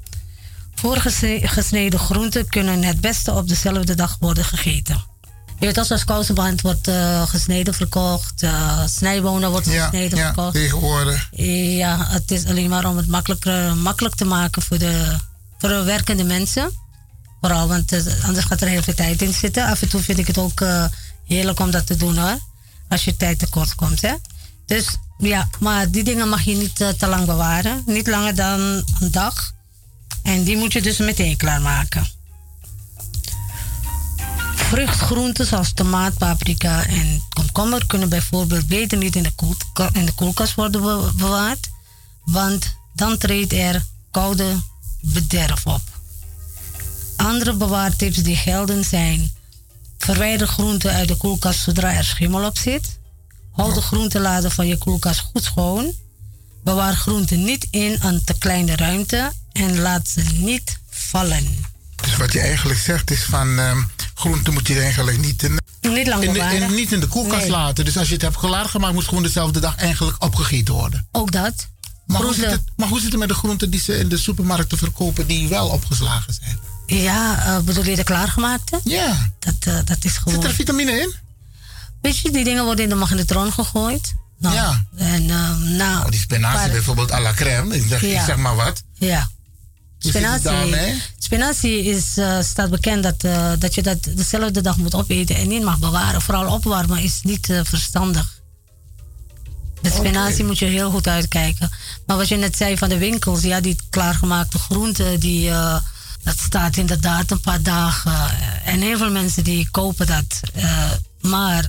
Voorgesneden 0.75 1.99
groenten 1.99 2.49
kunnen 2.49 2.83
het 2.85 3.01
beste 3.01 3.33
op 3.33 3.49
dezelfde 3.49 3.95
dag 3.95 4.17
worden 4.21 4.45
gegeten. 4.45 5.05
Je 5.59 5.67
weet 5.67 5.79
als 5.79 5.91
als 5.91 6.05
kousenband 6.05 6.61
wordt 6.61 6.89
eh, 6.89 7.23
gesneden 7.29 7.75
verkocht, 7.75 8.43
eh 8.43 8.83
snijbonen 8.87 9.51
wordt 9.51 9.67
Ja, 9.67 9.83
gesneden 9.83 10.19
ja, 10.19 10.25
verkocht. 10.25 10.53
tegenwoordig. 10.55 11.29
Ja, 11.77 12.07
het 12.09 12.31
is 12.31 12.45
alleen 12.45 12.69
maar 12.69 12.85
om 12.85 12.97
het 12.97 13.07
makkelijker, 13.07 13.77
makkelijk 13.77 14.15
te 14.15 14.25
maken 14.25 14.63
voor 14.63 14.79
de, 14.79 15.17
voor 15.59 15.69
de 15.69 15.83
werkende 15.83 16.25
mensen. 16.25 16.71
Vooral, 17.47 17.69
want 17.69 17.93
eh, 17.93 18.25
anders 18.25 18.45
gaat 18.45 18.61
er 18.61 18.69
heel 18.69 18.83
veel 18.83 18.95
tijd 18.95 19.23
in 19.23 19.35
zitten. 19.35 19.67
Af 19.67 19.83
en 19.83 19.89
toe 19.89 20.01
vind 20.01 20.19
ik 20.19 20.27
het 20.27 20.39
ook 20.39 20.61
eh, 20.61 20.85
heerlijk 21.27 21.61
om 21.61 21.71
dat 21.71 21.87
te 21.87 21.97
doen 21.97 22.17
hoor. 22.17 22.39
Als 22.89 23.05
je 23.05 23.17
tijd 23.17 23.39
tekort 23.39 23.75
komt, 23.75 24.01
hè. 24.01 24.15
Dus 24.67 24.87
ja, 25.19 25.49
maar 25.59 25.91
die 25.91 26.05
dingen 26.05 26.29
mag 26.29 26.43
je 26.43 26.55
niet 26.55 26.81
eh, 26.81 26.89
te 26.89 27.07
lang 27.07 27.27
bewaren. 27.27 27.83
Niet 27.87 28.07
langer 28.07 28.35
dan 28.35 28.61
een 29.01 29.11
dag. 29.11 29.53
En 30.23 30.45
die 30.45 30.57
moet 30.57 30.73
je 30.73 30.83
dus 30.83 30.99
meteen 30.99 31.37
klaarmaken. 31.37 32.07
Vruchtgroenten 34.55 35.47
zoals 35.47 35.73
tomaat, 35.73 36.19
paprika 36.19 36.87
en 36.87 37.23
komkommer 37.29 37.87
kunnen 37.87 38.09
bijvoorbeeld 38.09 38.67
beter 38.67 38.99
niet 38.99 39.17
in 39.17 39.23
de, 39.23 40.13
koelkast 40.15 40.55
worden 40.55 40.83
be- 40.83 41.11
bewaard, 41.17 41.71
want 42.25 42.77
dan 42.95 43.19
treedt 43.19 43.53
er 43.53 43.85
koude 44.11 44.57
bederf 45.01 45.67
op. 45.67 45.96
Andere 47.17 47.53
bewaartips 47.55 48.17
die 48.17 48.37
gelden 48.37 48.85
zijn: 48.85 49.33
verwijder 49.99 50.47
groenten 50.47 50.93
uit 50.93 51.09
de 51.09 51.17
koelkast 51.17 51.61
zodra 51.61 51.93
er 51.93 52.05
schimmel 52.05 52.45
op 52.47 52.59
zit. 52.59 52.99
Houd 53.53 53.75
de 53.75 53.81
groenteladen 53.81 54.51
van 54.51 54.67
je 54.67 54.79
koelkast 54.79 55.21
goed 55.21 55.45
schoon. 55.45 55.93
Bewaar 56.65 56.95
groenten 56.95 57.45
niet 57.45 57.67
in 57.71 57.97
een 58.01 58.25
te 58.25 58.39
kleine 58.39 58.77
ruimte 58.77 59.33
en 59.53 59.79
laat 59.81 60.09
ze 60.09 60.23
niet 60.35 60.79
vallen. 60.91 61.65
Dus 61.97 62.17
wat 62.17 62.33
je 62.33 62.41
eigenlijk 62.41 62.79
zegt 62.81 63.11
is 63.11 63.23
van 63.23 63.59
ehm, 63.59 63.83
groenten 64.15 64.53
moet 64.53 64.67
je 64.69 64.81
eigenlijk 64.81 65.19
niet 65.19 65.43
in, 65.43 65.59
Niet 65.81 66.07
lang 66.07 66.23
in 66.23 66.33
de, 66.33 66.39
in- 66.39 66.75
niet 66.75 66.93
in 66.93 67.01
de 67.01 67.07
koelkast 67.07 67.41
Nee. 67.43 67.51
laten. 67.51 67.85
Dus 67.85 67.99
als 67.99 68.07
je 68.09 68.13
het 68.13 68.23
hebt 68.23 68.37
klaargemaakt, 68.37 68.93
moet 68.93 69.01
het 69.03 69.09
gewoon 69.09 69.25
dezelfde 69.25 69.61
dag 69.61 69.77
eigenlijk 69.77 70.25
opgegeten 70.25 70.75
worden. 70.75 71.07
Ook 71.13 71.33
dat. 71.33 71.69
Maar 72.07 72.23
hoe, 72.23 72.35
zit 72.35 72.51
het, 72.51 72.63
maar 72.77 72.89
hoe 72.89 73.01
zit 73.01 73.11
het 73.11 73.19
met 73.21 73.29
de 73.29 73.35
groenten 73.35 73.71
die 73.71 73.81
ze 73.81 73.99
in 73.99 74.09
de 74.09 74.17
supermarkten 74.19 74.79
verkopen 74.79 75.27
die 75.27 75.49
wel 75.49 75.69
opgeslagen 75.69 76.35
zijn? 76.35 76.59
Ja, 76.87 77.45
eh, 77.47 77.59
bedoel 77.65 77.85
je 77.85 77.97
de 77.97 78.05
klaargemaakte? 78.05 78.81
Ja. 78.85 79.33
Dat, 79.39 79.55
eh, 79.61 79.79
dat 79.85 80.05
is 80.05 80.17
gewoon... 80.17 80.35
Zit 80.35 80.51
er 80.51 80.57
vitamine 80.57 81.01
in? 81.01 81.15
Weet 82.01 82.19
je, 82.19 82.31
die 82.31 82.45
dingen 82.45 82.65
worden 82.65 82.85
in 82.85 82.91
de 82.91 82.95
magnetron 82.97 83.53
gegooid. 83.53 84.15
Nou, 84.39 84.55
Ja. 84.55 84.85
En 84.97 85.31
ehm 85.31 85.77
nou... 85.77 86.05
Oh, 86.05 86.11
die 86.11 86.21
spinazie 86.21 86.59
paar- 86.59 86.71
bijvoorbeeld 86.71 87.13
à 87.13 87.21
la 87.21 87.33
crème. 87.33 87.77
Ik 87.77 87.85
zeg, 87.89 88.01
Ja. 88.01 88.19
ik 88.21 88.27
zeg 88.27 88.37
maar 88.37 88.57
wat. 88.57 88.83
Ja. 88.95 89.31
Spinazie, 89.99 91.03
spinazie 91.19 91.85
is, 91.85 92.17
eh, 92.17 92.41
staat 92.41 92.71
bekend 92.71 93.03
dat, 93.03 93.25
eh, 93.25 93.53
dat 93.59 93.75
je 93.75 93.83
dat 93.83 94.03
dezelfde 94.05 94.61
dag 94.61 94.77
moet 94.77 94.95
opeten 94.95 95.37
en 95.37 95.49
niet 95.49 95.63
mag 95.63 95.79
bewaren. 95.79 96.23
Vooral 96.23 96.53
opwarmen 96.53 96.99
is 97.03 97.21
niet 97.23 97.51
eh, 97.51 97.61
verstandig. 97.65 98.35
Met 99.83 99.93
spinazie 99.95 100.45
moet 100.45 100.59
je 100.59 100.65
heel 100.67 100.91
goed 100.91 101.07
uitkijken. 101.09 101.71
Maar 102.07 102.17
wat 102.17 102.29
je 102.29 102.37
net 102.37 102.57
zei 102.57 102.77
van 102.79 102.89
de 102.89 102.99
winkels, 102.99 103.43
ja, 103.43 103.61
die 103.61 103.77
klaargemaakte 103.91 104.59
groenten, 104.59 105.21
die, 105.21 105.51
eh, 105.51 105.77
dat 106.27 106.39
staat 106.39 106.77
inderdaad 106.77 107.31
een 107.31 107.41
paar 107.41 107.63
dagen. 107.63 108.31
En 108.65 108.81
heel 108.81 108.97
veel 108.97 109.11
mensen 109.11 109.45
die 109.45 109.69
kopen 109.71 110.07
dat. 110.07 110.41
Eh, 110.55 110.91
maar 111.21 111.69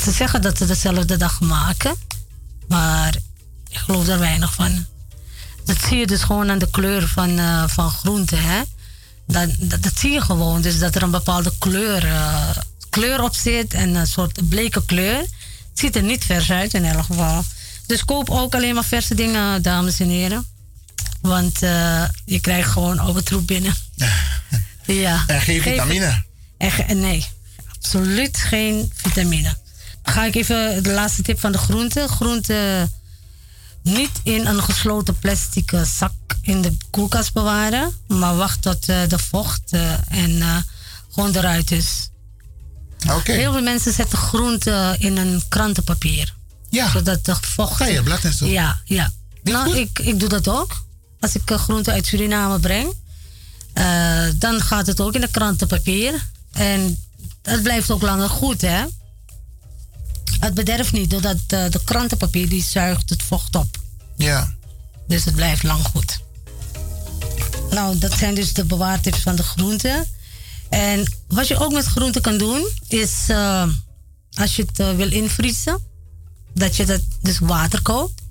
ze 0.00 0.10
zeggen 0.10 0.42
dat 0.42 0.58
ze 0.58 0.66
dezelfde 0.66 1.16
dag 1.16 1.40
maken. 1.40 1.96
Maar 2.68 3.14
ik 3.68 3.76
geloof 3.76 4.08
er 4.08 4.18
weinig 4.18 4.54
van. 4.54 4.86
Dat 5.64 5.76
zie 5.88 5.96
je 5.96 6.06
dus 6.06 6.22
gewoon 6.22 6.50
aan 6.50 6.58
de 6.58 6.70
kleur 6.70 7.08
van, 7.08 7.38
eh, 7.38 7.68
van 7.68 7.90
groenten. 7.90 8.42
Hè? 8.42 8.62
Dat, 9.26 9.48
dat, 9.82 9.98
zie 9.98 10.12
je 10.12 10.20
gewoon. 10.20 10.60
Dus 10.60 10.78
dat 10.78 10.94
er 10.94 11.02
een 11.02 11.10
bepaalde 11.10 11.52
kleur, 11.58 12.04
eh, 12.04 12.50
kleur 12.90 13.22
op 13.22 13.34
zit 13.34 13.74
en 13.74 13.94
een 13.94 14.06
soort 14.06 14.48
bleke 14.48 14.84
kleur. 14.84 15.18
Het 15.18 15.78
ziet 15.78 15.96
er 15.96 16.02
niet 16.02 16.24
vers 16.24 16.50
uit 16.50 16.74
in 16.74 16.84
elk 16.84 17.04
geval. 17.04 17.44
Dus 17.86 18.04
koop 18.04 18.30
ook 18.30 18.54
alleen 18.54 18.74
maar 18.74 18.84
verse 18.84 19.14
dingen, 19.14 19.62
dames 19.62 20.00
en 20.00 20.08
heren. 20.08 20.53
Want 21.24 21.62
eh, 21.62 22.04
je 22.24 22.40
krijgt 22.40 22.70
gewoon 22.70 22.98
oude 22.98 23.22
troep 23.22 23.46
binnen. 23.46 23.74
ja. 24.86 25.24
En 25.26 25.40
geen 25.40 25.62
vitamine. 25.62 26.22
Nee, 26.86 27.26
absoluut 27.74 28.36
geen 28.36 28.92
vitamine. 28.94 29.56
Ga 30.02 30.24
ik 30.24 30.34
even 30.34 30.82
de 30.82 30.90
laatste 30.90 31.22
tip 31.22 31.40
van 31.40 31.52
de 31.52 31.58
groenten. 31.58 32.08
Groenten 32.08 32.92
niet 33.82 34.10
in 34.22 34.46
een 34.46 34.62
gesloten 34.62 35.18
plastic 35.18 35.72
eh, 35.72 35.82
zak 35.82 36.12
in 36.40 36.62
de 36.62 36.76
koelkast 36.90 37.32
bewaren. 37.32 37.92
Maar 38.06 38.36
wacht 38.36 38.62
tot 38.62 38.88
eh, 38.88 39.08
de 39.08 39.18
vocht 39.18 39.72
en 40.08 40.64
gewoon 41.10 41.36
eruit 41.36 41.70
is. 41.70 42.08
Oké. 43.10 43.32
Heel 43.32 43.52
veel 43.52 43.62
mensen 43.62 43.92
zetten 43.92 44.18
groenten 44.18 45.00
in 45.00 45.16
een 45.16 45.42
krantenpapier. 45.48 46.34
Ja. 46.70 46.90
Zodat 46.90 47.24
de 47.24 47.36
vocht... 47.40 47.76
Geitenblad 47.76 48.24
en 48.24 48.32
zo. 48.32 48.46
Ja, 48.46 48.80
ja. 48.84 49.12
Nou, 49.42 49.76
ik, 49.76 49.98
ik 49.98 50.20
doe 50.20 50.28
dat 50.28 50.48
ook. 50.48 50.84
Als 51.24 51.34
ik 51.34 51.50
eh, 51.50 51.58
groenten 51.58 51.92
uit 51.92 52.06
Suriname 52.06 52.60
breng, 52.60 52.92
eh, 53.72 54.26
dan 54.34 54.60
gaat 54.60 54.86
het 54.86 55.00
ook 55.00 55.14
in 55.14 55.20
de 55.20 55.30
krantenpapier. 55.30 56.30
En 56.52 57.04
het 57.42 57.62
blijft 57.62 57.90
ook 57.90 58.02
langer 58.02 58.28
goed, 58.28 58.60
hè? 58.60 58.84
Het 60.38 60.54
bederft 60.54 60.92
niet, 60.92 61.10
doordat 61.10 61.36
eh, 61.46 61.70
de 61.70 61.80
krantenpapier 61.84 62.48
die 62.48 62.62
zuigt 62.62 63.10
het 63.10 63.22
vocht 63.22 63.54
op. 63.56 63.78
Ja. 64.16 64.54
Dus 65.06 65.24
het 65.24 65.34
blijft 65.34 65.62
lang 65.62 65.84
goed. 65.84 66.20
Nou, 67.70 67.98
dat 67.98 68.12
zijn 68.12 68.34
dus 68.34 68.52
de 68.52 68.64
bewaartips 68.64 69.18
van 69.18 69.36
de 69.36 69.42
groenten. 69.42 70.06
En 70.68 71.12
wat 71.28 71.48
je 71.48 71.58
ook 71.58 71.72
met 71.72 71.84
groenten 71.84 72.22
kan 72.22 72.38
doen, 72.38 72.68
is 72.88 73.30
als 74.34 74.56
je 74.56 74.66
het 74.72 74.96
wil 74.96 75.12
invriezen, 75.12 75.82
dat 76.54 76.76
je 76.76 76.84
dat 76.84 77.00
dus 77.20 77.38
water 77.38 77.82
koopt. 77.82 78.22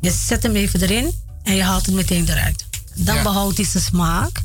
Je 0.00 0.10
zet 0.10 0.42
hem 0.42 0.54
even 0.54 0.80
erin 0.80 1.22
en 1.44 1.54
je 1.54 1.62
haalt 1.62 1.86
het 1.86 1.94
meteen 1.94 2.28
eruit. 2.28 2.64
Dan 2.94 3.14
Ja. 3.14 3.22
behoudt 3.22 3.56
hij 3.56 3.66
zijn 3.66 3.82
smaak 3.82 4.42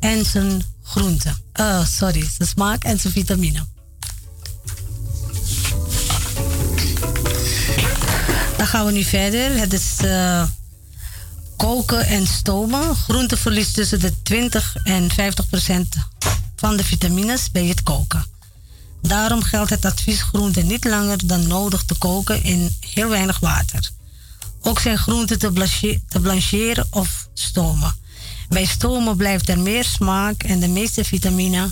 en 0.00 0.24
zijn 0.24 0.62
groente. 0.82 1.34
Eh, 1.52 1.86
sorry, 1.86 2.28
zijn 2.36 2.48
smaak 2.48 2.84
en 2.84 2.98
zijn 3.00 3.12
vitamine. 3.12 3.66
Dan 8.56 8.66
gaan 8.66 8.86
we 8.86 8.92
nu 8.92 9.04
verder. 9.04 9.58
Het 9.58 9.72
is 9.72 9.96
eh, 9.96 10.44
koken 11.56 12.06
en 12.06 12.26
stomen. 12.26 12.96
Groente 12.96 13.36
verliest 13.36 13.74
tussen 13.74 14.00
de 14.00 14.22
20 14.22 14.76
en 14.84 15.10
50 15.10 15.48
procent 15.48 15.94
van 16.56 16.76
de 16.76 16.84
vitamines 16.84 17.50
bij 17.50 17.66
het 17.66 17.82
koken. 17.82 18.24
Daarom 19.02 19.42
geldt 19.42 19.70
het 19.70 19.84
advies 19.84 20.22
groenten 20.22 20.66
niet 20.66 20.84
langer 20.84 21.26
dan 21.26 21.46
nodig 21.46 21.82
te 21.82 21.94
koken 21.98 22.42
in 22.42 22.76
heel 22.94 23.08
weinig 23.08 23.38
water. 23.38 23.90
Ook 24.62 24.80
zijn 24.80 24.98
groenten 24.98 25.38
te, 25.38 25.52
blanche- 25.52 26.00
te 26.08 26.20
blancheren 26.20 26.86
of 26.90 27.28
stomen. 27.34 27.94
Bij 28.48 28.64
stomen 28.64 29.16
blijft 29.16 29.48
er 29.48 29.58
meer 29.58 29.84
smaak 29.84 30.42
en 30.42 30.60
de 30.60 30.68
meeste 30.68 31.04
vitamine 31.04 31.70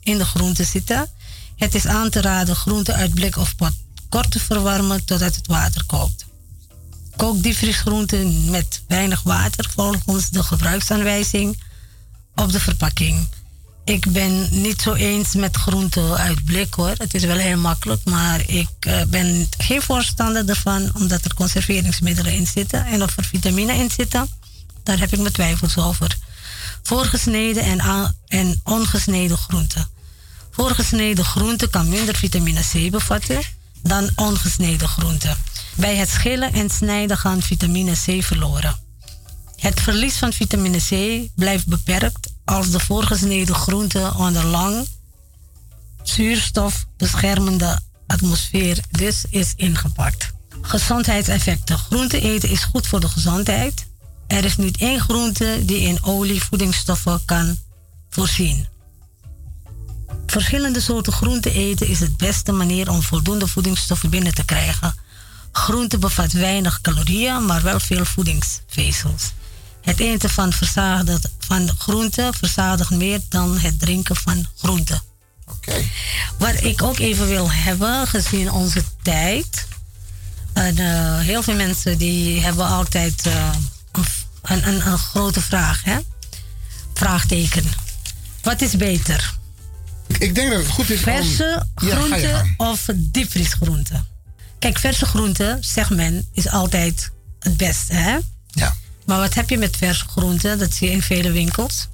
in 0.00 0.18
de 0.18 0.24
groente 0.24 0.64
zitten. 0.64 1.10
Het 1.56 1.74
is 1.74 1.86
aan 1.86 2.10
te 2.10 2.20
raden 2.20 2.56
groenten 2.56 2.94
uit 2.94 3.14
blik 3.14 3.36
of 3.36 3.56
pot 3.56 3.72
kort 4.14 4.30
te 4.30 4.40
verwarmen 4.40 5.04
totdat 5.04 5.34
het 5.34 5.46
water 5.46 5.84
kookt. 5.86 6.26
Kook 7.16 7.42
diepvriesgroenten 7.42 8.50
met 8.50 8.82
weinig 8.88 9.22
water 9.22 9.70
volgens 9.74 10.30
de 10.30 10.42
gebruiksaanwijzing 10.42 11.62
op 12.34 12.52
de 12.52 12.60
verpakking. 12.60 13.28
Ik 13.84 14.12
ben 14.12 14.48
niet 14.50 14.82
zo 14.82 14.92
eens 14.92 15.34
met 15.34 15.56
groenten 15.56 16.16
uit 16.16 16.44
blik 16.44 16.74
hoor. 16.74 16.94
Het 16.96 17.14
is 17.14 17.24
wel 17.24 17.36
heel 17.36 17.58
makkelijk, 17.58 18.04
maar 18.04 18.40
ik 18.48 18.68
eh, 18.80 19.02
ben 19.08 19.48
geen 19.58 19.82
voorstander 19.82 20.48
ervan 20.48 20.90
omdat 20.94 21.24
er 21.24 21.34
conserveringsmiddelen 21.34 22.32
in 22.32 22.46
zitten 22.46 22.86
en 22.86 23.02
of 23.02 23.16
er 23.16 23.24
vitamine 23.24 23.74
in 23.74 23.90
zitten. 23.90 24.28
Daar 24.82 24.98
heb 24.98 25.12
ik 25.12 25.18
mijn 25.18 25.32
twijfels 25.32 25.76
over. 25.78 26.16
Voorgesneden 26.82 27.62
en, 27.62 28.14
en 28.26 28.60
ongesneden 28.64 29.36
groenten. 29.36 29.88
Voorgesneden 30.50 31.24
groente 31.24 31.68
kan 31.68 31.88
minder 31.88 32.16
vitamine 32.16 32.60
C 32.60 32.90
bevatten 32.90 33.42
dan 33.82 34.10
ongesneden 34.16 34.88
groente. 34.88 35.36
Bij 35.74 35.96
het 35.96 36.08
schillen 36.08 36.52
en 36.52 36.70
snijden 36.70 37.18
gaan 37.18 37.42
vitamine 37.42 37.92
C 37.92 38.24
verloren. 38.24 38.76
Het 39.56 39.80
verlies 39.80 40.16
van 40.16 40.32
vitamine 40.32 40.78
C 40.78 41.20
blijft 41.34 41.66
beperkt 41.66 42.33
als 42.44 42.70
de 42.70 42.80
voorgesneden 42.80 43.54
groente 43.54 44.12
onder 44.16 44.44
lang 44.44 44.86
zuurstofbeschermende 46.02 47.80
atmosfeer 48.06 48.78
dus 48.90 49.24
is 49.30 49.52
ingepakt. 49.56 50.32
Gezondheidseffecten. 50.60 51.78
Groente 51.78 52.20
eten 52.20 52.48
is 52.48 52.64
goed 52.64 52.86
voor 52.86 53.00
de 53.00 53.08
gezondheid. 53.08 53.86
Er 54.26 54.44
is 54.44 54.56
niet 54.56 54.76
één 54.76 55.00
groente 55.00 55.62
die 55.64 55.80
in 55.80 56.02
olie 56.02 56.42
voedingsstoffen 56.42 57.24
kan 57.24 57.56
voorzien. 58.10 58.66
Verschillende 60.26 60.80
soorten 60.80 61.12
groente 61.12 61.52
eten 61.52 61.88
is 61.88 62.00
het 62.00 62.16
beste 62.16 62.52
manier 62.52 62.90
om 62.90 63.02
voldoende 63.02 63.46
voedingsstoffen 63.46 64.10
binnen 64.10 64.34
te 64.34 64.44
krijgen. 64.44 64.94
Groente 65.52 65.98
bevat 65.98 66.32
weinig 66.32 66.80
calorieën, 66.80 67.44
maar 67.46 67.62
wel 67.62 67.80
veel 67.80 68.04
voedingsvezels. 68.04 69.32
Het 69.84 70.00
eten 70.00 70.30
van, 70.30 70.52
verzadigd, 70.52 71.28
van 71.38 71.70
groente 71.78 72.32
verzadigt 72.36 72.90
meer 72.90 73.20
dan 73.28 73.58
het 73.58 73.78
drinken 73.80 74.16
van 74.16 74.46
groente. 74.56 75.00
Wat 76.38 76.62
ik 76.62 76.82
ook 76.82 76.98
even 76.98 77.26
wil 77.26 77.52
hebben, 77.52 78.06
gezien 78.06 78.50
onze 78.50 78.82
tijd. 79.02 79.66
En, 80.52 80.78
eh, 80.78 81.18
heel 81.18 81.42
veel 81.42 81.54
mensen 81.54 81.98
die 81.98 82.40
hebben 82.40 82.66
altijd 82.66 83.26
eh, 83.26 83.50
een, 84.42 84.68
een, 84.68 84.86
een 84.86 84.98
grote 84.98 85.40
vraag. 85.40 85.84
Hè? 85.84 85.98
Vraagteken. 86.94 87.64
Wat 88.42 88.60
is 88.60 88.76
beter? 88.76 89.34
Ik 90.18 90.34
denk 90.34 90.50
dat 90.50 90.58
het 90.58 90.68
goed 90.68 90.90
is 90.90 90.98
om... 90.98 91.04
Verse 91.04 91.44
Ja, 91.44 91.66
ga 91.74 91.86
je 91.86 91.92
groente 91.92 92.28
gang. 92.28 92.54
of 92.56 92.88
diepvriesgroente? 92.94 94.04
Kijk, 94.58 94.78
verse 94.78 95.06
groente, 95.06 95.56
zegt 95.60 95.90
men, 95.90 96.28
is 96.32 96.48
altijd 96.48 97.10
het 97.38 97.56
beste, 97.56 97.94
hè? 97.94 98.18
Ja. 98.46 98.74
Maar 99.06 99.18
wat 99.18 99.34
heb 99.34 99.50
je 99.50 99.58
met 99.58 99.76
verse 99.76 100.04
groente? 100.08 100.56
Dat 100.56 100.72
zie 100.72 100.88
je 100.88 100.94
in 100.94 101.02
vele 101.02 101.30
winkels. 101.30 101.88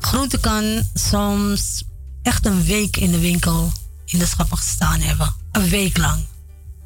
Groente 0.00 0.38
kan 0.38 0.88
soms 0.94 1.84
echt 2.22 2.46
een 2.46 2.64
week 2.64 2.96
in 2.96 3.10
de 3.10 3.18
winkel 3.18 3.72
in 4.04 4.18
de 4.18 4.26
schappen 4.26 4.56
gestaan 4.56 5.00
hebben. 5.00 5.34
Een 5.52 5.68
week 5.68 5.96
lang. 5.96 6.26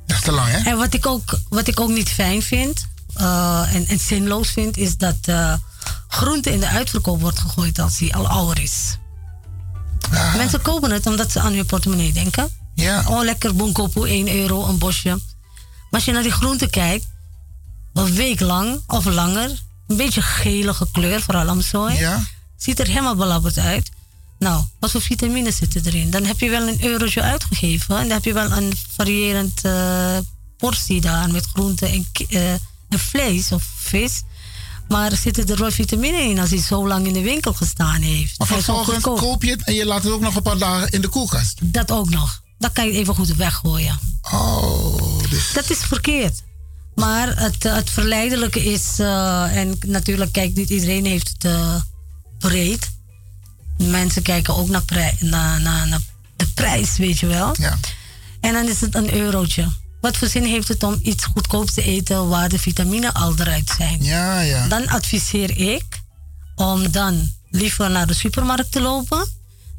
Dat 0.07 0.17
is 0.17 0.23
te 0.23 0.33
lang, 0.33 0.51
hè? 0.51 0.71
En 0.71 0.77
wat 0.77 0.95
ik 0.95 1.07
ook, 1.07 1.39
wat 1.49 1.69
ik 1.69 1.81
ook 1.81 1.91
niet 1.91 2.09
fijn 2.09 2.43
vind 2.43 2.87
eh, 3.15 3.75
en, 3.75 3.87
en 3.87 3.99
zinloos 3.99 4.51
vind, 4.51 4.77
is 4.77 4.97
dat 4.97 5.17
eh, 5.23 5.55
groente 6.09 6.53
in 6.53 6.61
de 6.61 6.69
uitverkoop 6.69 7.21
wordt 7.21 7.39
gegooid 7.39 7.79
als 7.79 7.99
die 7.99 8.15
al 8.15 8.29
ouder 8.29 8.63
is. 8.63 8.99
Mensen 10.37 10.63
kopen 10.63 10.91
het 10.91 11.07
omdat 11.07 11.33
ze 11.33 11.41
aan 11.41 11.53
hun 11.53 11.67
portemonnee 11.67 12.13
denken. 12.13 12.49
Ja. 12.75 13.05
Oh, 13.09 13.23
lekker 13.23 13.55
bonkopo, 13.55 14.05
1 14.05 14.37
euro, 14.37 14.67
een 14.67 14.79
bosje. 14.79 15.09
Maar 15.09 15.21
als 15.91 16.05
je 16.05 16.13
naar 16.13 16.23
die 16.23 16.33
groente 16.33 16.71
kijkt, 16.71 17.07
een 17.95 18.15
week 18.15 18.41
lang 18.41 18.81
of 18.87 19.05
langer, 19.05 19.51
een 19.87 19.97
beetje 19.97 20.23
gelige 20.23 20.87
kleur, 20.93 21.21
vooral 21.23 21.49
amsooi. 21.49 21.95
Ja. 21.99 22.27
Ziet 22.57 22.79
er 22.81 22.87
helemaal 22.87 23.17
belabberd 23.17 23.59
uit. 23.59 23.91
Nou, 24.39 24.65
wat 24.81 24.91
voor 24.91 25.01
vitamines 25.03 25.57
zitten 25.57 25.83
erin? 25.85 26.11
Dan 26.11 26.25
heb 26.25 26.41
je 26.41 26.51
wel 26.51 26.69
een 26.69 26.85
eurotje 26.85 27.23
uitgegeven. 27.23 27.97
En 27.97 28.03
dan 28.03 28.11
heb 28.11 28.25
je 28.25 28.33
wel 28.33 28.53
een 28.53 28.73
variërend 28.97 29.61
eh, 29.65 30.17
portie 30.57 31.01
daar 31.01 31.31
met 31.31 31.47
groente 31.47 31.87
en, 31.87 32.07
ki- 32.13 32.27
eh, 32.29 32.53
en 32.53 32.99
vlees 32.99 33.53
of 33.53 33.63
vis. 33.77 34.23
Maar 34.89 35.11
er 35.11 35.17
zitten 35.17 35.47
er 35.47 35.59
wel 35.59 35.71
vitamine 35.71 36.23
in 36.23 36.39
als 36.39 36.51
hij 36.51 36.59
zo 36.59 36.89
lang 36.89 37.07
in 37.07 37.13
de 37.13 37.21
winkel 37.23 37.53
gestaan 37.53 38.01
heeft. 38.03 38.39
Maar 38.39 38.47
vervolgens 38.47 39.05
koop 39.05 39.43
je 39.43 39.51
het 39.51 39.65
en 39.65 39.75
je 39.75 39.87
laat 39.87 40.03
het 40.03 40.13
ook 40.13 40.21
nog 40.21 40.35
een 40.37 40.43
paar 40.43 40.59
dagen 40.59 40.89
in 40.91 41.01
de 41.01 41.09
koelkast. 41.09 41.59
Dat 41.63 41.91
ook 41.91 42.11
nog. 42.11 42.43
Dat 42.59 42.73
kan 42.73 42.87
je 42.87 42.93
even 42.93 43.15
goed 43.15 43.35
weggooien. 43.37 43.99
Oh, 44.33 45.19
dus... 45.31 45.53
Dat 45.53 45.71
is 45.71 45.79
verkeerd. 45.79 46.43
Maar 46.95 47.37
het, 47.37 47.63
het 47.63 47.91
verleidelijke 47.91 48.65
is, 48.65 48.99
eh, 48.99 49.57
en 49.57 49.79
natuurlijk 49.87 50.33
kijkt 50.33 50.57
niet 50.57 50.71
iedereen 50.71 51.05
heeft 51.05 51.29
het 51.29 51.45
eh, 51.45 51.81
breed. 52.39 52.91
Mensen 53.79 54.23
kijken 54.23 54.57
ook 54.57 54.69
naar, 54.69 54.85
prij- 54.85 55.17
naar, 55.21 55.61
naar, 55.61 55.89
naar 55.89 56.01
de 56.37 56.47
prijs, 56.55 56.97
weet 56.97 57.19
je 57.19 57.27
wel. 57.27 57.55
Ja. 57.59 57.79
En 58.41 58.53
dan 58.53 58.69
is 58.69 58.81
het 58.81 58.95
een 58.95 59.15
eurotje. 59.15 59.69
Wat 60.01 60.17
voor 60.17 60.29
zin 60.29 60.45
heeft 60.45 60.69
het 60.69 60.83
om 60.83 60.99
iets 61.03 61.25
goedkoops 61.25 61.73
te 61.73 61.83
eten 61.83 62.29
waar 62.29 62.49
de 62.49 62.59
vitamine 62.59 63.15
al 63.15 63.35
eruit 63.39 63.73
zijn? 63.77 64.03
Ja, 64.03 64.41
ja. 64.41 64.69
Dan 64.69 64.89
adviseer 64.89 65.59
ik 65.59 65.85
om 66.55 66.91
dan 66.91 67.31
liever 67.51 67.91
naar 67.91 68.07
de 68.07 68.15
supermarkt 68.15 68.73
te 68.73 68.81
lopen. 68.81 69.29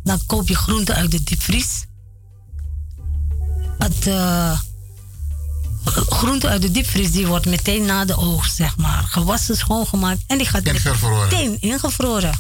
Dan 0.03 0.25
koop 0.25 0.47
je 0.47 0.55
groenten 0.55 0.95
uit 0.95 1.11
de 1.11 1.23
diepvries. 1.23 1.85
Het, 3.77 4.07
eh, 4.07 4.59
groente 5.86 6.48
uit 6.48 6.62
de 6.62 6.72
diepvries 6.72 7.12
die 7.12 7.28
wordt 7.28 7.45
meteen 7.45 7.86
na 7.86 8.06
de 8.06 8.18
oogst, 8.18 8.56
zeg 8.56 8.78
maar, 8.78 9.03
gewassen, 9.03 9.57
schoongemaakt 9.57 10.22
en 10.28 10.38
die 10.38 10.48
gaat 10.48 10.64
meteen 11.30 11.57
ingevroren. 11.62 12.40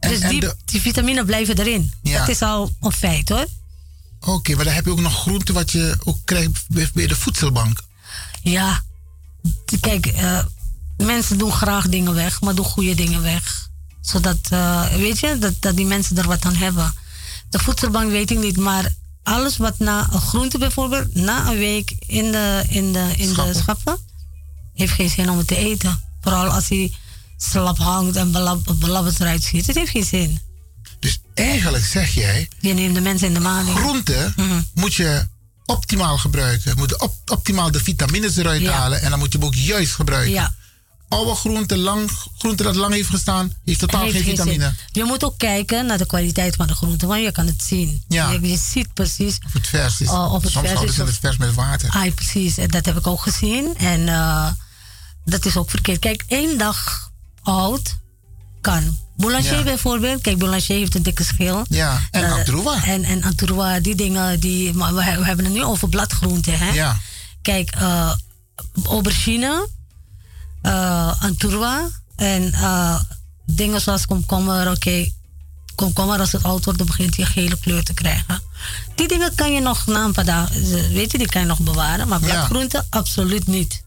dus 0.00 0.20
en 0.20 0.28
die, 0.30 0.40
de- 0.40 0.56
die 0.64 0.80
vitamine 0.80 1.24
blijven 1.24 1.58
erin. 1.58 1.92
Ja. 2.02 2.18
Dat 2.18 2.28
is 2.28 2.42
al 2.42 2.70
een 2.80 2.92
feit 2.92 3.28
hoor. 3.28 3.46
Oké, 4.20 4.54
maar 4.54 4.64
dan 4.64 4.74
heb 4.74 4.84
je 4.84 4.90
ook 4.90 5.00
nog 5.00 5.20
groenten 5.20 5.54
wat 5.54 5.70
je 5.70 5.96
ook 6.04 6.18
krijgt 6.24 6.64
bij 6.92 7.06
de 7.06 7.16
voedselbank. 7.16 7.80
Ja, 8.42 8.82
kijk, 9.80 10.06
eh, 10.06 10.44
mensen 10.96 11.38
doen 11.38 11.52
graag 11.52 11.88
dingen 11.88 12.14
weg, 12.14 12.40
maar 12.40 12.54
doen 12.54 12.64
goede 12.64 12.94
dingen 12.94 13.22
weg. 13.22 13.68
Zodat, 14.00 14.38
eh, 14.50 14.86
weet 14.86 15.18
je, 15.18 15.38
dat, 15.38 15.54
dat 15.60 15.76
die 15.76 15.86
mensen 15.86 16.16
er 16.18 16.26
wat 16.26 16.44
aan 16.44 16.54
hebben. 16.54 16.94
De 17.50 17.58
voedselbank 17.58 18.10
weet 18.10 18.30
ik 18.30 18.38
niet, 18.38 18.56
maar 18.56 18.94
alles 19.28 19.56
wat 19.56 19.78
na 19.78 20.02
groente 20.02 20.58
bijvoorbeeld, 20.58 21.14
na 21.14 21.50
een 21.50 21.58
week 21.58 21.92
in 22.06 22.32
de, 22.32 22.64
in 22.68 22.92
de, 22.92 23.12
in 23.16 23.32
de 23.34 23.52
schappen, 23.54 23.98
heeft 24.74 24.92
geen 24.92 25.10
zin 25.10 25.30
om 25.30 25.38
het 25.38 25.46
te 25.46 25.56
eten. 25.56 26.00
Vooral 26.20 26.46
als 26.48 26.68
hij 26.68 26.92
slap 27.36 27.78
hangt 27.78 28.16
en 28.16 28.32
belab- 28.32 28.74
belabberd 28.78 29.20
eruit 29.20 29.42
ziet. 29.42 29.66
Het 29.66 29.76
heeft 29.76 29.90
geen 29.90 30.04
zin. 30.04 30.40
Dus 31.00 31.20
eigenlijk 31.34 31.84
zeg 31.84 32.14
jij, 32.14 32.48
Je 32.60 32.72
neemt 32.74 32.94
de 32.94 33.00
mensen 33.00 33.26
in 33.28 33.34
de 33.34 33.40
maling. 33.40 33.76
groenten 33.78 34.34
moet 34.74 34.94
je 34.94 35.26
optimaal 35.64 36.18
gebruiken. 36.18 36.76
Moet 36.76 37.00
op- 37.00 37.30
optimaal 37.30 37.70
de 37.70 37.80
vitamines 37.84 38.36
eruit 38.36 38.60
Ja. 38.60 38.72
halen 38.72 39.00
en 39.02 39.10
dan 39.10 39.18
moet 39.18 39.32
je 39.32 39.38
hem 39.38 39.46
ook 39.46 39.54
juist 39.54 39.92
gebruiken. 39.94 40.32
Ja. 40.32 40.54
Oude 41.08 41.34
groente, 41.34 41.76
lang, 41.76 42.10
groente 42.38 42.62
dat 42.62 42.74
lang 42.76 42.94
heeft 42.94 43.08
gestaan, 43.08 43.52
heeft 43.64 43.78
totaal 43.78 44.02
Heeft 44.02 44.16
geen 44.16 44.24
vitamine. 44.24 44.74
Je 44.92 45.04
moet 45.04 45.24
ook 45.24 45.38
kijken 45.38 45.86
naar 45.86 45.98
de 45.98 46.06
kwaliteit 46.06 46.56
van 46.56 46.66
de 46.66 46.74
groente, 46.74 47.06
want 47.06 47.22
je 47.22 47.32
kan 47.32 47.46
het 47.46 47.62
zien. 47.62 48.02
Ja. 48.08 48.30
Je, 48.30 48.40
je 48.48 48.56
ziet 48.56 48.94
precies. 48.94 49.38
Of 49.46 49.52
het 49.52 49.66
vers 49.66 50.00
is. 50.00 50.08
Oh, 50.08 50.32
of 50.34 50.42
het 50.42 50.52
Soms 50.52 50.64
vers 50.64 50.72
houden 50.76 50.94
ze 50.94 51.04
het 51.04 51.18
vers 51.20 51.36
met 51.36 51.54
water. 51.54 51.90
Ah, 51.90 52.14
precies. 52.14 52.58
En 52.58 52.68
Dat 52.68 52.86
heb 52.86 52.96
ik 52.96 53.06
ook 53.06 53.20
gezien. 53.20 53.76
En 53.76 54.08
eh, 54.08 54.50
dat 55.24 55.44
is 55.44 55.56
ook 55.56 55.70
verkeerd. 55.70 55.98
Kijk, 55.98 56.24
één 56.26 56.58
dag 56.58 57.10
oud 57.42 57.96
kan. 58.60 58.98
Boulanger 59.16 59.56
Ja. 59.56 59.62
bijvoorbeeld. 59.62 60.20
Kijk, 60.20 60.38
Boulanger 60.38 60.66
heeft 60.66 60.94
een 60.94 61.02
dikke 61.02 61.24
schil. 61.24 61.64
Ja, 61.68 62.00
en 62.10 62.30
Antroa. 62.30 62.84
En, 62.84 63.04
en 63.04 63.82
die 63.82 63.94
dingen, 63.94 64.40
die, 64.40 64.74
maar 64.74 64.94
we, 64.94 65.00
we 65.04 65.24
hebben 65.24 65.44
het 65.44 65.54
nu 65.54 65.64
over 65.64 65.88
bladgroenten, 65.88 66.58
hè? 66.58 66.70
Ja. 66.72 67.00
Kijk, 67.42 67.70
eh 67.70 68.12
aubergine, 68.84 69.68
eh 70.62 71.22
Antroa 71.22 71.88
en 72.16 72.52
eh, 72.52 73.00
dingen 73.46 73.80
zoals 73.80 74.06
komkommer, 74.06 74.70
oké. 74.70 75.10
Komkommer, 75.74 76.18
als 76.20 76.32
het 76.32 76.42
oud 76.42 76.64
wordt, 76.64 76.78
dan 76.78 76.88
begint 76.88 77.18
een 77.18 77.26
gele 77.26 77.58
kleur 77.60 77.82
te 77.84 77.94
krijgen. 77.94 78.42
Die 78.94 79.08
dingen 79.08 79.34
kan 79.34 79.52
je 79.52 79.60
nog 79.60 79.86
na 79.86 80.04
een 80.04 80.12
paar 80.12 80.24
dagen, 80.24 80.62
weet 80.92 81.12
je, 81.12 81.18
die 81.18 81.26
kan 81.28 81.40
je 81.40 81.46
nog 81.46 81.60
bewaren. 81.60 82.08
Maar 82.08 82.20
Ja. 82.20 82.26
bladgroenten, 82.26 82.86
absoluut 82.90 83.46
niet. 83.46 83.82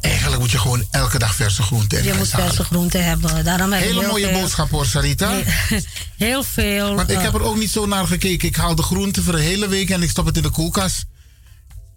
Eigenlijk 0.00 0.40
moet 0.40 0.50
je 0.50 0.58
gewoon 0.58 0.84
elke 0.90 1.18
dag 1.18 1.34
verse 1.34 1.62
groenten 1.62 1.98
in 1.98 2.04
Je 2.04 2.14
moet 2.14 2.28
verse 2.28 2.64
groenten 2.64 3.04
hebben. 3.04 3.44
Daarom 3.44 3.72
heb 3.72 3.82
Hele 3.82 4.00
heel 4.00 4.08
mooie 4.08 4.28
veel- 4.28 4.40
boodschap 4.40 4.70
hoor, 4.70 4.86
Sarita. 4.86 5.30
Heel, 5.30 5.80
heel 6.26 6.42
veel. 6.42 6.94
Want 6.94 7.10
ik 7.10 7.16
eh, 7.16 7.22
heb 7.22 7.34
er 7.34 7.42
ook 7.42 7.56
niet 7.56 7.70
zo 7.70 7.86
naar 7.86 8.06
gekeken. 8.06 8.48
Ik 8.48 8.56
haal 8.56 8.74
de 8.74 8.82
groenten 8.82 9.22
voor 9.22 9.32
de 9.32 9.40
hele 9.42 9.68
week 9.68 9.90
en 9.90 10.02
ik 10.02 10.10
stop 10.10 10.26
het 10.26 10.36
in 10.36 10.42
de 10.42 10.50
koelkast. 10.50 11.04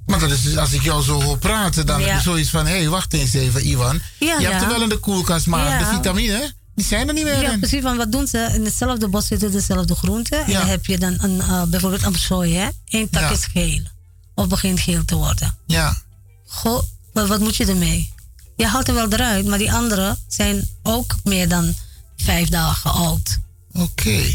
Maar 0.10 0.20
dat 0.20 0.32
is 0.32 0.42
dus, 0.44 0.58
als 0.58 0.72
ik 0.72 0.82
jou 0.84 1.04
zo 1.04 1.22
hoor 1.24 1.38
praten, 1.38 1.86
dan 1.86 2.00
Ja. 2.00 2.08
heb 2.08 2.16
je 2.16 2.22
zoiets 2.22 2.50
van... 2.50 2.66
hé, 2.66 2.78
hey, 2.78 2.90
wacht 2.90 3.14
eens 3.14 3.34
even, 3.34 3.66
Iwan. 3.66 4.02
Ja, 4.20 4.40
je 4.40 4.48
hebt 4.48 4.62
er 4.62 4.68
wel 4.68 4.82
in 4.82 4.90
de 4.90 4.98
koelkast, 4.98 5.46
maar 5.46 5.80
de 5.80 5.86
vitamine, 5.86 6.54
die 6.76 6.86
zijn 6.86 7.08
er 7.08 7.14
niet 7.14 7.24
meer 7.24 7.42
Ja, 7.42 7.52
in. 7.52 7.60
precies. 7.60 7.82
Want 7.82 7.98
wat 7.98 8.12
doen 8.12 8.28
ze? 8.28 8.50
In 8.54 8.66
hetzelfde 8.66 9.08
bos 9.08 9.28
zitten 9.28 9.52
dezelfde 9.52 9.96
groenten. 9.96 10.46
En 10.46 10.54
dan 10.54 10.68
heb 10.68 10.86
je 10.86 10.98
dan 10.98 11.18
een, 11.22 11.42
eh, 11.42 11.64
bijvoorbeeld 11.64 12.04
een 12.04 12.52
hè? 12.54 12.68
Eén 12.86 13.10
tak 13.10 13.32
is 13.32 13.46
geel. 13.46 13.82
Of 14.36 14.48
begint 14.48 14.80
geel 14.80 15.06
te 15.06 15.16
worden. 15.16 15.56
Ja. 15.66 15.98
Goh, 16.48 16.84
wat, 17.14 17.28
wat 17.28 17.40
moet 17.40 17.56
je 17.56 17.66
ermee? 17.66 18.14
Je 18.56 18.68
haalt 18.68 18.88
er 18.88 18.94
wel 18.94 19.10
eruit, 19.14 19.46
maar 19.46 19.58
die 19.58 19.72
andere 19.72 20.18
zijn 20.28 20.70
ook 20.84 21.16
meer 21.24 21.48
dan 21.50 21.74
vijf 22.18 22.50
dagen 22.50 22.92
oud. 22.92 23.38
Oké. 23.74 24.34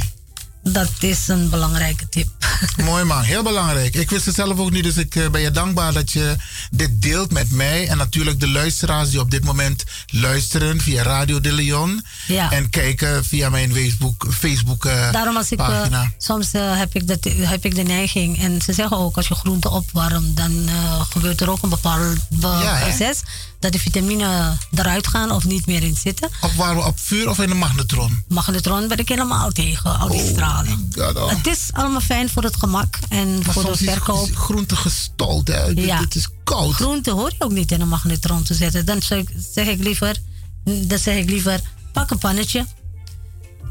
Dat 0.73 0.89
is 1.01 1.29
een 1.29 1.49
belangrijke 1.51 2.09
tip. 2.09 2.29
Mooi 2.85 3.05
man, 3.05 3.23
heel 3.23 3.43
belangrijk. 3.43 3.95
Ik 3.95 4.11
wist 4.11 4.27
het 4.27 4.35
zelf 4.35 4.59
ook 4.59 4.71
niet, 4.71 4.83
dus 4.85 4.97
ik 4.97 5.15
eh, 5.17 5.29
ben 5.31 5.41
je 5.41 5.51
dankbaar 5.51 5.93
dat 5.93 6.13
je 6.13 6.37
dit 6.71 7.03
deelt 7.03 7.33
met 7.33 7.51
mij. 7.51 7.89
En 7.89 7.97
natuurlijk 7.97 8.41
de 8.41 8.49
luisteraars 8.49 9.11
die 9.11 9.21
op 9.21 9.31
dit 9.31 9.45
moment 9.45 9.85
luisteren 10.07 10.81
via 10.81 11.03
Radio 11.03 11.41
de 11.41 11.53
Leon. 11.53 12.05
Ja. 12.27 12.51
En 12.53 12.71
kijken 12.71 13.25
via 13.25 13.49
mijn 13.51 13.73
Facebook, 13.75 14.27
Facebook 14.39 14.85
eh, 14.85 15.13
Daarom 15.13 15.37
als 15.37 15.51
ik, 15.53 15.59
eh, 15.59 15.67
pagina. 15.67 16.13
soms 16.19 16.49
heb, 16.53 16.95
ik 16.95 17.07
dat, 17.09 17.25
heb 17.25 17.65
ik 17.65 17.75
de 17.75 17.83
neiging, 17.83 18.39
en 18.43 18.63
ze 18.63 18.73
zeggen 18.73 18.97
ook 18.97 19.17
als 19.17 19.29
je 19.29 19.35
groenten 19.35 19.71
opwarmt, 19.71 20.37
dan 20.37 20.69
gebeurt 21.11 21.41
er 21.41 21.51
ook 21.51 21.63
een 21.63 21.69
bepaald 21.69 22.17
be- 22.29 22.47
Ja, 22.47 22.79
proces 22.81 23.21
dat 23.65 23.73
de 23.73 23.79
vitamine 23.79 24.57
eruit 24.75 25.07
gaan 25.07 25.31
of 25.31 25.45
niet 25.45 25.67
meer 25.67 25.83
in 25.83 25.97
zitten. 25.97 26.29
Opwarmen 26.41 26.87
op 26.87 26.99
vuur 26.99 27.29
of 27.29 27.39
in 27.39 27.49
de 27.49 27.55
magnetron? 27.55 28.25
Magnetron 28.29 28.89
ben 28.89 28.99
ik 28.99 29.09
helemaal 29.09 29.51
tegen, 29.51 29.99
al 29.99 30.09
die 30.09 30.35
oh. 30.37 31.29
Het 31.29 31.47
is 31.47 31.69
allemaal 31.73 32.01
fijn 32.01 32.29
voor 32.29 32.43
het 32.43 32.57
gemak 32.57 32.99
en 33.09 33.35
Maar 33.35 33.53
voor 33.53 33.63
de 33.63 33.69
soms 33.69 33.83
is 33.83 33.91
verkoop. 33.91 34.37
groente 34.37 34.77
gestold, 34.77 35.49
hè? 35.49 35.65
Ja. 35.65 36.01
Het 36.01 36.15
is 36.15 36.29
koud. 36.45 36.75
Groente 36.75 37.11
hoor 37.11 37.31
je 37.39 37.45
ook 37.45 37.53
niet 37.53 37.73
in 37.73 37.81
een 37.81 37.89
magnetron 37.89 38.43
te 38.43 38.55
zetten. 38.55 38.87
Dan 38.87 39.03
zeg 39.03 39.19
ik, 39.19 39.29
zeg 39.53 39.67
ik 39.67 39.83
liever, 39.83 40.17
dan 40.65 40.99
zeg 40.99 41.17
ik 41.17 41.31
liever, 41.31 41.61
pak 41.93 42.11
een 42.11 42.19
pannetje, 42.19 42.67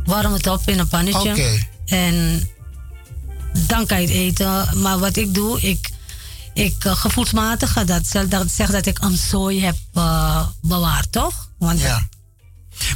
warm 0.05 0.33
het 0.33 0.47
op 0.47 0.69
in 0.69 0.79
een 0.79 0.87
pannetje. 0.87 1.59
En 1.85 2.49
dan 3.67 3.85
kan 3.85 4.01
je 4.01 4.07
het 4.07 4.15
eten. 4.15 4.81
Maar 4.81 4.99
wat 4.99 5.15
ik 5.15 5.33
doe, 5.33 5.61
ik, 5.61 5.89
ik 6.53 6.83
uh, 6.85 6.95
gevoelsmatig 6.95 7.71
ga 7.71 7.83
dat, 7.83 8.03
dat, 8.29 8.51
zeg 8.51 8.71
dat 8.71 8.85
ik 8.85 8.99
een 9.01 9.17
zooi 9.17 9.61
heb 9.63 9.75
eh, 9.93 10.47
bewaard, 10.61 11.11
toch? 11.11 11.49
Want 11.57 11.79
Ja. 11.79 12.07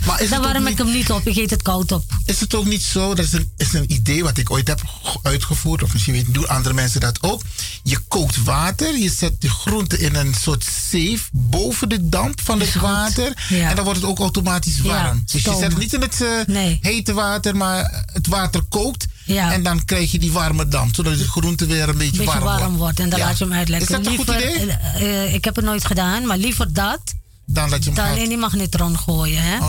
Maar 0.05 0.21
is 0.21 0.29
dan 0.29 0.41
warm 0.41 0.67
ik 0.67 0.77
hem 0.77 0.91
niet 0.91 1.11
op, 1.11 1.27
ik 1.27 1.35
eet 1.37 1.49
het 1.49 1.61
koud 1.61 1.91
op. 1.91 2.03
Is 2.25 2.39
het 2.39 2.55
ook 2.55 2.65
niet 2.65 2.81
zo, 2.83 3.13
dat 3.15 3.25
is 3.25 3.33
een, 3.33 3.51
is 3.57 3.73
een 3.73 3.91
idee 3.93 4.23
wat 4.23 4.37
ik 4.37 4.51
ooit 4.51 4.67
heb 4.67 4.81
ge- 5.03 5.19
uitgevoerd, 5.21 5.83
of 5.83 5.93
misschien 5.93 6.13
weten 6.13 6.33
doen 6.33 6.47
andere 6.47 6.73
mensen 6.75 6.99
dat 6.99 7.23
ook. 7.23 7.41
Je 7.83 7.97
kookt 8.07 8.43
water, 8.43 8.97
je 8.97 9.09
zet 9.09 9.41
de 9.41 9.49
groente 9.49 9.97
in 9.99 10.15
een 10.15 10.33
soort 10.41 10.65
zeef 10.89 11.29
boven 11.31 11.89
de 11.89 12.09
damp 12.09 12.41
van 12.43 12.59
het 12.59 12.73
water. 12.75 13.45
Ja. 13.49 13.69
En 13.69 13.75
dan 13.75 13.85
wordt 13.85 13.99
het 13.99 14.09
ook 14.09 14.19
automatisch 14.19 14.77
Ja, 14.77 14.83
warm. 14.83 15.21
dus 15.25 15.43
je 15.43 15.51
zet 15.59 15.61
het 15.61 15.77
niet 15.77 15.93
in 15.93 16.01
het 16.01 16.21
eh, 16.21 16.77
hete 16.81 17.13
water, 17.13 17.55
maar 17.55 18.05
het 18.13 18.27
water 18.27 18.61
kookt. 18.63 19.05
Ja. 19.27 19.51
En 19.53 19.63
dan 19.63 19.85
krijg 19.85 20.11
je 20.11 20.19
die 20.19 20.31
warme 20.31 20.67
damp, 20.67 20.95
zodat 20.95 21.17
de 21.17 21.27
groente 21.27 21.65
weer 21.65 21.89
een 21.89 21.97
beetje, 21.97 22.17
beetje 22.23 22.39
warm, 22.39 22.59
wordt. 22.63 22.77
wordt. 22.77 22.99
En 22.99 23.09
dan 23.09 23.19
Ja. 23.19 23.25
laat 23.25 23.37
je 23.37 23.43
hem 23.43 23.53
uitlekken. 23.53 23.87
Is 23.89 24.03
dat 24.03 24.13
een 24.13 24.17
goed 24.17 24.29
idee? 24.35 24.71
eh, 24.71 25.23
eh, 25.23 25.33
ik 25.33 25.45
heb 25.45 25.55
het 25.55 25.65
nooit 25.65 25.85
gedaan, 25.85 26.25
maar 26.27 26.37
liever 26.37 26.73
dat 26.73 26.99
Dan 27.45 27.69
dat 27.69 27.79
je 27.83 27.85
hem 27.89 27.95
dan 27.99 28.05
gaat- 28.07 28.17
in 28.17 28.29
die 28.29 28.37
magnetron 28.37 28.97
gooien. 28.97 29.41
hè? 29.43 29.55
Oké, 29.57 29.65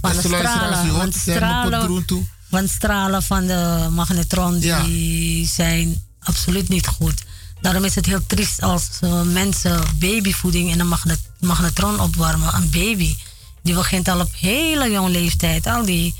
Want 0.00 0.14
beste 0.14 0.22
de 0.22 0.28
luisteraars, 0.28 0.42
u 0.42 0.48
stralen, 0.48 0.88
hoort 0.88 0.96
want 0.96 1.14
stralen, 1.14 1.80
groen 1.82 2.04
toe. 2.04 2.22
want 2.48 2.70
stralen 2.70 3.22
van 3.22 3.46
de 3.46 3.86
magnetron 3.90 4.60
Ja. 4.60 4.82
die 4.82 5.46
zijn 5.46 6.02
absoluut 6.18 6.68
niet 6.68 6.86
goed. 6.86 7.22
Daarom 7.60 7.84
is 7.84 7.94
het 7.94 8.06
heel 8.06 8.26
triest 8.26 8.62
als 8.62 8.88
eh, 9.00 9.22
mensen 9.22 9.80
babyvoeding 9.98 10.70
in 10.70 10.80
een 10.80 10.88
magnet, 10.88 11.18
magnetron 11.40 12.00
opwarmen. 12.00 12.54
Een 12.54 12.70
baby 12.70 13.16
die 13.62 13.74
begint 13.74 14.08
al 14.08 14.20
op 14.20 14.30
hele 14.38 14.90
jonge 14.90 15.10
leeftijd 15.10 15.66
al 15.66 15.84
die 15.84 16.14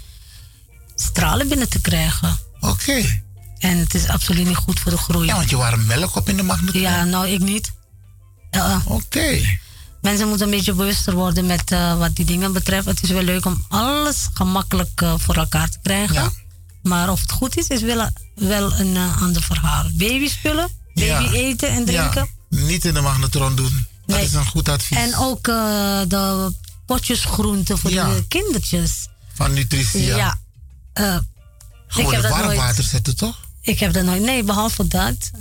stralen 0.94 1.48
binnen 1.48 1.68
te 1.68 1.80
krijgen. 1.80 2.38
Oké. 2.66 3.22
En 3.58 3.78
het 3.78 3.94
is 3.94 4.08
absoluut 4.08 4.46
niet 4.46 4.56
goed 4.56 4.80
voor 4.80 4.90
de 4.90 4.98
groei. 4.98 5.26
Ja, 5.26 5.34
want 5.36 5.50
je 5.50 5.56
warm 5.56 5.86
melk 5.86 6.14
op 6.16 6.28
in 6.28 6.36
de 6.36 6.42
magnetron. 6.42 6.80
Ja, 6.82 7.04
nou 7.04 7.28
ik 7.28 7.40
niet. 7.40 7.72
Oké. 8.86 9.40
Mensen 10.02 10.28
moeten 10.28 10.46
een 10.46 10.52
beetje 10.52 10.72
bewuster 10.72 11.14
worden 11.14 11.46
met 11.46 11.70
eh, 11.70 11.98
wat 11.98 12.16
die 12.16 12.24
dingen 12.24 12.52
betreft. 12.52 12.86
Het 12.86 13.02
is 13.02 13.10
wel 13.10 13.22
leuk 13.22 13.44
om 13.46 13.64
alles 13.68 14.28
gemakkelijk 14.34 15.00
eh, 15.00 15.14
voor 15.16 15.34
elkaar 15.36 15.68
te 15.68 15.78
krijgen. 15.82 16.32
Maar 16.82 17.10
of 17.10 17.20
het 17.20 17.32
goed 17.32 17.56
is, 17.56 17.68
is 17.68 17.82
wel, 17.82 18.08
wel 18.34 18.72
een 18.72 18.96
eh, 18.96 19.22
ander 19.22 19.42
verhaal. 19.42 19.84
Babyspullen, 19.92 20.68
baby 20.94 21.06
Ja. 21.06 21.30
eten 21.32 21.68
en 21.68 21.84
drinken. 21.84 22.28
Ja, 22.50 22.58
niet 22.60 22.84
in 22.84 22.94
de 22.94 23.00
magnetron 23.00 23.56
doen. 23.56 23.86
Dat 24.06 24.20
is 24.20 24.32
een 24.32 24.46
goed 24.46 24.68
advies. 24.68 24.98
En 24.98 25.16
ook 25.16 25.44
de 25.44 26.52
potjes 26.86 27.24
groenten 27.24 27.78
voor 27.78 27.90
de 27.90 28.24
kindertjes. 28.28 29.08
Van 29.34 29.52
nutritie, 29.52 30.04
ja. 30.04 30.38
Gewoon 31.86 32.14
in 32.14 32.22
warm 32.22 32.44
nooit- 32.44 32.56
water 32.58 32.84
zetten, 32.84 33.16
toch? 33.16 33.44
Ik 33.60 33.78
heb 33.80 33.92
dat 33.92 34.04
nooit. 34.04 34.22
Nee, 34.22 34.42
behalve 34.42 34.86
dat. 34.88 35.30
eh, 35.32 35.40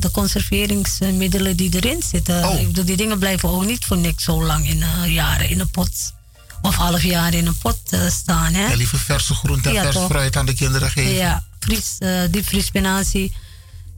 de 0.00 0.10
conserveringsmiddelen 0.12 1.56
die 1.56 1.74
erin 1.74 2.02
zitten. 2.02 2.48
Oh. 2.48 2.60
Ik 2.60 2.66
bedoel, 2.66 2.84
die 2.84 2.96
dingen 2.96 3.18
blijven 3.18 3.48
ook 3.48 3.64
niet 3.64 3.84
voor 3.84 3.96
niks 3.96 4.24
zo 4.24 4.44
lang 4.44 4.68
in 4.68 4.82
eh, 4.82 5.12
jaren 5.14 5.48
in 5.48 5.60
een 5.60 5.70
pot. 5.70 6.12
Of 6.62 6.74
half 6.74 7.02
jaar 7.02 7.34
in 7.34 7.46
een 7.46 7.58
pot 7.58 7.78
eh, 7.90 8.00
staan. 8.10 8.52
Hè? 8.54 8.66
Ja, 8.66 8.74
liever 8.76 8.98
verse 8.98 9.34
groenten 9.34 9.70
en 9.70 9.76
Ja, 9.76 9.92
vers 9.92 10.04
fruit 10.04 10.36
aan 10.36 10.46
de 10.46 10.54
kinderen 10.54 10.90
geven. 10.90 11.12
Ja, 11.14 11.44
vries, 11.60 11.96
eh 11.98 12.20
diepvriespinazie 12.30 13.32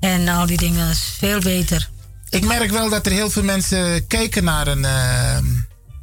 en 0.01 0.29
al 0.29 0.47
die 0.47 0.57
dingen 0.57 0.91
is 0.91 1.01
veel 1.19 1.41
beter. 1.41 1.89
Ik 2.29 2.45
merk 2.45 2.71
wel 2.71 2.91
dat 2.91 3.07
er 3.07 3.13
heel 3.13 3.31
veel 3.31 3.43
mensen 3.43 4.07
kijken 4.07 4.45
naar 4.45 4.67
een 4.67 4.87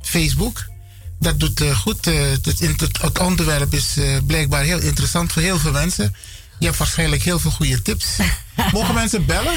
Facebook. 0.01 0.65
Dat 1.19 1.40
doet 1.40 1.61
eh, 1.61 1.77
goed. 1.77 2.07
eh, 2.07 2.30
het, 2.30 2.60
het, 2.60 3.02
het 3.02 3.19
onderwerp 3.19 3.73
is 3.73 3.98
eh, 3.98 4.18
blijkbaar 4.27 4.64
heel 4.64 4.80
interessant 4.80 5.31
voor 5.31 5.41
heel 5.41 5.60
veel 5.60 5.72
mensen. 5.72 6.15
Je 6.60 6.65
hebt 6.65 6.77
waarschijnlijk 6.77 7.23
heel 7.23 7.40
veel 7.40 7.52
goede 7.52 7.81
tips. 7.81 8.06
Mogen 8.73 8.94
mensen 8.94 9.26
bellen? 9.26 9.53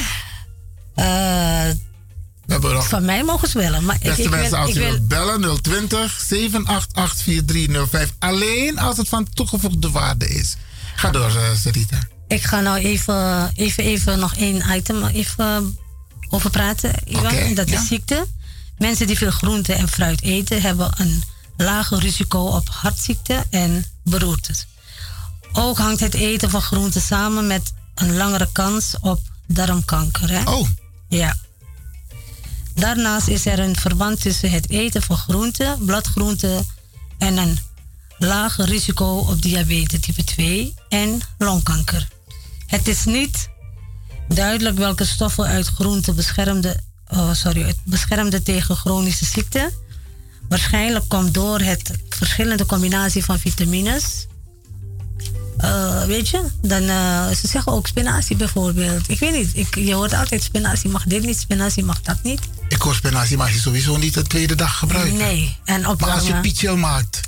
Nog 2.46 2.88
Van 2.88 3.04
mij 3.04 3.24
mogen 3.24 3.48
ze 3.48 3.58
willen. 3.58 3.84
Maar 3.84 3.94
ik, 3.94 4.02
Beste 4.02 4.22
ik 4.22 4.30
mensen, 4.30 4.50
wil, 4.50 4.58
als 4.58 4.70
ik 4.70 4.76
u 4.76 4.80
wil, 4.80 4.90
wilt 4.90 5.08
bellen 5.08 5.62
020 5.62 6.20
788 6.28 7.22
4305. 7.22 8.14
Alleen 8.18 8.78
als 8.78 8.96
het 8.96 9.08
van 9.08 9.28
toegevoegde 9.34 9.90
waarde 9.90 10.28
is. 10.28 10.56
Ga 10.96 11.10
door, 11.10 11.38
Sarita. 11.62 11.98
ik 12.28 12.42
ga 12.42 12.60
nou 12.60 12.78
even, 12.78 13.50
even, 13.54 13.84
even 13.84 14.18
nog 14.18 14.34
één 14.34 14.76
item 14.76 15.04
even 15.04 15.78
over 16.28 16.50
praten. 16.50 16.94
Ivan. 17.04 17.24
Oké, 17.26 17.54
dat 17.54 17.68
ja. 17.68 17.80
is 17.80 17.86
ziekte. 17.86 18.26
Mensen 18.78 19.06
die 19.06 19.16
veel 19.16 19.30
groente 19.30 19.72
en 19.72 19.88
fruit 19.88 20.22
eten 20.22 20.62
hebben 20.62 20.92
een 20.96 21.22
lager 21.56 21.98
risico 21.98 22.38
op 22.38 22.68
hartziekte 22.68 23.44
en 23.50 23.84
beroertes. 24.04 24.66
Ook 25.52 25.78
hangt 25.78 26.00
het 26.00 26.14
eten 26.14 26.50
van 26.50 26.62
groenten 26.62 27.00
samen 27.00 27.46
met 27.46 27.72
een 27.94 28.16
langere 28.16 28.48
kans 28.52 28.94
op 29.00 29.20
darmkanker. 29.46 30.30
Hè? 30.30 30.50
Oh. 30.50 30.68
Ja. 31.08 31.36
Daarnaast 32.74 33.28
is 33.28 33.46
er 33.46 33.58
een 33.58 33.76
verband 33.76 34.20
tussen 34.20 34.50
het 34.50 34.70
eten 34.70 35.02
van 35.02 35.16
groenten, 35.16 35.84
bladgroenten 35.84 36.66
en 37.18 37.36
een 37.36 37.58
lager 38.18 38.64
risico 38.64 39.18
op 39.18 39.42
diabetes 39.42 40.00
type 40.00 40.24
2 40.24 40.74
en 40.88 41.20
longkanker. 41.38 42.08
Het 42.66 42.88
is 42.88 43.04
niet 43.04 43.48
duidelijk 44.28 44.76
welke 44.76 45.04
stoffen 45.04 45.44
uit 45.44 45.66
groenten 45.66 46.14
beschermden, 46.14 46.84
oh, 47.08 47.32
sorry, 47.32 47.62
het 47.62 47.78
beschermden 47.84 48.42
tegen 48.42 48.76
chronische 48.76 49.24
ziekten. 49.24 49.72
Waarschijnlijk 50.48 51.09
komt 51.09 51.35
door 51.35 51.60
het 51.60 51.90
verschillende 52.09 52.66
combinatie 52.66 53.24
van 53.24 53.39
vitamines. 53.39 54.27
Eh, 55.56 56.05
weet 56.05 56.28
je, 56.28 56.44
dan, 56.62 56.82
eh, 56.82 57.28
ze 57.28 57.47
zeggen 57.48 57.73
ook 57.73 57.86
spinazie 57.86 58.36
bijvoorbeeld. 58.36 59.09
Ik 59.09 59.18
weet 59.18 59.32
niet, 59.32 59.51
ik, 59.56 59.74
je 59.74 59.94
hoort 59.94 60.12
altijd 60.12 60.43
spinazie 60.43 60.90
mag 60.90 61.05
dit 61.05 61.24
niet, 61.24 61.39
spinazie 61.39 61.85
mag 61.85 62.01
dat 62.02 62.23
niet. 62.23 62.40
Ik 62.68 62.82
hoor 62.82 62.94
spinazie 62.94 63.36
mag 63.36 63.52
je 63.52 63.59
sowieso 63.59 63.97
niet 63.97 64.14
de 64.14 64.23
tweede 64.23 64.55
dag 64.55 64.78
gebruiken. 64.78 65.16
Nee, 65.16 65.56
en 65.64 65.81
Maar 65.81 65.89
als 65.90 65.98
je 65.98 66.12
opwarmen. 66.16 66.40
pichel 66.40 66.77
maakt. 66.77 67.20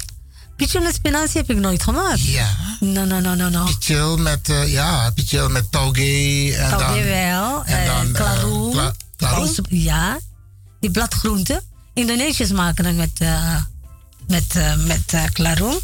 Pichel 0.57 0.82
met 0.82 0.95
spinazie 0.95 1.40
heb 1.40 1.51
ik 1.51 1.57
nooit 1.57 1.82
gemaakt. 1.82 2.20
Ja. 2.20 2.57
No, 2.81 3.05
no, 3.05 3.20
no, 3.20 3.35
no, 3.35 3.49
no. 3.49 3.65
Pichel 3.65 4.16
met, 4.16 4.49
eh, 4.49 4.73
ja, 4.73 5.11
pichel 5.11 5.49
met 5.49 5.73
tauge. 5.73 6.55
En 6.59 6.69
Tauge 6.70 6.85
dan, 6.95 7.05
wel. 7.05 7.65
En 7.65 7.78
eh, 7.81 7.86
dan, 7.86 8.12
klaroen. 8.12 8.78
eh, 8.78 8.86
kla- 9.16 9.51
ja. 9.69 10.19
Die 10.81 10.90
bladgroenten. 10.90 11.62
Indonesiërs 11.98 12.52
maken 12.52 12.84
het 12.84 12.96
met, 12.96 13.10
eh 13.18 13.62
met, 14.26 14.56
eh, 14.56 14.76
met 14.76 15.12
eh, 15.12 15.24
klaroen. 15.32 15.78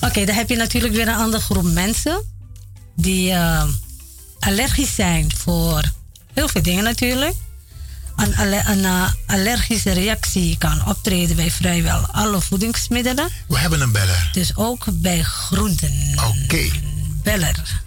Oké, 0.00 0.24
dan 0.24 0.34
heb 0.34 0.48
je 0.48 0.56
natuurlijk 0.56 0.94
weer 0.94 1.08
een 1.08 1.14
andere 1.14 1.42
groep 1.42 1.72
mensen. 1.72 2.24
Die, 2.96 3.34
allergisch 4.38 4.94
zijn 4.94 5.32
voor 5.36 5.82
heel 6.32 6.48
veel 6.48 6.62
dingen 6.62 6.84
natuurlijk. 6.84 7.34
Een, 8.16 8.70
een 8.70 9.12
allergische 9.26 9.92
reactie 9.92 10.58
kan 10.58 10.86
optreden 10.86 11.36
bij 11.36 11.50
vrijwel 11.50 12.06
alle 12.06 12.40
voedingsmiddelen. 12.40 13.28
We 13.48 13.58
hebben 13.58 13.80
een 13.80 13.92
beller. 13.92 14.30
Dus 14.32 14.56
ook 14.56 14.86
bij 14.90 15.22
groenten. 15.22 16.14
Oké. 16.14 16.70
Beller. 17.22 17.82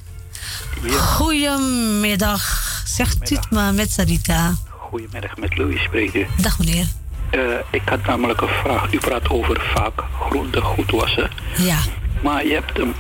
Goedemiddag. 0.92 2.64
Zegt 2.88 3.32
u 3.32 3.36
het 3.36 3.52
maar 3.52 3.74
met 3.74 3.92
Sarita. 3.92 4.56
Goedemiddag, 4.70 5.38
met 5.38 5.58
Louis 5.58 5.84
spreekt 5.84 6.16
u. 6.16 6.28
Dag 6.38 6.60
meneer. 6.60 6.88
Eh, 7.30 7.42
ik 7.72 7.82
had 7.86 8.06
namelijk 8.06 8.42
een 8.42 8.48
vraag. 8.48 8.94
U 8.94 8.98
praat 8.98 9.30
over 9.30 9.62
vaak 9.76 10.04
groenten 10.20 10.62
goed 10.62 10.92
wassen. 10.92 11.30
Ja. 11.58 11.78
Maar 12.22 12.46
je 12.46 12.54
hebt 12.54 12.80
een, 12.80 12.94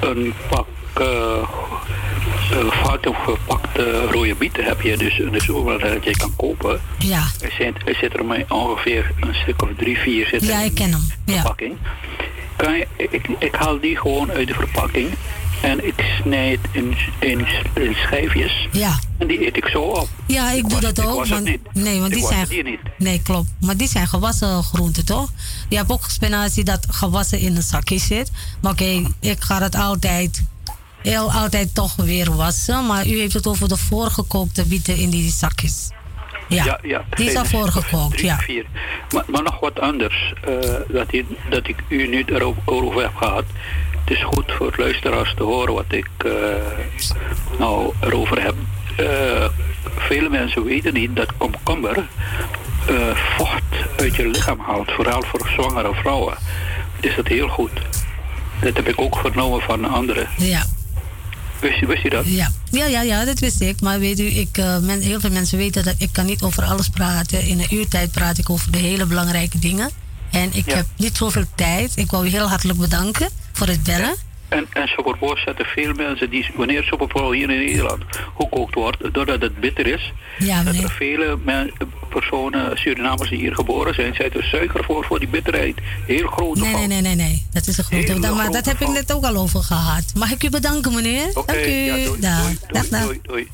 een 0.00 0.34
pak 0.48 0.66
uh, 1.00 1.06
uh, 2.52 2.72
fout 2.72 3.06
gepakte 3.24 4.06
rode 4.06 4.34
bieten 4.34 4.64
heb 4.64 4.80
je 4.80 4.96
dus 4.96 5.18
in 5.18 5.30
de 5.30 5.78
dat 5.80 6.04
je 6.04 6.16
kan 6.16 6.32
kopen. 6.36 6.80
Ja. 6.98 7.22
Er 7.40 7.52
zit, 7.58 7.74
er 7.84 7.94
zit 7.94 8.14
er 8.14 8.24
maar 8.24 8.44
ongeveer 8.48 9.10
een 9.20 9.34
stuk 9.34 9.62
of 9.62 9.68
drie, 9.76 9.98
vier 9.98 10.26
zitten 10.26 10.48
Ja, 10.48 10.60
ik 10.60 10.74
ken 10.74 10.90
hem. 10.90 11.02
Ja. 11.24 11.34
verpakking. 11.34 11.76
Kan 12.56 12.74
je, 12.74 12.86
ik, 12.96 13.28
ik 13.38 13.54
haal 13.54 13.80
die 13.80 13.96
gewoon 13.96 14.30
uit 14.30 14.48
de 14.48 14.54
verpakking 14.54 15.10
en 15.62 15.86
ik 15.86 16.04
snij 16.22 16.50
het 16.50 16.60
in, 16.72 16.94
in, 17.20 17.46
in 17.74 17.94
schijfjes. 17.94 18.68
Ja. 18.72 18.98
En 19.18 19.26
die 19.26 19.46
eet 19.46 19.56
ik 19.56 19.66
zo 19.66 19.82
op. 19.82 20.08
Ja, 20.26 20.50
ik 20.50 20.68
doe 20.68 20.80
dat 20.80 21.00
ook. 21.00 21.14
was 21.14 21.28
het 21.28 21.38
Want, 21.38 21.44
niet. 21.44 21.60
nee, 21.84 22.00
want 22.00 22.12
Ik 22.12 22.18
die 22.18 22.26
zijn. 22.26 22.64
niet. 22.64 22.78
Nee, 22.98 23.22
klopt. 23.22 23.48
Maar 23.60 23.76
die 23.76 23.88
zijn 23.88 24.06
gewassen 24.06 24.62
groenten, 24.62 25.04
toch? 25.04 25.28
Je 25.68 25.76
hebt 25.76 25.90
ook 25.90 26.04
spinazie 26.08 26.64
dat 26.64 26.86
gewassen 26.90 27.38
in 27.38 27.56
een 27.56 27.62
zakje 27.62 27.98
zit. 27.98 28.30
Maar 28.60 28.72
oké, 28.72 29.02
ik 29.20 29.40
ga 29.42 29.62
het 29.62 29.74
altijd. 29.74 30.42
Heel 31.02 31.32
altijd 31.32 31.74
toch 31.74 31.94
weer 31.96 32.36
wassen. 32.36 32.86
Maar 32.86 33.06
u 33.06 33.18
heeft 33.18 33.34
het 33.34 33.46
over 33.46 33.68
de 33.68 33.76
voorgekookte 33.76 34.64
bieten 34.66 34.96
in 34.96 35.10
die 35.10 35.30
zakjes. 35.30 35.90
Ja, 36.48 36.64
ja, 36.64 36.78
ja 36.82 37.04
die 37.14 37.26
is 37.30 37.36
al 37.36 37.44
voorgekookt. 37.44 38.12
drie, 38.16 38.24
Ja. 38.26 38.38
vier. 38.38 38.66
Maar, 39.10 39.24
maar 39.26 39.42
nog 39.42 39.60
wat 39.60 39.80
anders, 39.80 40.32
eh, 40.44 40.54
dat, 40.88 41.12
ik, 41.12 41.24
dat 41.50 41.68
ik 41.68 41.76
u 41.88 42.06
nu 42.08 42.22
erover 42.26 43.02
heb 43.02 43.14
gehad. 43.14 43.44
Het 44.04 44.10
is 44.16 44.22
goed 44.24 44.52
voor 44.52 44.74
luisteraars 44.76 45.34
te 45.36 45.42
horen 45.42 45.74
wat 45.74 45.84
ik 45.92 46.08
eh, 46.16 46.30
nou 47.58 47.92
erover 48.00 48.42
heb. 48.42 48.54
Eh, 48.96 49.48
vele 49.96 50.28
mensen 50.28 50.64
weten 50.64 50.94
niet 50.94 51.16
dat 51.16 51.36
komkommer 51.36 52.08
eh, 52.88 52.94
vocht 53.36 53.62
uit 53.96 54.16
je 54.16 54.26
lichaam 54.28 54.60
haalt, 54.60 54.90
vooral 54.90 55.22
voor 55.22 55.48
zwangere 55.54 55.94
vrouwen. 55.94 56.36
Is 57.00 57.16
dat 57.16 57.26
heel 57.28 57.48
goed. 57.48 57.70
Dat 58.60 58.76
heb 58.76 58.88
ik 58.88 59.00
ook 59.00 59.16
vernomen 59.18 59.60
van 59.60 59.84
anderen. 59.84 60.28
Ja. 60.38 60.62
Wist, 61.60 61.78
je- 61.78 61.86
wist 61.86 62.02
je 62.02 62.10
dat? 62.10 62.24
Ja. 62.26 62.50
Ja, 62.70 62.84
ja, 62.86 63.02
ja, 63.02 63.24
dat 63.24 63.38
wist 63.38 63.60
ik. 63.60 63.80
Maar 63.80 63.98
weet 63.98 64.20
u, 64.20 64.24
ik, 64.26 64.56
men, 64.80 65.00
heel 65.00 65.20
veel 65.20 65.30
mensen 65.30 65.58
weten 65.58 65.84
dat 65.84 65.94
ik 65.98 66.08
kan 66.12 66.26
niet 66.26 66.42
over 66.42 66.62
alles 66.62 66.88
praten. 66.88 67.42
In 67.46 67.60
een 67.60 67.74
uurtijd 67.74 68.10
praat 68.12 68.38
ik 68.38 68.50
over 68.50 68.72
de 68.72 68.78
hele 68.78 69.06
belangrijke 69.06 69.58
dingen. 69.58 69.90
En 70.30 70.50
ik 70.54 70.64
heb 70.72 70.86
niet 70.96 71.16
zoveel 71.16 71.44
tijd. 71.54 71.92
Ik 71.96 72.10
wil 72.10 72.24
u 72.24 72.28
heel 72.28 72.48
hartelijk 72.48 72.78
bedanken 72.78 73.28
voor 73.52 73.66
het 73.66 73.82
bellen. 73.82 74.14
En, 74.48 74.66
en 74.72 74.88
Sopperpool 74.88 75.36
zetten 75.44 75.64
veel 75.64 75.92
mensen 75.94 76.30
die, 76.30 76.46
wanneer 76.56 76.82
Sopperpool 76.84 77.32
hier 77.32 77.50
in 77.50 77.64
Nederland 77.66 78.02
gekookt 78.38 78.74
wordt, 78.74 79.14
doordat 79.14 79.40
het 79.40 79.60
bitter 79.60 79.86
is, 79.86 80.12
Ja, 80.38 80.62
dat 80.62 80.74
er 80.74 80.90
vele 80.90 81.38
men- 81.44 81.72
personen, 82.08 82.76
Surinamers 82.78 83.30
die 83.30 83.38
hier 83.38 83.54
geboren 83.54 83.94
zijn, 83.94 84.14
zetten 84.14 84.40
er 84.40 84.46
suiker 84.46 84.84
voor, 84.84 85.04
voor 85.04 85.18
die 85.18 85.28
bitterheid. 85.28 85.78
Heel 86.06 86.26
groot. 86.28 86.56
Nee, 86.56 86.74
nee, 86.74 86.86
nee, 86.86 87.00
nee, 87.00 87.14
nee. 87.14 87.46
Dat 87.52 87.66
is 87.66 87.78
een 87.78 87.84
grote. 87.84 88.06
Hele 88.06 88.20
Dan, 88.20 88.36
maar 88.36 88.50
dat 88.50 88.64
heb 88.64 88.80
ik 88.80 88.88
net 88.88 89.12
ook 89.12 89.24
al 89.24 89.36
over 89.36 89.62
gehad. 89.62 90.04
Mag 90.14 90.30
ik 90.30 90.42
u 90.42 90.50
bedanken, 90.50 90.94
meneer? 90.94 91.28
Oké, 91.34 91.52
Dank 91.52 91.66
u. 91.66 91.70
ja, 91.70 91.94
doei, 92.04 92.20
Dag. 92.20 92.42
doei, 92.42 92.58
Dag, 92.70 92.88
dag. 92.88 93.02
doei, 93.02 93.20
doei. 93.22 93.48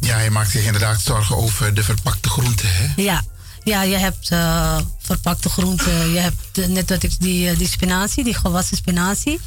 Ja, 0.00 0.14
hij 0.16 0.30
maakt 0.30 0.50
zich 0.50 0.64
inderdaad 0.66 1.00
zorgen 1.00 1.36
over 1.36 1.74
de 1.74 1.82
verpakte 1.82 2.28
groenten, 2.28 2.68
hè? 2.72 3.02
Ja. 3.02 3.22
Ja, 3.68 3.82
je 3.82 3.96
hebt 3.96 4.30
eh, 4.30 4.78
verpakte 4.98 5.48
groenten. 5.48 6.10
Je 6.10 6.18
hebt 6.18 6.58
eh, 6.58 6.66
net 6.66 6.90
wat 6.90 7.02
ik, 7.02 7.20
die, 7.20 7.48
eh, 7.48 7.58
die 7.58 7.68
spinazie, 7.68 8.24
die 8.24 8.34
gewassen 8.34 8.76
spinazie. 8.76 9.40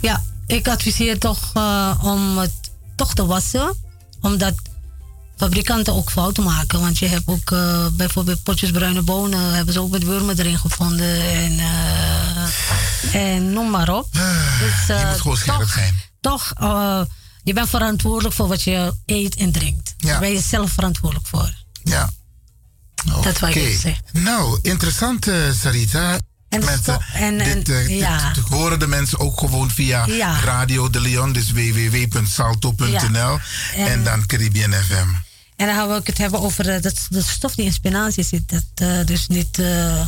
Ja, 0.00 0.24
ik 0.46 0.68
adviseer 0.68 1.18
toch 1.18 1.52
om 2.02 2.38
het 2.38 2.52
toch 2.96 3.14
te 3.14 3.26
wassen. 3.26 3.76
Omdat 4.20 4.54
fabrikanten 5.36 5.94
ook 5.94 6.10
fouten 6.10 6.42
maken. 6.42 6.80
Want 6.80 6.98
je 6.98 7.06
hebt 7.06 7.26
ook 7.26 7.50
bijvoorbeeld 7.96 8.42
potjes 8.42 8.70
bruine 8.70 9.02
bonen. 9.02 9.54
Hebben 9.54 9.74
ze 9.74 9.80
ook 9.80 9.90
met 9.90 10.04
wormen 10.04 10.38
erin 10.38 10.58
gevonden. 10.58 11.22
En, 11.22 11.58
en 13.12 13.52
noem 13.52 13.70
maar 13.70 13.88
op. 13.88 14.08
Dus, 14.12 14.88
eh, 14.88 15.00
je 15.00 15.06
moet 15.06 15.20
gewoon 15.20 15.36
scherp 15.36 15.58
toch, 15.58 15.72
zijn. 15.72 15.94
Toch, 16.20 16.52
je 17.42 17.52
bent 17.52 17.68
verantwoordelijk 17.68 18.34
voor 18.34 18.48
wat 18.48 18.62
je 18.62 18.94
eet 19.06 19.36
en 19.36 19.52
drinkt. 19.52 19.94
Daar 19.98 20.20
ben 20.20 20.30
je 20.30 20.40
zelf 20.40 20.70
verantwoordelijk 20.70 21.26
voor. 21.26 21.52
Ja. 21.82 22.10
Dat 23.04 23.38
wou 23.38 23.52
ik 23.52 23.58
Oké. 23.58 23.66
even 23.66 23.80
zeggen. 23.80 24.04
Nou, 24.12 24.58
interessant, 24.62 25.26
eh, 25.28 25.36
Sarita. 25.62 26.18
En 26.48 26.64
mensen, 26.64 26.82
stop- 26.82 27.02
en- 27.14 27.40
en- 27.40 27.54
dit, 27.54 27.68
eh, 27.68 27.86
dit 27.86 27.98
ja. 27.98 28.32
horen 28.48 28.78
de 28.78 28.86
mensen 28.86 29.18
ook 29.20 29.38
gewoon 29.38 29.70
via 29.70 30.06
Ja. 30.06 30.40
Radio 30.40 30.90
de 30.90 31.00
Leon, 31.00 31.32
dus 31.32 31.50
www.salto.nl 31.50 32.88
Ja. 33.16 33.40
en, 33.74 33.86
En- 33.86 34.04
dan 34.04 34.26
Caribbean 34.26 34.72
FM. 34.72 35.08
En 35.56 35.66
dan 35.66 35.74
gaan 35.74 35.88
we 35.88 35.94
ook 35.94 36.06
het 36.06 36.18
hebben 36.18 36.40
over 36.40 36.68
eh, 36.68 36.82
dat, 36.82 37.06
dat 37.10 37.24
stof 37.26 37.54
die 37.54 37.64
in 37.64 37.72
spinazie 37.72 38.24
zit. 38.24 38.48
Dat 38.48 38.64
eh, 38.74 39.04
dus 39.06 39.26
niet. 39.26 39.58
eh, 39.58 40.06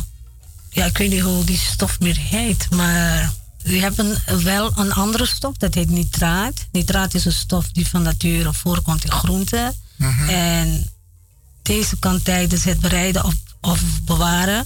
ja, 0.69 0.85
ik 0.85 0.97
weet 0.97 1.09
niet 1.09 1.21
hoe 1.21 1.43
die 1.43 1.57
stof 1.57 1.99
meer 1.99 2.17
heet. 2.17 2.69
Maar 2.69 3.31
we 3.63 3.79
hebben 3.79 4.23
wel 4.43 4.71
een 4.77 4.91
andere 4.93 5.25
stof. 5.25 5.57
Dat 5.57 5.73
heet 5.73 5.89
nitraat. 5.89 6.53
Nitraat 6.71 7.13
is 7.13 7.25
een 7.25 7.31
stof 7.31 7.67
die 7.71 7.87
van 7.87 8.01
nature 8.01 8.53
voorkomt 8.53 9.03
in 9.03 9.11
groenten. 9.11 9.75
En 10.27 10.89
deze 11.61 11.99
kan 11.99 12.21
tijdens 12.21 12.63
het 12.63 12.79
bereiden 12.79 13.25
of, 13.25 13.33
of 13.61 13.81
bewaren 14.03 14.65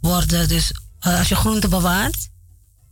worden 0.00 0.48
dus. 0.48 0.72
eh, 1.00 1.18
als 1.18 1.28
je 1.28 1.34
groenten 1.34 1.70
bewaart 1.70 2.28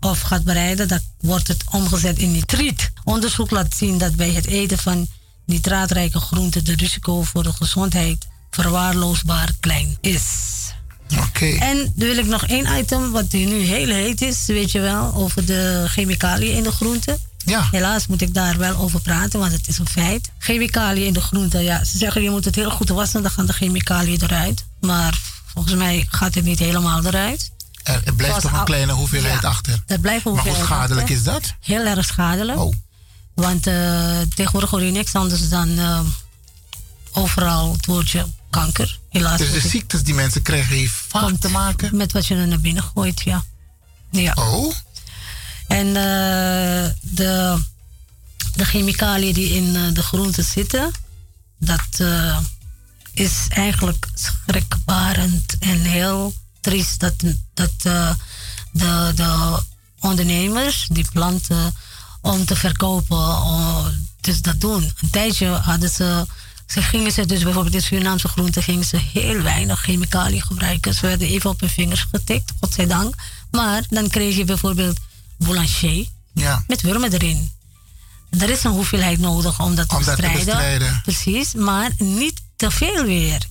of 0.01 0.21
gaat 0.21 0.45
bereiden, 0.45 0.89
dan 0.89 1.01
wordt 1.21 1.49
het 1.49 1.65
omgezet 1.71 2.19
in 2.19 2.33
nitriet. 2.33 2.93
Onderzoek 3.05 3.51
laat 3.51 3.75
zien 3.75 3.99
dat 3.99 4.17
bij 4.17 4.31
het 4.31 4.47
eten 4.47 4.79
van 4.79 5.09
nitraatrijke 5.47 6.21
groenten 6.21 6.65
de 6.65 6.75
risico 6.75 7.23
voor 7.23 7.43
de 7.43 7.53
gezondheid 7.53 8.27
verwaarloosbaar 8.51 9.53
klein 9.61 9.99
is. 10.01 10.23
Oké. 11.19 11.47
En 11.47 11.77
dan 11.77 12.09
wil 12.09 12.17
ik 12.17 12.27
nog 12.27 12.47
één 12.47 12.79
item, 12.79 13.11
wat 13.11 13.33
nu 13.33 13.61
heel 13.61 13.89
heet 13.89 14.21
is, 14.21 14.47
weet 14.47 14.73
je 14.73 14.81
wel, 14.81 15.15
over 15.15 15.47
de 15.47 15.85
chemicaliën 15.89 16.57
in 16.57 16.63
de 16.63 16.73
groenten. 16.73 17.19
Ja. 17.45 17.69
Helaas 17.71 18.07
moet 18.07 18.21
ik 18.21 18.35
daar 18.35 18.59
wel 18.59 18.77
over 18.77 19.01
praten, 19.01 19.39
want 19.41 19.53
het 19.53 19.69
is 19.69 19.79
een 19.79 19.89
feit. 19.89 20.31
Chemicaliën 20.39 21.07
in 21.07 21.13
de 21.13 21.21
groenten, 21.21 21.63
ja, 21.63 21.85
ze 21.85 21.99
zeggen 21.99 22.23
je 22.23 22.31
moet 22.31 22.45
het 22.45 22.55
heel 22.55 22.71
goed 22.71 22.89
wassen, 22.89 23.23
dan 23.23 23.31
gaan 23.31 23.47
de 23.47 23.53
chemicaliën 23.53 24.23
eruit. 24.23 24.65
Maar 24.81 25.21
volgens 25.53 25.75
mij 25.75 26.07
gaat 26.11 26.35
het 26.35 26.45
niet 26.45 26.59
helemaal 26.59 27.05
eruit. 27.07 27.51
Er, 27.83 27.95
er 28.05 28.15
blijft 28.15 28.35
Zoals 28.35 28.43
toch 28.43 28.59
een 28.59 28.65
kleine 28.65 28.93
hoeveelheid 28.93 29.43
Ja, 29.43 29.49
achter. 29.49 29.83
Dat 29.87 30.01
blijft 30.01 30.25
Maar 30.25 30.33
hoe 30.33 30.43
hoeveelheid 30.43 30.73
schadelijk 30.73 31.01
achter. 31.01 31.17
is 31.17 31.23
dat? 31.23 31.55
Heel 31.61 31.85
erg 31.85 32.07
schadelijk. 32.07 32.59
Oh. 32.59 32.75
Want 33.35 33.67
eh, 33.67 34.21
tegenwoordig 34.35 34.71
hoor 34.71 34.83
je 34.83 34.91
niks 34.91 35.15
anders 35.15 35.49
dan 35.49 35.79
eh, 35.79 36.01
overal 37.13 37.73
het 37.73 37.87
woordje 37.87 38.27
kanker. 38.51 38.99
Helaas. 39.11 39.39
Dus 39.39 39.63
de 39.63 39.69
ziektes 39.69 40.03
die 40.03 40.15
mensen 40.15 40.43
krijgen 40.43 40.77
heeft 40.77 40.95
vaak 41.09 41.37
te 41.41 41.49
maken? 41.49 41.97
Met 41.97 42.13
wat 42.13 42.27
je 42.27 42.35
er 42.35 42.49
naar 42.49 42.61
binnen 42.61 42.83
gooit, 42.83 43.21
ja. 43.23 43.45
ja. 44.11 44.33
Oh? 44.35 44.75
En 45.67 45.87
eh, 45.87 46.91
de, 47.01 47.63
de 48.57 48.65
chemicaliën 48.65 49.35
die 49.35 49.49
in 49.49 49.77
eh, 49.77 49.83
de 49.93 50.03
groenten 50.03 50.45
zitten, 50.45 50.91
dat 51.59 51.89
eh, 51.99 52.39
is 53.13 53.47
eigenlijk 53.49 54.07
schrikbarend 54.15 55.59
en 55.59 55.81
heel 55.81 56.35
triest 56.61 57.01
dat, 57.01 57.15
dat 57.55 57.83
de, 58.73 59.13
de 59.15 59.63
ondernemers 60.01 60.87
die 60.91 61.07
planten 61.13 61.75
om 62.21 62.45
te 62.45 62.57
verkopen, 62.57 64.07
dus 64.21 64.41
dat 64.41 64.61
doen. 64.61 64.83
Een 64.83 65.11
tijdje 65.11 65.47
hadden 65.47 65.91
ze, 65.91 66.27
ze 66.67 66.83
gingen 66.83 67.13
ze 67.13 67.27
dus 67.27 67.43
bijvoorbeeld 67.43 67.75
in 67.75 67.83
Surinaamse 67.83 68.29
groenten 68.29 68.63
gingen 68.63 68.85
ze 68.85 68.97
heel 68.97 69.43
weinig 69.43 69.81
chemicaliën 69.81 70.43
gebruiken. 70.43 70.95
Ze 70.95 71.07
werden 71.07 71.29
even 71.29 71.51
op 71.51 71.61
hun 71.61 71.69
vingers 71.69 72.07
getikt, 72.13 72.53
godzijdank. 72.61 73.15
Maar 73.51 73.83
dan 73.89 74.09
kreeg 74.09 74.37
je 74.37 74.45
bijvoorbeeld 74.45 74.99
boulanger 75.45 76.07
Ja. 76.35 76.65
met 76.67 76.83
wormen 76.83 77.13
erin. 77.13 77.53
Er 78.39 78.51
is 78.51 78.65
een 78.65 78.71
hoeveelheid 78.71 79.19
nodig 79.19 79.61
om 79.61 79.75
dat 79.75 79.89
te, 79.89 79.97
Om 79.97 80.05
dat 80.05 80.17
te 80.17 80.23
bestrijden. 80.23 80.55
bestrijden. 80.55 81.01
Precies, 81.03 81.55
maar 81.55 81.91
niet 81.99 82.41
te 82.57 82.71
veel 82.71 83.05
weer. 83.05 83.47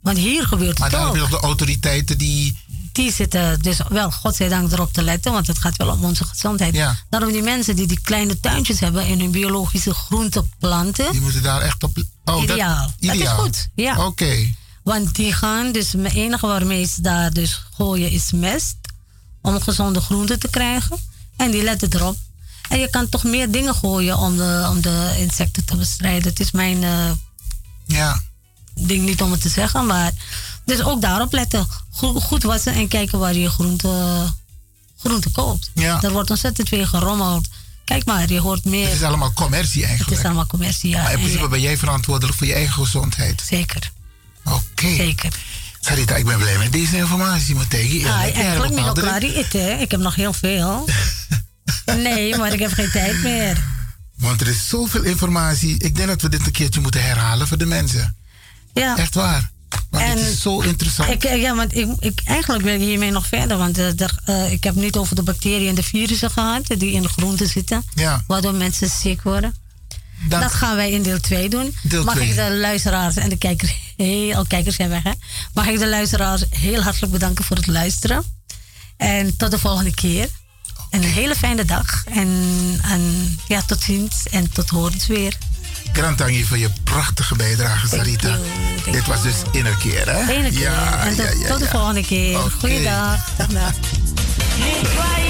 Want 0.00 0.18
hier 0.18 0.46
gebeurt 0.46 0.78
Maar 0.78 0.90
het 0.90 1.00
ook. 1.00 1.14
je 1.14 1.20
nog 1.20 1.30
de 1.30 1.40
autoriteiten 1.40 2.18
die... 2.18 2.58
Die 2.92 3.12
zitten 3.12 3.60
dus 3.62 3.78
wel, 3.88 4.10
godzijdank, 4.10 4.72
erop 4.72 4.92
te 4.92 5.02
letten, 5.02 5.32
want 5.32 5.46
het 5.46 5.58
gaat 5.58 5.76
wel 5.76 5.88
om 5.88 6.04
onze 6.04 6.24
gezondheid. 6.24 6.74
Ja. 6.74 6.96
Daarom 7.08 7.32
die 7.32 7.42
mensen 7.42 7.76
die 7.76 7.86
die 7.86 8.00
kleine 8.00 8.40
tuintjes 8.40 8.80
hebben 8.80 9.06
en 9.06 9.20
hun 9.20 9.30
biologische 9.30 9.94
groenten 9.94 10.50
planten. 10.58 11.12
Die 11.12 11.20
moeten 11.20 11.42
daar 11.42 11.60
echt 11.60 11.82
op... 11.82 12.02
Oh, 12.24 12.42
ideaal. 12.42 12.92
Dat, 12.98 13.08
Dat 13.10 13.16
is 13.16 13.28
goed, 13.28 13.68
ja. 13.74 14.06
Oké. 14.06 14.52
Want 14.82 15.14
die 15.14 15.32
gaan 15.32 15.72
dus, 15.72 15.92
het 15.92 16.12
enige 16.14 16.46
waarmee 16.46 16.86
ze 16.86 17.02
daar 17.02 17.32
dus 17.32 17.62
gooien 17.76 18.10
is 18.10 18.32
mest. 18.32 18.76
Om 19.42 19.60
gezonde 19.60 20.00
groenten 20.00 20.38
te 20.38 20.48
krijgen. 20.48 20.98
En 21.36 21.50
die 21.50 21.62
letten 21.62 21.94
erop. 21.94 22.16
En 22.68 22.78
je 22.78 22.90
kan 22.90 23.08
toch 23.08 23.24
meer 23.24 23.50
dingen 23.50 23.74
gooien 23.74 24.18
om 24.18 24.36
de, 24.36 24.66
om 24.70 24.80
de 24.80 25.14
insecten 25.18 25.64
te 25.64 25.76
bestrijden. 25.76 26.28
Het 26.28 26.40
is 26.40 26.50
mijn 26.50 26.82
eh, 26.84 27.10
Ja. 27.86 28.22
ding 28.74 29.04
niet 29.04 29.22
om 29.22 29.30
het 29.30 29.40
te 29.40 29.48
zeggen, 29.48 29.86
maar 29.86 30.12
dus 30.64 30.82
ook 30.82 31.00
daarop 31.00 31.32
letten. 31.32 31.66
Goed, 31.90 32.22
goed 32.22 32.42
wassen 32.42 32.72
en 32.72 32.88
kijken 32.88 33.18
waar 33.18 33.34
je 33.34 33.50
groente, 33.50 34.24
groente 34.98 35.30
koopt. 35.30 35.70
Ja. 35.74 36.02
Er 36.02 36.12
wordt 36.12 36.30
ontzettend 36.30 36.68
veel 36.68 36.86
gerommeld. 36.86 37.48
Kijk 37.84 38.04
maar, 38.04 38.32
je 38.32 38.40
hoort 38.40 38.64
meer. 38.64 38.84
Het 38.86 38.94
is 38.94 39.02
allemaal 39.02 39.32
commercie 39.32 39.80
eigenlijk. 39.80 40.10
Het 40.10 40.18
is 40.18 40.24
allemaal 40.24 40.46
commercie, 40.46 40.90
ja. 40.90 41.02
Maar 41.02 41.12
in 41.12 41.18
principe 41.18 41.48
ben 41.48 41.60
jij 41.60 41.76
verantwoordelijk 41.76 42.38
voor 42.38 42.46
je 42.46 42.54
eigen 42.54 42.72
gezondheid. 42.84 43.42
Zeker. 43.48 43.90
Oké. 44.44 44.94
Zeker. 44.94 45.32
Sarita, 45.80 46.16
ik 46.16 46.24
ben 46.24 46.38
blij 46.38 46.58
met 46.58 46.72
deze 46.72 46.96
informatie, 46.96 47.54
Mategi. 47.54 48.06
Ah, 48.06 48.22
eigenlijk 48.22 48.74
niet 48.74 48.86
ook 48.86 48.94
klaar 48.94 49.22
eten. 49.22 49.80
Ik 49.80 49.90
heb 49.90 50.00
nog 50.00 50.14
heel 50.14 50.32
veel. 50.32 50.84
Nee, 51.84 52.36
maar 52.36 52.52
ik 52.52 52.58
heb 52.58 52.72
geen 52.72 52.90
tijd 52.90 53.22
meer. 53.22 53.64
Want 54.16 54.40
er 54.40 54.48
is 54.48 54.68
zoveel 54.68 55.02
informatie. 55.02 55.78
Ik 55.78 55.96
denk 55.96 56.08
dat 56.08 56.22
we 56.22 56.28
dit 56.28 56.46
een 56.46 56.52
keertje 56.52 56.80
moeten 56.80 57.02
herhalen 57.02 57.46
voor 57.46 57.58
de 57.58 57.66
mensen. 57.66 58.16
Ja. 58.74 58.96
Echt 58.96 59.14
waar. 59.14 59.50
Want 59.90 60.04
het 60.04 60.18
is 60.18 60.40
zo 60.40 60.60
interessant. 60.60 61.10
Ik, 61.10 61.24
eh, 61.24 61.40
ja, 61.40 61.54
want 61.54 61.76
ik, 61.76 61.88
ik, 61.98 62.20
eigenlijk 62.24 62.64
wil 62.64 62.74
ik 62.74 62.80
hiermee 62.80 63.10
nog 63.10 63.26
verder. 63.26 63.56
Want 63.56 63.78
eh, 63.78 63.88
eh, 64.24 64.52
ik 64.52 64.64
heb 64.64 64.74
niet 64.74 64.96
over 64.96 65.16
de 65.16 65.22
bacteriën 65.22 65.68
en 65.68 65.74
de 65.74 65.82
virussen 65.82 66.30
gehad. 66.30 66.66
Die 66.66 66.92
in 66.92 67.02
de 67.02 67.08
groenten 67.08 67.46
zitten. 67.46 67.84
Ja. 67.94 68.24
Waardoor 68.26 68.54
mensen 68.54 68.88
ziek 68.88 69.22
worden. 69.22 69.54
Dat- 70.28 70.40
Dat 70.42 70.52
gaan 70.54 70.76
wij 70.76 70.90
in 70.90 71.02
deel 71.02 71.20
2 71.20 71.48
doen. 71.48 71.76
Deel 71.82 72.04
Mag 72.04 72.14
twee. 72.14 72.28
ik 72.28 72.34
de 72.34 72.50
luisteraars 72.60 73.16
en 73.16 73.28
de 73.28 73.36
kijkers... 73.38 73.74
Heel, 73.96 74.38
oh, 74.40 74.46
kijkers 74.48 74.76
zijn 74.76 74.88
weg, 74.88 75.02
hè? 75.02 75.10
Mag 75.54 75.66
ik 75.66 75.78
de 75.78 75.88
luisteraars 75.88 76.44
heel 76.50 76.82
hartelijk 76.82 77.12
bedanken 77.12 77.44
voor 77.44 77.56
het 77.56 77.66
luisteren. 77.66 78.24
En 78.96 79.36
tot 79.36 79.50
de 79.50 79.58
volgende 79.58 79.94
keer. 79.94 80.28
En 80.90 81.02
een 81.02 81.08
hele 81.10 81.34
fijne 81.34 81.64
dag. 81.64 82.04
En, 82.14 82.28
en 82.82 83.36
ja, 83.48 83.62
tot 83.62 83.80
ziens 83.82 84.26
en 84.30 84.52
tot 84.52 84.68
horens 84.70 85.06
weer. 85.06 85.36
Grantangi 85.92 86.44
voor 86.44 86.58
je 86.58 86.70
prachtige 86.84 87.34
bijdrage, 87.36 87.88
Sarita. 87.88 88.38
Dit 88.90 89.06
was 89.06 89.22
dus 89.22 89.34
Innerkeer, 89.52 90.10
hè? 90.10 90.18
Ja, 90.18 91.04
en 91.06 91.16
tot, 91.16 91.24
ja, 91.24 91.30
ja, 91.40 91.46
tot 91.46 91.58
de 91.58 91.68
volgende 91.68 92.04
keer. 92.06 92.38
Oké. 92.38 92.50
Goeiedag. 92.50 93.28
Dag, 93.36 93.48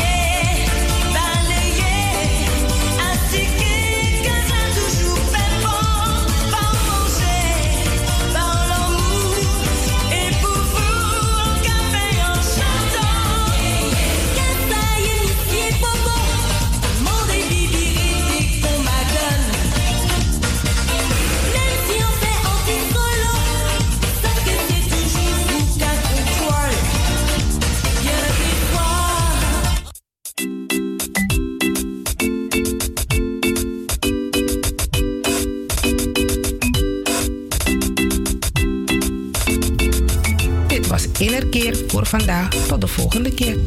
vandaag. 42.10 42.48
Tot 42.66 42.80
de 42.80 42.86
volgende 42.86 43.30
keer. 43.34 43.58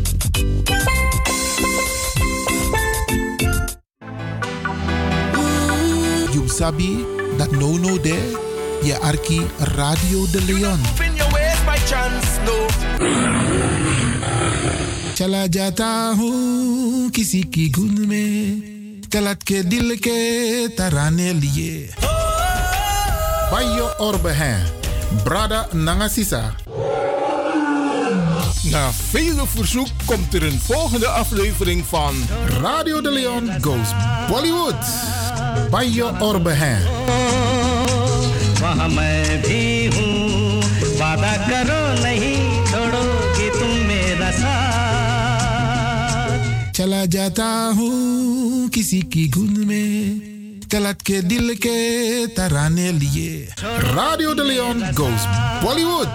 You 6.32 6.48
sabi 6.48 7.06
dat 7.38 7.52
no 7.52 7.78
no 7.78 8.02
de 8.02 8.18
je 8.84 9.00
arki 9.00 9.42
Radio 9.58 10.26
de 10.32 10.42
Leon. 10.46 10.80
In 11.00 11.16
your 11.16 11.32
ways 11.32 11.60
by 11.66 11.80
chance, 11.88 12.28
no. 12.46 12.68
Chala 15.14 15.48
jata 15.48 16.14
hu 16.18 16.30
kisi 17.12 17.48
ki 17.50 17.70
gunme 17.70 18.26
kalat 19.10 19.44
ke 19.44 19.64
dil 19.68 20.00
ke 20.00 20.18
tarane 20.76 21.34
liye. 21.34 21.94
Bayo 23.52 23.88
orbe. 23.98 24.34
Brada 25.24 25.70
Nangasisa. 25.74 26.73
Na 28.73 28.91
vele 29.11 29.43
verzoek 29.55 29.89
komt 30.05 30.35
er 30.35 30.43
een 30.43 30.61
volgende 30.65 31.07
aflevering 31.09 31.85
van 31.89 32.15
Radio 32.61 33.01
de 33.01 33.11
Leon 33.11 33.51
Goes 33.61 33.89
Bollywood. 34.31 34.85
Bayo 35.71 36.13
orbe 36.21 36.51
hen. 36.53 36.83
वहाँ 38.61 38.89
मैं 38.89 39.43
भी 39.43 39.87
हूँ 39.95 40.63
वादा 41.01 41.35
करो 41.49 41.81
नहीं 42.03 42.37
छोड़ोगे 42.71 43.49
तुम 43.59 43.71
मेरा 43.89 44.31
साथ 44.41 44.69
चला 46.77 47.03
जाता 47.15 47.47
हूँ 47.79 47.95
किसी 48.75 49.01
की 49.15 49.25
गुन 49.37 49.55
में 49.69 49.91
कलट 50.73 50.99
के 51.09 51.17
दिल 51.31 51.47
के 51.67 51.79
तराने 52.37 52.89
लिए 52.99 53.31
Radio 53.95 54.31
de 54.35 54.45
Leon 54.51 54.79
goes 55.01 55.23
Bollywood. 55.63 56.15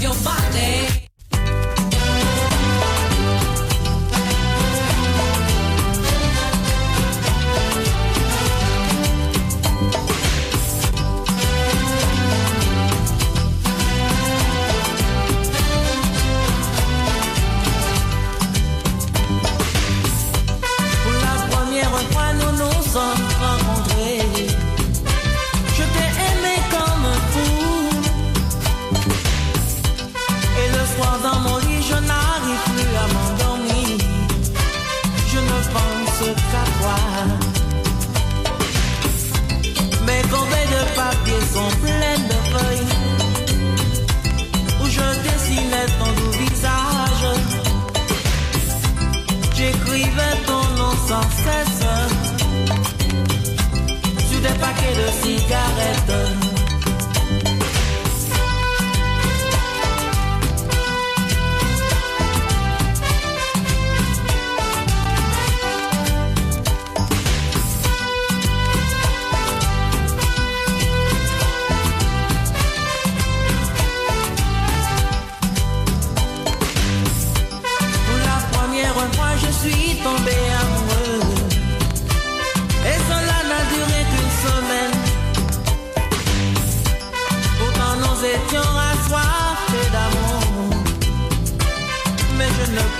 Your 0.00 0.14
body. 0.24 0.89
Des 55.12 56.39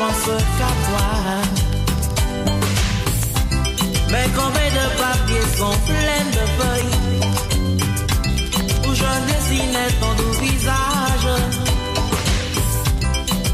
pense 0.01 0.31
qu'à 0.59 0.73
toi. 0.87 1.09
Mes 4.13 4.29
corbeilles 4.37 4.77
de 4.81 4.87
papier 5.05 5.45
sont 5.59 5.77
pleines 5.91 6.33
de 6.39 6.45
feuilles 6.59 6.99
où 8.87 8.91
je 9.01 9.11
dessinais 9.31 9.91
ton 10.01 10.13
doux 10.19 10.37
visage. 10.47 11.31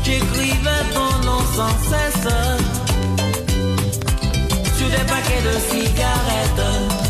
J'écrivais 0.05 0.85
ton 0.95 1.11
nom 1.27 1.43
sans 1.57 1.77
cesse 1.91 2.29
sur 4.77 4.89
des 4.95 5.07
paquets 5.13 5.43
de 5.49 5.55
cigarettes. 5.71 7.06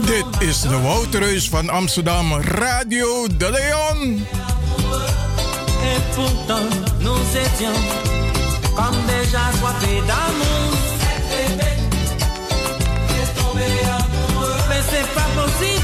Dit 0.00 0.48
is 0.48 0.60
de 0.60 0.80
Wouterhuis 0.80 1.48
van 1.48 1.68
Amsterdam, 1.68 2.32
Radio 2.32 3.26
De 3.36 3.50
Leon. 3.50 4.26
Mais 14.68 14.82
c'est 14.90 15.14
pas 15.14 15.28
possible. 15.34 15.83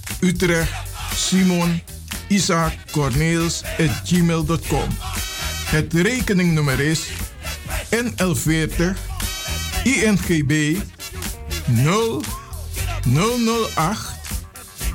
Utrecht, 0.21 0.71
Simon, 1.15 1.81
Isaac, 2.27 2.73
Corneels 2.91 3.63
gmail.com. 4.05 4.87
Het 5.65 5.93
rekeningnummer 5.93 6.79
is 6.79 7.07
NL40 7.89 8.83
INGB 9.83 10.77
0 11.65 12.21
008 13.03 13.97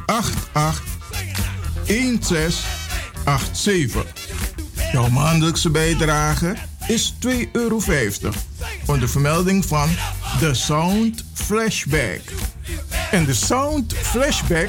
88 0.07 0.83
1687. 1.87 4.05
Jouw 4.93 5.09
maandelijkse 5.09 5.71
bijdrage 5.71 6.57
is 6.87 7.15
2,50 7.27 7.31
euro. 7.53 7.81
Onder 8.87 9.09
vermelding 9.09 9.65
van 9.65 9.89
The 10.39 10.55
Sound 10.55 11.25
Flashback. 11.35 12.21
En 13.11 13.25
de 13.25 13.35
Sound 13.35 13.95
Flashback 13.95 14.69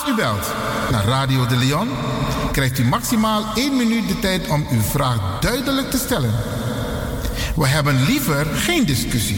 Als 0.00 0.08
u 0.08 0.14
belt 0.14 0.52
naar 0.90 1.04
Radio 1.04 1.46
De 1.46 1.56
Leon, 1.56 1.88
krijgt 2.52 2.78
u 2.78 2.84
maximaal 2.84 3.44
1 3.54 3.76
minuut 3.76 4.08
de 4.08 4.18
tijd 4.18 4.48
om 4.48 4.66
uw 4.70 4.80
vraag 4.80 5.40
duidelijk 5.40 5.90
te 5.90 5.98
stellen. 5.98 6.34
We 7.56 7.66
hebben 7.66 8.04
liever 8.04 8.46
geen 8.46 8.86
discussie. 8.86 9.36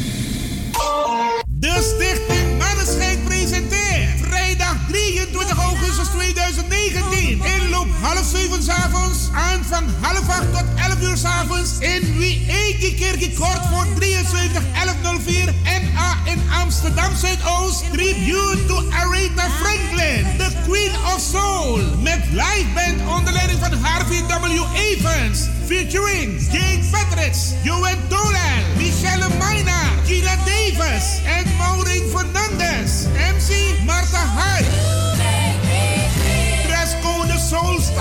De 1.47 1.95
Stichting 1.95 2.59
Manneschijn 2.59 3.23
presenteert 3.25 4.21
vrijdag 4.21 4.77
23 4.89 5.59
augustus 5.59 6.09
2019. 6.09 7.29
Inloop 7.29 7.62
half 8.03 8.25
7 8.25 8.63
s 8.63 8.69
avonds 8.69 9.31
aan 9.33 9.65
van 9.65 9.85
half 10.01 10.29
8 10.29 10.53
tot 10.53 10.65
11 10.77 11.03
uur 11.03 11.19
avonds 11.27 11.79
in 11.79 12.19
Wie 12.19 12.45
Eetje 12.49 12.95
Kerkie 12.95 13.33
Kort 13.33 13.67
voor 13.71 13.87
73 13.95 14.63
1104 14.73 15.55
NA 15.65 16.17
in 16.25 16.41
Amsterdam 16.63 17.17
Zuidoost. 17.17 17.85
Tribute 17.93 18.67
to 18.67 18.83
Aretha 18.91 19.49
Franklin, 19.61 20.27
the 20.39 20.51
Queen 20.67 20.93
of 21.15 21.21
Soul. 21.21 21.81
Met 22.03 22.21
live 22.31 22.67
band 22.75 23.17
onder 23.17 23.33
leiding 23.33 23.59
van 23.59 23.73
Harvey 23.73 24.23
W. 24.23 24.65
Evans. 24.75 25.49
Featuring 25.67 26.41
Jane 26.53 26.83
Patrick, 26.91 27.35
Johan 27.63 27.99
Tolan, 28.09 28.61
Michelle 28.77 29.29
Maina, 29.39 29.81
Gina 30.07 30.37
Davis 30.45 31.21
en 31.25 31.57
Maureen 31.57 32.03
Fernandez. 32.11 33.07
MC 33.35 33.85
Marta 33.85 34.25
Hyde. 34.37 35.12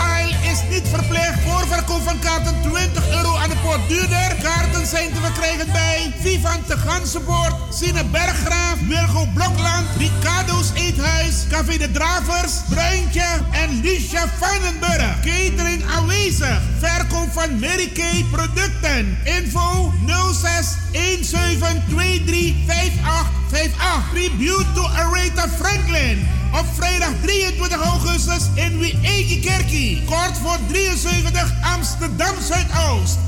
I. 0.02 0.31
niet 0.70 0.88
verplicht. 0.88 1.40
Voorverkoop 1.48 2.02
van 2.04 2.20
kaarten 2.20 2.56
20 2.62 3.10
euro 3.10 3.36
aan 3.36 3.50
de 3.50 3.56
poort 3.64 3.88
duurder. 3.88 4.36
Kaarten 4.42 4.88
zijn 4.88 5.14
te 5.14 5.20
verkrijgen 5.22 5.72
bij 5.72 6.14
Vivant 6.20 6.68
de 6.68 6.78
Gansenpoort, 6.78 7.54
Sine 7.74 8.04
Berggraaf, 8.06 8.78
Wilgo 8.88 9.26
Blokland, 9.34 9.88
Ricardo's 9.98 10.72
Eethuis, 10.74 11.36
Café 11.50 11.78
de 11.78 11.92
Dravers, 11.92 12.54
Bruintje 12.70 13.28
en 13.52 13.82
Liesja 13.82 14.26
Vandenburg. 14.40 15.20
Catering 15.20 15.84
aanwezig. 15.96 16.62
Verkoop 16.80 17.32
van 17.32 17.60
Mary 17.60 17.90
Kay 17.94 18.26
producten. 18.32 19.18
Info 19.24 19.94
06 20.34 20.76
1723 20.92 22.54
5858. 22.68 24.10
Tribute 24.12 24.74
to 24.74 24.84
Aretha 24.88 25.48
Franklin. 25.60 26.28
Op 26.54 26.66
vrijdag 26.76 27.10
23 27.22 27.82
augustus 27.82 28.44
in 28.56 28.80
Wie 28.80 29.40
Kerkie. 29.40 30.04
Kort 30.06 30.38
voor 30.38 30.51
73 30.58 31.48
Amsterdam 31.64 32.36
Zuidoost. 32.36 33.20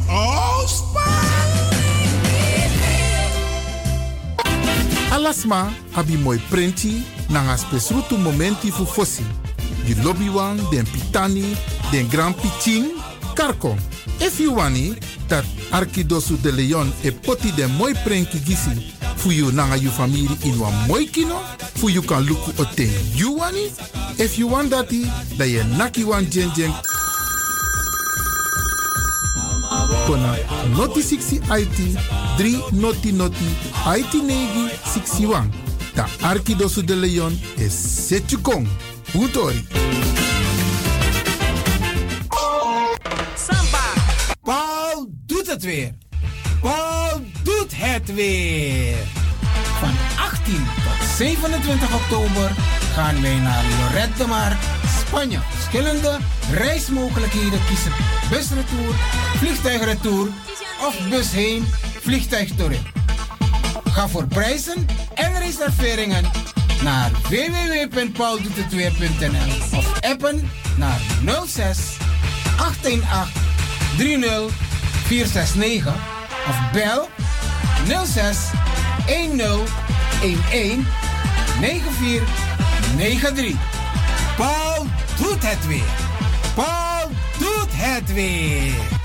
Alasma 5.12 5.72
abi 5.96 6.18
moi 6.18 6.38
prenti 6.50 7.04
nanga 7.30 7.58
spesrutu 7.58 8.18
momenti 8.18 8.72
fu 8.72 8.86
fosi. 8.86 9.24
Di 9.86 9.96
lobby 10.04 10.30
wan, 10.30 10.60
den 10.72 10.86
pitani, 10.86 11.56
den 11.92 12.10
grand 12.10 12.36
piching, 12.36 12.92
karko. 13.36 13.78
If 14.20 14.40
you 14.40 14.56
dat 15.28 15.46
Arkidosu 15.72 16.38
de 16.42 16.52
Leon 16.52 16.92
e 17.04 17.12
poti 17.12 17.52
den 17.52 17.72
moi 17.78 17.94
prenki 18.04 18.40
gisi 18.40 18.94
fu 19.16 19.32
you 19.32 19.52
nanga 19.52 19.78
you 19.78 19.90
family 19.90 20.28
in 20.44 20.60
wan 20.60 20.74
moi 20.88 21.06
kino, 21.06 21.40
fu 21.76 21.90
you 21.90 22.02
kan 22.02 22.24
luku 22.26 22.52
o 22.60 22.66
ten 22.76 22.92
you 23.16 23.38
wani. 23.38 23.72
If 24.18 24.38
you 24.38 24.48
want 24.48 24.72
dati, 24.72 25.06
da 25.38 25.46
ye 25.46 25.64
naki 25.78 26.04
wan 26.04 26.30
jen 26.30 26.52
jen 26.54 26.72
kona 30.06 30.36
noti 30.76 31.02
60 31.02 31.42
IT 31.60 31.78
3 32.38 32.64
noti 32.72 33.12
noti 33.12 33.50
IT 33.98 34.14
negi 34.14 34.70
61. 34.84 35.50
Da 35.96 36.06
Arkidosu 36.22 36.84
de 36.84 36.96
Leon 36.96 37.40
is 37.56 38.08
Setjukong. 38.08 38.68
Utori. 39.14 39.68
Samba. 43.36 43.86
Paul 44.42 45.08
doet 45.26 45.48
het 45.48 45.64
weer. 45.64 45.92
Paul 46.62 47.22
doet 47.44 47.72
het 47.76 48.14
weer. 48.14 48.96
Van 49.80 49.94
18 50.18 50.56
tot 50.56 51.08
27 51.18 51.94
oktober 51.96 52.52
gaan 52.94 53.22
wij 53.22 53.40
naar 53.40 53.64
Lorette 53.80 54.18
de 54.18 54.28
Mar, 54.28 54.58
Spanje. 55.00 55.40
Verschillende 55.74 56.18
reismogelijkheden 56.52 57.60
kiezen. 57.68 57.92
Busretour, 58.30 58.96
vliegtuigretour 59.38 60.28
of 60.88 61.10
bus 61.10 61.32
heen, 61.32 61.66
vliegtuig 62.02 62.56
terug. 62.56 62.82
Ga 63.84 64.08
voor 64.08 64.28
prijzen 64.28 64.86
en 65.14 65.40
reserveringen 65.40 66.24
naar 66.84 67.12
www.pauldoetetweer.nl 67.12 69.78
of 69.78 70.02
appen 70.02 70.50
naar 70.78 71.02
06 71.46 71.78
818 72.58 73.02
30 73.98 74.52
469 75.06 75.94
of 76.48 76.72
bel 76.72 77.10
06 78.06 78.38
10 79.06 79.40
11 79.40 79.72
9493. 81.60 83.56
Paul 84.38 84.86
doet 85.18 85.50
het 85.50 85.68
weer. 85.68 85.96
Paul 86.56 87.10
doet 87.40 87.72
het 87.72 88.14
weer. 88.14 89.02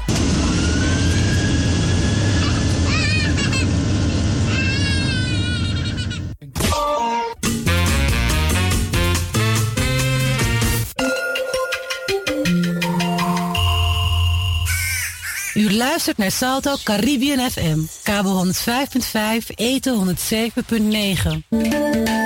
U 15.54 15.72
luistert 15.72 16.16
naar 16.16 16.30
Salto 16.30 16.76
Caribbean 16.84 17.50
FM, 17.50 17.78
kabel 18.02 18.46
105.5, 18.46 18.52
eten 19.54 20.16
107.9. 20.16 22.17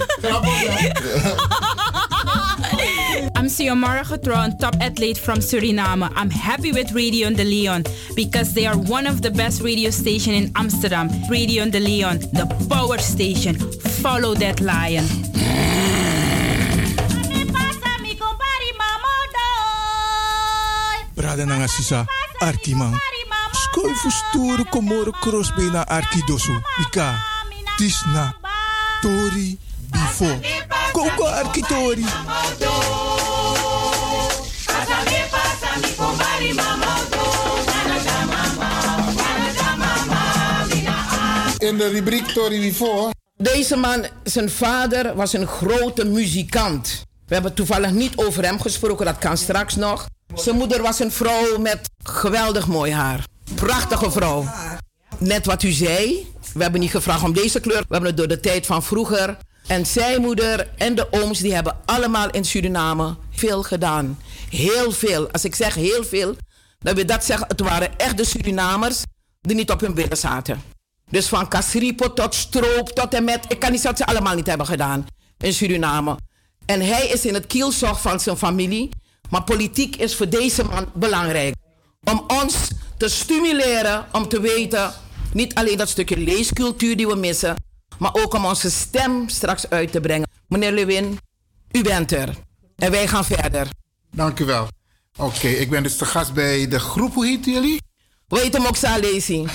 I'm 3.36 3.46
Xiomara 3.48 4.04
Getron, 4.04 4.58
top 4.58 4.76
athlete 4.80 5.18
from 5.18 5.38
Suriname. 5.38 6.10
I'm 6.14 6.30
happy 6.30 6.72
with 6.72 6.92
Radio 6.92 7.30
de 7.30 7.44
Leon 7.44 7.84
because 8.14 8.54
they 8.54 8.66
are 8.66 8.76
one 8.76 9.06
of 9.06 9.22
the 9.22 9.30
best 9.30 9.62
radio 9.62 9.90
station 9.90 10.34
in 10.34 10.52
Amsterdam. 10.56 11.08
Radio 11.30 11.68
de 11.68 11.80
Leon, 11.80 12.18
the 12.32 12.46
power 12.68 12.98
station. 12.98 13.54
Follow 14.02 14.34
that 14.34 14.60
lion. 14.60 15.04
Brada 21.14 21.44
nanga 21.44 21.68
sisa 21.68 22.06
Arkiman. 22.40 22.98
Skoi 23.52 23.94
fu 23.94 24.10
stoere 24.10 24.64
komoro 24.64 25.12
crossbay 25.12 25.70
na 25.70 25.84
Arkidosu. 25.88 26.52
Ika. 26.80 27.14
Tisna. 27.76 28.34
Tori. 29.02 29.58
Bifo. 29.92 30.38
Koko 30.92 31.24
Arkitori. 31.24 32.04
In 41.58 41.76
de 41.76 41.88
rubriek 41.88 42.26
Tori 42.26 42.60
Before. 42.60 43.10
Deze 43.36 43.76
man, 43.76 44.06
zijn 44.24 44.50
vader 44.50 45.14
was 45.14 45.32
een 45.32 45.46
grote 45.46 46.04
muzikant. 46.04 47.02
We 47.26 47.34
hebben 47.34 47.54
toevallig 47.54 47.90
niet 47.90 48.16
over 48.16 48.44
hem 48.44 48.60
gesproken, 48.60 49.06
dat 49.06 49.18
kan 49.18 49.36
straks 49.36 49.76
nog. 49.76 50.06
Zijn 50.34 50.56
moeder 50.56 50.82
was 50.82 50.98
een 50.98 51.12
vrouw 51.12 51.58
met 51.58 51.90
geweldig 52.04 52.66
mooi 52.66 52.92
haar. 52.92 53.24
Prachtige 53.54 54.10
vrouw. 54.10 54.44
Net 55.18 55.46
wat 55.46 55.62
u 55.62 55.70
zei, 55.70 56.26
we 56.54 56.62
hebben 56.62 56.80
niet 56.80 56.90
gevraagd 56.90 57.22
om 57.22 57.32
deze 57.32 57.60
kleur. 57.60 57.80
We 57.80 57.86
hebben 57.88 58.08
het 58.08 58.16
door 58.16 58.28
de 58.28 58.40
tijd 58.40 58.66
van 58.66 58.82
vroeger. 58.82 59.36
En 59.66 59.86
zijn 59.86 60.20
moeder 60.20 60.68
en 60.76 60.94
de 60.94 61.06
ooms, 61.10 61.38
die 61.38 61.54
hebben 61.54 61.76
allemaal 61.84 62.30
in 62.30 62.44
Suriname 62.44 63.16
veel 63.30 63.62
gedaan. 63.62 64.18
Heel 64.50 64.92
veel. 64.92 65.30
Als 65.30 65.44
ik 65.44 65.54
zeg 65.54 65.74
heel 65.74 66.04
veel, 66.04 66.36
dan 66.78 66.94
wil 66.94 67.06
dat 67.06 67.24
zeggen, 67.24 67.46
het 67.48 67.60
waren 67.60 67.98
echt 67.98 68.16
de 68.16 68.24
Surinamers 68.24 69.02
die 69.40 69.56
niet 69.56 69.70
op 69.70 69.80
hun 69.80 69.94
billen 69.94 70.16
zaten. 70.16 70.62
Dus 71.10 71.26
van 71.26 71.48
Casripo 71.48 72.12
tot 72.12 72.34
Stroop 72.34 72.88
tot 72.88 73.14
en 73.14 73.24
met... 73.24 73.44
Ik 73.48 73.58
kan 73.58 73.70
niet 73.70 73.80
zeggen 73.80 73.98
dat 73.98 74.08
ze 74.08 74.14
allemaal 74.14 74.34
niet 74.34 74.46
hebben 74.46 74.66
gedaan 74.66 75.06
in 75.38 75.52
Suriname. 75.52 76.18
En 76.66 76.80
hij 76.80 77.06
is 77.06 77.26
in 77.26 77.34
het 77.34 77.46
kielzog 77.46 78.00
van 78.00 78.20
zijn 78.20 78.36
familie. 78.36 78.88
Maar 79.30 79.44
politiek 79.44 79.96
is 79.96 80.14
voor 80.14 80.28
deze 80.28 80.64
man 80.64 80.86
belangrijk. 80.94 81.54
Om 82.04 82.24
ons 82.26 82.56
te 82.96 83.08
stimuleren 83.08 84.06
om 84.12 84.28
te 84.28 84.40
weten... 84.40 84.92
niet 85.32 85.54
alleen 85.54 85.76
dat 85.76 85.88
stukje 85.88 86.16
leescultuur 86.16 86.96
die 86.96 87.06
we 87.06 87.14
missen... 87.14 87.56
maar 88.02 88.14
ook 88.14 88.34
om 88.34 88.44
onze 88.44 88.70
stem 88.70 89.28
straks 89.28 89.70
uit 89.70 89.92
te 89.92 90.00
brengen. 90.00 90.28
Meneer 90.48 90.72
Lewin, 90.72 91.18
u 91.70 91.82
bent 91.82 92.12
er. 92.12 92.28
En 92.76 92.90
wij 92.90 93.08
gaan 93.08 93.24
verder. 93.24 93.68
Dank 94.10 94.38
u 94.38 94.44
wel. 94.44 94.68
Oké, 95.16 95.48
ik 95.48 95.70
ben 95.70 95.82
dus 95.82 95.98
de 95.98 96.04
gast 96.04 96.32
bij 96.32 96.68
de 96.68 96.78
groep. 96.78 97.14
Hoe 97.14 97.26
heet 97.26 97.44
jullie? 97.44 97.82
We 98.28 98.38
heten 98.38 98.62
Moxa 98.62 98.98
Lazy. 99.00 99.44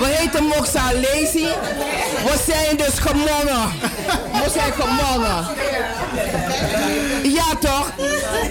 We 0.00 0.16
heten 0.18 0.44
Moxa 0.44 0.92
Lazy. 0.92 1.46
We 2.26 2.42
zijn 2.46 2.76
dus 2.76 2.98
gewonnen. 2.98 3.70
We 4.32 4.50
zijn 4.52 4.72
gewonnen. 4.72 5.46
Ja 7.22 7.56
toch? 7.60 7.92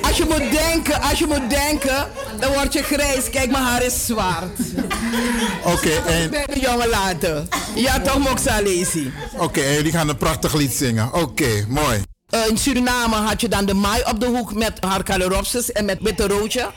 Als 0.02 0.18
je 0.18 0.26
moet 0.30 0.52
denken, 0.52 1.02
als 1.02 1.20
je 1.20 1.26
moet 1.28 1.50
denken, 1.50 2.08
dan 2.40 2.54
word 2.54 2.74
je 2.74 2.84
grijs. 2.84 3.30
Kijk, 3.30 3.52
mijn 3.52 3.64
haar 3.64 3.84
is 3.84 4.06
zwart. 4.06 4.60
Oké, 5.64 5.90
en... 5.90 6.30
Bij 6.30 6.46
de 6.46 6.60
jongen 6.60 6.90
laten. 6.90 7.50
Ja 7.76 8.00
toch, 8.00 8.18
Moxa 8.18 8.62
Lazy. 8.62 9.10
Oké, 9.38 9.62
en 9.62 9.74
jullie 9.74 9.92
gaan 9.92 10.10
een 10.10 10.18
prachtig 10.18 10.54
lied 10.54 10.74
zingen. 10.74 11.14
Oké, 11.14 11.66
mooi. 11.68 12.02
In 12.50 12.58
Suriname 12.58 13.16
had 13.16 13.42
je 13.42 13.48
dan 13.48 13.66
de 13.66 13.74
Mai 13.74 14.02
op 14.10 14.20
de 14.20 14.26
hoek 14.26 14.54
met 14.54 14.74
haar 14.80 15.04
caloropsis 15.04 15.72
en 15.72 15.86
met 15.86 15.98
witte 16.02 16.28
roodje. 16.28 16.70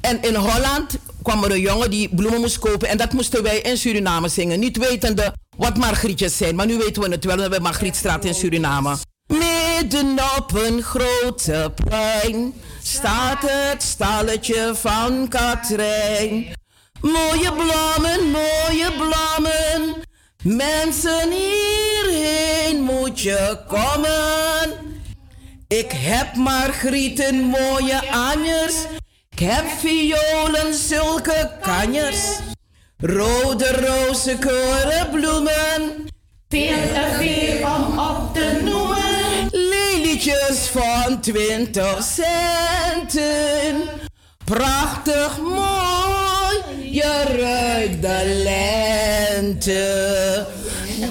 En 0.00 0.22
in 0.22 0.34
Holland 0.34 0.92
kwam 1.22 1.44
er 1.44 1.50
een 1.50 1.60
jongen 1.60 1.90
die 1.90 2.14
bloemen 2.14 2.40
moest 2.40 2.58
kopen. 2.58 2.88
En 2.88 2.96
dat 2.96 3.12
moesten 3.12 3.42
wij 3.42 3.58
in 3.58 3.76
Suriname 3.76 4.28
zingen. 4.28 4.60
Niet 4.60 4.76
wetende 4.76 5.32
wat 5.56 5.76
margrietjes 5.76 6.36
zijn. 6.36 6.54
Maar 6.54 6.66
nu 6.66 6.78
weten 6.78 7.02
we 7.02 7.08
het 7.08 7.24
wel. 7.24 7.36
We 7.36 7.42
hebben 7.42 7.62
Margrietstraat 7.62 8.24
in 8.24 8.34
Suriname. 8.34 8.96
Midden 9.26 10.18
op 10.38 10.54
een 10.54 10.82
grote 10.82 11.72
plein 11.84 12.54
staat 12.82 13.42
het 13.46 13.82
stalletje 13.82 14.72
van 14.74 15.28
Katrijn. 15.28 16.46
Mooie 17.00 17.52
bloemen, 17.52 18.30
mooie 18.30 18.92
bloemen. 18.96 20.02
Mensen 20.42 21.30
hierheen 21.30 22.82
moet 22.82 23.20
je 23.20 23.58
komen. 23.68 24.72
Ik 25.68 25.92
heb 25.92 26.34
margrieten, 26.34 27.34
mooie 27.34 28.10
anjers. 28.10 28.74
Ik 29.30 29.38
heb 29.38 29.64
violen, 29.78 30.74
zulke 30.74 31.50
kanjers. 31.62 32.38
Rode 32.98 33.86
rozen, 33.86 34.38
korenbloemen. 34.38 36.06
Veel 36.48 37.66
om 37.66 37.98
op 37.98 38.34
te 38.34 38.60
noemen. 38.64 39.48
Lelietjes 39.50 40.68
van 40.72 41.20
twintig 41.20 42.02
centen. 42.02 43.82
Prachtig 44.44 45.38
mooi, 45.38 46.90
je 46.90 47.22
ruikt 47.38 48.02
de 48.02 48.42
lente. 48.44 50.46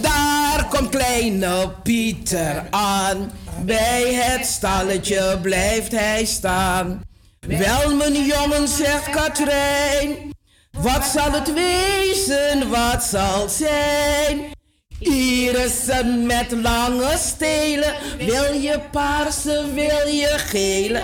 Daar 0.02 0.68
komt 0.70 0.90
kleine 0.90 1.72
Pieter 1.84 2.68
aan. 2.70 3.32
Bij 3.66 4.14
het 4.14 4.46
stalletje 4.46 5.40
blijft 5.42 5.92
hij 5.92 6.26
staan. 6.26 7.02
Wel, 7.48 7.96
mijn 7.96 8.26
jongen, 8.26 8.68
zegt 8.68 9.10
Katrijn. 9.10 10.33
Wat 10.82 11.06
zal 11.06 11.32
het 11.32 11.54
wezen, 11.54 12.70
wat 12.70 13.04
zal 13.04 13.50
zijn? 13.50 14.52
Irissen 15.00 16.26
met 16.26 16.52
lange 16.52 17.18
stelen. 17.18 17.94
Wil 18.18 18.54
je 18.54 18.80
paarse, 18.92 19.64
wil 19.74 20.08
je 20.08 20.34
gele? 20.38 21.02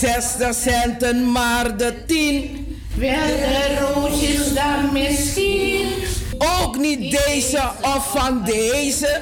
60 0.00 0.54
centen 0.54 1.32
maar 1.32 1.76
de 1.76 2.04
10. 2.06 2.80
Wel 2.94 3.26
de 3.26 3.78
roosjes 3.80 4.54
dan 4.54 4.92
misschien? 4.92 5.86
Ook 6.38 6.76
niet 6.76 7.10
deze 7.26 7.70
of 7.82 8.10
van 8.10 8.44
deze. 8.44 9.20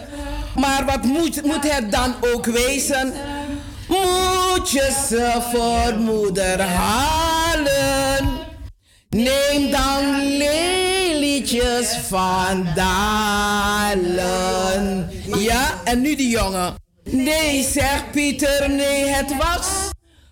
Maar 0.54 0.84
wat 0.84 1.02
moet, 1.02 1.42
moet 1.44 1.72
het 1.72 1.92
dan 1.92 2.14
ook 2.20 2.46
wezen? 2.46 3.12
Moet 3.88 4.70
je 4.70 5.04
ze 5.08 5.40
voor 5.52 5.98
moeder 5.98 6.60
halen? 6.60 7.35
Neem 9.16 9.70
dan 9.70 10.36
lelietjes 10.36 11.98
van 12.08 12.68
dalen. 12.74 13.90
Ja, 15.38 15.80
en 15.84 16.00
nu 16.00 16.16
die 16.16 16.28
jongen. 16.28 16.74
Nee, 17.04 17.68
zegt 17.72 18.10
Pieter, 18.10 18.70
nee, 18.70 19.04
het 19.04 19.36
was 19.36 19.68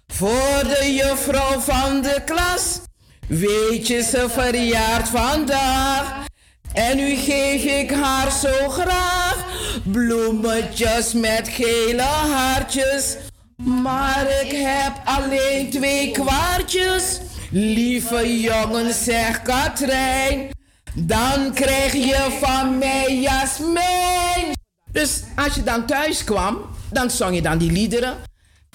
voor 0.06 0.62
de 0.62 0.94
juffrouw 0.94 1.60
van 1.60 2.02
de 2.02 2.22
klas. 2.24 2.80
Weet 3.28 3.86
je, 3.86 4.02
ze 4.02 4.26
verjaart 4.28 5.08
vandaag. 5.08 6.24
En 6.72 6.96
nu 6.96 7.14
geef 7.16 7.64
ik 7.64 7.90
haar 7.90 8.30
zo 8.30 8.68
graag 8.68 9.44
bloemetjes 9.84 11.12
met 11.12 11.48
gele 11.48 12.02
haartjes. 12.02 13.16
Maar 13.56 14.26
ik 14.42 14.52
heb 14.52 14.92
alleen 15.04 15.70
twee 15.70 16.10
kwartjes. 16.10 17.20
Lieve 17.56 18.40
jongen, 18.40 18.94
zegt 18.94 19.42
Katrijn. 19.42 20.50
Dan 20.94 21.52
krijg 21.52 21.92
je 21.92 22.38
van 22.40 22.78
mij 22.78 23.20
jasmijn. 23.20 24.52
Dus 24.92 25.22
als 25.36 25.54
je 25.54 25.62
dan 25.62 25.86
thuis 25.86 26.24
kwam, 26.24 26.58
dan 26.90 27.10
zong 27.10 27.34
je 27.34 27.42
dan 27.42 27.58
die 27.58 27.72
liederen. 27.72 28.16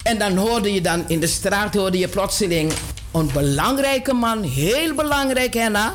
En 0.02 0.18
dan 0.18 0.36
hoorde 0.36 0.72
je 0.72 0.80
dan 0.80 1.04
in 1.08 1.20
de 1.20 1.26
straat, 1.26 1.74
hoorde 1.74 1.98
je 1.98 2.08
plotseling 2.08 2.72
een 3.12 3.30
belangrijke 3.32 4.12
man, 4.12 4.42
heel 4.42 4.94
belangrijk, 4.94 5.54
Henna. 5.54 5.94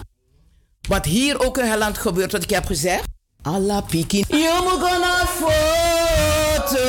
Wat 0.88 1.06
hier 1.06 1.45
ook 1.45 1.57
in 1.57 1.72
Holland 1.72 1.98
gebeurt, 1.98 2.32
wat 2.32 2.44
ik 2.44 2.49
heb 2.49 2.66
gezegd. 2.66 3.03
Allah 3.41 3.86
piki. 3.90 4.24
Je 4.28 4.60
moet 4.64 4.90
gaan 4.90 5.28
foto. 5.28 6.86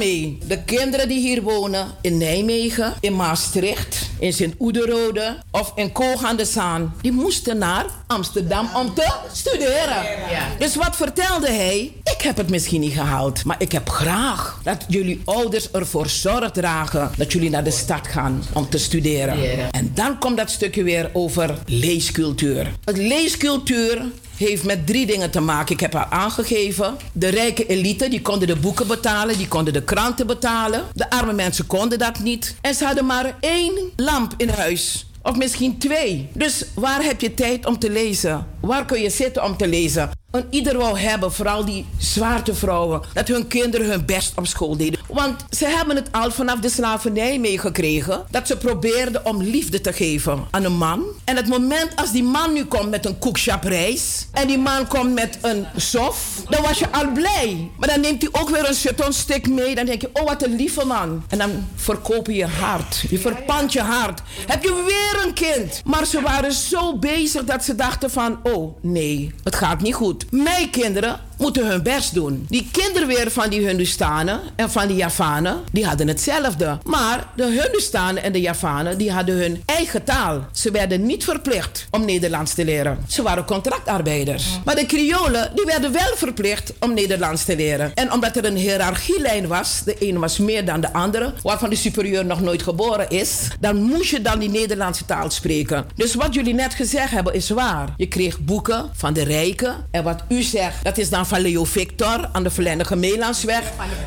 Daarmee? 0.00 0.38
De 0.46 0.62
kinderen 0.62 1.08
die 1.08 1.20
hier 1.20 1.42
wonen 1.42 1.86
in 2.00 2.18
Nijmegen, 2.18 2.94
in 3.00 3.16
Maastricht, 3.16 4.10
in 4.18 4.32
Sint-Oederode 4.32 5.36
of 5.50 5.72
in 5.74 5.92
Koog 5.92 6.24
aan 6.24 6.36
de 6.36 6.44
Zaan, 6.44 6.94
die 7.00 7.12
moesten 7.12 7.58
naar 7.58 7.86
Amsterdam 8.06 8.68
om 8.74 8.94
te 8.94 9.12
studeren. 9.32 10.04
Dus 10.58 10.76
wat 10.76 10.96
vertelde 10.96 11.50
hij? 11.50 11.92
Ik 12.04 12.20
heb 12.22 12.36
het 12.36 12.50
misschien 12.50 12.80
niet 12.80 12.92
gehaald, 12.92 13.44
maar 13.44 13.56
ik 13.58 13.72
heb 13.72 13.88
graag 13.88 14.60
dat 14.62 14.84
jullie 14.88 15.20
ouders 15.24 15.70
ervoor 15.70 16.08
zorg 16.08 16.50
dragen 16.50 17.10
dat 17.16 17.32
jullie 17.32 17.50
naar 17.50 17.64
de 17.64 17.70
stad 17.70 18.06
gaan 18.06 18.42
om 18.52 18.68
te 18.68 18.78
studeren. 18.78 19.36
Studeren. 19.36 19.70
En 19.70 19.90
dan 19.94 20.18
komt 20.18 20.36
dat 20.36 20.50
stukje 20.50 20.82
weer 20.82 21.10
over 21.12 21.58
leescultuur. 21.66 22.72
Het 22.84 22.96
leescultuur 22.96 24.02
heeft 24.46 24.64
met 24.64 24.86
drie 24.86 25.06
dingen 25.06 25.30
te 25.30 25.40
maken. 25.40 25.74
Ik 25.74 25.80
heb 25.80 25.92
haar 25.92 26.06
aangegeven. 26.10 26.96
De 27.12 27.28
rijke 27.28 27.66
elite, 27.66 28.08
die 28.08 28.22
konden 28.22 28.48
de 28.48 28.56
boeken 28.56 28.86
betalen, 28.86 29.36
die 29.36 29.48
konden 29.48 29.72
de 29.72 29.82
kranten 29.84 30.26
betalen. 30.26 30.84
De 30.94 31.10
arme 31.10 31.32
mensen 31.32 31.66
konden 31.66 31.98
dat 31.98 32.18
niet. 32.18 32.54
En 32.60 32.74
ze 32.74 32.84
hadden 32.84 33.06
maar 33.06 33.36
één 33.40 33.90
lamp 33.96 34.34
in 34.36 34.48
huis. 34.48 35.06
Of 35.22 35.36
misschien 35.36 35.78
twee. 35.78 36.28
Dus 36.32 36.64
waar 36.74 37.02
heb 37.02 37.20
je 37.20 37.34
tijd 37.34 37.66
om 37.66 37.78
te 37.78 37.90
lezen? 37.90 38.46
Waar 38.60 38.84
kun 38.84 39.00
je 39.00 39.10
zitten 39.10 39.44
om 39.44 39.56
te 39.56 39.68
lezen? 39.68 40.10
En 40.30 40.46
ieder 40.50 40.78
wou 40.78 40.98
hebben, 40.98 41.32
vooral 41.32 41.64
die 41.64 41.86
zwaartevrouwen, 41.98 43.02
dat 43.12 43.28
hun 43.28 43.46
kinderen 43.46 43.90
hun 43.90 44.04
best 44.06 44.32
op 44.36 44.46
school 44.46 44.76
deden. 44.76 45.00
Want 45.08 45.44
ze 45.50 45.66
hebben 45.66 45.96
het 45.96 46.12
al 46.12 46.30
vanaf 46.30 46.58
de 46.58 46.68
slavernij 46.68 47.38
meegekregen. 47.38 48.24
Dat 48.30 48.46
ze 48.46 48.56
probeerden 48.56 49.26
om 49.26 49.42
liefde 49.42 49.80
te 49.80 49.92
geven 49.92 50.44
aan 50.50 50.64
een 50.64 50.76
man. 50.76 51.04
En 51.24 51.36
het 51.36 51.48
moment 51.48 51.96
als 51.96 52.12
die 52.12 52.22
man 52.22 52.52
nu 52.52 52.64
komt 52.64 52.90
met 52.90 53.06
een 53.06 53.18
koekschap 53.18 53.64
rijst. 53.64 54.28
En 54.32 54.46
die 54.46 54.58
man 54.58 54.86
komt 54.86 55.14
met 55.14 55.38
een 55.40 55.66
sof. 55.76 56.42
Dan 56.48 56.62
was 56.62 56.78
je 56.78 56.90
al 56.90 57.12
blij. 57.12 57.70
Maar 57.76 57.88
dan 57.88 58.00
neemt 58.00 58.22
hij 58.22 58.30
ook 58.40 58.50
weer 58.50 58.68
een 58.68 58.74
citronstick 58.74 59.48
mee. 59.48 59.74
Dan 59.74 59.86
denk 59.86 60.00
je, 60.00 60.10
oh 60.12 60.24
wat 60.24 60.42
een 60.42 60.56
lieve 60.56 60.84
man. 60.84 61.24
En 61.28 61.38
dan 61.38 61.68
verkoop 61.74 62.26
je 62.26 62.34
je 62.34 62.46
hart. 62.46 63.04
Je 63.08 63.18
verpand 63.18 63.72
je 63.72 63.80
hart. 63.80 64.20
Heb 64.46 64.62
je 64.62 64.84
weer 64.86 65.26
een 65.26 65.34
kind. 65.34 65.80
Maar 65.84 66.06
ze 66.06 66.20
waren 66.20 66.52
zo 66.52 66.98
bezig 66.98 67.44
dat 67.44 67.64
ze 67.64 67.74
dachten 67.74 68.10
van, 68.10 68.38
oh 68.42 68.76
nee, 68.82 69.34
het 69.44 69.54
gaat 69.54 69.80
niet 69.80 69.94
goed. 69.94 70.19
Mijn 70.30 70.70
kinderen 70.70 71.20
moeten 71.40 71.66
hun 71.66 71.82
best 71.82 72.14
doen. 72.14 72.46
Die 72.48 72.68
kinderen 72.72 73.08
weer 73.08 73.30
van 73.30 73.50
die 73.50 73.66
Hindustanen 73.66 74.40
en 74.56 74.70
van 74.70 74.86
die 74.86 74.96
Javanen, 74.96 75.60
die 75.72 75.86
hadden 75.86 76.08
hetzelfde. 76.08 76.78
Maar 76.84 77.26
de 77.36 77.44
Hindustanen 77.44 78.22
en 78.22 78.32
de 78.32 78.40
Javanen, 78.40 78.98
die 78.98 79.12
hadden 79.12 79.36
hun 79.36 79.62
eigen 79.64 80.04
taal. 80.04 80.46
Ze 80.52 80.70
werden 80.70 81.06
niet 81.06 81.24
verplicht 81.24 81.86
om 81.90 82.04
Nederlands 82.04 82.54
te 82.54 82.64
leren. 82.64 82.98
Ze 83.08 83.22
waren 83.22 83.44
contractarbeiders. 83.44 84.44
Maar 84.64 84.74
de 84.74 84.86
Kriolen, 84.86 85.50
die 85.54 85.64
werden 85.64 85.92
wel 85.92 86.16
verplicht 86.16 86.72
om 86.80 86.94
Nederlands 86.94 87.44
te 87.44 87.56
leren. 87.56 87.94
En 87.94 88.12
omdat 88.12 88.36
er 88.36 88.44
een 88.44 88.56
hiërarchielijn 88.56 89.46
was, 89.46 89.82
de 89.84 89.96
een 89.98 90.18
was 90.18 90.38
meer 90.38 90.64
dan 90.64 90.80
de 90.80 90.92
andere, 90.92 91.32
waarvan 91.42 91.70
de 91.70 91.76
superieur 91.76 92.24
nog 92.24 92.40
nooit 92.40 92.62
geboren 92.62 93.10
is, 93.10 93.48
dan 93.60 93.82
moest 93.82 94.10
je 94.10 94.22
dan 94.22 94.38
die 94.38 94.50
Nederlandse 94.50 95.04
taal 95.04 95.30
spreken. 95.30 95.84
Dus 95.94 96.14
wat 96.14 96.34
jullie 96.34 96.54
net 96.54 96.74
gezegd 96.74 97.10
hebben 97.10 97.34
is 97.34 97.50
waar. 97.50 97.88
Je 97.96 98.06
kreeg 98.06 98.38
boeken 98.40 98.90
van 98.92 99.12
de 99.12 99.24
rijken. 99.24 99.74
En 99.90 100.02
wat 100.02 100.22
u 100.28 100.42
zegt, 100.42 100.84
dat 100.84 100.98
is 100.98 101.10
dan 101.10 101.26
van 101.30 101.40
Leo 101.40 101.64
Victor 101.64 102.28
aan 102.32 102.42
de 102.42 102.50
Verlendige 102.50 102.96
Meelansweg. 102.96 103.62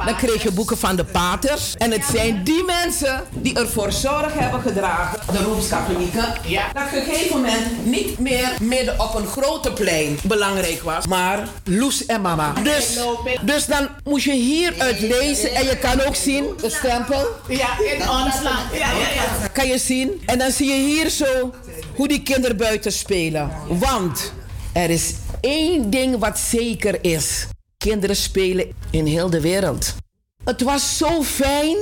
Dan 0.06 0.16
kreeg 0.16 0.44
je 0.44 0.52
boeken 0.52 0.78
van 0.78 0.96
de 0.96 1.04
paters. 1.04 1.76
En 1.78 1.92
het 1.92 2.06
zijn 2.12 2.44
die 2.44 2.64
mensen 2.64 3.24
die 3.32 3.60
ervoor 3.60 3.92
zorg 3.92 4.34
hebben 4.34 4.62
gedragen, 4.62 5.20
de 5.32 5.44
Rooms-Katholieken, 5.44 6.26
dat 6.74 6.86
op 6.86 6.92
een 6.94 7.04
gegeven 7.04 7.36
moment 7.36 7.86
niet 7.86 8.20
meer 8.20 8.52
midden 8.62 9.00
op 9.00 9.16
een 9.16 9.28
grote 9.28 9.72
plein 9.72 10.18
belangrijk 10.24 10.82
was, 10.82 11.08
maar 11.08 11.48
Loes 11.64 12.06
en 12.06 12.22
mama. 12.22 12.54
Dus, 12.64 13.00
dus 13.42 13.66
dan 13.66 13.90
moet 14.04 14.24
je 14.24 14.34
hieruit 14.34 15.00
lezen 15.00 15.56
en 15.56 15.66
je 15.66 15.78
kan 15.78 16.02
ook 16.02 16.16
zien 16.16 16.46
de 16.62 16.70
stempel. 16.70 17.28
Ja, 17.48 17.80
in 17.80 18.10
ons 18.10 18.42
land. 18.44 18.74
Ja, 18.74 18.78
ja, 18.78 19.10
ja. 19.42 19.48
Kan 19.54 19.68
je 19.68 19.78
zien? 19.78 20.22
En 20.26 20.38
dan 20.38 20.52
zie 20.52 20.68
je 20.68 20.88
hier 20.88 21.10
zo 21.10 21.54
hoe 21.96 22.08
die 22.08 22.24
kinderen 22.24 22.58
buiten 22.58 22.92
spelen. 22.92 23.52
Want 23.68 24.34
er 24.74 24.90
is 24.90 25.14
één 25.44 25.90
ding 25.90 26.18
wat 26.18 26.40
zeker 26.40 27.04
is. 27.04 27.48
Kinderen 27.78 28.16
spelen 28.16 28.74
in 28.90 29.06
heel 29.06 29.30
de 29.30 29.42
wereld. 29.42 29.96
Het 30.44 30.62
was 30.62 30.98
zo 30.98 31.24
fijn 31.24 31.78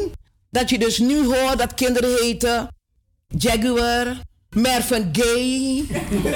dat 0.49 0.69
je 0.69 0.79
dus 0.79 0.97
nu 0.97 1.25
hoort 1.25 1.57
dat 1.57 1.73
kinderen 1.73 2.15
heten 2.21 2.67
Jaguar, 3.27 4.21
Mervyn 4.49 5.09
Gay. 5.11 5.85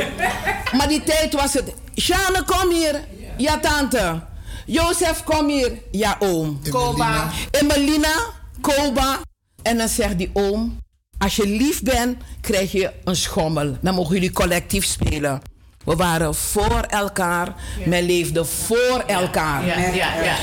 maar 0.78 0.88
die 0.88 1.04
tijd 1.04 1.34
was 1.34 1.54
het. 1.54 1.74
Shane, 1.96 2.44
kom 2.46 2.72
hier. 2.72 3.04
Ja, 3.38 3.60
tante. 3.60 4.22
Jozef, 4.66 5.24
kom 5.24 5.48
hier. 5.48 5.72
Ja, 5.92 6.16
oom. 6.20 6.60
Koba. 6.70 7.32
Emelina, 7.52 8.16
Koba. 8.62 9.20
En 9.62 9.78
dan 9.78 9.90
zegt 9.90 10.18
die 10.18 10.30
oom: 10.34 10.78
Als 11.18 11.36
je 11.36 11.48
lief 11.48 11.84
bent, 11.84 12.18
krijg 12.42 12.72
je 12.72 12.92
een 13.04 13.16
schommel. 13.16 13.78
Dan 13.82 13.96
mogen 13.96 14.14
jullie 14.14 14.32
collectief 14.32 14.86
spelen. 14.86 15.42
We 15.86 15.96
waren 15.96 16.36
voor 16.36 16.80
elkaar. 16.80 17.56
Men 17.86 18.04
leefde 18.04 18.46
voor 18.46 19.04
elkaar. 19.08 19.66
Ja, 19.66 19.78
ja, 19.78 20.24
ja. 20.24 20.36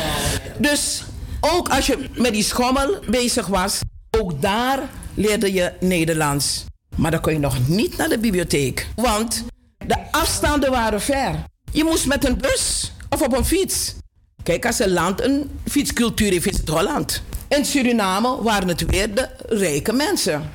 Dus 0.58 1.02
ook 1.40 1.68
als 1.68 1.86
je 1.86 2.08
met 2.14 2.32
die 2.32 2.44
schommel 2.44 2.98
bezig 3.10 3.46
was, 3.46 3.80
ook 4.18 4.42
daar 4.42 4.78
leerde 5.14 5.52
je 5.52 5.72
Nederlands. 5.80 6.64
Maar 6.96 7.10
dan 7.10 7.20
kon 7.20 7.32
je 7.32 7.38
nog 7.38 7.68
niet 7.68 7.96
naar 7.96 8.08
de 8.08 8.18
bibliotheek. 8.18 8.86
Want 8.96 9.44
de 9.86 9.96
afstanden 10.10 10.70
waren 10.70 11.00
ver. 11.00 11.34
Je 11.72 11.84
moest 11.84 12.06
met 12.06 12.24
een 12.24 12.38
bus 12.38 12.92
of 13.08 13.22
op 13.22 13.36
een 13.36 13.44
fiets. 13.44 13.94
Kijk, 14.42 14.66
als 14.66 14.78
een 14.78 14.92
land 14.92 15.20
een 15.20 15.50
fietscultuur 15.68 16.30
heeft, 16.30 16.46
is 16.46 16.56
het 16.56 16.68
Holland. 16.68 17.22
In 17.48 17.64
Suriname 17.64 18.42
waren 18.42 18.68
het 18.68 18.86
weer 18.86 19.14
de 19.14 19.28
rijke 19.48 19.92
mensen. 19.92 20.50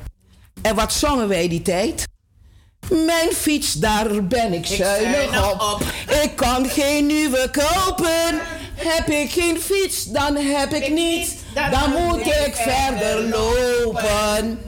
En 0.62 0.76
wat 0.76 0.94
zongen 0.94 1.28
wij 1.28 1.48
die 1.48 1.62
tijd? 1.62 2.08
Mijn 2.90 3.32
fiets, 3.34 3.74
daar 3.74 4.24
ben 4.24 4.54
ik 4.54 4.66
zuinig 4.66 5.74
op. 5.74 5.84
Ik 6.24 6.36
kan 6.36 6.70
geen 6.70 7.06
nieuwe 7.06 7.50
kopen. 7.52 8.40
Heb 8.76 9.10
ik 9.10 9.32
geen 9.32 9.60
fiets, 9.62 10.06
dan 10.06 10.36
heb 10.36 10.74
ik 10.74 10.90
niets. 10.90 11.30
Dan 11.54 11.92
moet 11.92 12.26
ik 12.26 12.56
verder 12.56 13.30
lopen. 13.30 14.60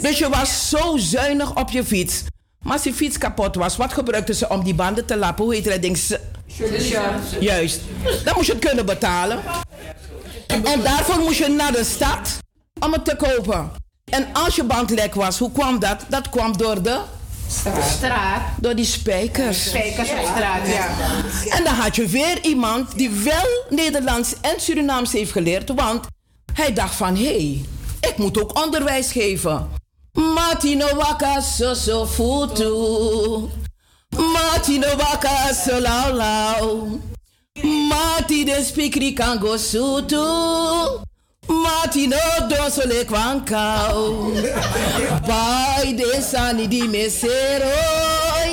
Dus 0.00 0.18
je 0.18 0.28
was 0.28 0.68
zo 0.68 0.96
zuinig 0.96 1.54
op 1.54 1.70
je 1.70 1.84
fiets. 1.84 2.22
Maar 2.62 2.72
als 2.72 2.82
die 2.82 2.94
fiets 2.94 3.18
kapot 3.18 3.54
was, 3.54 3.76
wat 3.76 3.92
gebruikten 3.92 4.34
ze 4.34 4.48
om 4.48 4.64
die 4.64 4.74
banden 4.74 5.06
te 5.06 5.16
lappen? 5.16 5.44
Hoe 5.44 5.54
heet 5.54 5.64
dat 5.64 5.82
ding? 5.82 5.98
Juist. 7.40 7.80
Dan 8.24 8.34
moest 8.36 8.46
je 8.46 8.52
het 8.52 8.64
kunnen 8.64 8.86
betalen. 8.86 9.38
En 10.46 10.82
daarvoor 10.82 11.18
moest 11.18 11.38
je 11.38 11.48
naar 11.48 11.72
de 11.72 11.84
stad 11.84 12.38
om 12.80 12.92
het 12.92 13.04
te 13.04 13.16
kopen. 13.16 13.70
En 14.04 14.26
als 14.32 14.56
je 14.56 14.64
band 14.64 14.90
lek 14.90 15.14
was, 15.14 15.38
hoe 15.38 15.52
kwam 15.52 15.78
dat? 15.78 16.04
Dat 16.08 16.28
kwam 16.28 16.56
door 16.56 16.82
de 16.82 17.00
Straat. 17.48 18.42
Door 18.60 18.74
die 18.74 18.84
spijkers. 18.84 19.68
Spijkers 19.68 20.10
op 20.10 20.26
straat, 20.34 20.66
ja. 20.68 20.88
En 21.48 21.64
dan 21.64 21.74
had 21.74 21.96
je 21.96 22.06
weer 22.06 22.38
iemand 22.42 22.98
die 22.98 23.10
wel 23.10 23.64
Nederlands 23.70 24.34
en 24.40 24.60
Surinaams 24.60 25.12
heeft 25.12 25.32
geleerd, 25.32 25.72
want 25.74 26.04
hij 26.52 26.72
dacht 26.72 26.94
van 26.94 27.16
hé, 27.16 27.24
hey, 27.24 27.64
ik 28.10 28.16
moet 28.16 28.42
ook 28.42 28.64
onderwijs 28.64 29.12
geven. 29.12 29.68
Matino 30.12 30.94
waka 30.96 31.40
so 31.40 31.74
so 31.74 32.06
futu. 32.06 32.70
Matino 34.16 34.96
waka 34.96 35.52
so 35.52 35.80
lau 35.80 36.12
lau. 36.12 37.00
Mati 37.62 38.44
de 38.44 38.62
spikri 38.64 39.12
kan 39.12 39.40
go 39.40 39.56
sutu. 39.56 40.24
Mati 41.48 42.06
no 42.06 42.18
don 42.48 42.70
so 42.70 42.86
le 42.86 43.04
kwankau. 43.04 44.32
De 45.96 46.20
sani 46.20 46.66
di 46.66 46.88
meseroi. 46.88 48.50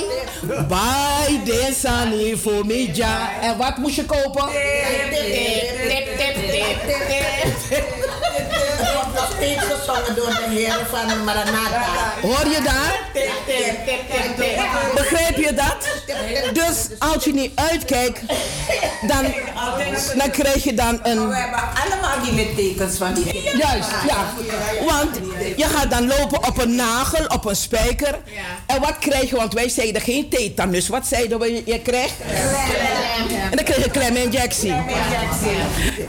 Bai 0.68 1.42
de 1.44 1.72
sani 1.74 2.36
voor 2.36 2.66
meja. 2.66 3.40
En 3.40 3.56
wat 3.56 3.76
moest 3.76 3.96
je 3.96 4.04
kopen? 4.04 4.44
nog 9.14 9.30
steeds 9.36 9.62
gezongen 9.62 10.14
door 10.14 10.26
de 10.26 10.46
heren 10.48 10.86
van 10.86 11.24
Maranatha. 11.24 11.84
Hoor 12.22 12.48
je 12.48 12.60
daar? 12.64 13.08
Begrijp 14.94 15.36
je 15.36 15.54
dat? 15.54 15.76
Dus 16.52 16.88
als 16.98 17.24
je 17.24 17.32
niet 17.32 17.50
uitkijkt, 17.54 18.20
dan, 19.06 19.34
dan 20.16 20.30
krijg 20.30 20.64
je 20.64 20.74
dan 20.74 21.00
een... 21.02 21.28
We 21.28 21.36
hebben 21.36 21.60
allemaal 21.84 22.24
die 22.24 22.32
littekens 22.32 22.96
van 22.96 23.14
die 23.14 23.42
Juist, 23.42 23.90
ja. 24.06 24.32
Want 24.86 25.16
je 25.56 25.64
gaat 25.64 25.90
dan 25.90 26.06
lopen 26.06 26.46
op 26.46 26.58
een 26.58 26.74
nagel, 26.74 27.26
op 27.26 27.44
een 27.44 27.56
spijker. 27.56 28.18
En 28.66 28.80
wat 28.80 28.98
krijg 28.98 29.30
je? 29.30 29.36
Want 29.36 29.52
wij 29.52 29.68
zeiden 29.68 30.02
geen 30.02 30.28
tetanus. 30.28 30.88
Wat 30.88 31.06
zeiden 31.06 31.38
we 31.38 31.62
je 31.64 31.80
krijgt? 31.80 32.14
En 33.50 33.56
dan 33.56 33.64
krijg 33.64 33.84
je 33.84 33.90
kleminjectie. 33.90 34.74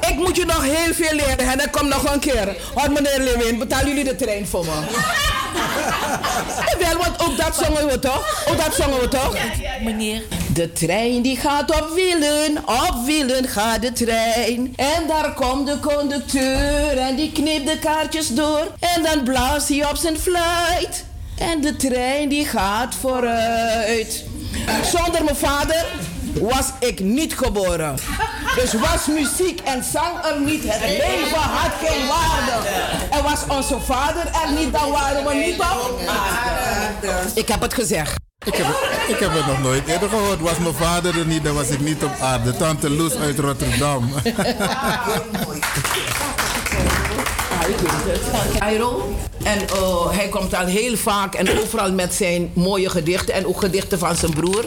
Ik 0.10 0.16
moet 0.16 0.36
je 0.36 0.46
nog 0.46 0.64
heel 0.64 0.94
veel 0.94 1.14
leren 1.14 1.52
en 1.52 1.58
dan 1.58 1.70
komt 1.70 1.90
nog 1.90 2.14
een 2.14 2.20
keer. 2.20 2.56
Hoor 2.74 2.92
meneer 2.92 3.20
Lewin, 3.20 3.60
betalen 3.60 3.88
jullie 3.88 4.04
de 4.04 4.16
trein 4.16 4.48
voor 4.48 4.66
me? 4.66 4.72
En 6.72 6.80
wel, 6.80 6.98
want 6.98 7.22
ook 7.22 7.38
dat 7.38 7.56
zongen 7.56 7.88
we 7.88 8.00
toch? 8.00 8.46
Ook 8.50 8.58
dat 8.58 8.76
zongen 8.76 9.00
we 9.00 9.08
toch? 9.08 9.36
Meneer. 9.84 10.22
De 10.54 10.72
trein 10.72 11.22
die 11.22 11.38
gaat 11.38 11.82
op 11.82 11.90
wielen, 11.96 12.58
op 12.66 12.96
wielen 13.06 13.48
gaat 13.48 13.82
de 13.82 13.92
trein. 13.92 14.74
En 14.76 15.08
daar 15.08 15.34
komt 15.34 15.68
de 15.68 15.80
conducteur 15.80 16.98
en 16.98 17.16
die 17.16 17.32
knipt 17.32 17.68
de 17.68 17.80
kaartjes 17.80 18.28
door. 18.28 18.68
En 18.80 19.04
dan 19.04 19.24
blaast 19.24 19.68
hij 19.70 19.90
op 19.90 19.96
zijn 19.96 20.18
fluit. 20.18 21.06
En 21.38 21.62
de 21.62 21.76
trein 21.76 22.30
die 22.30 22.46
gaat 22.46 22.96
vooruit. 22.96 24.24
Zonder 24.84 25.24
mijn 25.24 25.36
vader 25.36 25.86
was 26.42 26.66
ik 26.80 27.00
niet 27.00 27.38
geboren. 27.38 27.96
Dus 28.56 28.74
was 28.74 29.06
muziek 29.08 29.60
en 29.60 29.84
zang 29.84 30.26
er 30.26 30.40
niet, 30.40 30.64
het 30.66 30.90
leven 30.90 31.40
had 31.40 31.72
geen 31.84 32.08
waarde. 32.08 32.70
En 33.10 33.24
was 33.24 33.58
onze 33.58 33.80
vader 33.80 34.26
er 34.26 34.52
niet, 34.60 34.74
dan 34.74 34.92
waren 34.92 35.26
we 35.26 35.34
niet 35.34 35.60
op 35.60 36.00
aarde. 36.08 37.30
Ik 37.34 37.48
heb 37.48 37.62
het 37.62 37.74
gezegd. 37.74 38.16
Ik 38.46 38.56
heb, 38.56 38.66
ik 39.08 39.20
heb 39.20 39.34
het 39.34 39.46
nog 39.46 39.62
nooit 39.62 39.88
eerder 39.88 40.10
gehoord. 40.10 40.40
Was 40.40 40.58
mijn 40.58 40.74
vader 40.74 41.20
er 41.20 41.26
niet, 41.26 41.44
dan 41.44 41.54
was 41.54 41.68
ik 41.68 41.80
niet 41.80 42.04
op 42.04 42.12
aarde. 42.22 42.58
Tante 42.58 42.90
Loes 42.90 43.16
uit 43.16 43.40
Rotterdam. 43.40 44.10
Cairo. 48.60 49.16
En 49.44 49.68
eh, 49.68 50.12
hij 50.12 50.28
komt 50.30 50.54
al 50.54 50.66
heel 50.66 50.98
vaak 50.98 51.36
en 51.36 51.60
overal 51.60 51.92
met 51.92 52.14
zijn 52.14 52.52
mooie 52.54 52.90
gedichten 52.90 53.34
en 53.34 53.48
ook 53.48 53.60
gedichten 53.60 54.00
van 54.00 54.16
zijn 54.16 54.34
broer. 54.34 54.66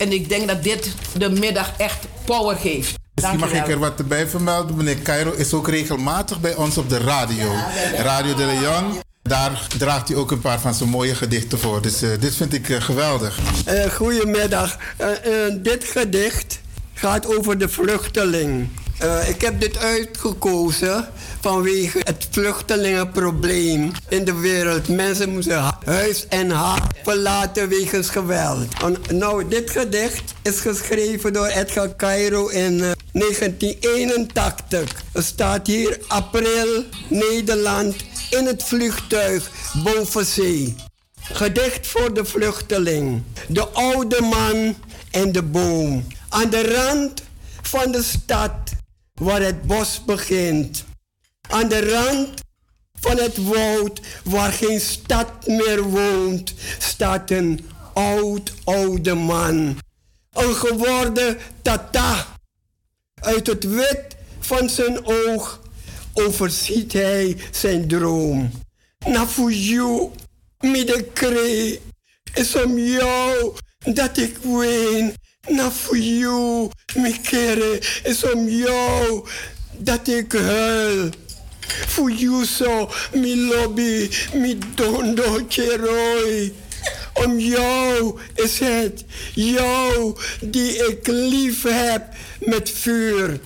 En 0.00 0.12
ik 0.12 0.28
denk 0.28 0.48
dat 0.48 0.62
dit 0.62 0.94
de 1.16 1.30
middag 1.30 1.72
echt 1.76 2.06
power 2.24 2.56
geeft. 2.56 2.94
Misschien 3.14 3.38
mag 3.38 3.52
ik 3.52 3.68
er 3.68 3.78
wat 3.78 3.98
erbij 3.98 4.26
vermelden. 4.26 4.76
Meneer 4.76 5.02
Cairo 5.02 5.32
is 5.32 5.52
ook 5.52 5.68
regelmatig 5.68 6.40
bij 6.40 6.54
ons 6.54 6.78
op 6.78 6.88
de 6.88 6.98
radio. 6.98 7.52
Radio 7.96 8.34
de 8.34 8.44
Leon. 8.44 9.02
Daar 9.22 9.66
draagt 9.78 10.08
hij 10.08 10.16
ook 10.16 10.30
een 10.30 10.40
paar 10.40 10.60
van 10.60 10.74
zijn 10.74 10.88
mooie 10.88 11.14
gedichten 11.14 11.58
voor. 11.58 11.82
Dus 11.82 12.02
eh, 12.02 12.10
dit 12.20 12.34
vind 12.34 12.52
ik 12.52 12.68
eh, 12.68 12.80
geweldig. 12.80 13.38
Eh, 13.64 13.90
goedemiddag. 13.90 14.76
Dit 15.62 15.84
gedicht 15.84 16.60
gaat 16.94 17.36
over 17.36 17.58
de 17.58 17.68
vluchteling. 17.68 18.68
Eh, 19.00 19.28
ik 19.28 19.40
heb 19.40 19.60
dit 19.60 19.78
uitgekozen 19.78 21.08
vanwege 21.40 21.98
het 22.02 22.26
vluchtelingenprobleem 22.30 23.90
in 24.08 24.24
de 24.24 24.34
wereld. 24.34 24.88
Mensen 24.88 25.30
moeten 25.30 25.62
hu- 25.64 25.70
huis 25.92 26.26
en 26.28 26.50
hart 26.50 26.96
verlaten 27.04 27.68
wegens 27.68 28.08
geweld. 28.08 28.66
En, 28.84 28.96
nou, 29.18 29.48
dit 29.48 29.70
gedicht 29.70 30.34
is 30.42 30.60
geschreven 30.60 31.32
door 31.32 31.46
Edgar 31.46 31.96
Cairo 31.96 32.48
in 32.48 32.80
eh, 32.80 32.90
1981. 33.12 35.02
Er 35.12 35.22
staat 35.22 35.66
hier 35.66 35.98
april 36.08 36.84
Nederland 37.08 37.94
in 38.30 38.46
het 38.46 38.62
vliegtuig 38.64 39.50
boven 39.84 40.24
zee. 40.26 40.74
Gedicht 41.22 41.86
voor 41.86 42.14
de 42.14 42.24
vluchteling. 42.24 43.22
De 43.48 43.68
oude 43.68 44.20
man 44.20 44.74
en 45.10 45.32
de 45.32 45.42
boom. 45.42 46.06
Aan 46.28 46.50
de 46.50 46.74
rand 46.74 47.22
van 47.62 47.90
de 47.92 48.02
stad 48.02 48.52
waar 49.20 49.42
het 49.42 49.62
bos 49.62 50.04
begint. 50.04 50.84
Aan 51.48 51.68
de 51.68 51.90
rand 51.90 52.40
van 53.00 53.16
het 53.16 53.36
woud 53.44 54.00
waar 54.24 54.52
geen 54.52 54.80
stad 54.80 55.46
meer 55.46 55.82
woont, 55.82 56.54
staat 56.78 57.30
een 57.30 57.60
oud 57.94 58.52
oude 58.64 59.14
man. 59.14 59.78
Een 60.32 60.54
geworden 60.54 61.38
tata. 61.62 62.26
Uit 63.14 63.46
het 63.46 63.64
wit 63.64 64.16
van 64.38 64.68
zijn 64.68 65.06
oog 65.06 65.60
overziet 66.12 66.92
hij 66.92 67.36
zijn 67.50 67.88
droom. 67.88 68.50
Na 69.06 69.26
voor 69.26 69.52
middenkree, 70.60 71.80
is 72.34 72.54
om 72.56 72.78
jou 72.78 73.54
dat 73.78 74.16
ik 74.16 74.36
ween. 74.42 75.14
Na 75.48 75.70
voor 75.70 75.98
jou, 75.98 76.70
mijn 76.94 77.20
kere, 77.22 77.82
is 78.02 78.30
om 78.30 78.48
jou 78.48 79.28
dat 79.76 80.08
ik 80.08 80.32
huil. 80.32 81.08
Voor 81.86 82.10
jou 82.10 82.44
zo, 82.44 82.90
mijn 83.12 83.44
lobby, 83.44 84.10
mijn 84.34 84.62
dondo 84.74 85.44
cheroi. 85.48 86.54
Om 87.14 87.38
jou 87.38 88.18
is 88.34 88.58
het, 88.58 89.04
jou 89.34 90.16
die 90.40 90.88
ik 90.88 91.06
lief 91.06 91.62
heb 91.62 92.02
met 92.40 92.70
vuur. 92.70 93.40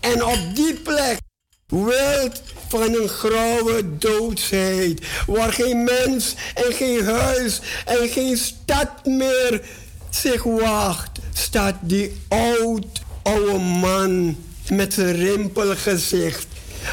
En 0.00 0.24
op 0.24 0.38
die 0.54 0.74
plek, 0.74 1.18
wild 1.66 2.42
van 2.68 2.94
een 2.94 3.08
grauwe 3.08 3.98
doodsheid, 3.98 5.06
waar 5.26 5.52
geen 5.52 5.84
mens 5.84 6.34
en 6.54 6.72
geen 6.72 7.04
huis 7.04 7.60
en 7.84 8.08
geen 8.08 8.36
stad 8.36 9.06
meer 9.06 9.62
zich 10.10 10.42
wacht, 10.42 11.17
staat 11.38 11.74
die 11.80 12.20
oud, 12.28 13.02
oude 13.22 13.58
man 13.58 14.36
met 14.68 14.94
zijn 14.94 15.16
rimpelgezicht. 15.16 16.46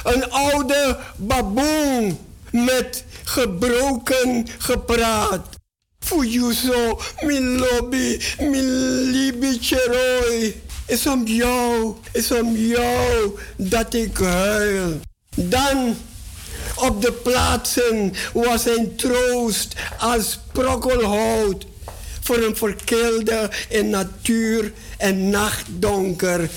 Een 0.04 0.32
oude 0.32 0.98
baboon 1.16 2.18
met 2.52 3.04
gebroken 3.24 4.48
gepraat. 4.58 5.48
Zo, 6.54 7.00
mijn 7.22 7.58
lobby, 7.58 8.20
mijn 8.38 9.02
liebetje 9.02 9.84
rooi. 9.86 10.62
Is 10.88 11.08
om 11.08 11.28
jou, 11.28 11.96
is 12.12 12.32
om 12.32 12.56
jou 12.56 13.40
dat 13.56 13.94
ik 13.94 14.18
huil. 14.18 15.00
Dan 15.36 15.96
op 16.76 17.02
de 17.02 17.12
plaatsen 17.12 18.14
was 18.34 18.64
zijn 18.64 18.96
troost 18.96 19.76
als 20.00 20.40
brokkelhout 20.52 21.66
voor 22.26 22.38
een 22.38 22.56
verkeelde 22.56 23.50
in 23.70 23.90
natuur 23.90 24.72
en 24.98 25.30
nachtdonker 25.30 26.50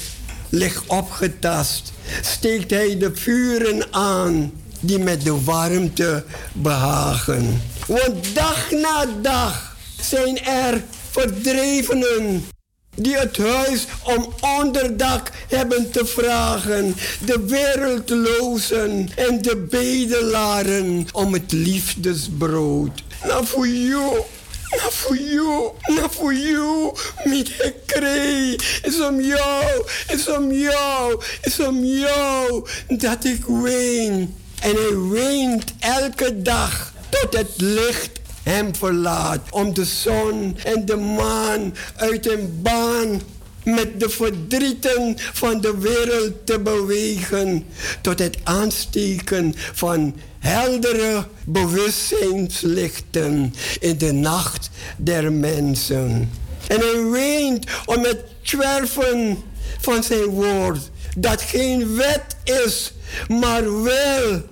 ligt 0.49 0.87
opgetast. 0.87 1.93
Steekt 2.23 2.71
hij 2.71 2.99
de 2.99 3.15
vuren 3.15 3.93
aan 3.93 4.53
die 4.81 4.99
met 4.99 5.25
de 5.25 5.45
warmte 5.45 6.25
behagen. 6.53 7.63
Want 7.87 8.35
dag 8.35 8.71
na 8.71 9.07
dag 9.23 9.77
zijn 10.01 10.45
er 10.45 10.83
verdrevenen 11.11 12.47
die 12.95 13.17
het 13.17 13.37
huis 13.37 13.87
om 14.05 14.35
onderdak 14.59 15.31
hebben 15.49 15.91
te 15.91 16.07
vragen. 16.07 16.95
De 17.25 17.45
wereldlozen 17.47 19.09
en 19.17 19.43
de 19.43 19.67
bedelaren 19.71 21.07
om 21.13 21.33
het 21.33 21.53
liefdesbrood. 21.53 23.03
Nou 23.27 23.47
voor 23.47 23.69
jou. 23.69 24.25
Nou 24.71 24.93
voor 24.93 25.17
jou, 25.17 25.73
nou 25.87 26.11
voor 26.11 26.35
jou, 26.35 26.97
met 27.25 27.49
gekree. 27.49 28.57
Is 28.83 29.01
om 29.01 29.21
jou, 29.21 29.87
is 30.09 30.29
om 30.29 30.53
jou, 30.53 31.23
is 31.43 31.61
om 31.61 31.85
jou 31.85 32.69
dat 32.89 33.25
ik 33.25 33.45
ween. 33.45 34.35
En 34.61 34.75
hij 34.75 34.99
weent 35.11 35.75
elke 35.79 36.43
dag 36.43 36.93
tot 37.09 37.37
het 37.39 37.51
licht 37.57 38.21
hem 38.43 38.75
verlaat. 38.75 39.41
Om 39.51 39.75
de 39.75 39.85
zon 39.85 40.57
en 40.65 40.85
de 40.85 40.97
maan 40.97 41.75
uit 41.97 42.27
een 42.27 42.59
baan 42.63 43.21
met 43.65 44.01
de 44.01 44.09
verdrieten 44.09 45.15
van 45.33 45.61
de 45.61 45.79
wereld 45.79 46.47
te 46.47 46.59
bewegen. 46.59 47.67
Tot 48.01 48.19
het 48.19 48.39
aansteken 48.45 49.55
van 49.57 50.15
heldere 50.39 51.27
bewustzijnslichten 51.45 53.55
in 53.81 53.99
de 53.99 54.13
nacht 54.13 54.71
der 54.97 55.33
mensen. 55.33 56.31
En 56.67 56.81
hij 56.81 57.05
weent 57.11 57.67
om 57.85 58.05
het 58.05 58.25
zwerven 58.43 59.39
van 59.81 60.03
zijn 60.03 60.25
woord, 60.25 60.91
dat 61.17 61.43
geen 61.43 61.97
wet 61.97 62.37
is, 62.45 62.93
maar 63.29 63.83
wel 63.83 64.43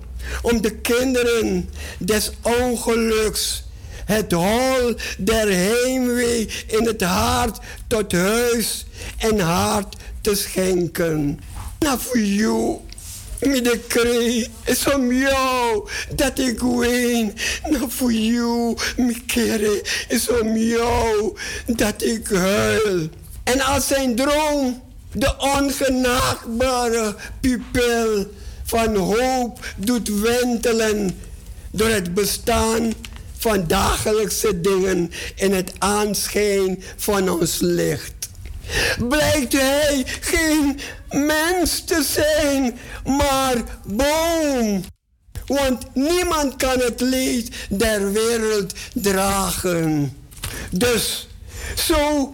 om 0.41 0.61
de 0.61 0.75
kinderen 0.75 1.69
des 1.97 2.31
ongeluks 2.41 3.65
het 4.07 4.31
hol 4.31 4.95
der 5.17 5.51
heimwee 5.51 6.49
in 6.67 6.85
het 6.85 7.01
hart 7.01 7.59
tot 7.87 8.11
huis 8.11 8.85
en 9.17 9.39
hart 9.39 9.95
te 10.21 10.35
schenken. 10.35 11.39
Middenkree, 13.39 14.47
is 14.65 14.93
om 14.93 15.13
jou 15.13 15.89
dat 16.15 16.39
ik 16.39 16.59
ween. 16.59 17.33
Nou 17.69 17.91
voor 17.91 18.13
jou, 18.13 18.77
mijn 18.97 19.25
kere, 19.25 19.83
is 20.07 20.29
om 20.29 20.57
jou 20.57 21.37
dat 21.65 22.03
ik 22.03 22.27
huil. 22.27 23.09
En 23.43 23.61
als 23.61 23.87
zijn 23.87 24.15
droom 24.15 24.81
de 25.11 25.35
ongenaakbare 25.37 27.15
pupil 27.41 28.27
van 28.63 28.95
hoop 28.95 29.73
doet 29.77 30.09
wentelen 30.21 31.19
door 31.71 31.89
het 31.89 32.13
bestaan 32.13 32.93
van 33.37 33.67
dagelijkse 33.67 34.61
dingen 34.61 35.11
in 35.35 35.53
het 35.53 35.71
aanschijn 35.77 36.83
van 36.95 37.29
ons 37.29 37.59
licht. 37.59 38.16
Blijkt 39.09 39.53
hij 39.53 40.03
geen 40.19 40.79
mens 41.09 41.83
te 41.83 42.03
zijn, 42.03 42.79
maar 43.05 43.55
boom. 43.85 44.83
Want 45.45 45.85
niemand 45.93 46.55
kan 46.55 46.79
het 46.79 47.01
leed 47.01 47.55
der 47.69 48.11
wereld 48.11 48.73
dragen. 48.93 50.17
Dus 50.71 51.27
zo 51.75 52.33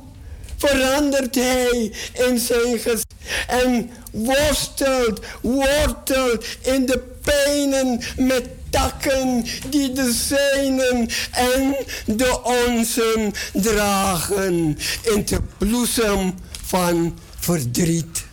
verandert 0.58 1.36
hij 1.36 1.94
in 2.14 2.40
zijn 2.40 2.80
gezicht 2.80 3.14
en 3.48 3.90
worstelt, 4.12 5.20
wortelt 5.42 6.46
in 6.62 6.86
de 6.86 7.00
pijnen 7.22 8.02
met 8.18 8.48
takken 8.74 9.46
die 9.70 9.92
de 9.92 10.14
zijnen 10.28 11.08
en 11.32 11.76
de 12.06 12.40
onzen 12.44 13.34
dragen 13.54 14.78
in 15.02 15.26
de 15.26 15.40
bloesem 15.58 16.34
van 16.66 17.18
verdriet. 17.40 18.24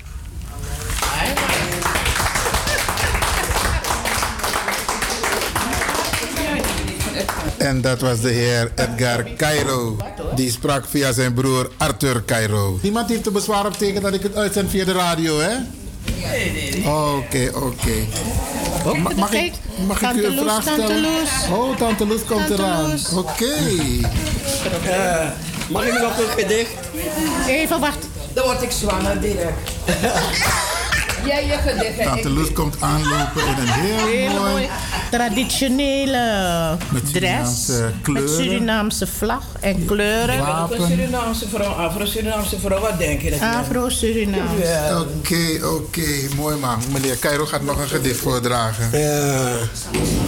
En 7.59 7.81
dat 7.81 8.01
was 8.01 8.21
de 8.21 8.31
heer 8.31 8.73
Edgar 8.75 9.27
Cairo. 9.37 9.97
Die 10.35 10.51
sprak 10.51 10.85
via 10.89 11.13
zijn 11.13 11.35
broer 11.35 11.71
Arthur 11.77 12.25
Cairo. 12.25 12.79
Niemand 12.83 13.09
heeft 13.09 13.27
er 13.27 13.33
bezwaar 13.33 13.67
op 13.67 13.77
tegen 13.79 14.03
dat 14.03 14.15
ik 14.15 14.23
het 14.23 14.37
uitzend 14.37 14.71
via 14.71 14.85
de 14.85 14.93
radio, 14.93 15.39
hè? 15.39 15.55
Nee, 16.29 16.53
nee, 16.53 16.71
nee. 16.71 16.89
Oké, 16.89 17.51
oké. 17.55 18.07
Ma- 18.85 19.11
Mag 19.17 19.33
ik, 19.33 19.53
mag 19.87 20.03
ik 20.03 20.13
u 20.13 20.25
een 20.25 20.39
vraag 20.39 20.63
stellen? 20.63 21.05
Oh, 21.53 21.77
Tante 21.77 22.07
Loes 22.07 22.25
komt 22.25 22.47
Tante 22.47 22.63
eraan. 22.63 22.99
Oké. 23.17 23.55
Eh, 24.91 25.29
mag 25.71 25.85
ik 25.85 25.93
nog 26.01 26.19
een 26.19 26.29
gedicht? 26.43 26.71
Even 27.47 27.81
wacht. 27.81 28.07
Dan 28.33 28.45
word 28.45 28.63
ik 28.63 28.71
zwanger 28.71 29.21
direct. 29.21 29.71
Jij 31.25 31.47
je 31.47 31.53
gedicht 31.53 32.03
Tante 32.03 32.31
Loes 32.31 32.53
komt 32.53 32.81
aanlopen 32.81 33.47
in 33.47 33.63
een 33.63 33.69
heel 33.69 34.07
Hele 34.07 34.39
mooi... 34.39 34.51
mooi 34.51 34.69
traditionele 35.11 36.77
Met 36.93 37.13
dress. 37.13 37.65
Surinaamse 37.65 37.83
Met 37.83 38.03
kleuren. 38.03 38.35
Surinaamse 38.35 39.07
vlag 39.07 39.45
en 39.61 39.85
kleuren. 39.85 40.39
Ik 40.39 40.45
ben 40.45 40.59
ook 40.59 40.71
een 40.71 40.87
Surinaamse 40.87 41.49
vrouw, 41.49 41.73
Afro-Surinaamse 41.73 42.59
vrouw. 42.61 42.81
Wat 42.81 42.99
denk 42.99 43.23
je 43.23 43.31
dat 43.31 43.39
je 43.39 43.45
bent? 43.45 43.55
Afro-Surinaams. 43.55 44.63
Ja. 44.63 45.01
Oké, 45.01 45.67
oké. 45.67 46.35
Mooi 46.37 46.57
man. 46.57 46.83
Meneer 46.93 47.19
Cairo 47.19 47.47
gaat 47.47 47.63
nog 47.63 47.79
een 47.79 47.89
gedicht 47.89 48.21
voordragen. 48.21 49.01
Ja. 49.01 49.53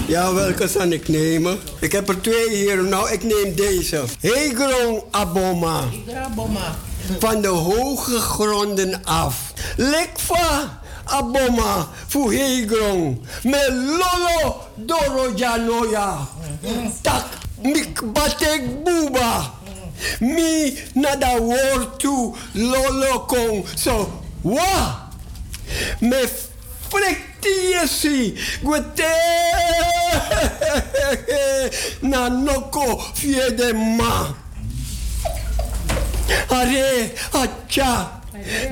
ja, 0.07 0.35
welke 0.35 0.69
zal 0.69 0.89
ik 0.89 1.09
nemen? 1.09 1.59
Ik 1.79 1.93
heb 1.93 2.09
er 2.09 2.21
twee 2.21 2.51
hier. 2.51 2.85
Nou, 2.85 3.11
ik 3.11 3.23
neem 3.23 3.55
deze. 3.55 4.05
Hegrong 4.21 5.03
Aboma. 5.11 5.81
Van 7.19 7.41
de 7.41 7.49
hoge 7.49 8.19
gronden 8.19 9.05
af 9.05 9.53
Lekfa 9.77 10.81
aboma 11.07 11.89
fu 12.09 12.31
heigrong. 12.31 13.19
Me 13.45 13.59
lolo 13.71 14.65
doro 14.79 15.33
janoya. 15.37 16.27
Tak 17.03 17.25
mik 17.65 18.03
batek 18.15 18.85
buba. 18.85 19.51
Mi 20.21 20.77
nada 20.95 21.39
tu 21.99 22.35
lolo 22.55 23.27
kong. 23.27 23.65
So 23.77 24.11
wa. 24.43 25.11
Me 26.01 26.27
frektiesi. 26.91 28.35
Gwete. 28.63 29.13
Na 32.03 32.29
noko 32.29 32.99
fiede 33.15 33.73
ma. 33.73 34.35
Are, 36.51 37.11
acha. 37.33 38.22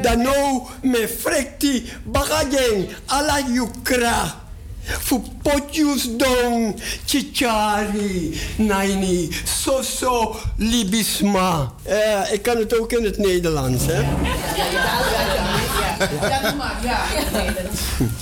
Dan 0.02 0.22
nou 0.22 0.62
me 0.82 1.08
frekti 1.08 1.84
bagajeng 2.04 2.88
ala 3.06 3.38
yukra. 3.48 4.38
Fu 4.80 5.20
potjus 5.42 6.16
dong 6.16 6.74
chichari 7.06 8.34
naini 8.58 9.30
soso 9.44 10.36
libisma. 10.56 11.72
Eh, 11.82 12.32
ik 12.32 12.42
kan 12.42 12.56
het 12.56 12.78
ook 12.78 12.92
in 12.92 13.04
het 13.04 13.18
Nederlands, 13.18 13.84
hè? 13.86 14.02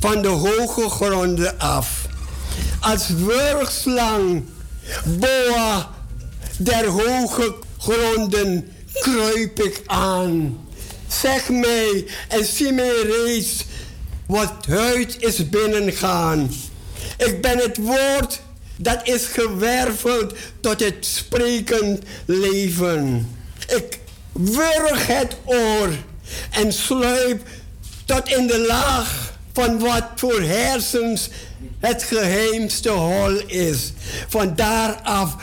Van 0.01 0.23
de 0.23 0.29
hoge 0.29 0.89
gronden 0.89 1.59
af. 1.59 2.07
Als 2.81 3.09
wurgslang, 3.09 4.45
boa 5.05 5.89
der 6.59 6.87
hoge 6.87 7.55
gronden 7.79 8.73
kruip 8.93 9.61
ik 9.61 9.83
aan. 9.87 10.59
Zeg 11.09 11.49
mij 11.49 12.07
en 12.29 12.45
zie 12.45 12.73
mij 12.73 13.03
reeds 13.03 13.65
wat 14.27 14.67
huid 14.69 15.17
is 15.19 15.49
binnengaan. 15.49 16.51
Ik 17.17 17.41
ben 17.41 17.59
het 17.59 17.77
woord 17.77 18.41
dat 18.77 19.09
is 19.09 19.25
gewerveld 19.25 20.35
tot 20.61 20.81
het 20.81 21.07
sprekend 21.07 22.03
leven. 22.25 23.29
Ik 23.69 23.99
wurg 24.33 25.07
het 25.07 25.37
oor 25.45 25.89
en 26.51 26.73
sluip 26.73 27.43
tot 28.05 28.29
in 28.29 28.47
de 28.47 28.59
laag 28.59 29.37
van 29.53 29.79
wat 29.79 30.05
voor 30.17 30.41
hersens 30.41 31.29
het 31.81 32.03
geheimste 32.03 32.91
hol 32.91 33.41
is. 33.47 33.93
Van 34.29 34.55
daaraf 34.55 35.37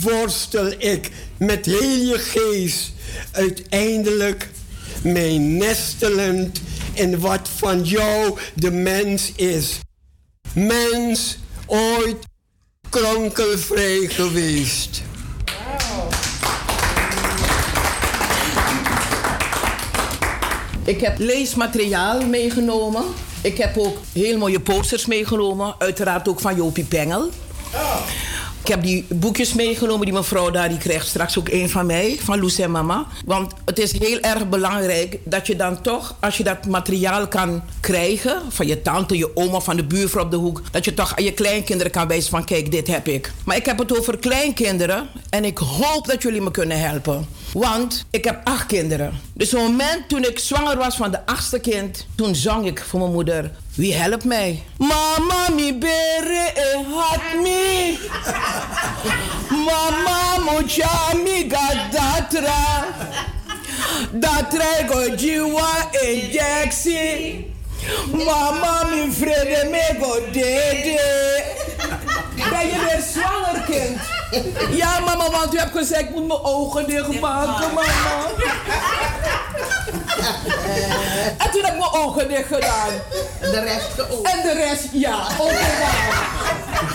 worstel 0.00 0.72
ik 0.78 1.10
met 1.36 1.66
heel 1.66 2.06
je 2.06 2.18
geest 2.18 2.92
uiteindelijk 3.32 4.48
mij 5.04 5.38
nestelend 5.38 6.60
in 6.92 7.18
wat 7.18 7.48
van 7.56 7.82
jou 7.82 8.38
de 8.54 8.70
mens 8.70 9.32
is. 9.32 9.80
Mens 10.54 11.38
ooit 11.66 12.16
kronkelvrij 12.90 14.06
geweest. 14.08 15.02
Ik 20.84 21.00
heb 21.00 21.18
leesmateriaal 21.18 22.26
meegenomen. 22.26 23.04
Ik 23.42 23.58
heb 23.58 23.78
ook 23.78 23.98
heel 24.12 24.38
mooie 24.38 24.60
posters 24.60 25.06
meegenomen. 25.06 25.74
Uiteraard 25.78 26.28
ook 26.28 26.40
van 26.40 26.56
Jopie 26.56 26.84
Pengel. 26.84 27.30
Ik 28.62 28.68
heb 28.68 28.82
die 28.82 29.04
boekjes 29.08 29.52
meegenomen. 29.52 30.04
Die 30.04 30.14
mevrouw 30.14 30.50
daar 30.50 30.68
die 30.68 30.78
krijgt 30.78 31.06
straks 31.06 31.38
ook 31.38 31.48
een 31.48 31.70
van 31.70 31.86
mij. 31.86 32.18
Van 32.20 32.40
Loes 32.40 32.58
en 32.58 32.70
mama. 32.70 33.06
Want 33.24 33.52
het 33.64 33.78
is 33.78 33.98
heel 33.98 34.20
erg 34.20 34.48
belangrijk 34.48 35.18
dat 35.24 35.46
je 35.46 35.56
dan 35.56 35.80
toch... 35.80 36.16
als 36.20 36.36
je 36.36 36.44
dat 36.44 36.66
materiaal 36.66 37.28
kan 37.28 37.62
krijgen... 37.80 38.42
van 38.48 38.66
je 38.66 38.82
tante, 38.82 39.16
je 39.16 39.36
oma, 39.36 39.60
van 39.60 39.76
de 39.76 39.84
buurvrouw 39.84 40.24
op 40.24 40.30
de 40.30 40.36
hoek... 40.36 40.62
dat 40.70 40.84
je 40.84 40.94
toch 40.94 41.16
aan 41.16 41.24
je 41.24 41.32
kleinkinderen 41.32 41.92
kan 41.92 42.08
wijzen 42.08 42.30
van... 42.30 42.44
kijk, 42.44 42.70
dit 42.70 42.86
heb 42.86 43.08
ik. 43.08 43.32
Maar 43.44 43.56
ik 43.56 43.66
heb 43.66 43.78
het 43.78 43.98
over 43.98 44.18
kleinkinderen. 44.18 45.08
En 45.30 45.44
ik 45.44 45.58
hoop 45.58 46.06
dat 46.06 46.22
jullie 46.22 46.40
me 46.40 46.50
kunnen 46.50 46.80
helpen. 46.80 47.26
Want 47.52 48.04
ik 48.10 48.24
heb 48.24 48.40
acht 48.44 48.66
kinderen. 48.66 49.20
Dus 49.34 49.54
op 49.54 49.60
het 49.60 49.70
moment 49.70 50.08
toen 50.08 50.24
ik 50.24 50.38
zwanger 50.38 50.76
was 50.76 50.96
van 50.96 51.10
de 51.10 51.26
achtste 51.26 51.58
kind... 51.58 52.06
toen 52.14 52.34
zong 52.34 52.66
ik 52.66 52.84
voor 52.88 53.00
mijn 53.00 53.12
moeder... 53.12 53.50
Wie 53.74 53.94
helpt 53.94 54.24
mij? 54.24 54.62
Mama 54.78 55.48
mi 55.54 55.78
bere 55.78 56.52
e 56.54 56.84
hat 56.94 57.42
mi. 57.42 57.98
Mama 59.48 60.38
mocha 60.44 61.14
mi 61.24 61.46
gadatra. 61.48 62.84
Datra 64.12 64.86
go 64.88 65.16
jiwa 65.16 65.88
injectie. 66.02 67.46
Mama 68.12 68.84
mi 68.90 69.10
vrede 69.10 69.68
me 69.70 69.96
go 70.00 70.20
dede. 70.32 71.42
Ben 72.50 72.66
je 72.66 72.78
weer 72.88 73.02
zwanger, 73.12 73.62
kind? 73.66 74.00
Ja, 74.70 75.00
mama, 75.00 75.30
want 75.30 75.54
u 75.54 75.58
hebt 75.58 75.76
gezegd, 75.76 76.02
ik 76.02 76.10
moet 76.10 76.26
mijn 76.26 76.42
ogen 76.42 76.86
dichtmaken, 76.86 77.74
mama. 77.74 78.30
En 81.38 81.50
toen 81.50 81.64
heb 81.64 81.72
ik 81.72 81.78
mijn 81.78 81.92
ogen 81.92 82.28
dicht 82.28 82.46
gedaan. 82.46 82.90
De 83.40 83.60
rest 83.60 83.88
geopend. 83.96 84.34
En 84.34 84.42
de 84.42 84.52
rest, 84.52 84.88
ja, 84.92 85.26
openbaar. 85.38 86.30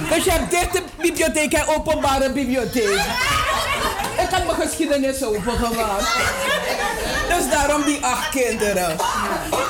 Dus 0.10 0.24
je 0.24 0.32
hebt 0.32 0.52
dichte 0.52 0.82
bibliotheek 1.02 1.54
en 1.54 1.68
openbare 1.68 2.32
bibliotheek. 2.32 3.02
Ik 4.22 4.30
had 4.30 4.46
mijn 4.46 4.68
geschiedenis 4.68 5.24
opengemaakt. 5.24 6.08
Dus 7.28 7.50
daarom 7.52 7.84
die 7.84 8.06
acht 8.06 8.30
kinderen. 8.30 8.90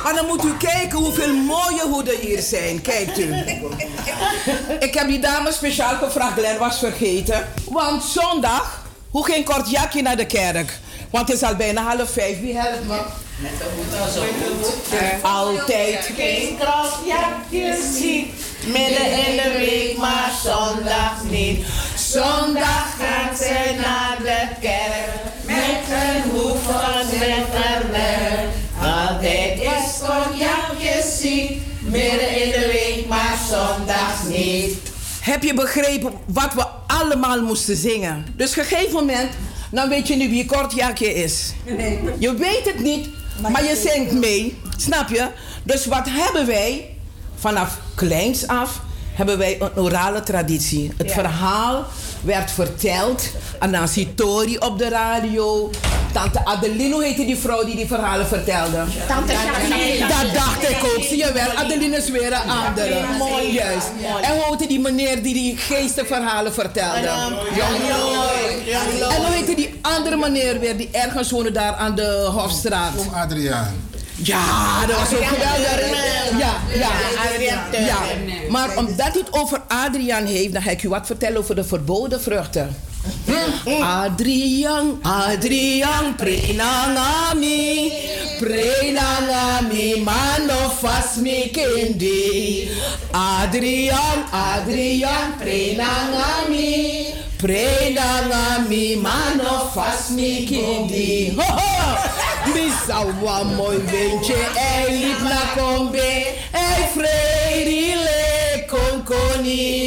En 0.07 0.15
dan 0.15 0.25
moet 0.25 0.43
u 0.43 0.57
kijken 0.57 0.97
hoeveel 0.97 1.33
mooie 1.33 1.81
hoeden 1.81 2.17
hier 2.19 2.41
zijn. 2.41 2.81
Kijkt 2.81 3.19
u. 3.19 3.35
Ik 4.79 4.93
heb 4.93 5.07
die 5.07 5.19
dame 5.37 5.51
speciaal 5.51 5.95
gevraagd, 5.95 6.37
Glenn 6.37 6.59
was 6.59 6.79
vergeten. 6.79 7.47
Want 7.69 8.03
zondag, 8.03 8.81
hoe 9.09 9.25
ging 9.25 9.45
kort 9.45 9.69
Jakje 9.69 10.01
naar 10.01 10.17
de 10.17 10.25
kerk? 10.25 10.79
Want 11.11 11.27
het 11.27 11.37
is 11.37 11.43
al 11.43 11.55
bijna 11.55 11.81
half 11.81 12.09
vijf. 12.09 12.39
Wie 12.39 12.57
helpt 12.57 12.87
me? 12.87 12.99
Met 13.37 13.51
de 13.57 13.65
hoed 13.75 14.01
al 14.01 14.11
zo 14.11 14.21
goed. 14.21 15.23
Altijd. 15.23 16.09
Geen 16.15 16.57
krasjakjes 16.57 17.97
ziet. 17.97 18.33
Midden 18.65 19.11
in 19.11 19.35
de 19.35 19.55
week, 19.57 19.97
maar 19.97 20.31
zondag 20.43 21.23
niet. 21.29 21.65
Zondag 21.95 22.95
gaat 22.99 23.37
ze 23.37 23.75
naar 23.81 24.17
de 24.19 24.47
kerk. 24.61 25.11
Met 25.45 25.83
een 25.89 26.31
hoed 26.31 26.57
van 26.65 27.07
slipperwerk. 27.09 28.49
Altijd 28.81 29.61
is 29.61 29.99
cognacjes 29.99 31.19
ziek. 31.19 31.61
Midden 31.79 32.43
in 32.43 32.51
de 32.51 32.69
week, 32.71 33.07
maar 33.07 33.37
zondags 33.49 34.23
niet. 34.27 34.86
Heb 35.27 35.43
je 35.43 35.53
begrepen 35.53 36.11
wat 36.25 36.53
we 36.53 36.65
allemaal 36.87 37.41
moesten 37.41 37.75
zingen? 37.75 38.25
Dus 38.35 38.51
op 38.51 38.57
een 38.57 38.63
gegeven 38.63 38.93
moment, 38.93 39.29
dan 39.71 39.89
weet 39.89 40.07
je 40.07 40.15
nu 40.15 40.29
wie 40.29 40.45
Kortjakje 40.45 41.13
is. 41.13 41.53
Nee. 41.65 41.99
Je 42.19 42.33
weet 42.33 42.61
het 42.65 42.79
niet, 42.79 43.09
maar 43.51 43.63
je 43.63 43.75
zingt 43.93 44.11
mee. 44.11 44.57
Snap 44.77 45.09
je? 45.09 45.27
Dus 45.63 45.85
wat 45.85 46.07
hebben 46.09 46.45
wij 46.45 46.95
vanaf 47.35 47.77
kleins 47.95 48.47
af? 48.47 48.81
Hebben 49.13 49.37
wij 49.37 49.61
een 49.61 49.77
orale 49.77 50.23
traditie. 50.23 50.91
Het 50.97 51.07
Ja. 51.07 51.13
verhaal 51.13 51.85
werd 52.21 52.51
verteld 52.51 53.29
aan 53.59 53.87
Tori 54.15 54.57
op 54.57 54.77
de 54.77 54.89
radio. 54.89 55.69
Tante 56.11 56.45
Adeline, 56.45 56.93
hoe 56.93 57.03
heette 57.03 57.25
die 57.25 57.37
vrouw 57.37 57.63
die 57.65 57.75
die 57.75 57.87
verhalen 57.87 58.27
vertelde? 58.27 58.83
Tante 59.07 59.33
Jacqueline. 59.33 60.07
Dat 60.07 60.33
dacht 60.33 60.69
ik 60.69 60.83
ook. 60.83 61.03
Zie 61.03 61.17
je 61.17 61.31
wel, 61.33 61.49
Adeline 61.55 61.97
is 61.97 62.09
weer 62.09 62.33
een 62.33 62.49
andere. 62.49 63.05
Mooi. 63.17 63.51
Juist. 63.51 63.87
En 64.21 64.31
hoe 64.31 64.43
heette 64.49 64.67
die 64.67 64.79
meneer 64.79 65.23
die 65.23 65.33
die 65.33 65.57
geestenverhalen 65.57 66.53
vertelde? 66.53 67.07
En 67.07 67.33
hoe 69.15 69.31
heette 69.31 69.55
die 69.55 69.79
andere 69.81 70.17
meneer 70.17 70.59
weer 70.59 70.77
die 70.77 70.89
ergens 70.91 71.31
woonde 71.31 71.51
daar 71.51 71.73
aan 71.73 71.95
de 71.95 72.29
Hofstraat? 72.31 72.97
Oom 72.97 73.13
Adriaan. 73.13 73.85
Ja, 74.15 74.85
dat 74.85 74.99
was 74.99 75.13
ook 75.13 75.25
geweldig. 75.25 75.89
Ja, 76.37 76.53
ja, 76.73 76.89
Adriaan 77.25 77.85
ja. 77.85 77.97
Maar 78.49 78.77
omdat 78.77 78.97
hij 78.97 79.21
het 79.25 79.33
over 79.33 79.61
Adriaan 79.67 80.25
heeft, 80.25 80.53
dan 80.53 80.61
ga 80.61 80.69
ik 80.69 80.83
u 80.83 80.89
wat 80.89 81.05
vertellen 81.05 81.37
over 81.37 81.55
de 81.55 81.63
verboden 81.63 82.21
vruchten. 82.21 82.75
Adriaan, 83.67 85.03
Adriaan, 85.03 86.15
prenangami, 86.15 87.91
prenangami, 88.39 89.99
mano 90.07 90.71
fast 90.71 91.19
me 91.19 91.51
kendi. 91.51 92.71
Adriaan, 93.11 94.23
Adriaan, 94.31 95.35
prenangami, 95.35 97.11
prenangami, 97.35 98.95
mano 99.03 99.67
fast 99.75 100.15
me 100.15 100.47
kendi. 100.47 101.35
Ho 101.35 101.43
ho! 101.43 101.67
Misa 102.55 103.03
wa 103.19 103.43
windje, 103.91 104.39
hij 104.55 104.87
liep 104.89 105.19
naar 105.19 105.53
Kombe, 105.57 106.25
hij 106.51 106.89
vreedile 106.95 108.65
konkoni. 108.67 109.86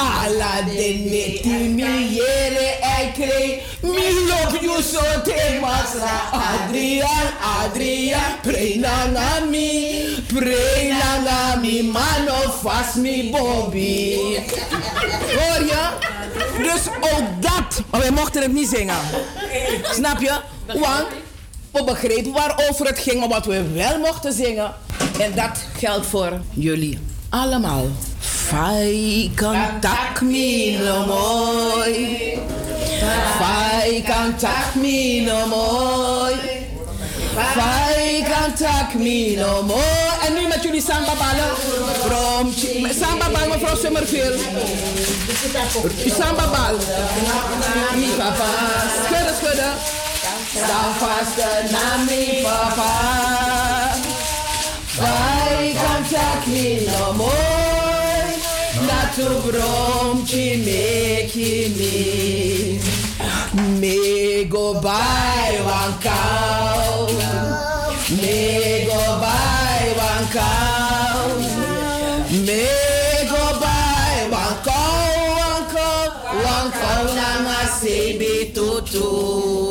ala 0.00 0.62
de 0.62 0.88
neti 1.10 1.68
mi 1.68 2.14
jere, 2.14 2.76
hij 2.80 3.10
kreeg, 3.14 3.62
mi 3.80 4.26
lop 4.28 4.60
you 4.60 4.82
so 4.82 5.00
te 5.24 5.58
masra. 5.60 6.20
Adriaan, 6.32 7.30
Adria, 7.62 8.38
prenangami, 8.42 10.04
prenangami, 10.26 11.82
mano 11.82 12.50
vast 12.62 12.94
mi 12.94 13.30
Bobby. 13.30 14.16
Hoor 15.36 15.64
je? 15.66 15.88
Dus 16.58 16.86
ook 17.00 17.42
dat, 17.42 17.82
maar 17.90 18.00
wij 18.00 18.10
mochten 18.10 18.42
het 18.42 18.52
niet 18.52 18.68
zingen. 18.68 18.98
Snap 19.92 20.20
je? 20.20 20.40
Want 20.66 21.06
we 21.70 21.84
begrepen 21.84 22.32
waarover 22.32 22.86
het 22.86 22.98
ging, 22.98 23.20
maar 23.20 23.28
wat 23.28 23.46
we 23.46 23.72
wel 23.72 23.98
mochten 23.98 24.32
zingen. 24.32 24.74
En 25.18 25.34
dat 25.34 25.58
geldt 25.78 26.06
voor 26.06 26.40
jullie 26.50 27.09
allemaal. 27.30 27.88
Fai 28.18 29.30
cantac 29.34 30.20
mi 30.20 30.78
no 30.84 31.06
mooi. 31.06 32.38
Fai 33.38 34.02
cantac 34.02 34.74
mi 34.74 35.20
no 35.20 35.46
mooi. 35.46 36.34
Fai 37.34 38.24
cantac 38.28 38.94
mi 38.94 39.34
no 39.34 39.62
mooi. 39.62 40.26
En 40.26 40.32
nu 40.34 40.48
met 40.48 40.62
jullie 40.62 40.82
samba 40.82 41.14
ballen. 41.14 41.54
Samba 43.00 43.28
bal 43.30 43.48
mevrouw 43.48 43.76
Summerville. 43.76 44.38
Samba 46.18 46.46
bal. 46.46 46.76
Papa. 48.18 48.48
Schudden, 49.06 49.34
schudden. 49.34 49.72
Sta 50.54 50.80
vast 50.98 51.36
na 51.70 52.04
mi 52.04 52.42
papa. 52.42 53.79
Fai 55.00 55.74
cantac 55.80 56.46
mi 56.52 56.66
no 56.86 57.12
mooi. 57.20 58.30
Na 58.86 59.00
tu 59.14 59.28
brom 59.46 60.16
me 60.66 61.26
ki 61.32 61.50
me. 61.76 62.80
Me 63.80 64.44
go 64.44 64.80
by 64.80 65.50
one 65.76 65.94
cow. 66.06 67.06
Me 68.18 68.86
go 68.90 69.02
by 69.24 69.80
one 70.08 70.26
cow. 70.36 71.60
Me 72.46 72.64
go 73.32 73.44
by 73.60 74.28
one 74.30 74.58
cow, 74.66 75.08
one 75.46 75.66
cow, 75.74 76.04
one 76.52 76.70
cow 76.78 77.02
nanga 77.18 77.60
sebi 77.78 78.52
tutu. 78.54 79.69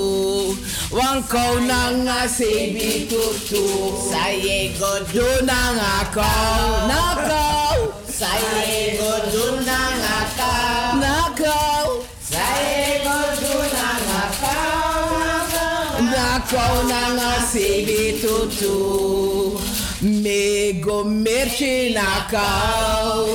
One 0.99 1.23
cow 1.23 1.53
nanga 1.59 2.27
sebi 2.27 3.07
tutu. 3.09 3.63
Saye 4.11 4.75
go 4.79 4.91
do 5.13 5.27
nanga 5.45 5.93
cow, 6.15 6.87
na 6.91 7.01
cow. 7.27 7.77
Saye 8.19 8.97
go 8.99 9.11
do 9.31 9.45
nanga 9.69 10.17
cow, 10.37 10.99
na 11.03 11.15
cow. 11.39 12.03
Saye 12.19 12.99
go 13.05 13.17
do 13.41 13.53
nanga 13.77 14.23
cow, 14.41 15.99
na 16.13 16.27
cow 16.51 16.75
nanga 16.91 17.31
sebi 17.51 18.19
tutu. 18.21 19.57
Me 20.01 20.81
go 20.81 21.03
merchi 21.05 21.93
na 21.93 22.09
cow. 22.29 23.25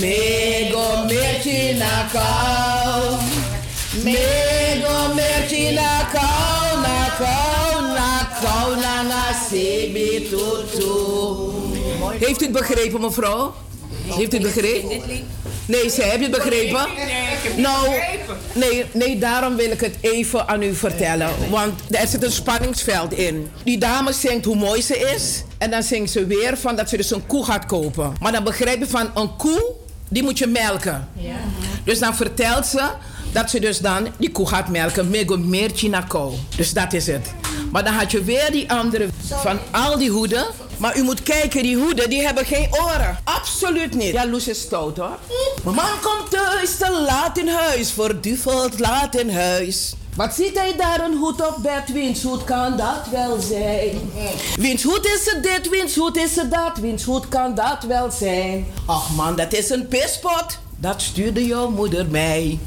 Me 0.00 0.70
go 0.70 0.86
merchi 1.08 1.60
na 1.78 1.94
cow. 3.90 4.04
Me 4.04 4.82
go 4.82 5.14
merchi 5.14 5.74
na 5.74 6.08
cow, 6.12 6.80
na 6.82 7.08
cow, 7.18 8.74
na 8.76 9.02
nanga 9.02 9.32
sebi 9.48 10.28
tutu. 10.28 11.58
Heeft 12.18 12.40
u 12.40 12.44
het 12.44 12.52
begrepen, 12.52 13.00
mevrouw? 13.00 13.54
Heeft 14.06 14.34
u 14.34 14.36
het 14.36 14.54
begrepen? 14.54 15.00
Nee, 15.66 15.90
zij, 15.90 16.08
heb 16.08 16.20
je 16.20 16.26
het 16.26 16.36
begrepen? 16.36 16.86
Nou, 17.56 17.88
nee, 18.52 18.84
nee, 18.92 19.18
daarom 19.18 19.56
wil 19.56 19.70
ik 19.70 19.80
het 19.80 19.96
even 20.00 20.48
aan 20.48 20.62
u 20.62 20.74
vertellen. 20.74 21.30
Want 21.50 21.80
er 21.90 22.06
zit 22.06 22.22
een 22.22 22.32
spanningsveld 22.32 23.12
in. 23.12 23.50
Die 23.64 23.78
dame 23.78 24.12
zingt 24.12 24.44
hoe 24.44 24.56
mooi 24.56 24.82
ze 24.82 25.12
is. 25.14 25.42
En 25.58 25.70
dan 25.70 25.82
zingt 25.82 26.10
ze 26.10 26.26
weer 26.26 26.58
van 26.58 26.76
dat 26.76 26.88
ze 26.88 26.96
dus 26.96 27.10
een 27.10 27.26
koe 27.26 27.44
gaat 27.44 27.66
kopen. 27.66 28.12
Maar 28.20 28.32
dan 28.32 28.44
begrijp 28.44 28.78
je 28.78 28.86
van 28.86 29.10
een 29.14 29.36
koe, 29.36 29.72
die 30.08 30.22
moet 30.22 30.38
je 30.38 30.46
melken. 30.46 31.08
Dus 31.84 31.98
dan 31.98 32.16
vertelt 32.16 32.66
ze 32.66 32.88
dat 33.32 33.50
ze 33.50 33.60
dus 33.60 33.78
dan 33.78 34.08
die 34.18 34.30
koe 34.30 34.46
gaat 34.48 34.68
melken. 34.68 35.10
Mego 35.10 35.36
meertje 35.36 35.88
na 35.88 36.00
kou. 36.00 36.34
Dus 36.56 36.72
dat 36.72 36.92
is 36.92 37.06
het. 37.06 37.32
Maar 37.72 37.84
dan 37.84 37.92
had 37.92 38.10
je 38.10 38.24
weer 38.24 38.50
die 38.50 38.72
andere 38.72 39.08
van 39.24 39.58
al 39.70 39.98
die 39.98 40.10
hoeden. 40.10 40.46
Maar 40.76 40.98
u 40.98 41.02
moet 41.02 41.22
kijken, 41.22 41.62
die 41.62 41.76
hoeden 41.76 42.10
die 42.10 42.22
hebben 42.22 42.44
geen 42.44 42.68
oren. 42.70 43.18
Absoluut 43.24 43.94
niet. 43.94 44.12
Ja, 44.12 44.26
Loes 44.26 44.48
is 44.48 44.60
stout 44.60 44.96
hoor. 44.96 45.18
Man 45.64 46.00
komt 46.02 46.30
thuis 46.30 46.76
te 46.76 47.04
laat 47.06 47.38
in 47.38 47.48
huis. 47.48 47.90
Verduveld 47.90 48.78
laat 48.78 49.16
in 49.16 49.30
huis. 49.30 49.94
Wat 50.16 50.34
ziet 50.34 50.58
hij 50.58 50.76
daar 50.76 51.04
een 51.04 51.16
hoed 51.16 51.46
op 51.46 51.56
bed? 51.62 51.92
Wiens 51.92 52.22
hoed 52.22 52.44
kan 52.44 52.76
dat 52.76 53.08
wel 53.10 53.40
zijn? 53.40 54.10
Wiens 54.56 54.82
hoed 54.82 55.06
is 55.06 55.32
het 55.32 55.42
dit? 55.42 55.68
Wiens 55.68 55.94
hoed 55.96 56.16
is 56.16 56.36
het 56.36 56.50
dat? 56.50 56.78
Wiens 56.78 57.04
hoed 57.04 57.28
kan 57.28 57.54
dat 57.54 57.82
wel 57.88 58.10
zijn? 58.10 58.66
Ach 58.86 59.10
man, 59.10 59.36
dat 59.36 59.52
is 59.52 59.70
een 59.70 59.88
pispot. 59.88 60.58
Dat 60.80 61.02
stuurde 61.02 61.46
jouw 61.46 61.70
moeder 61.70 62.06
mij. 62.10 62.58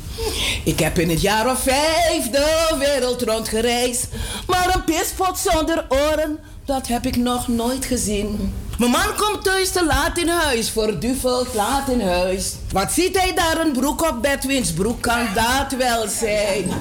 Ik 0.64 0.80
heb 0.80 1.00
in 1.00 1.09
het 1.09 1.22
jaar 1.22 1.51
of 1.51 1.59
vijf 1.59 2.30
de 2.30 2.75
wereld 2.80 3.22
rondgereisd. 3.22 4.08
Maar 4.48 4.75
een 4.75 4.83
pispot 4.83 5.38
zonder 5.38 5.85
oren, 5.90 6.40
dat 6.66 6.88
heb 6.88 7.06
ik 7.06 7.16
nog 7.16 7.48
nooit 7.48 7.85
gezien. 7.85 8.53
Mijn 8.77 8.92
man 8.92 9.16
komt 9.18 9.43
thuis 9.43 9.72
te 9.72 9.85
laat 9.85 10.18
in 10.18 10.27
huis, 10.27 10.69
verduveld 10.69 11.53
laat 11.53 11.90
in 11.90 12.02
huis. 12.02 12.53
Wat 12.72 12.92
ziet 12.92 13.22
hij 13.22 13.34
daar 13.34 13.66
een 13.66 13.72
broek 13.72 14.10
op 14.10 14.22
bed? 14.22 14.45
Wiens 14.45 14.72
broek 14.74 15.02
kan 15.02 15.27
dat 15.34 15.77
wel 15.77 16.08
zijn? 16.08 16.72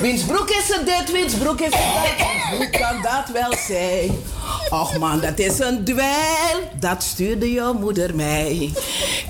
Wiens 0.00 0.22
broek 0.22 0.50
is 0.50 0.68
het 0.68 0.86
dit? 0.86 1.12
Wiens 1.12 1.34
broek 1.34 1.60
is 1.60 1.74
het 1.74 1.94
dat? 1.94 2.26
Wiens 2.26 2.56
broek 2.56 2.80
kan 2.80 3.02
dat 3.02 3.28
wel 3.32 3.54
zijn? 3.66 4.10
Och 4.70 4.98
man, 4.98 5.20
dat 5.20 5.38
is 5.38 5.58
een 5.58 5.84
dweil. 5.84 6.70
Dat 6.80 7.02
stuurde 7.02 7.52
jouw 7.52 7.72
moeder 7.72 8.14
mij. 8.14 8.72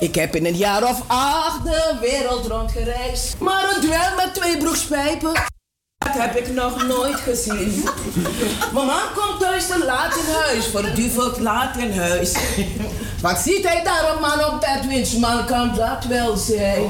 Ik 0.01 0.15
heb 0.15 0.37
in 0.37 0.47
een 0.47 0.57
jaar 0.57 0.85
of 0.85 1.03
acht 1.07 1.65
de 1.65 1.97
wereld 2.01 2.47
rondgereisd. 2.47 3.35
Maar 3.39 3.65
een 3.75 3.81
dweil 3.81 4.15
met 4.17 4.35
twee 4.35 4.57
broekspijpen. 4.57 5.52
Dat 6.05 6.23
heb 6.23 6.37
ik 6.37 6.53
nog 6.55 6.87
nooit 6.87 7.21
gezien. 7.21 7.85
Man 8.73 8.91
komt 9.15 9.41
thuis 9.41 9.67
te 9.67 9.85
laat 9.85 10.17
in 10.17 10.35
huis, 10.35 10.67
verduveld 10.67 11.41
laat 11.41 11.77
in 11.77 11.99
huis. 11.99 12.33
Wat 13.21 13.39
ziet 13.39 13.69
hij 13.69 13.83
daar 13.85 14.15
een 14.15 14.21
man 14.21 14.45
op? 14.45 14.67
Wiens 14.89 15.17
man 15.17 15.45
kan 15.45 15.75
dat 15.75 16.05
wel 16.09 16.37
zijn? 16.37 16.83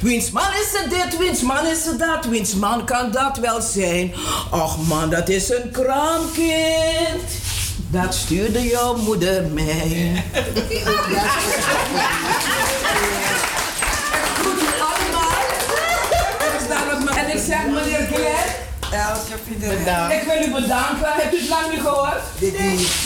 Wiens 0.00 0.30
man 0.30 0.42
is 0.42 0.80
het 0.80 0.90
dit? 0.90 1.18
Wiens 1.18 1.40
man 1.40 1.66
is 1.66 1.84
het 1.84 1.98
dat? 1.98 2.24
Wiens 2.24 2.54
man 2.54 2.84
kan 2.84 3.10
dat 3.10 3.36
wel 3.38 3.60
zijn? 3.60 4.14
Och 4.50 4.86
man, 4.86 5.10
dat 5.10 5.28
is 5.28 5.50
een 5.50 5.70
kraamkind. 5.70 7.30
Dat 7.90 8.14
stuurde 8.14 8.62
jouw 8.68 8.96
moeder 8.96 9.44
mij 9.52 10.24
allemaal. 14.80 15.40
Er 16.54 16.60
staat 16.64 16.92
En 17.50 17.56
zeg 17.56 17.84
meneer 17.84 18.06
Glenn. 18.06 18.68
Bedankt. 19.78 20.12
Ik 20.12 20.22
wil 20.22 20.48
u 20.48 20.60
bedanken. 20.60 21.12
Hebt 21.12 21.34
u 21.34 21.38
het 21.38 21.48
lang 21.48 21.70
niet 21.72 21.80
gehoord? 21.80 22.22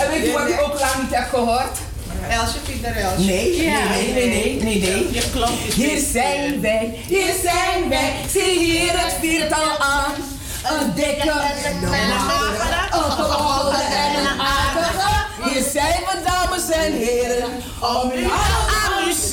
En 0.00 0.10
weet 0.10 0.26
u 0.26 0.32
wat 0.32 0.48
ik 0.48 0.60
ook 0.60 0.80
lang 0.80 0.94
niet 1.02 1.14
heb 1.14 1.28
gehoord? 1.28 1.78
Elsje 2.28 2.58
Fiederelsje. 2.64 3.18
Nee, 3.18 3.56
nee, 3.56 3.62
Ja. 3.62 3.88
nee, 3.88 4.12
nee, 4.12 4.28
nee, 4.28 4.62
nee, 4.62 4.80
nee. 4.80 5.12
Je 5.12 5.20
is 5.66 5.74
Hier 5.74 5.98
zijn 6.12 6.60
wij, 6.60 6.98
hier 7.06 7.34
zijn 7.42 7.88
wij. 7.88 8.14
Zie 8.30 8.58
hier 8.58 8.90
het 8.92 9.14
viertal 9.20 9.78
aan. 9.78 10.12
Een 10.64 10.94
dikke, 10.94 11.30
een 11.30 11.80
magere, 12.08 12.96
een 12.96 13.10
gewolde 13.10 13.76
en 13.76 14.14
een 14.20 14.40
aardige. 14.40 15.10
Hier 15.44 15.62
zijn 15.72 16.00
we, 16.06 16.18
dames 16.24 16.70
en 16.70 16.92
heren, 16.92 17.50
om 17.80 18.10
u 18.14 18.26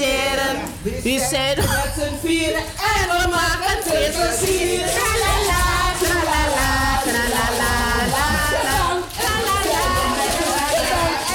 Hier 0.02 1.20
zijn 1.30 1.56
we 1.56 1.62
met 1.62 1.94
z'n 1.96 2.28
vieren 2.28 2.62
en 2.62 3.08
we 3.08 3.28
maken 3.30 3.84
twee 3.86 4.10
plezier. 4.10 4.80
Tralala, 4.80 5.64
tralala, 6.02 7.02
tralala, 7.04 7.72
la, 8.14 8.28
la. 8.64 8.80
Tralala, 9.18 9.84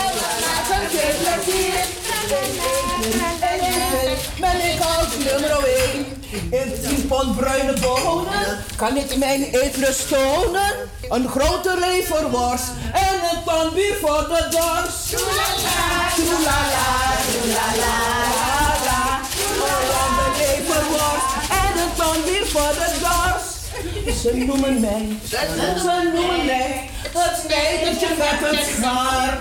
en 0.00 0.12
we 0.14 0.26
maken 0.44 0.88
twee 0.88 1.14
plezier. 1.22 1.84
Ben 4.40 4.72
ik 4.72 4.80
als 4.80 5.16
nummer 5.18 5.64
1 5.92 6.06
in 6.50 6.96
10 6.96 7.06
pond 7.06 7.36
bruine 7.36 7.72
bonen? 7.80 8.58
Kan 8.76 8.96
ik 8.96 9.16
mijn 9.16 9.44
eetlust 9.44 10.08
tonen? 10.08 10.74
Een 11.08 11.28
grote 11.28 11.76
leverworst 11.80 12.68
en 12.92 13.14
een 13.30 13.44
ton 13.44 13.74
bier 13.74 13.96
voor 14.00 14.26
de 14.28 14.48
dorst. 14.50 15.08
Troelala, 15.08 16.08
troelala, 16.14 17.16
troelala, 17.32 18.25
Ze 24.22 24.36
noemen 24.36 24.80
mij, 24.80 25.18
ze 25.28 26.10
noemen 26.14 26.46
mij 26.46 26.90
het 27.12 27.40
snijdertje 27.44 28.08
met 28.18 28.50
het 28.50 28.66
schaar. 28.76 29.38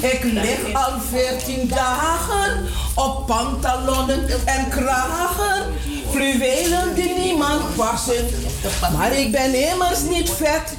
Ik 0.00 0.22
lig 0.22 0.74
al 0.74 1.00
veertien 1.10 1.68
dagen 1.68 2.68
op 2.94 3.26
pantalonnen 3.26 4.28
en 4.44 4.68
kragen. 4.68 5.74
Fluwelen 6.10 6.94
die 6.94 7.14
niemand 7.18 7.74
passen. 7.76 8.28
Maar 8.96 9.12
ik 9.12 9.32
ben 9.32 9.54
immers 9.54 10.00
niet 10.00 10.30
vet. 10.30 10.74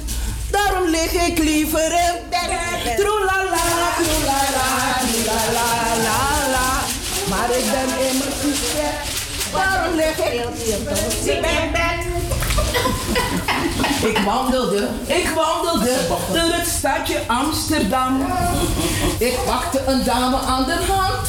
Dat 0.50 0.60
Waarom 0.60 0.88
lig 0.90 1.12
ik 1.12 1.38
liever 1.38 1.92
in 1.92 2.28
bed? 2.30 2.96
Troelala, 2.96 3.66
troelala, 3.96 4.68
troelala, 5.12 5.68
la 6.02 6.50
la. 6.50 6.80
Maar 7.28 7.50
ik 7.50 7.64
ben 7.70 8.08
immers 8.08 8.42
niet 8.44 8.58
gek. 8.74 9.25
Ik? 11.24 11.36
Ik 14.06 14.18
wandelde, 14.18 14.88
ik 15.06 15.28
wandelde 15.34 15.96
door 16.32 16.52
het 16.52 16.68
stadje 16.68 17.20
Amsterdam. 17.26 18.26
Ik 19.18 19.38
pakte 19.46 19.82
een 19.86 20.04
dame 20.04 20.36
aan 20.36 20.64
de 20.64 20.78
hand. 20.88 21.28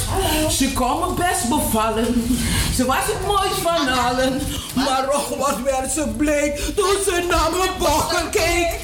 Ze 0.51 0.73
kon 0.73 0.99
me 0.99 1.13
best 1.13 1.49
bevallen. 1.49 2.37
Ze 2.75 2.85
was 2.85 3.05
het 3.05 3.27
mooist 3.27 3.61
van 3.61 3.89
allen. 3.89 4.41
Maar 4.73 5.09
och, 5.09 5.29
wat 5.37 5.61
werd 5.63 5.91
ze 5.91 6.07
bleek 6.17 6.55
toen 6.75 6.97
ze 7.05 7.25
naar 7.29 7.49
mijn 7.57 7.71
bokken 7.77 8.29
keek. 8.29 8.79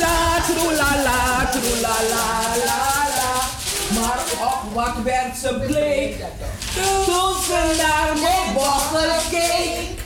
La, 0.00 0.42
troelala, 0.46 1.50
troelala, 1.50 2.00
la, 2.10 2.64
la. 2.64 3.03
Maar 4.38 4.46
och, 4.46 4.72
wat 4.72 4.94
werd 5.04 5.36
ze 5.36 5.62
bleek 5.66 6.16
toen 7.04 7.34
ze 7.46 7.74
naar 7.78 8.12
mijn 8.22 8.54
bokken 8.54 9.10
keek. 9.30 10.02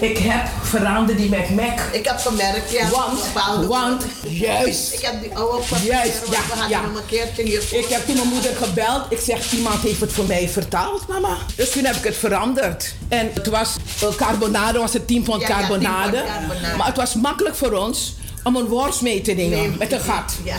Ik 0.00 0.18
heb 0.18 0.48
veranderd 0.62 1.18
die 1.18 1.28
Mac 1.30 1.48
Mac. 1.48 1.78
Ik 1.92 2.04
heb 2.06 2.18
gemerkt, 2.18 2.70
ja. 2.70 2.88
Want, 2.88 3.20
want, 3.66 4.04
juist. 4.22 4.92
Ik 4.92 5.00
heb 5.00 5.22
die 5.22 5.36
oude 5.36 5.64
papier. 5.68 5.86
Juist, 5.86 6.20
ja, 6.24 6.30
We 6.30 6.36
hadden 6.48 6.68
ja. 6.68 6.80
hem 6.80 6.96
een 6.96 7.06
keertje 7.06 7.42
hier. 7.42 7.62
Ik 7.70 7.86
heb 7.88 8.06
toen 8.06 8.14
mijn 8.14 8.28
moeder 8.28 8.56
gebeld. 8.56 9.02
Ik 9.08 9.18
zeg, 9.18 9.52
iemand 9.52 9.80
heeft 9.80 10.00
het 10.00 10.12
voor 10.12 10.24
mij 10.24 10.48
vertaald, 10.48 11.08
mama. 11.08 11.36
Dus 11.56 11.70
toen 11.70 11.84
heb 11.84 11.94
ik 11.94 12.04
het 12.04 12.16
veranderd. 12.16 12.94
En 13.08 13.30
het 13.34 13.46
was 13.46 13.76
uh, 14.02 14.08
carbonade, 14.16 14.78
was 14.78 14.92
het 14.92 15.06
10 15.06 15.22
pond 15.22 15.40
Ja, 15.40 15.48
ja, 15.48 15.56
10 15.56 15.66
pond 15.66 15.82
carbonade. 15.82 16.24
carbonade. 16.26 16.76
Maar 16.76 16.86
het 16.86 16.96
was 16.96 17.14
makkelijk 17.14 17.56
voor 17.56 17.72
ons 17.72 18.14
om 18.44 18.56
een 18.56 18.66
worst 18.66 19.00
mee 19.00 19.20
te 19.20 19.32
nemen 19.32 19.74
met 19.78 19.92
een 19.92 20.00
gat. 20.00 20.32
Ja, 20.44 20.56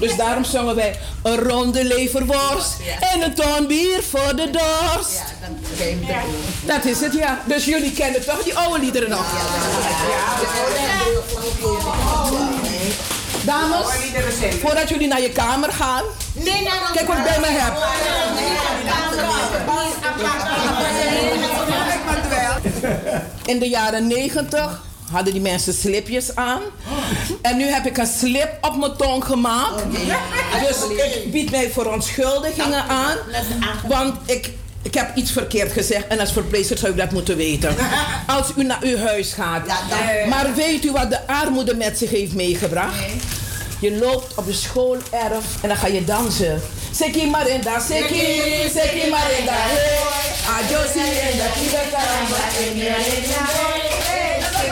Dus 0.00 0.16
daarom 0.16 0.44
zongen 0.44 0.74
wij 0.74 0.98
een 1.22 1.36
ronde 1.36 1.84
leverworst 1.84 2.76
en 3.12 3.22
een 3.22 3.34
ton 3.34 3.66
bier 3.66 4.02
voor 4.10 4.36
de 4.36 4.50
dorst. 4.50 5.22
Dat 6.64 6.84
is 6.84 7.00
het, 7.00 7.12
ja. 7.12 7.40
Dus 7.44 7.64
jullie 7.64 7.92
kennen 7.92 8.24
toch 8.24 8.42
die 8.42 8.54
oude 8.54 8.78
liederen 8.78 9.10
nog? 9.10 9.24
Dames, 13.42 13.86
voordat 14.60 14.88
jullie 14.88 15.08
naar 15.08 15.20
je 15.20 15.30
kamer 15.30 15.72
gaan, 15.72 16.04
Nee, 16.32 16.62
naar 16.62 16.90
kijk 16.92 17.06
wat 17.06 17.16
ik 17.16 17.24
bij 17.24 17.40
me 17.40 17.46
heb. 17.46 17.76
In 23.44 23.58
de 23.58 23.68
jaren 23.68 24.06
90 24.06 24.80
hadden 25.12 25.32
die 25.32 25.42
mensen 25.42 25.74
slipjes 25.74 26.34
aan. 26.34 26.60
En 27.42 27.56
nu 27.56 27.64
heb 27.64 27.86
ik 27.86 27.98
een 27.98 28.06
slip 28.06 28.58
op 28.60 28.76
mijn 28.76 28.96
tong 28.96 29.24
gemaakt. 29.24 29.82
Dus 30.68 30.76
ik 31.22 31.32
bied 31.32 31.50
mij 31.50 31.70
verontschuldigingen 31.70 32.84
aan. 32.88 33.16
Want 33.86 34.14
ik, 34.26 34.50
ik 34.82 34.94
heb 34.94 35.16
iets 35.16 35.32
verkeerd 35.32 35.72
gezegd 35.72 36.06
en 36.06 36.20
als 36.20 36.32
verpleegster 36.32 36.78
zou 36.78 36.92
u 36.92 36.96
dat 36.96 37.12
moeten 37.12 37.36
weten. 37.36 37.76
Als 38.36 38.46
u 38.56 38.62
naar 38.62 38.82
uw 38.82 38.96
huis 38.96 39.32
gaat. 39.32 39.66
Maar 40.28 40.54
weet 40.54 40.84
u 40.84 40.92
wat 40.92 41.10
de 41.10 41.26
armoede 41.26 41.74
met 41.74 41.98
zich 41.98 42.10
heeft 42.10 42.34
meegebracht? 42.34 42.96
Je 43.80 43.98
loopt 43.98 44.34
op 44.34 44.46
de 44.46 44.52
schoolerf 44.52 45.62
en 45.62 45.68
dan 45.68 45.76
ga 45.76 45.86
je 45.86 46.04
dansen. 46.04 46.60
Seki 46.90 47.26
Marinda, 47.26 47.80
Seki, 47.80 48.42
Seki 48.74 49.10
Marinda, 49.10 49.52
hey. 49.52 49.98
Ajosi 50.56 50.98
en 50.98 51.36
de 51.36 51.48
Kida 51.54 51.82
Karamba, 51.90 52.42
en 52.58 52.78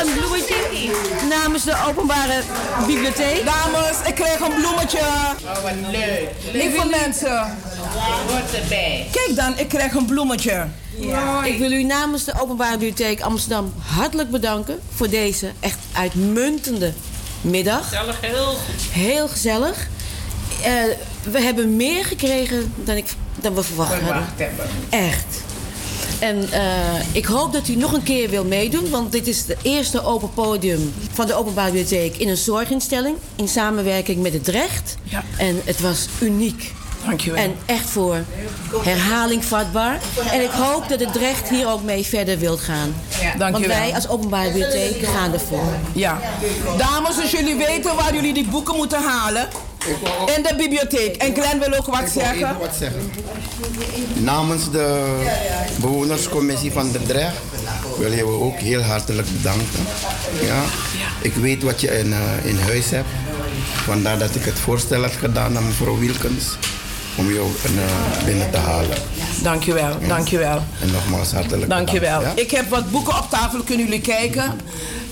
Een, 0.00 0.12
bloem, 0.12 0.32
een 0.32 0.44
bloemetje 0.44 0.56
namens 1.28 1.64
de 1.64 1.76
openbare 1.88 2.42
bibliotheek. 2.86 3.44
Dames, 3.44 3.96
ik 4.06 4.14
kreeg 4.14 4.40
een 4.40 4.54
bloemetje. 4.60 4.98
Oh, 4.98 5.62
wat 5.62 5.72
leuk. 5.90 6.28
Lieve 6.52 6.86
mensen. 6.86 7.56
Hoort 8.28 8.54
erbij. 8.62 9.06
Kijk 9.12 9.36
dan, 9.36 9.58
ik 9.58 9.68
krijg 9.68 9.94
een 9.94 10.06
bloemetje. 10.06 10.66
Ik 11.44 11.58
wil 11.58 11.72
u 11.72 11.82
namens 11.82 12.24
de 12.24 12.32
Openbare 12.40 12.78
Bibliotheek 12.78 13.20
Amsterdam 13.20 13.72
hartelijk 13.86 14.30
bedanken 14.30 14.80
voor 14.94 15.08
deze 15.08 15.52
echt 15.60 15.78
uitmuntende 15.92 16.92
middag. 17.40 17.88
Gezellig, 17.88 18.20
heel 18.20 18.44
goed. 18.44 18.92
Heel 18.92 19.28
gezellig. 19.28 19.88
Eh, 20.62 20.72
we 21.22 21.40
hebben 21.40 21.76
meer 21.76 22.04
gekregen 22.04 22.72
dan, 22.76 22.96
ik, 22.96 23.06
dan 23.40 23.54
we 23.54 23.62
verwacht 23.62 24.00
hadden. 24.00 24.26
Hebben. 24.36 24.66
Echt. 24.90 25.46
En 26.20 26.52
eh, 26.52 27.14
ik 27.16 27.24
hoop 27.24 27.52
dat 27.52 27.68
u 27.68 27.76
nog 27.76 27.92
een 27.92 28.02
keer 28.02 28.30
wil 28.30 28.44
meedoen, 28.44 28.90
want 28.90 29.12
dit 29.12 29.26
is 29.26 29.38
het 29.46 29.56
eerste 29.62 30.04
open 30.04 30.30
podium 30.34 30.92
van 31.12 31.26
de 31.26 31.34
Openbare 31.34 31.70
Bibliotheek 31.70 32.16
in 32.16 32.28
een 32.28 32.36
zorginstelling 32.36 33.16
in 33.36 33.48
samenwerking 33.48 34.22
met 34.22 34.32
het 34.32 34.48
recht. 34.48 34.96
En 35.38 35.60
het 35.64 35.80
was 35.80 36.08
uniek. 36.20 36.72
Dankjewel. 37.08 37.42
En 37.42 37.54
echt 37.66 37.90
voor 37.90 38.24
herhaling 38.82 39.44
vatbaar. 39.44 39.98
En 40.32 40.42
ik 40.42 40.50
hoop 40.50 40.88
dat 40.88 41.00
het 41.00 41.16
recht 41.16 41.48
hier 41.48 41.68
ook 41.68 41.82
mee 41.82 42.04
verder 42.06 42.38
wilt 42.38 42.60
gaan. 42.60 42.94
Want 43.20 43.38
Dankjewel. 43.38 43.76
wij 43.78 43.94
als 43.94 44.08
Openbare 44.08 44.46
Bibliotheek 44.50 45.06
gaan 45.06 45.32
ervoor. 45.32 45.72
Ja. 45.92 46.18
Dames, 46.76 47.20
als 47.20 47.30
jullie 47.30 47.54
weten 47.56 47.96
waar 47.96 48.14
jullie 48.14 48.34
die 48.34 48.46
boeken 48.48 48.76
moeten 48.76 49.02
halen. 49.02 49.48
In 50.36 50.42
de 50.42 50.54
bibliotheek. 50.56 51.16
En 51.16 51.34
Glenn 51.34 51.58
wil 51.58 51.78
ook 51.78 51.86
wat 51.86 51.98
Ik 52.00 52.04
wil 52.06 52.22
zeggen. 52.22 52.36
even 52.36 52.58
wat 52.58 52.74
zeggen. 52.78 53.10
Namens 54.14 54.70
de 54.70 55.16
bewonerscommissie 55.76 56.72
van 56.72 56.92
de 56.92 57.02
Drecht 57.02 57.36
willen 57.98 58.16
we 58.16 58.40
ook 58.40 58.58
heel 58.58 58.82
hartelijk 58.82 59.28
bedanken. 59.36 59.86
Ja. 60.42 60.62
Ik 61.20 61.34
weet 61.34 61.62
wat 61.62 61.80
je 61.80 61.98
in, 61.98 62.12
eh, 62.12 62.20
in 62.50 62.58
huis 62.58 62.90
hebt. 62.90 63.08
Vandaar 63.84 64.18
dat 64.18 64.34
ik 64.34 64.44
het 64.44 64.58
voorstel 64.58 65.02
heb 65.02 65.14
gedaan 65.18 65.56
aan 65.56 65.66
mevrouw 65.66 65.98
Wilkens 65.98 66.44
om 67.18 67.32
jou 67.32 67.48
eh, 67.64 68.24
binnen 68.24 68.50
te 68.50 68.56
halen. 68.56 68.96
Dankjewel, 69.42 69.96
dankjewel. 70.08 70.62
En 70.80 70.90
nogmaals 70.92 71.32
hartelijk 71.32 71.68
Dankjewel. 71.70 72.18
bedankt. 72.18 72.38
ja? 72.38 72.44
Ik 72.44 72.50
heb 72.50 72.68
wat 72.68 72.90
boeken 72.90 73.16
op 73.18 73.26
tafel, 73.30 73.62
kunnen 73.62 73.86
jullie 73.86 74.00
kijken. 74.00 74.60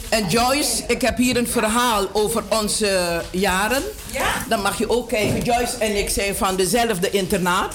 En 0.08 0.26
Joyce, 0.28 0.82
ik 0.88 1.00
heb 1.02 1.16
hier 1.16 1.36
een 1.36 1.48
verhaal 1.48 2.06
over 2.12 2.42
onze 2.48 3.22
jaren. 3.30 3.82
Dan 4.48 4.62
mag 4.62 4.78
je 4.78 4.90
ook 4.90 5.08
kijken. 5.08 5.42
Joyce 5.42 5.76
en 5.78 5.96
ik 5.98 6.08
zijn 6.08 6.36
van 6.36 6.56
dezelfde 6.56 7.10
internaat. 7.10 7.74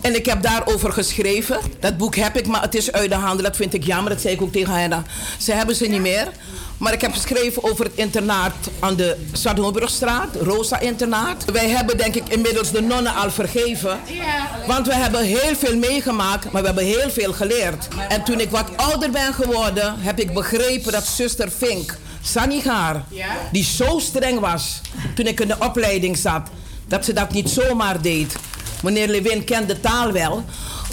En 0.00 0.14
ik 0.14 0.26
heb 0.26 0.42
daarover 0.42 0.92
geschreven. 0.92 1.58
Dat 1.80 1.96
boek 1.96 2.16
heb 2.16 2.36
ik, 2.36 2.46
maar 2.46 2.62
het 2.62 2.74
is 2.74 2.92
uit 2.92 3.08
de 3.10 3.14
handen. 3.16 3.44
Dat 3.44 3.56
vind 3.56 3.74
ik 3.74 3.84
jammer. 3.84 4.12
Dat 4.12 4.20
zei 4.20 4.34
ik 4.34 4.42
ook 4.42 4.52
tegen 4.52 4.72
haar. 4.72 5.02
Ze 5.38 5.52
hebben 5.52 5.74
ze 5.76 5.86
niet 5.86 6.00
meer. 6.00 6.28
Maar 6.80 6.92
ik 6.92 7.00
heb 7.00 7.12
geschreven 7.12 7.64
over 7.64 7.84
het 7.84 7.94
internaat 7.94 8.54
aan 8.78 8.96
de 8.96 9.16
Zwarthoornbrugstraat, 9.32 10.36
Rosa 10.36 10.78
Internaat. 10.78 11.44
Wij 11.52 11.68
hebben 11.68 11.96
denk 11.96 12.14
ik 12.14 12.28
inmiddels 12.28 12.70
de 12.70 12.80
nonnen 12.82 13.14
al 13.14 13.30
vergeven. 13.30 14.00
Want 14.66 14.86
we 14.86 14.94
hebben 14.94 15.24
heel 15.24 15.56
veel 15.56 15.76
meegemaakt, 15.76 16.52
maar 16.52 16.60
we 16.60 16.66
hebben 16.66 16.84
heel 16.84 17.10
veel 17.10 17.32
geleerd. 17.32 17.88
En 18.08 18.24
toen 18.24 18.40
ik 18.40 18.50
wat 18.50 18.76
ouder 18.76 19.10
ben 19.10 19.34
geworden, 19.34 19.94
heb 19.98 20.18
ik 20.18 20.34
begrepen 20.34 20.92
dat 20.92 21.06
zuster 21.06 21.50
Fink, 21.50 21.96
Sanigaar, 22.22 23.04
die 23.52 23.64
zo 23.64 23.98
streng 23.98 24.40
was 24.40 24.80
toen 25.14 25.26
ik 25.26 25.40
in 25.40 25.48
de 25.48 25.56
opleiding 25.58 26.16
zat, 26.16 26.48
dat 26.88 27.04
ze 27.04 27.12
dat 27.12 27.32
niet 27.32 27.50
zomaar 27.50 28.02
deed. 28.02 28.36
Meneer 28.82 29.08
Lewin 29.08 29.44
kent 29.44 29.68
de 29.68 29.80
taal 29.80 30.12
wel. 30.12 30.44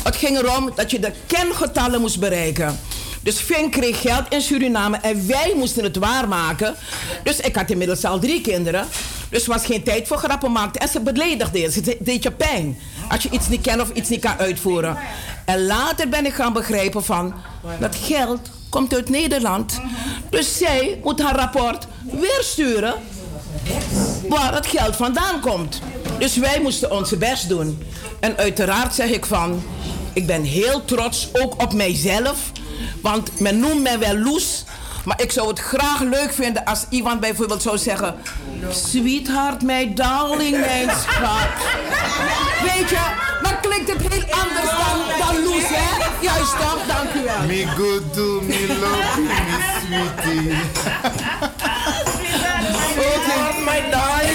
Het 0.03 0.15
ging 0.15 0.37
erom 0.37 0.71
dat 0.75 0.91
je 0.91 0.99
de 0.99 1.11
kengetallen 1.27 2.01
moest 2.01 2.19
bereiken. 2.19 2.79
Dus 3.21 3.39
Fink 3.39 3.71
kreeg 3.71 4.01
geld 4.01 4.23
in 4.29 4.41
Suriname 4.41 4.97
en 4.97 5.27
wij 5.27 5.53
moesten 5.55 5.83
het 5.83 5.97
waarmaken. 5.97 6.75
Dus 7.23 7.39
ik 7.39 7.55
had 7.55 7.69
inmiddels 7.69 8.05
al 8.05 8.19
drie 8.19 8.41
kinderen. 8.41 8.87
Dus 9.29 9.45
was 9.45 9.65
geen 9.65 9.83
tijd 9.83 10.07
voor 10.07 10.17
grappen 10.17 10.51
maken. 10.51 10.81
En 10.81 10.87
ze 10.87 10.99
beledigde 10.99 11.59
je. 11.59 11.71
Ze 11.71 11.97
deed 11.99 12.23
je 12.23 12.31
pijn. 12.31 12.77
Als 13.09 13.23
je 13.23 13.29
iets 13.29 13.47
niet 13.47 13.61
kent 13.61 13.81
of 13.81 13.89
iets 13.93 14.09
niet 14.09 14.19
kan 14.21 14.37
uitvoeren. 14.37 14.97
En 15.45 15.65
later 15.65 16.09
ben 16.09 16.25
ik 16.25 16.33
gaan 16.33 16.53
begrijpen 16.53 17.03
van... 17.03 17.33
dat 17.79 17.95
geld 17.95 18.39
komt 18.69 18.93
uit 18.93 19.09
Nederland. 19.09 19.81
Dus 20.29 20.57
zij 20.57 20.99
moet 21.03 21.21
haar 21.21 21.35
rapport 21.35 21.87
weer 22.11 22.39
sturen... 22.41 22.93
waar 24.29 24.53
het 24.53 24.67
geld 24.67 24.95
vandaan 24.95 25.39
komt. 25.39 25.81
Dus 26.19 26.37
wij 26.37 26.59
moesten 26.61 26.91
onze 26.91 27.17
best 27.17 27.49
doen. 27.49 27.83
En 28.19 28.37
uiteraard 28.37 28.93
zeg 28.93 29.09
ik 29.09 29.25
van... 29.25 29.63
ik 30.13 30.27
ben 30.27 30.43
heel 30.43 30.85
trots, 30.85 31.29
ook 31.33 31.61
op 31.61 31.73
mijzelf... 31.73 32.51
Want 33.01 33.39
men 33.39 33.59
noemt 33.59 33.81
mij 33.81 33.99
wel 33.99 34.17
Loes. 34.17 34.63
Maar 35.05 35.21
ik 35.21 35.31
zou 35.31 35.47
het 35.47 35.59
graag 35.59 36.01
leuk 36.01 36.33
vinden 36.33 36.65
als 36.65 36.85
iemand 36.89 37.19
bijvoorbeeld 37.19 37.61
zou 37.61 37.77
zeggen... 37.77 38.15
Sweetheart, 38.69 39.63
mijn 39.63 39.95
darling, 39.95 40.59
mijn 40.59 40.89
schat. 40.89 41.47
Weet 42.61 42.89
je, 42.89 42.99
dan 43.43 43.59
klinkt 43.61 43.93
het 43.93 44.01
heel 44.01 44.23
anders 44.33 44.69
dan, 44.69 45.17
dan 45.19 45.43
Loes, 45.43 45.63
hè? 45.67 46.05
Juist 46.21 46.57
toch? 46.57 46.79
Dank 46.87 47.13
u 47.13 47.23
wel. 47.23 47.41
Me 47.47 47.65
good 47.67 48.13
do, 48.13 48.41
me 48.41 48.77
love 48.79 49.21
you, 49.21 49.27
me 49.27 50.09
sweetie. 50.23 50.51
Oké. 52.97 53.61
my 53.65 53.89
darling, 53.91 54.26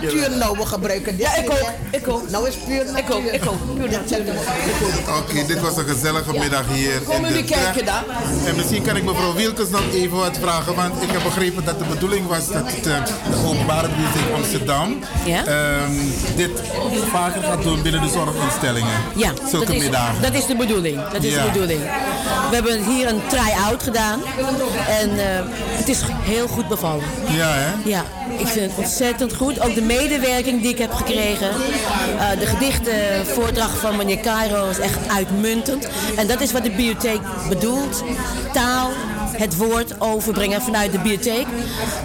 mijn 0.00 0.12
is 0.14 0.20
puur 0.20 0.30
natuur 0.30 0.38
nou, 0.38 0.58
we 0.58 0.66
gebruiken 0.66 1.16
dit. 1.16 1.26
Ja, 1.26 1.34
ik 1.36 1.50
ook. 1.50 1.70
Ik 1.90 2.08
ook. 2.08 2.30
Nou 2.30 2.48
is 2.48 2.54
puur 2.54 2.84
natuur. 2.84 2.98
Ik 2.98 3.10
ook, 3.14 3.24
ik 3.24 3.46
ook. 3.50 3.76
Puur 3.76 3.90
natuur. 3.90 4.34
Oké, 5.18 5.46
dit 5.46 5.60
was 5.60 5.76
een 5.76 5.84
gezellige 5.86 6.32
middag 6.32 6.64
hier 6.72 6.92
in 6.94 7.04
Komen 7.04 7.28
jullie 7.28 7.44
de 7.44 7.52
kijken 7.54 7.84
dan? 7.84 8.02
En 8.46 8.56
misschien 8.56 8.82
kan 8.82 8.96
ik 8.96 9.04
mevrouw 9.04 9.34
Wilkes 9.34 9.68
nog 9.68 9.82
even 9.92 10.16
wat 10.16 10.38
vragen. 10.40 10.74
Want 10.74 11.02
ik 11.02 11.10
heb 11.10 11.22
begrepen 11.22 11.64
dat 11.64 11.78
de 11.78 11.84
bedoeling 11.84 12.26
was 12.26 12.48
dat 12.48 12.62
het, 12.72 12.86
eh, 12.86 13.04
de 13.30 13.46
openbare 13.46 13.88
bibliotheek 13.88 14.34
Amsterdam 14.34 14.98
Ja? 15.24 15.44
ehm, 15.44 15.92
dit 16.36 16.50
vaker 17.12 17.42
gaat 17.42 17.62
doen 17.62 17.82
binnen 17.82 18.02
de 18.02 18.08
zorginstellingen. 18.08 18.94
Ja, 19.16 19.32
Zulke 19.50 19.66
dat 19.66 19.74
is, 19.74 19.82
middagen. 19.82 20.22
dat 20.22 20.34
is 20.34 20.46
de 20.46 20.56
bedoeling. 20.56 21.08
Dat 21.12 21.22
is 21.22 21.34
Ja. 21.34 21.42
de 21.44 21.50
bedoeling. 21.50 21.80
We 22.48 22.54
hebben 22.54 22.84
hier 22.84 23.08
een 23.08 23.20
try-out 23.28 23.82
gedaan. 23.82 24.20
En 24.88 25.10
eh, 25.18 25.44
het 25.76 25.88
is 25.88 25.98
heel 26.20 26.48
goed 26.48 26.68
bevallen. 26.68 27.04
Ja, 27.28 27.48
hè? 27.52 27.72
Ja, 27.84 28.04
ik 28.38 28.46
vind 28.46 28.70
het 28.70 28.84
ontzettend 28.84 29.34
goed. 29.34 29.60
Ook 29.60 29.74
de 29.74 29.82
medewerking 29.86 30.60
die 30.60 30.70
ik 30.70 30.78
heb 30.78 30.92
gekregen. 30.92 31.48
Eh, 31.48 32.38
de 32.38 32.46
gedichtenvoordracht 32.46 33.78
van 33.78 33.96
meneer 33.96 34.20
Cairo 34.20 34.68
is 34.68 34.78
echt 34.78 35.08
uitmuntend. 35.08 35.88
En 36.16 36.26
dat 36.26 36.40
is 36.40 36.52
wat 36.52 36.62
de 36.62 36.70
bibliotheek 36.70 37.20
bedoelt. 37.48 38.04
Taal, 38.52 38.90
het 39.38 39.56
woord 39.56 40.00
overbrengen 40.00 40.62
vanuit 40.62 40.92
de 40.92 40.98
bibliotheek. 40.98 41.46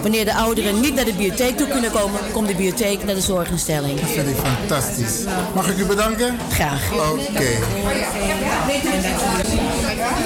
Wanneer 0.01 0.25
de 0.25 0.33
ouderen 0.33 0.79
niet 0.79 0.95
naar 0.95 1.05
de 1.05 1.11
bibliotheek 1.11 1.57
toe 1.57 1.67
kunnen 1.67 1.91
komen, 1.91 2.19
komt 2.31 2.47
de 2.47 2.53
bibliotheek 2.53 3.03
naar 3.03 3.15
de 3.15 3.21
zorginstelling. 3.21 3.99
Dat 3.99 4.09
vind 4.09 4.27
ik 4.27 4.35
fantastisch. 4.35 5.23
Mag 5.55 5.69
ik 5.69 5.77
u 5.77 5.85
bedanken? 5.85 6.37
Graag. 6.49 6.91
Oké. 6.91 7.49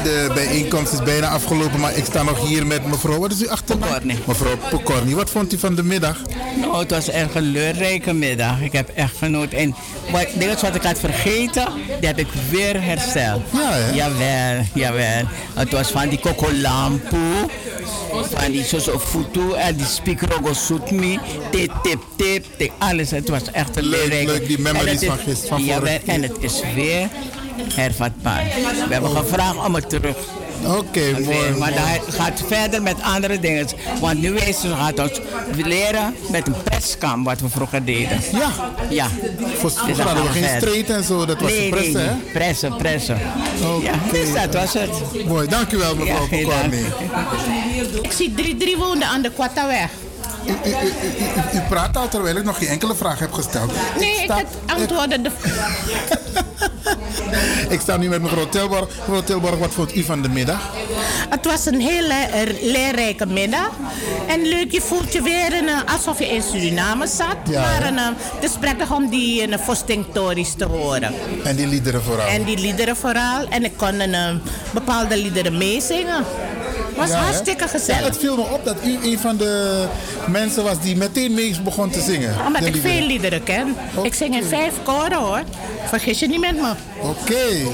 De 0.04 0.32
bijeenkomst 0.34 0.94
is 0.94 1.04
bijna 1.04 1.28
afgelopen, 1.28 1.80
maar 1.80 1.96
ik 1.96 2.06
sta 2.06 2.24
nog 2.24 2.48
hier 2.48 2.68
met 2.68 2.86
mevrouw. 2.86 3.20
Wat 3.20 3.32
is 3.32 3.42
uw 3.42 3.50
achternaam? 3.50 3.84
Mevrouw 4.26 4.58
Pokorni. 4.70 5.16
Wat 5.16 5.30
vond 5.30 5.54
u 5.54 5.58
van 5.58 5.76
de 5.76 5.84
middag? 5.84 6.22
Nou, 6.62 6.80
het 6.80 6.92
was 6.92 7.12
een 7.12 7.42
leurrijke 7.42 8.14
middag. 8.14 8.62
Ik 8.62 8.72
heb 8.72 8.90
echt 8.90 9.18
genoten. 9.18 9.58
En 9.58 9.76
wat, 10.12 10.28
dingen 10.34 10.58
wat 10.62 10.76
ik 10.76 10.82
had 10.82 11.00
vergeten, 11.00 11.68
die 12.00 12.08
heb 12.08 12.20
ik 12.20 12.28
weer 12.50 12.84
hersteld. 12.84 13.42
Ja, 13.52 13.72
hè? 13.72 13.94
Jawel, 13.94 14.66
jawel. 14.74 15.24
Het 15.54 15.72
was 15.72 15.92
van 15.92 16.10
die 16.10 16.20
kokolampu, 17.00 17.52
van 18.36 18.52
die 18.52 18.64
soso 18.64 19.00
futu 19.00 19.54
en 19.54 19.76
die 19.78 19.86
speakrogo 19.86 20.54
sutmi, 20.54 21.20
tip, 21.52 21.74
tip, 21.84 22.02
tip, 22.18 22.46
tip, 22.58 22.72
alles. 22.78 23.12
Het 23.12 23.30
was 23.30 23.52
echt 23.52 23.76
een 23.78 23.84
Leuk, 23.84 24.26
leuk, 24.26 24.48
die 24.48 24.60
memories 24.60 25.02
En 25.02 25.08
van 25.08 25.18
gisteren, 25.18 25.84
keer. 25.84 26.02
en 26.06 26.22
het 26.22 26.38
is 26.40 26.62
weer 26.76 27.10
hervatbaar. 27.74 28.44
We 28.88 28.94
hebben 28.94 29.12
gevraagd 29.12 29.66
om 29.66 29.76
het 29.76 29.90
terug. 29.90 30.18
Oké, 30.68 31.12
mooi. 31.24 31.50
Maar 31.50 31.58
mooi. 31.58 31.74
hij 31.74 32.02
gaat 32.10 32.42
verder 32.48 32.82
met 32.82 32.96
andere 33.02 33.40
dingen. 33.40 33.68
Want 34.00 34.22
nu 34.22 34.36
is 34.38 34.64
het, 34.64 34.72
gaat 34.74 35.00
ons 35.00 35.20
leren 35.56 36.16
met 36.32 36.48
een 36.48 36.56
perskam 36.64 37.24
wat 37.24 37.40
we 37.40 37.50
vroeger 37.50 37.86
deden. 37.86 38.20
Ja. 38.32 38.50
Ja. 38.90 39.08
Voor- 39.08 39.70
Dus 39.70 39.74
Vroeger 39.74 39.96
dan 39.96 40.06
hadden 40.06 40.24
we 40.24 40.30
geen 40.40 40.62
street 40.62 40.90
en 40.90 41.04
zo, 41.04 41.26
dat 41.26 41.42
was 41.42 41.52
nee, 41.52 41.70
pressen, 41.70 42.06
nee. 42.06 42.32
Pressen, 42.34 42.76
pressen. 42.78 43.18
Ja, 43.82 43.94
dus 44.12 44.34
dat 44.34 44.54
was 44.54 44.74
het. 44.74 45.26
Mooi, 45.28 45.48
dankjewel 45.48 45.96
mevrouw 45.96 46.28
Ja. 46.30 46.62
Ik 48.02 48.12
zie 48.12 48.34
drie, 48.34 48.58
drie 48.58 48.78
woonden 48.78 49.08
aan 49.08 49.22
de 49.22 49.32
Kwattaweg. 49.32 49.90
U, 50.48 50.50
u, 50.50 50.70
u, 50.70 50.74
u- 51.54 51.58
u 51.58 51.62
praat 51.70 51.98
al 51.98 52.08
terwijl 52.08 52.36
ik 52.36 52.44
nog 52.44 52.58
geen 52.58 52.68
enkele 52.68 52.96
vraag 52.96 53.20
heb 53.20 53.34
gesteld. 53.34 53.72
Nee, 54.00 54.16
ik 54.16 54.24
sta, 54.24 54.38
heb 54.38 54.48
antwoorden. 54.66 55.22
Ik 57.76 57.80
sta 57.80 57.98
nu 57.98 58.10
met 58.10 58.22
mevrouw 58.22 58.50
Tilborg. 58.50 58.88
Mevrouw 58.98 59.24
Tilborg, 59.24 59.58
wat 59.58 59.74
vond 59.74 59.96
u 59.96 60.04
van 60.04 60.22
de 60.22 60.30
middag? 60.30 60.74
Het 61.30 61.46
was 61.46 61.66
een 61.66 61.80
hele 61.82 62.14
eh, 62.14 62.42
leerrijke 62.62 63.26
middag. 63.26 63.72
En 64.28 64.42
leuk, 64.42 64.72
je 64.72 64.82
voelt 64.82 65.14
je 65.14 65.22
weer 65.22 65.54
in, 65.54 65.68
eh, 65.68 65.94
alsof 65.94 66.20
je 66.20 66.28
in 66.28 66.42
Suriname 66.42 67.08
zat. 67.08 67.38
Ja, 67.50 67.62
maar 67.62 67.88
een, 67.88 67.98
eh, 67.98 68.06
het 68.36 68.44
is 68.44 68.58
prettig 68.60 68.92
om 68.92 69.10
die 69.10 69.42
in 69.42 69.50
de 69.52 69.60
Vostingtories 69.60 70.54
te 70.54 70.66
horen. 70.66 71.14
En 71.44 71.56
die 71.56 71.68
liederen 71.68 72.04
vooral. 72.04 72.28
En 72.28 72.44
die 72.44 72.58
liederen 72.58 72.96
vooral. 72.96 73.48
En 73.50 73.64
ik 73.64 73.78
kon 73.78 74.00
een, 74.00 74.14
eh, 74.14 74.36
bepaalde 74.74 75.18
liederen 75.18 75.58
meezingen. 75.58 76.24
Was 76.96 77.10
Ja, 77.10 77.16
hartstikke 77.16 77.68
gezellig. 77.68 78.00
Ja, 78.02 78.06
het 78.08 78.18
viel 78.18 78.36
me 78.36 78.42
op 78.42 78.66
dat 78.66 78.78
u 78.86 78.98
een 79.04 79.20
van 79.20 79.38
de 79.38 79.86
mensen 80.28 80.64
was 80.64 80.80
die 80.82 80.96
meteen 80.96 81.34
mee 81.34 81.56
begon 81.64 81.90
te 81.90 82.02
zingen. 82.02 82.36
Omdat 82.46 82.66
ik 82.66 82.74
liederen. 82.74 82.98
veel 82.98 83.08
liederen 83.08 83.44
ken. 83.44 83.76
Ik 84.04 84.14
zing 84.14 84.36
in 84.36 84.44
vijf 84.44 84.74
koren 84.84 85.18
hoor. 85.18 85.44
Vergis 85.88 86.20
je 86.20 86.28
niet 86.28 86.40
met 86.40 86.56
me. 86.56 86.72
Oké. 87.02 87.68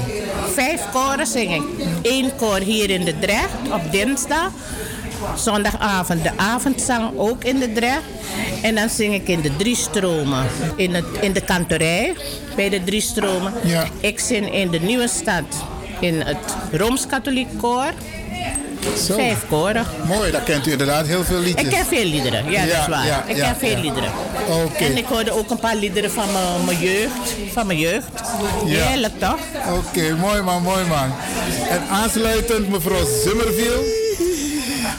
Vijf 0.52 0.80
koren 0.92 1.26
zing 1.26 1.54
ik. 1.54 1.62
Eén 2.02 2.30
koor 2.36 2.58
hier 2.58 2.90
in 2.90 3.04
de 3.04 3.18
Drecht 3.18 3.72
op 3.72 3.92
dinsdag. 3.92 4.50
Zondagavond 5.36 6.22
de 6.22 6.30
avondzang 6.36 7.10
ook 7.18 7.44
in 7.44 7.58
de 7.58 7.72
Drecht. 7.72 8.02
En 8.62 8.74
dan 8.74 8.88
zing 8.88 9.14
ik 9.14 9.28
in 9.28 9.40
de 9.40 9.56
drie 9.56 9.76
stromen. 9.76 10.46
In, 10.76 10.94
het, 10.94 11.04
in 11.20 11.32
de 11.32 11.40
kantorij 11.40 12.14
bij 12.56 12.68
de 12.68 12.84
drie 12.84 13.00
stromen. 13.00 13.52
Ja. 13.62 13.84
Ik 14.00 14.20
zing 14.20 14.54
in 14.54 14.70
de 14.70 14.80
nieuwe 14.80 15.08
stad. 15.08 15.44
In 16.00 16.20
het 16.20 16.56
Rooms-Katholiek 16.72 17.48
koor. 17.60 17.92
Zo. 19.06 19.14
Vijf 19.14 19.38
koren. 19.48 19.86
Mooi, 20.06 20.30
daar 20.30 20.40
kent 20.40 20.66
u 20.66 20.70
inderdaad 20.70 21.06
heel 21.06 21.24
veel 21.24 21.38
liedjes. 21.38 21.62
Ik 21.66 21.70
ken 21.70 21.86
veel 21.86 22.04
liederen, 22.04 22.50
ja, 22.50 22.66
dat 22.66 22.76
is 22.80 22.86
waar. 22.88 23.06
ja, 23.06 23.24
ik 23.26 23.36
ja, 23.36 23.44
ken 23.52 23.68
veel 23.68 23.80
liederen. 23.80 24.10
Oké. 24.48 24.84
En 24.84 24.96
ik 24.96 25.06
hoorde 25.06 25.30
ook 25.32 25.50
een 25.50 25.58
paar 25.58 25.76
liederen 25.76 26.10
van 26.10 26.24
mijn- 26.64 26.78
jeugd. 26.78 27.12
Van 27.52 27.66
mijn 27.66 27.78
jeugd. 27.78 28.06
Ja. 28.66 28.84
Heerlijk 28.84 29.18
toch? 29.20 29.38
Oké, 29.76 30.14
mooi 30.20 30.40
man, 30.42 30.62
mooi 30.62 30.84
man. 30.84 31.12
En 31.70 31.80
aansluitend 31.90 32.68
mevrouw 32.68 33.04
Zimmerville. 33.24 34.00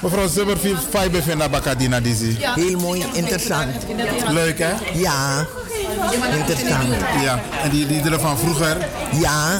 Mevrouw 0.01 0.27
Zimmerville, 0.27 0.77
Fibe 0.89 1.21
Vinda 1.21 1.49
Bakadina 1.49 1.99
Dizzy. 1.99 2.35
Heel 2.39 2.79
mooi, 2.79 3.03
interessant. 3.13 3.69
Leuk 4.29 4.59
hè? 4.59 4.71
Ja, 4.93 5.45
interessant. 6.37 6.87
Ja, 7.23 7.39
en 7.63 7.69
die 7.69 7.85
liederen 7.85 8.19
van 8.19 8.37
vroeger? 8.37 8.77
Ja, 9.11 9.59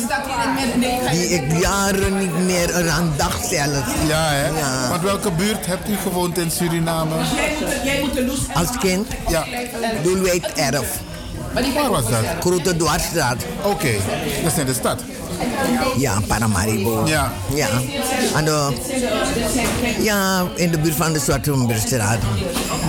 die 1.11 1.30
ik 1.30 1.59
jaren 1.61 2.17
niet 2.17 2.38
meer 2.45 2.75
eraan 2.75 3.14
dacht 3.17 3.45
zelfs. 3.45 3.92
Ja 4.08 4.30
hè? 4.30 4.48
Ja. 4.48 4.90
Want 4.90 5.01
welke 5.01 5.32
buurt 5.32 5.66
hebt 5.66 5.90
u 5.90 5.95
gewoond 5.95 6.38
in 6.38 6.51
Suriname? 6.51 7.16
Als 8.53 8.77
kind? 8.80 9.08
Ja. 9.27 9.45
Doelwijk 10.03 10.45
Erf. 10.45 11.00
Waar 11.53 11.90
was 11.90 12.09
dat? 12.09 12.24
Grote 12.40 12.75
Dwarsstraat. 12.75 13.43
Oké, 13.64 13.92
dat 14.43 14.51
is 14.51 14.58
in 14.58 14.66
de 14.66 14.74
stad. 14.74 15.01
Ja, 15.98 16.20
Paramaribo. 16.28 17.06
Ja. 17.06 17.32
Ja. 17.53 17.68
Aan 18.36 18.45
de, 18.45 18.74
ja, 20.00 20.45
in 20.56 20.72
de 20.72 20.80
buurt 20.80 20.95
van 20.95 21.14
de 21.14 21.20
Zwartenbergstraat. 21.20 22.18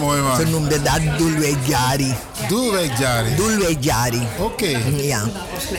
Mooi 0.01 0.21
man. 0.21 0.37
Ze 0.37 0.47
noemden 0.47 0.85
dat 0.85 1.19
Doelwijk 1.19 1.67
Jari. 1.67 2.15
Doelwijk 2.49 2.99
Jari? 2.99 3.35
Doelwijk 3.37 3.77
Jari. 3.81 4.23
Oké. 4.39 4.79
Ja. 4.97 5.23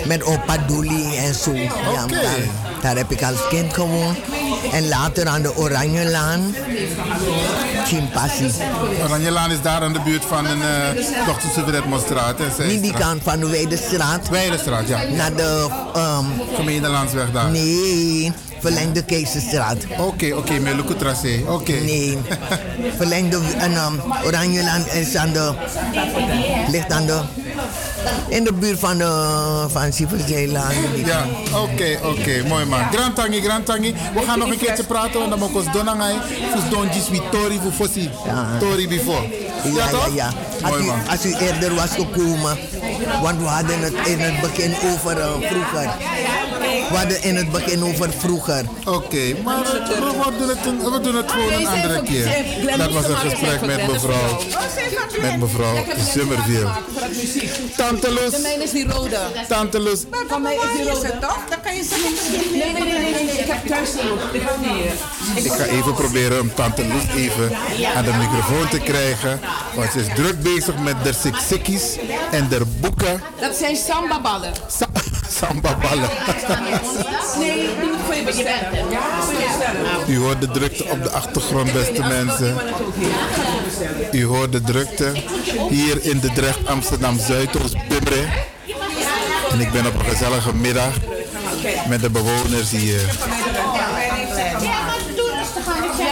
Met 0.05 0.23
opa 0.23 0.57
Doelie 0.57 1.15
en 1.15 1.33
zo. 1.33 1.51
Oké. 1.51 2.19
Daar 2.85 2.95
heb 2.95 3.11
ik 3.11 3.23
als 3.23 3.47
kind 3.49 3.73
gewoond. 3.73 4.17
En 4.71 4.87
later 4.87 5.27
aan 5.27 5.41
de 5.41 5.55
Oranjelaan. 5.57 6.55
Chimpassi. 7.85 8.51
Oranjelaan 9.03 9.51
is 9.51 9.61
daar 9.61 9.81
aan 9.81 9.93
de 9.93 10.01
buurt 10.01 10.25
van 10.25 10.45
een 10.45 10.57
uh, 10.57 11.03
Dr. 11.25 11.47
Suveret-Mostraat. 11.53 12.37
Niet 12.67 12.81
die 12.81 12.93
kant 12.93 13.23
van 13.23 13.39
de 13.39 13.47
Weidestraat. 13.49 14.29
Weidestraat, 14.29 14.87
ja. 14.87 15.03
Naar 15.03 15.35
de... 15.35 15.67
Um, 15.97 17.33
daar. 17.33 17.49
Nee, 17.49 18.31
verlengde 18.59 19.03
Keizerstraat. 19.03 19.77
Oké, 19.97 20.33
oké, 20.33 20.59
met 20.59 20.75
Lucu 20.75 20.95
Tracé. 20.95 21.43
Oké. 21.47 21.71
Nee, 21.71 22.17
verlengde 22.97 23.39
en, 23.57 23.71
um, 23.71 24.01
Oranjeland 24.25 24.93
is 24.93 25.15
aan 25.15 25.31
de... 25.31 25.53
Ligt 26.67 26.91
aan 26.91 27.05
de... 27.05 27.21
In 28.27 28.43
de 28.43 28.53
buurt 28.53 28.79
van 28.79 28.97
de... 28.97 29.65
Van 29.67 29.93
Sieverzeelaan. 29.93 30.73
Ja, 31.05 31.25
oké, 31.53 31.99
oké, 32.03 32.43
mooi 32.47 32.65
man. 32.65 32.79
Grand 32.91 33.15
Tangi, 33.15 33.41
Grand 33.41 33.65
Tangi. 33.65 33.95
We 34.13 34.21
gaan 34.21 34.39
nog 34.39 34.49
een 34.49 34.57
keertje 34.57 34.83
praten, 34.83 35.19
want 35.19 35.29
dan 35.29 35.39
moet 35.39 35.65
ik 35.65 35.73
donangai. 35.73 36.15
Fus 36.51 36.69
donjis 36.69 37.09
wie 37.09 37.21
tori 37.31 37.59
voor 37.61 37.71
fossi. 37.71 38.09
Tori 38.59 38.87
before. 38.87 39.44
Ja, 39.65 39.85
ja, 39.85 39.89
toch? 39.89 40.15
ja. 40.15 40.33
Als, 40.61 40.71
Mooi 40.71 40.83
u, 40.83 40.85
man. 40.85 41.07
als 41.09 41.25
u 41.25 41.33
eerder 41.33 41.75
was 41.75 41.89
gekomen, 41.89 42.57
want 43.21 43.39
we 43.39 43.45
hadden 43.45 43.79
het 43.79 43.93
in 44.07 44.19
het 44.19 44.41
begin 44.41 44.75
over 44.93 45.17
uh, 45.17 45.31
vroeger. 45.41 45.89
We 46.89 46.97
hadden 46.97 47.23
in 47.23 47.35
het 47.35 47.51
begin 47.51 47.83
over 47.83 48.09
vroeger. 48.17 48.65
Oké, 48.85 49.35
maar 49.43 49.57
we, 49.63 49.71
we, 49.87 50.37
doen 50.39 50.49
het 50.49 50.93
we 50.93 50.99
doen 51.01 51.15
het 51.15 51.31
gewoon 51.31 51.53
een 51.53 51.67
andere 51.67 52.01
keer. 52.03 52.45
Dat 52.77 52.91
was 52.91 53.07
een 53.07 53.15
gesprek 53.15 53.65
met 53.65 53.87
mevrouw, 53.91 54.39
met 55.21 55.39
mevrouw 55.39 55.75
Zimmerville. 56.13 56.69
Tante 57.77 58.11
Loes. 58.13 58.31
De 58.31 58.39
mijne 58.41 58.63
is 58.63 58.71
die 58.71 58.87
rode. 58.87 59.19
Tante 59.47 59.79
Loes. 59.79 59.99
Van 60.27 60.41
mij 60.41 60.55
is 60.55 60.77
die 60.77 60.89
rode. 60.89 61.17
toch? 61.19 61.39
Dan 61.49 61.61
kan 61.61 61.75
je 61.75 61.83
ze 61.83 61.95
niet 63.19 63.24
Ik 63.65 63.73
die 65.33 65.43
Ik 65.43 65.51
ga 65.51 65.63
even 65.63 65.93
proberen 65.93 66.41
om 66.41 66.53
Tante 66.53 66.85
Loes 66.87 67.15
even 67.15 67.51
aan 67.95 68.03
de 68.03 68.13
microfoon 68.13 68.67
te 68.69 68.79
krijgen. 68.79 69.39
Want 69.75 69.91
ze 69.91 69.99
is 69.99 70.15
druk 70.15 70.41
bezig 70.41 70.77
met 70.77 70.95
de 71.03 71.13
siksikkies 71.13 71.97
en 72.31 72.47
de 72.47 72.61
boeken. 72.79 73.21
Dat 73.39 73.55
zijn 73.55 73.75
sambaballen. 73.75 74.51
sambaballen. 75.39 76.09
Nee, 77.37 77.53
die 77.53 77.89
moet 77.89 77.99
voor 78.05 78.15
je 78.15 78.23
bestellen. 78.23 78.69
U 80.07 80.17
hoort 80.17 80.41
de 80.41 80.51
drukte 80.51 80.83
op 80.83 81.03
de 81.03 81.09
achtergrond, 81.09 81.73
beste 81.73 82.01
mensen. 82.01 82.57
U 84.11 84.25
hoort 84.25 84.51
de 84.51 84.61
drukte 84.61 85.11
hier 85.69 86.05
in 86.05 86.19
de 86.19 86.31
Drecht 86.33 86.67
Amsterdam 86.67 87.19
Zuidoost 87.19 87.87
Bimre. 87.87 88.25
En 89.51 89.59
ik 89.59 89.71
ben 89.71 89.85
op 89.85 89.93
een 89.93 90.05
gezellige 90.05 90.55
middag 90.55 90.93
met 91.87 92.01
de 92.01 92.09
bewoners 92.09 92.71
hier. 92.71 93.01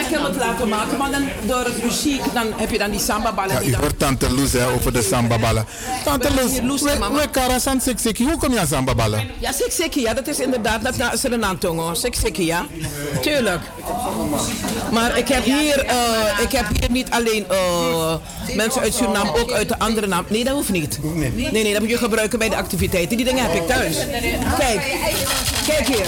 Ik 0.10 0.18
het 0.20 0.36
laten 0.36 0.68
maken, 0.70 0.98
maar 0.98 1.12
dan 1.12 1.28
door 1.46 1.64
het 1.64 1.84
muziek 1.84 2.22
dan 2.34 2.48
heb 2.56 2.70
je 2.72 2.78
dan 2.78 2.92
die 2.92 3.00
samba-ballen. 3.00 3.54
Ja, 3.54 3.62
u 3.68 3.72
dan- 3.72 3.80
hoort 3.82 4.00
Tante 4.00 4.34
Loes 4.34 4.52
hè, 4.54 4.68
over 4.72 4.94
de 4.94 5.02
sambaballen. 5.02 5.66
Tante 6.04 6.30
Loes, 6.64 6.82
we, 6.82 7.28
karasan 7.32 7.82
siksiki. 7.82 8.24
Hoe 8.24 8.38
kom 8.38 8.54
je 8.54 8.60
aan 8.60 8.68
sambaballen? 8.68 9.30
Ja, 9.40 9.52
Siksiki, 9.52 10.02
ja, 10.02 10.14
dat 10.14 10.28
is 10.28 10.40
inderdaad 10.40 10.82
dat 10.84 11.14
is 11.14 11.24
een 11.24 11.46
aantongo. 11.46 11.94
Siksiki, 11.94 12.46
ja. 12.46 12.66
Tuurlijk. 13.22 13.62
Maar 14.92 15.18
ik 15.18 15.28
heb 15.28 15.44
hier, 15.44 15.86
eh, 15.86 15.96
ik 16.42 16.52
heb 16.52 16.66
hier 16.80 16.92
niet 16.92 17.10
alleen 17.12 17.46
eh, 17.50 18.16
mensen 18.56 18.82
uit 18.82 18.94
Suriname, 18.94 19.40
ook 19.42 19.52
uit 19.52 19.68
de 19.70 19.80
andere 19.80 20.08
naam. 20.08 20.26
Nee, 20.28 20.44
dat 20.44 20.54
hoeft 20.54 20.70
niet. 20.70 21.00
Nee, 21.14 21.52
nee, 21.52 21.72
dat 21.72 21.82
moet 21.82 21.90
je 21.90 21.98
gebruiken 21.98 22.40
bij 22.40 22.50
de 22.50 22.56
activiteiten. 22.56 23.18
Die 23.18 23.26
dingen 23.26 23.44
heb 23.44 23.54
ik 23.54 23.68
thuis. 23.68 23.98
Kijk, 24.60 24.82
kijk 25.64 25.88
hier. 25.88 26.06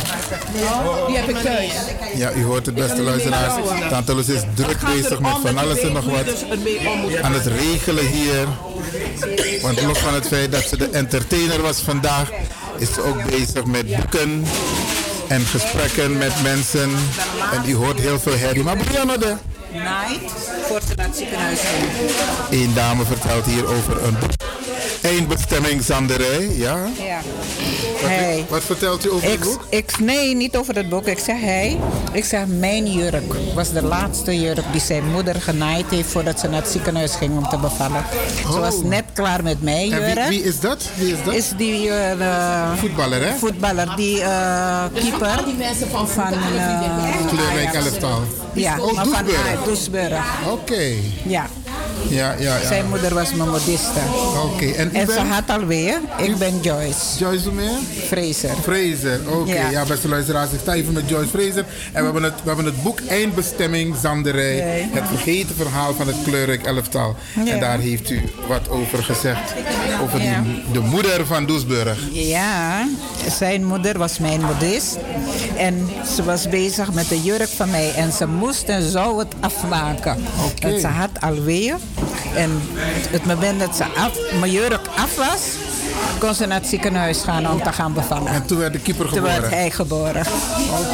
Die 1.07 1.17
heb 1.17 1.29
ik 1.29 1.37
thuis. 1.37 1.73
Ja, 2.15 2.31
u 2.33 2.43
hoort 2.43 2.65
het 2.65 2.75
beste 2.75 3.01
luisteraars. 3.01 3.53
Tante 3.89 4.15
Loes 4.15 4.29
is 4.29 4.41
druk 4.53 4.77
bezig 4.95 5.19
met 5.19 5.31
van 5.41 5.57
alles 5.57 5.79
en 5.79 5.93
nog 5.93 6.05
wat. 6.05 6.45
Aan 7.21 7.33
het 7.33 7.45
regelen 7.45 8.05
hier. 8.05 8.47
Want 9.61 9.81
los 9.81 9.97
van 9.97 10.13
het 10.13 10.27
feit 10.27 10.51
dat 10.51 10.63
ze 10.63 10.77
de 10.77 10.89
entertainer 10.89 11.61
was 11.61 11.79
vandaag, 11.79 12.29
is 12.77 12.93
ze 12.93 13.01
ook 13.01 13.23
bezig 13.29 13.65
met 13.65 13.95
boeken 13.95 14.45
en 15.27 15.41
gesprekken 15.41 16.17
met 16.17 16.33
mensen. 16.43 16.89
En 17.53 17.69
u 17.69 17.75
hoort 17.75 17.99
heel 17.99 18.19
veel 18.19 18.37
herrie. 18.37 18.63
Maar 18.63 18.77
Brianna, 18.77 19.17
de 19.17 19.35
Night 19.71 20.31
voor 20.67 20.79
het 20.95 21.15
ziekenhuis 21.15 21.59
een 22.49 22.73
dame 22.73 23.05
vertelt 23.05 23.45
hier 23.45 23.67
over 23.67 24.03
een 24.03 24.17
boek. 24.19 24.31
Eindbestemming 25.05 25.83
Zanderij, 25.83 26.49
ja. 26.55 26.77
Ja. 27.05 27.19
Wat, 28.01 28.09
Hij. 28.11 28.45
wat 28.49 28.63
vertelt 28.63 29.05
u 29.05 29.11
over 29.11 29.29
het 29.29 29.39
boek? 29.39 29.65
ik, 29.69 29.99
nee, 29.99 30.35
niet 30.35 30.57
over 30.57 30.75
het 30.75 30.89
boek. 30.89 31.05
Ik 31.07 31.19
zeg 31.19 31.39
hij. 31.41 31.77
Ik 32.11 32.25
zeg 32.25 32.45
mijn 32.47 32.91
jurk 32.91 33.33
was 33.53 33.71
de 33.71 33.81
laatste 33.83 34.39
jurk 34.39 34.63
die 34.71 34.81
zijn 34.81 35.11
moeder 35.11 35.41
genaaid 35.41 35.85
heeft 35.89 36.09
voordat 36.09 36.39
ze 36.39 36.47
naar 36.47 36.61
het 36.61 36.71
ziekenhuis 36.71 37.15
ging 37.15 37.37
om 37.37 37.49
te 37.49 37.57
bevallen. 37.57 38.03
Ze 38.51 38.59
was 38.59 38.75
net 38.83 39.03
klaar 39.13 39.43
met 39.43 39.61
mijn 39.61 39.91
En 39.91 39.99
jurk. 39.99 40.27
wie, 40.27 40.39
wie 40.39 40.43
is 40.43 40.59
dat? 40.59 40.83
Wie 40.95 41.11
is 41.13 41.23
dat? 41.25 41.33
Is 41.33 41.49
die 41.57 41.89
eh, 41.89 42.71
Voetballer, 42.77 43.27
hè? 43.27 43.33
voetballer, 43.35 43.95
die 43.95 44.21
eh, 44.21 44.83
keeper 44.93 45.45
die 45.45 45.53
mensen 45.53 45.89
van 45.89 46.07
van 46.07 46.33
eh, 46.33 47.27
Kleurrijk 47.27 47.67
Ajax. 47.67 47.75
elftal. 47.85 48.21
Ja, 48.53 48.77
Oh, 48.79 49.65
Doesburg. 49.65 50.25
Oké. 50.51 50.93
Ja. 51.23 51.45
Ja, 52.09 52.35
ja, 52.39 52.57
ja. 52.57 52.67
Zijn 52.67 52.89
moeder 52.89 53.13
was 53.13 53.33
mijn 53.33 53.49
modiste. 53.49 53.99
Oké, 54.43 54.65
en 54.65 54.91
ze 55.07 55.19
had 55.19 55.49
alweer. 55.59 55.99
Ik 56.17 56.37
ben 56.37 56.59
Joyce. 56.61 57.17
Joyce 57.17 57.51
meer? 57.51 57.77
Fraser. 58.07 58.55
Fraser, 58.61 59.19
oké. 59.39 59.53
Ja. 59.53 59.69
Ja. 59.69 59.85
beste 59.85 60.07
luisteraars, 60.07 60.51
ik 60.51 60.59
sta 60.61 60.73
even 60.73 60.93
met 60.93 61.09
Joyce 61.09 61.29
Fraser. 61.29 61.65
En 61.91 61.99
we 61.99 62.03
hebben 62.03 62.23
het, 62.23 62.33
we 62.43 62.47
hebben 62.47 62.65
het 62.65 62.83
boek 62.83 62.99
Eindbestemming 63.07 63.95
Zanderij. 64.01 64.63
Nee. 64.63 64.89
Het 64.91 65.07
vergeten 65.07 65.55
verhaal 65.55 65.93
van 65.93 66.07
het 66.07 66.15
kleurrijk 66.23 66.65
elftal. 66.65 67.15
Ja. 67.45 67.51
En 67.51 67.59
daar 67.59 67.79
heeft 67.79 68.09
u 68.09 68.21
wat 68.47 68.69
over 68.69 69.03
gezegd. 69.03 69.53
Over 70.01 70.19
die, 70.19 70.63
de 70.71 70.79
moeder 70.79 71.25
van 71.25 71.45
Doesburg. 71.45 71.99
Ja, 72.11 72.87
zijn 73.29 73.65
moeder 73.65 73.97
was 73.97 74.19
mijn 74.19 74.41
modist. 74.41 74.97
En 75.57 75.87
ze 76.15 76.23
was 76.23 76.49
bezig 76.49 76.93
met 76.93 77.09
de 77.09 77.21
jurk 77.21 77.49
van 77.49 77.69
mij. 77.69 77.93
En 77.93 78.11
ze 78.11 78.27
moest 78.27 78.63
en 78.63 78.89
zou 78.91 79.19
het 79.19 79.33
afmaken. 79.39 80.17
Oké. 80.45 80.67
En 80.67 80.79
ze 80.79 80.87
had 80.87 81.09
alweer. 81.19 81.75
En 82.35 82.61
het 83.09 83.25
moment 83.25 83.59
dat 83.59 83.75
ze 83.75 83.83
af, 83.83 84.11
mijn 84.39 84.51
jurk 84.51 84.87
af 84.95 85.15
was, 85.15 85.41
kon 86.19 86.33
ze 86.33 86.45
naar 86.45 86.59
het 86.59 86.67
ziekenhuis 86.69 87.21
gaan 87.23 87.49
om 87.51 87.63
te 87.63 87.71
gaan 87.71 87.93
bevallen. 87.93 88.27
En 88.31 88.45
toen 88.45 88.57
werd 88.57 88.73
de 88.73 88.79
keeper 88.79 89.07
Toen 89.09 89.21
werd 89.21 89.33
geboren. 89.35 89.57
hij 89.57 89.71
geboren. 89.71 90.25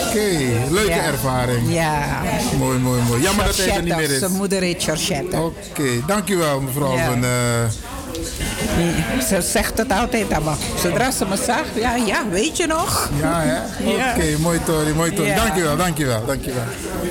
Oké, 0.08 0.30
leuke 0.70 0.90
Ja. 0.90 1.04
ervaring. 1.04 1.74
Ja. 1.74 2.22
Mooi, 2.58 2.78
mooi, 2.80 3.02
mooi. 3.08 3.22
Jammer 3.22 3.46
dat 3.46 3.58
hij 3.58 3.76
er 3.76 3.84
niet 3.84 3.96
meer 3.96 4.12
is. 4.12 4.20
Zijn 4.20 4.32
moeder 4.32 4.62
heet 4.62 4.84
Georgette. 4.84 5.38
Oké, 5.38 5.90
dankjewel 6.08 6.60
mevrouw. 6.62 6.96
Ja. 6.96 7.06
Van, 7.06 7.24
eh, 7.24 7.30
Ze 9.28 9.42
zegt 9.42 9.78
het 9.78 9.92
altijd 9.92 10.34
allemaal. 10.34 10.58
Zodra 10.78 11.12
ze 11.12 11.26
me 11.26 11.36
zag, 11.36 11.64
ja, 11.76 11.96
ja, 11.96 12.30
weet 12.30 12.58
je 12.58 12.68
nog? 12.68 13.10
ja, 13.22 13.42
hè? 13.42 13.60
Oké, 13.90 14.38
mooi 14.40 14.60
Tori, 14.64 14.94
mooi 14.94 15.14
Tori. 15.14 15.34
Dankjewel, 15.36 15.78
dankjewel, 15.78 16.26
dankjewel. 16.26 16.64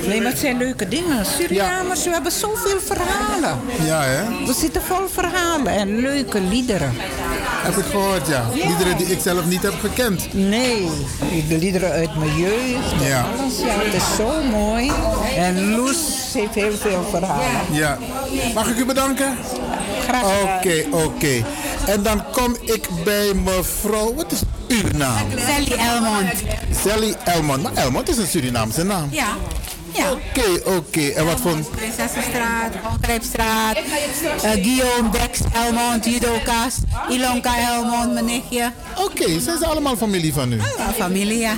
Nee, 0.07 0.21
maar 0.21 0.31
het 0.31 0.39
zijn 0.39 0.57
leuke 0.57 0.87
dingen. 0.87 1.25
Surinamers, 1.25 2.03
we 2.03 2.09
hebben 2.09 2.31
zoveel 2.31 2.79
verhalen. 2.79 3.59
Ja, 3.85 4.01
hè? 4.03 4.45
We 4.45 4.53
zitten 4.53 4.81
vol 4.81 5.07
verhalen 5.13 5.67
en 5.67 5.99
leuke 5.99 6.41
liederen. 6.41 6.93
Heb 7.63 7.77
ik 7.77 7.85
gehoord, 7.85 8.27
ja. 8.27 8.49
Liederen 8.53 8.97
die 8.97 9.05
ik 9.05 9.19
zelf 9.21 9.45
niet 9.45 9.61
heb 9.61 9.73
gekend. 9.79 10.33
Nee, 10.33 10.89
de 11.47 11.57
liederen 11.57 11.91
uit 11.91 12.15
mijn 12.15 12.37
jeugd. 12.37 12.91
en 13.01 13.07
Ja. 13.07 13.25
Alles, 13.39 13.59
ja, 13.59 13.79
het 13.79 13.93
is 13.93 14.15
zo 14.15 14.43
mooi. 14.43 14.91
En 15.35 15.75
Loes 15.75 15.97
heeft 16.33 16.53
heel 16.53 16.71
veel 16.71 17.07
verhalen. 17.09 17.61
Ja. 17.71 17.97
Mag 18.53 18.69
ik 18.69 18.77
u 18.77 18.85
bedanken? 18.85 19.37
Graag 20.07 20.23
Oké, 20.41 20.85
oké. 20.91 21.43
En 21.87 22.03
dan 22.03 22.23
kom 22.31 22.55
ik 22.61 22.87
bij 23.03 23.33
mevrouw. 23.33 24.13
Wat 24.13 24.31
is 24.31 24.41
uw 24.67 24.97
naam? 24.97 25.25
Sally 25.37 25.77
Elmond. 25.77 26.33
Sally 26.85 27.15
Elmond. 27.23 27.63
Maar 27.63 27.73
Elmond 27.73 28.09
is 28.09 28.17
een 28.17 28.27
Surinaamse 28.27 28.83
naam. 28.83 29.07
Ja. 29.11 29.27
Ja. 29.93 30.11
Oké, 30.11 30.69
oké. 30.69 31.07
En 31.09 31.25
wat 31.25 31.39
voor... 31.39 31.57
Prinsessenstraat, 31.75 32.73
Ongrijpstraat, 32.89 33.75
eh, 33.75 34.51
Guillaume 34.51 35.09
Bex, 35.09 35.39
Elmond, 35.53 36.05
Judoka's, 36.05 36.75
Ilonka 37.09 37.57
Elmond, 37.57 38.13
mijn 38.13 38.25
nichtje. 38.25 38.71
Oké, 38.97 39.39
zijn 39.39 39.57
ze 39.57 39.65
allemaal 39.65 39.95
familie 39.97 40.33
van 40.33 40.51
u? 40.51 40.55
Ja, 40.55 40.91
familie, 40.97 41.39
ja. 41.39 41.53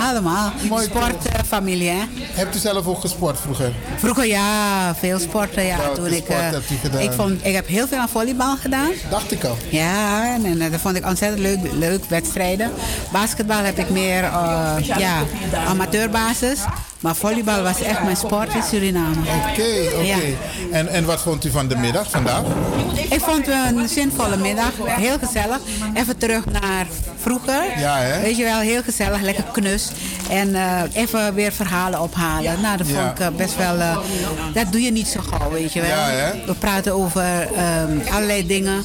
Allemaal. 0.00 0.52
Sportfamilie, 0.82 1.88
hè. 1.88 2.02
Hebt 2.32 2.56
u 2.56 2.58
zelf 2.58 2.86
ook 2.86 3.00
gesport 3.00 3.40
vroeger? 3.40 3.72
Vroeger 3.96 4.26
ja, 4.26 4.94
veel 4.94 5.18
sporten, 5.18 5.64
ja. 5.64 5.76
Welke 5.76 5.94
Toen 6.00 6.12
ik, 6.12 6.28
eh, 6.28 7.02
ik, 7.02 7.12
vond, 7.12 7.46
ik 7.46 7.54
heb 7.54 7.66
heel 7.66 7.88
veel 7.88 7.98
aan 7.98 8.08
volleybal 8.08 8.56
gedaan. 8.56 8.90
Dacht 9.10 9.32
ik 9.32 9.44
al. 9.44 9.56
Ja, 9.68 10.34
en, 10.34 10.44
en 10.44 10.70
dat 10.70 10.80
vond 10.80 10.96
ik 10.96 11.06
ontzettend 11.06 11.40
leuk, 11.40 11.58
leuk 11.72 12.04
wedstrijden. 12.04 12.72
Basketbal 13.12 13.62
heb 13.62 13.78
ik 13.78 13.90
meer 13.90 14.24
eh, 14.24 14.74
ja, 14.98 15.22
amateurbasis. 15.66 16.58
Maar 17.00 17.16
volleybal 17.16 17.62
was 17.66 17.82
echt 17.82 18.02
mijn 18.02 18.16
sport 18.16 18.54
in 18.54 18.62
Suriname. 18.62 19.16
Oké, 19.20 19.94
oké. 19.94 20.02
Ja. 20.02 20.16
En, 20.72 20.88
en 20.88 21.04
wat 21.04 21.20
vond 21.20 21.44
u 21.44 21.50
van 21.50 21.68
de 21.68 21.76
middag 21.76 22.10
vandaag? 22.10 22.42
Ik 23.10 23.20
vond 23.20 23.46
het 23.46 23.76
een 23.76 23.88
zinvolle 23.88 24.36
middag. 24.36 24.72
Heel 24.84 25.18
gezellig. 25.18 25.58
Even 25.94 26.18
terug 26.18 26.44
naar 26.44 26.86
vroeger. 27.26 27.78
Ja, 27.78 27.98
hè? 27.98 28.20
Weet 28.20 28.36
je 28.36 28.44
wel, 28.44 28.58
heel 28.58 28.82
gezellig, 28.82 29.20
lekker 29.20 29.44
knus. 29.52 29.90
En 30.30 30.54
eh, 30.54 30.82
even 30.92 31.34
weer 31.34 31.52
verhalen 31.52 32.00
ophalen. 32.00 32.60
Nou, 32.60 32.76
dat 32.76 32.86
vond 32.86 33.10
ik 33.10 33.18
eh, 33.20 33.26
best 33.36 33.56
wel... 33.56 33.78
eh, 33.78 33.98
dat 34.52 34.72
doe 34.72 34.82
je 34.82 34.90
niet 34.90 35.06
zo 35.06 35.20
gauw, 35.20 35.50
weet 35.50 35.72
je 35.72 35.80
wel. 35.80 35.88
Ja, 35.90 36.08
hè? 36.08 36.44
We 36.46 36.54
praten 36.54 36.92
over 36.94 37.48
ehm, 37.56 37.98
allerlei 38.14 38.46
dingen 38.46 38.84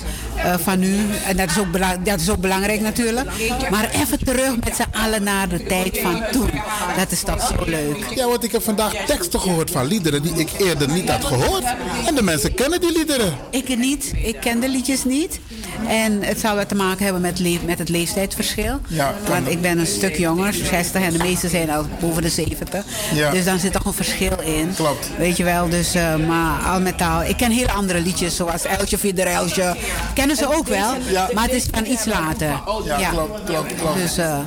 van 0.60 0.80
nu. 0.80 0.95
En 1.28 1.38
dat 1.38 1.50
is, 1.50 1.60
ook 1.60 2.06
dat 2.06 2.20
is 2.20 2.30
ook 2.30 2.40
belangrijk 2.40 2.82
natuurlijk. 2.82 3.30
Maar 3.70 3.90
even 3.90 4.26
terug 4.26 4.56
met 4.64 4.76
z'n 4.76 4.98
allen 4.98 5.24
naar 5.24 5.50
de 5.50 5.64
tijd 5.64 6.00
van 6.02 6.24
toen. 6.32 6.50
Dat 6.98 7.11
is 7.11 7.22
toch 7.24 7.48
zo 7.48 7.64
leuk. 7.66 8.06
Ja, 8.16 8.28
want 8.28 8.44
ik 8.44 8.52
heb 8.52 8.64
vandaag 8.64 8.94
teksten 9.06 9.40
gehoord 9.40 9.72
van 9.72 9.86
liederen 9.86 10.22
die 10.22 10.34
ik 10.34 10.50
eerder 10.58 10.90
niet 10.92 11.10
had 11.10 11.26
gehoord. 11.26 11.64
En 12.08 12.16
de 12.16 12.22
mensen 12.24 12.53
kennen 12.53 12.82
die 12.82 12.92
liederen. 12.92 13.34
Ik 13.50 13.78
niet. 13.78 14.11
Ik 14.24 14.38
ken 14.40 14.60
de 14.60 14.70
liedjes 14.70 15.03
niet. 15.03 15.40
En 15.88 16.24
het 16.24 16.40
zou 16.40 16.56
wat 16.56 16.70
te 16.70 16.76
maken 16.76 17.03
hebben 17.03 17.22
met, 17.22 17.66
met 17.66 17.80
het 17.80 17.90
leeftijdsverschil. 18.38 18.80
Ja. 18.88 19.14
Want 19.27 19.50
ik 19.50 19.61
ben 19.61 19.77
een 19.80 19.88
stuk 19.88 20.18
jonger, 20.18 20.53
60 20.53 21.01
en 21.01 21.11
de 21.11 21.18
meesten 21.18 21.50
zijn 21.50 21.69
al 21.72 21.85
boven 22.00 22.22
de 22.22 22.30
70. 22.30 22.84
Ja. 23.14 23.32
Dus 23.32 23.45
dan 23.45 23.60
zit 23.60 23.72
toch 23.74 23.85
een 23.85 23.93
verschil 23.93 24.40
in. 24.43 24.74
Klopt. 24.76 25.08
Weet 25.18 25.38
je 25.38 25.43
wel, 25.43 25.69
dus 25.69 25.93
eh, 25.95 26.16
maar 26.16 26.61
al 26.64 26.82
met 26.82 27.01
al. 27.01 27.24
Ik 27.24 27.38
ken 27.38 27.51
hele 27.51 27.72
andere 27.72 28.01
liedjes 28.01 28.35
zoals 28.35 28.66
Eltje 28.66 28.98
Fiedereltje. 28.98 29.76
Kennen 30.14 30.35
ze 30.35 30.56
ook 30.56 30.68
wel, 30.68 30.93
Ja. 31.10 31.30
maar 31.34 31.43
het 31.43 31.53
is 31.53 31.66
van 31.72 31.85
iets 31.85 32.06
later. 32.06 32.48
Ja, 32.85 33.10
klopt, 33.10 33.43
klopt, 33.45 33.76
klopt. 33.76 33.98
Dus 33.98 34.18
eh, 34.18 34.38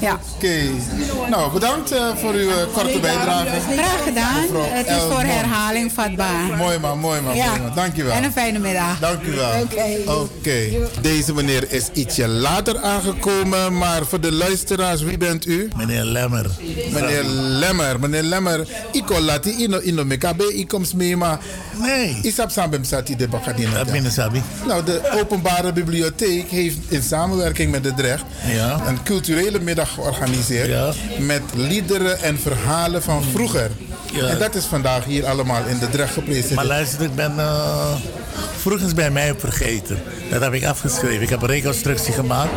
ja. 0.00 0.18
Oké. 0.34 0.54
Nou, 1.30 1.52
bedankt 1.52 1.90
eh, 1.92 2.06
voor 2.16 2.32
uw 2.32 2.50
korte 2.72 2.98
bijdrage. 2.98 3.60
Graag 3.76 4.02
gedaan. 4.04 4.40
Mevrouw 4.40 4.64
Het 4.68 4.86
is 4.86 5.02
voor 5.10 5.20
herhaling 5.22 5.92
vatbaar. 5.92 6.56
Mooi 6.56 6.78
man, 6.78 6.98
mooi 6.98 7.20
man. 7.20 7.36
Ja. 7.36 7.46
mooi 7.46 7.60
man. 7.60 7.74
Dankjewel. 7.74 8.12
En 8.12 8.24
een 8.24 8.32
fijne 8.32 8.58
middag. 8.58 8.98
Dank 9.00 9.22
u 9.22 9.30
wel. 9.32 9.50
Oké. 9.62 10.10
Oké. 10.10 10.58
Deze 11.00 11.34
meneer 11.34 11.72
is 11.72 11.88
ietsje 11.92 12.28
later 12.28 12.78
achter 12.78 13.14
maar 13.72 14.04
voor 14.06 14.20
de 14.20 14.32
luisteraars, 14.32 15.02
wie 15.02 15.16
bent 15.18 15.46
u? 15.46 15.68
Meneer 15.76 16.04
Lemmer. 16.04 16.46
Meneer 16.92 17.24
Lemmer, 17.24 18.00
meneer 18.00 18.22
Lemmer. 18.22 18.66
Ik 18.92 19.06
kon 19.06 19.20
laten 19.20 19.52
ino 19.60 19.78
ino 19.80 20.04
mekabe, 20.04 20.54
ik 20.54 20.68
kom 20.68 20.84
mee, 20.96 21.16
maar. 21.16 21.38
Nee. 21.80 22.18
Isap 22.22 22.50
sambem 22.50 22.84
sati 22.84 23.16
de 23.16 23.28
bakadina. 23.28 23.74
Dat 23.76 23.92
binnen 23.92 24.12
Sabi. 24.12 24.42
Nou, 24.66 24.84
de 24.84 25.00
openbare 25.20 25.72
bibliotheek 25.72 26.50
heeft 26.50 26.78
in 26.88 27.02
samenwerking 27.02 27.70
met 27.70 27.82
de 27.82 27.94
Drecht 27.94 28.24
Ja. 28.52 28.86
een 28.86 29.02
culturele 29.02 29.60
middag 29.60 29.94
georganiseerd 29.94 30.68
Ja. 30.68 30.92
met 31.18 31.42
liederen 31.54 32.20
en 32.22 32.38
verhalen 32.38 33.02
van 33.02 33.22
vroeger. 33.22 33.70
Ja. 34.12 34.26
En 34.26 34.38
dat 34.38 34.54
is 34.54 34.64
vandaag 34.64 35.04
hier 35.04 35.26
allemaal 35.26 35.64
in 35.66 35.78
de 35.78 35.88
Drecht 35.88 36.12
gepresenteerd. 36.12 36.54
Maar 36.54 36.64
luister, 36.64 37.02
ik 37.02 37.14
ben 37.14 37.32
uh, 37.36 37.94
vroeger 38.56 38.94
bij 38.94 39.10
mij 39.10 39.34
vergeten. 39.38 40.02
Dat 40.30 40.40
heb 40.40 40.52
ik 40.52 40.64
afgeschreven. 40.64 41.22
Ik 41.22 41.28
heb 41.28 41.42
een 41.42 41.48
reconstructie 41.48 42.12
gemaakt 42.12 42.50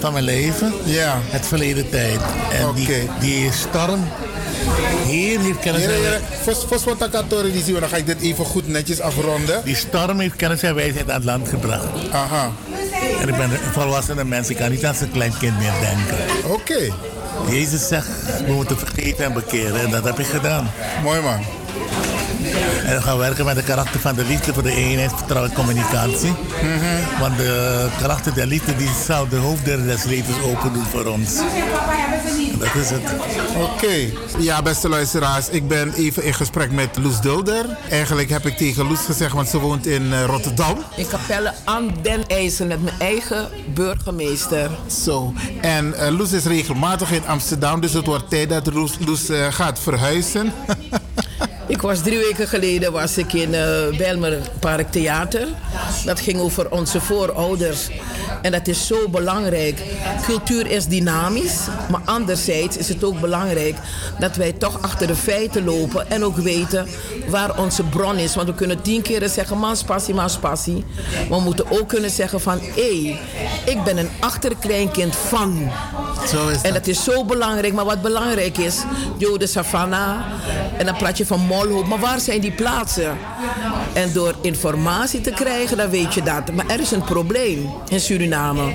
van 0.00 0.12
mijn 0.12 0.24
leven. 0.24 0.72
Ja. 0.84 1.18
Het 1.24 1.46
verleden 1.46 1.90
tijd. 1.90 2.20
En 2.52 2.74
die, 2.74 3.08
die 3.20 3.52
storm 3.52 4.04
hier 5.06 5.40
heeft 5.40 5.58
kennis 5.58 5.84
en 5.84 5.90
wat 6.84 7.06
ik 7.06 7.12
had 7.12 7.24
horen, 7.30 7.52
die 7.52 7.62
zien 7.62 7.74
we, 7.74 7.80
dan 7.80 7.88
ga 7.88 7.96
ik 7.96 8.06
dit 8.06 8.20
even 8.20 8.44
goed 8.44 8.68
netjes 8.68 9.00
afronden. 9.00 9.60
Die 9.64 9.76
storm 9.76 10.20
heeft 10.20 10.36
kennis 10.36 10.62
en 10.62 10.74
wijsheid 10.74 11.10
aan 11.10 11.14
het 11.14 11.24
land 11.24 11.48
gebracht. 11.48 11.86
Aha. 12.12 12.50
En 13.20 13.28
ik 13.28 13.36
ben 13.36 13.50
een 13.50 13.72
volwassene 13.72 14.24
mens. 14.24 14.48
Ik 14.48 14.56
kan 14.56 14.70
niet 14.70 14.86
als 14.86 15.00
een 15.00 15.10
klein 15.10 15.32
kind 15.38 15.58
meer 15.58 15.72
denken. 15.80 16.50
Oké. 16.50 16.92
Jezus 17.46 17.88
zegt, 17.88 18.08
we 18.46 18.52
moeten 18.52 18.78
vergeten 18.78 19.24
en 19.24 19.32
bekeren. 19.32 19.80
En 19.80 19.90
dat 19.90 20.04
heb 20.04 20.18
ik 20.18 20.26
gedaan. 20.26 20.70
Mooi 21.02 21.20
man. 21.20 21.40
En 22.84 22.96
we 22.96 23.02
gaan 23.02 23.18
werken 23.18 23.44
met 23.44 23.56
de 23.56 23.62
karakter 23.62 24.00
van 24.00 24.14
de 24.14 24.24
liefde 24.24 24.54
voor 24.54 24.62
de 24.62 24.74
eenheid, 24.74 25.12
vertrouwen 25.16 25.50
en 25.50 25.56
communicatie. 25.56 26.30
Mhm. 26.62 27.20
Want 27.20 27.36
de 27.36 27.88
karakter 28.00 28.34
der 28.34 28.46
liefde 28.46 28.76
die 28.76 28.90
zou 29.06 29.28
de 29.28 29.36
hoofddeur 29.36 29.84
des 29.84 30.04
levens 30.04 30.42
open 30.42 30.72
doen 30.72 30.84
voor 30.84 31.04
ons. 31.06 31.34
Dat 32.58 32.74
is 32.74 32.90
het. 32.90 33.02
Oké. 33.56 34.10
Ja, 34.38 34.62
beste 34.62 34.88
luisteraars, 34.88 35.48
ik 35.48 35.68
ben 35.68 35.92
even 35.92 36.24
in 36.24 36.34
gesprek 36.34 36.70
met 36.70 36.96
Loes 36.96 37.20
Dulder. 37.20 37.66
Eigenlijk 37.90 38.30
heb 38.30 38.46
ik 38.46 38.56
tegen 38.56 38.86
Loes 38.86 39.00
gezegd, 39.00 39.32
want 39.32 39.48
ze 39.48 39.58
woont 39.58 39.86
in 39.86 40.12
eh, 40.12 40.24
Rotterdam. 40.24 40.78
In 40.96 41.06
Capelle 41.06 41.52
aan 41.64 41.94
den 42.02 42.26
IJssel 42.26 42.66
met 42.66 42.82
mijn 42.82 42.98
eigen 42.98 43.48
burgemeester. 43.74 44.70
Zo. 45.04 45.32
En 45.60 45.94
eh, 45.94 46.16
Loes 46.16 46.32
is 46.32 46.44
regelmatig 46.44 47.12
in 47.12 47.26
Amsterdam, 47.26 47.80
dus 47.80 47.92
het 47.92 48.06
wordt 48.06 48.30
tijd 48.30 48.48
dat 48.48 48.74
Loes, 48.74 48.92
Loes 49.06 49.28
eh, 49.28 49.46
gaat 49.50 49.78
verhuizen. 49.78 50.52
Ik 51.68 51.80
was 51.82 52.02
drie 52.02 52.18
weken 52.18 52.48
geleden 52.48 52.92
was 52.92 53.18
ik 53.18 53.32
in 53.32 53.54
uh, 53.54 54.34
Park 54.60 54.90
Theater. 54.90 55.48
Dat 56.04 56.20
ging 56.20 56.38
over 56.40 56.70
onze 56.70 57.00
voorouders. 57.00 57.88
En 58.42 58.52
dat 58.52 58.66
is 58.66 58.86
zo 58.86 59.08
belangrijk. 59.08 59.82
Cultuur 60.22 60.66
is 60.70 60.86
dynamisch, 60.86 61.58
maar 61.90 61.97
anderzijds 62.08 62.76
is 62.76 62.88
het 62.88 63.04
ook 63.04 63.20
belangrijk 63.20 63.76
dat 64.18 64.36
wij 64.36 64.52
toch 64.52 64.82
achter 64.82 65.06
de 65.06 65.16
feiten 65.16 65.64
lopen 65.64 66.10
en 66.10 66.24
ook 66.24 66.36
weten 66.36 66.86
waar 67.28 67.58
onze 67.58 67.82
bron 67.82 68.16
is. 68.16 68.34
Want 68.34 68.48
we 68.48 68.54
kunnen 68.54 68.82
tien 68.82 69.02
keren 69.02 69.30
zeggen, 69.30 69.58
mas 69.58 69.82
passie, 69.82 70.14
mas 70.14 70.36
passie. 70.36 70.84
Maar 71.28 71.38
we 71.38 71.44
moeten 71.44 71.70
ook 71.70 71.88
kunnen 71.88 72.10
zeggen 72.10 72.40
van, 72.40 72.58
hé, 72.60 73.18
ik 73.64 73.84
ben 73.84 73.96
een 73.96 74.10
achterkleinkind 74.20 75.16
van. 75.16 75.70
Zo 76.28 76.48
is 76.48 76.60
En 76.62 76.72
dat 76.72 76.86
is 76.86 77.04
zo 77.04 77.24
belangrijk. 77.24 77.72
Maar 77.72 77.84
wat 77.84 78.02
belangrijk 78.02 78.58
is, 78.58 78.82
Jode 79.18 79.46
Savannah. 79.46 80.20
En 80.76 80.86
dan 80.86 80.96
praat 80.96 81.18
je 81.18 81.26
van 81.26 81.40
Molhoop. 81.40 81.86
Maar 81.86 81.98
waar 81.98 82.20
zijn 82.20 82.40
die 82.40 82.52
plaatsen? 82.52 83.16
En 83.92 84.12
door 84.12 84.34
informatie 84.40 85.20
te 85.20 85.30
krijgen, 85.30 85.76
dan 85.76 85.90
weet 85.90 86.14
je 86.14 86.22
dat. 86.22 86.52
Maar 86.52 86.66
er 86.66 86.80
is 86.80 86.90
een 86.90 87.04
probleem 87.04 87.70
in 87.88 88.00
Suriname. 88.00 88.72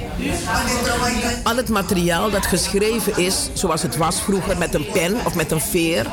Al 1.43 1.55
het 1.55 1.69
materiaal 1.69 2.29
dat 2.29 2.45
geschreven 2.45 3.17
is, 3.17 3.22
zoals 3.53 3.81
het 3.81 3.97
was 3.97 4.21
vroeger 4.21 4.57
met 4.57 4.73
een 4.73 4.85
pen 4.93 5.15
of 5.25 5.35
met 5.35 5.51
een 5.51 5.61
veer, 5.61 6.07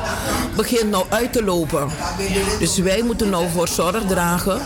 begint 0.55 0.89
nou 0.89 1.05
uit 1.09 1.33
te 1.33 1.43
lopen. 1.43 1.89
Dus 2.59 2.77
wij 2.77 3.01
moeten 3.01 3.29
nou 3.29 3.49
voor 3.49 3.67
zorg 3.67 4.05
dragen 4.07 4.61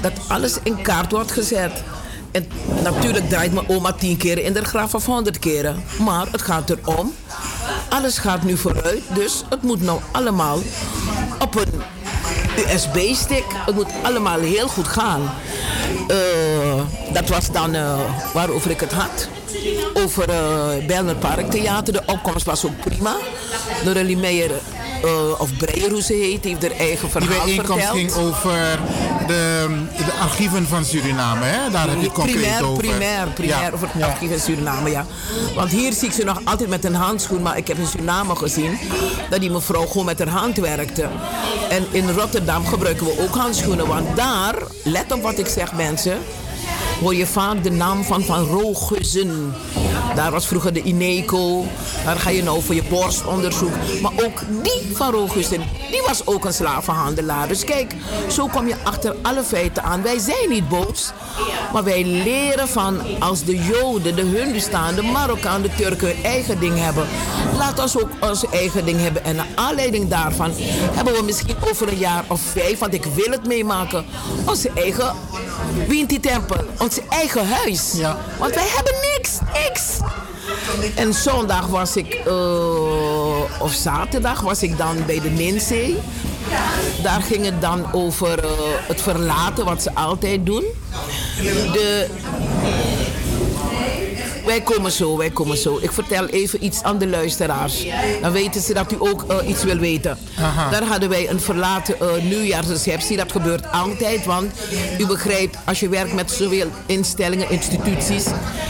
dat 0.00 0.12
alles 0.28 0.56
in 0.62 0.82
kaart 0.82 1.12
wordt 1.12 1.32
gezet. 1.32 1.82
En 2.30 2.46
natuurlijk 2.82 3.28
draait 3.28 3.52
mijn 3.52 3.68
oma 3.68 3.92
tien 3.92 4.16
keer 4.16 4.38
in 4.38 4.52
de 4.52 4.64
graf 4.64 4.94
of 4.94 5.06
honderd 5.06 5.38
keren. 5.38 5.84
Maar 5.98 6.26
het 6.30 6.42
gaat 6.42 6.70
erom. 6.70 7.14
Alles 7.88 8.18
gaat 8.18 8.42
nu 8.42 8.56
vooruit. 8.56 9.02
Dus 9.14 9.44
het 9.48 9.62
moet 9.62 9.82
nou 9.82 10.00
allemaal 10.12 10.58
op 11.38 11.54
een 11.54 11.82
USB-stick. 12.56 13.44
Het 13.66 13.74
moet 13.74 13.90
allemaal 14.02 14.38
heel 14.38 14.68
goed 14.68 14.88
gaan. 14.88 15.30
Eh, 16.08 16.16
dat 17.12 17.28
was 17.28 17.50
dan 17.50 17.74
eh, 17.74 17.98
waarover 18.34 18.70
ik 18.70 18.80
het 18.80 18.92
had. 18.92 19.28
Over 19.94 20.28
uh, 20.30 20.86
Belmer 20.86 21.14
Parktheater. 21.16 21.92
De 21.92 22.02
opkomst 22.06 22.44
was 22.46 22.64
ook 22.66 22.80
prima. 22.84 23.16
Noralie 23.84 24.16
Meijer, 24.16 24.50
uh, 25.04 25.40
of 25.40 25.56
Breyer 25.56 25.90
hoe 25.90 26.02
ze 26.02 26.12
heet, 26.12 26.44
heeft 26.44 26.62
haar 26.62 26.70
eigen 26.78 27.08
Die 27.08 27.10
verhaal 27.10 27.44
bijeenkomst 27.44 27.84
verteld. 27.86 27.96
ging 27.96 28.14
over 28.14 28.78
de, 29.26 29.66
de 29.96 30.12
archieven 30.20 30.66
van 30.66 30.84
Suriname, 30.84 31.44
hè? 31.44 31.70
Daar 31.70 31.88
heb 31.88 32.00
je 32.02 32.10
concreet 32.10 32.34
primair, 32.36 32.64
over. 32.66 32.76
Primair, 32.82 33.26
primair, 33.34 33.60
Ja. 33.62 33.70
over 33.74 33.88
het 33.92 34.02
archief 34.02 34.30
in 34.30 34.40
Suriname, 34.40 34.90
ja. 34.90 35.06
Want 35.54 35.70
hier 35.70 35.92
zie 35.92 36.08
ik 36.08 36.14
ze 36.14 36.24
nog 36.24 36.40
altijd 36.44 36.68
met 36.68 36.84
een 36.84 36.94
handschoen, 36.94 37.42
maar 37.42 37.56
ik 37.56 37.68
heb 37.68 37.78
in 37.78 37.86
Suriname 37.86 38.36
gezien 38.36 38.78
dat 39.30 39.40
die 39.40 39.50
mevrouw 39.50 39.86
gewoon 39.86 40.06
met 40.06 40.18
haar 40.18 40.28
hand 40.28 40.56
werkte. 40.56 41.08
En 41.70 41.86
in 41.90 42.10
Rotterdam 42.10 42.66
gebruiken 42.66 43.06
we 43.06 43.20
ook 43.22 43.34
handschoenen, 43.34 43.86
want 43.86 44.16
daar, 44.16 44.54
let 44.84 45.12
op 45.12 45.22
wat 45.22 45.38
ik 45.38 45.46
zeg 45.46 45.72
mensen, 45.72 46.18
hoor 47.02 47.14
je 47.14 47.26
vaak 47.26 47.62
de 47.62 47.70
naam 47.70 48.04
van 48.04 48.22
Van 48.22 48.44
Rooghuizen. 48.44 49.54
Daar 50.14 50.30
was 50.30 50.46
vroeger 50.46 50.72
de 50.72 50.82
INECO. 50.82 51.64
Daar 52.04 52.18
ga 52.18 52.30
je 52.30 52.42
nou 52.42 52.62
voor 52.62 52.74
je 52.74 52.82
borstonderzoek. 52.88 53.72
Maar 54.02 54.12
ook 54.24 54.40
die 54.62 54.96
Van 54.96 55.10
Rooghuizen, 55.10 55.62
die 55.90 56.02
was 56.06 56.26
ook 56.26 56.44
een 56.44 56.52
slavenhandelaar. 56.52 57.48
Dus 57.48 57.64
kijk, 57.64 57.94
zo 58.28 58.46
kom 58.46 58.68
je 58.68 58.74
achter 58.82 59.16
alle 59.22 59.42
feiten 59.42 59.82
aan. 59.82 60.02
Wij 60.02 60.18
zijn 60.18 60.48
niet 60.48 60.68
boos. 60.68 61.12
Maar 61.72 61.84
wij 61.84 62.04
leren 62.04 62.68
van 62.68 63.00
als 63.18 63.44
de 63.44 63.56
Joden, 63.56 64.16
de 64.16 64.22
Hindustan, 64.22 64.94
de 64.94 65.02
Marokkaan, 65.02 65.62
de 65.62 65.74
Turken 65.76 66.06
hun 66.06 66.24
eigen 66.24 66.60
ding 66.60 66.78
hebben. 66.78 67.06
Laat 67.56 67.78
ons 67.78 67.98
ook 67.98 68.10
onze 68.20 68.46
eigen 68.52 68.84
ding 68.84 69.00
hebben. 69.00 69.24
En 69.24 69.36
naar 69.36 69.46
aanleiding 69.54 70.08
daarvan 70.08 70.50
hebben 70.92 71.14
we 71.14 71.22
misschien 71.22 71.56
over 71.70 71.88
een 71.88 71.98
jaar 71.98 72.24
of 72.28 72.40
vijf, 72.40 72.78
want 72.78 72.94
ik 72.94 73.04
wil 73.04 73.30
het 73.30 73.46
meemaken, 73.46 74.04
onze 74.46 74.70
eigen 74.74 75.14
Winti-tempel, 75.88 76.64
ons 76.98 77.08
eigen 77.08 77.48
huis. 77.48 77.92
Want 78.38 78.54
wij 78.54 78.68
hebben 78.74 78.94
niks, 79.16 79.38
niks. 79.52 79.98
En 80.94 81.14
zondag 81.14 81.66
was 81.66 81.96
ik, 81.96 82.14
eh, 82.14 83.62
of 83.62 83.72
zaterdag 83.72 84.40
was 84.40 84.62
ik 84.62 84.78
dan 84.78 84.96
bij 85.06 85.20
de 85.20 85.30
Ninzee. 85.30 85.98
Daar 87.02 87.22
ging 87.22 87.44
het 87.44 87.60
dan 87.60 87.92
over 87.92 88.44
eh, 88.44 88.50
het 88.86 89.02
verlaten, 89.02 89.64
wat 89.64 89.82
ze 89.82 89.94
altijd 89.94 90.46
doen. 90.46 90.64
De, 91.72 92.06
wij 94.46 94.60
komen 94.60 94.92
zo, 94.92 95.16
wij 95.16 95.30
komen 95.30 95.56
zo. 95.56 95.78
Ik 95.80 95.92
vertel 95.92 96.26
even 96.26 96.64
iets 96.64 96.82
aan 96.82 96.98
de 96.98 97.08
luisteraars. 97.08 97.86
Dan 98.20 98.32
weten 98.32 98.60
ze 98.60 98.74
dat 98.74 98.92
u 98.92 98.96
ook 98.98 99.24
eh, 99.28 99.48
iets 99.48 99.64
wil 99.64 99.76
weten. 99.76 100.18
Aha. 100.38 100.70
Daar 100.70 100.84
hadden 100.84 101.08
wij 101.08 101.30
een 101.30 101.40
verlaten 101.40 102.00
eh, 102.00 102.22
nieuwjaarsreceptie. 102.22 103.16
Dat 103.16 103.32
gebeurt 103.32 103.72
altijd, 103.72 104.24
want 104.24 104.52
u 104.98 105.06
begrijpt, 105.06 105.56
als 105.64 105.80
je 105.80 105.88
werkt 105.88 106.14
met 106.14 106.30
zoveel 106.30 106.66
instellingen, 106.86 107.50
instituties, 107.50 108.24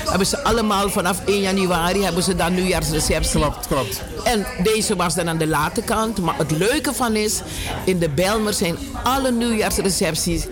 hebben 0.08 0.26
ze 0.26 0.44
allemaal 0.44 0.90
vanaf 0.90 1.20
1 1.24 1.40
januari 1.40 2.02
hebben 2.02 2.22
ze 2.22 2.34
dan 2.34 2.54
nieuwjaarsreceptie. 2.54 3.40
Klopt, 3.40 3.66
klopt. 3.66 4.02
En 4.24 4.46
deze 4.62 4.96
was 4.96 5.14
dan 5.14 5.28
aan 5.28 5.38
de 5.38 5.46
late 5.46 5.82
kant. 5.82 6.20
Maar 6.20 6.38
het 6.38 6.50
leuke 6.50 6.94
van 6.94 7.16
is, 7.16 7.40
in 7.84 7.98
de 7.98 8.08
Belmer 8.08 8.54
zijn 8.54 8.76
alle 9.04 9.32
nieuwjaarsrecepties 9.32 10.46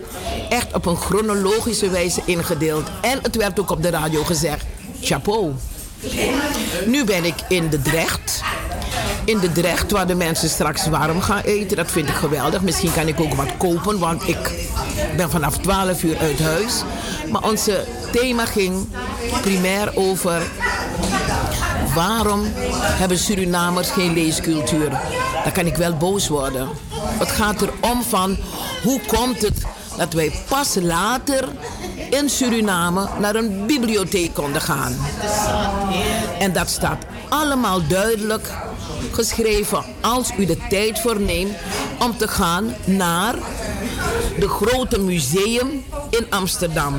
echt 0.49 0.75
op 0.75 0.87
een 0.87 0.97
chronologische 0.97 1.91
wijze 1.91 2.21
ingedeeld. 2.25 2.89
En 3.01 3.19
het 3.23 3.37
werd 3.37 3.61
ook 3.61 3.71
op 3.71 3.83
de 3.83 3.91
radio 3.91 4.25
gezegd. 4.25 4.65
Chapeau. 5.01 5.53
Nu 6.87 7.05
ben 7.05 7.25
ik 7.25 7.35
in 7.49 7.69
de 7.69 7.83
Drecht. 7.83 8.43
In 9.25 9.39
de 9.39 9.53
Drecht, 9.53 9.91
waar 9.91 10.07
de 10.07 10.15
mensen 10.15 10.49
straks 10.49 10.89
warm 10.89 11.20
gaan 11.20 11.43
eten. 11.43 11.77
Dat 11.77 11.91
vind 11.91 12.09
ik 12.09 12.15
geweldig. 12.15 12.62
Misschien 12.62 12.93
kan 12.93 13.09
ik 13.09 13.20
ook 13.20 13.35
wat 13.35 13.57
kopen, 13.57 13.99
want 13.99 14.29
ik 14.29 14.69
ben 15.17 15.31
vanaf 15.31 15.59
12 15.59 16.03
uur 16.03 16.19
uit 16.19 16.41
huis. 16.41 16.83
Maar 17.31 17.43
onze 17.43 17.85
thema 18.12 18.47
ging 18.47 18.87
primair 19.41 19.97
over 19.97 20.43
waarom 21.95 22.43
hebben 22.77 23.19
Surinamers 23.19 23.91
geen 23.91 24.12
leescultuur? 24.12 24.91
Dan 25.45 25.53
kan 25.53 25.67
ik 25.67 25.77
wel 25.77 25.97
boos 25.97 26.29
worden. 26.29 26.69
Het 27.19 27.31
gaat 27.31 27.62
erom 27.62 28.03
van 28.03 28.37
hoe 28.83 29.01
komt 29.07 29.43
het 29.43 29.62
dat 30.01 30.12
wij 30.12 30.33
pas 30.49 30.75
later 30.75 31.49
in 32.11 32.29
Suriname 32.29 33.09
naar 33.19 33.35
een 33.35 33.67
bibliotheek 33.67 34.35
konden 34.35 34.61
gaan. 34.61 34.97
En 36.39 36.53
dat 36.53 36.69
staat 36.69 37.05
allemaal 37.29 37.87
duidelijk 37.87 38.51
geschreven 39.12 39.85
als 40.01 40.31
u 40.39 40.47
de 40.47 40.57
tijd 40.69 41.01
voor 41.01 41.20
neemt 41.20 41.57
om 41.99 42.17
te 42.17 42.29
gaan 42.29 42.75
naar 42.85 43.35
de 44.39 44.49
grote 44.49 45.01
museum 45.01 45.85
in 46.11 46.27
Amsterdam. 46.31 46.99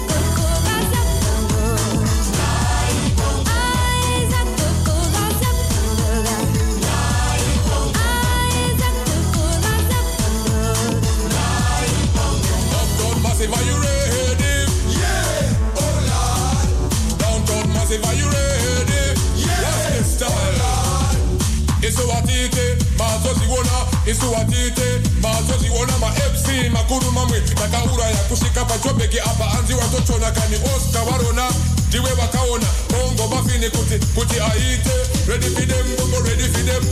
Pachobeki 28.65 29.19
apa 29.19 29.51
anzi 29.59 29.73
watochona 29.73 30.31
kani 30.31 30.55
Oscar 30.75 31.03
warona, 31.11 31.51
ndiwe 31.87 32.11
wakaona, 32.21 32.65
bongo 32.91 33.27
mafini 33.35 33.69
kuti, 33.69 34.05
kuti 34.15 34.39
aite, 34.39 34.95
ready 35.27 35.47
for 35.49 35.65
them, 35.67 35.85
bongo 35.97 36.19
ready 36.27 36.43
for 36.43 36.63
them, 36.65 36.83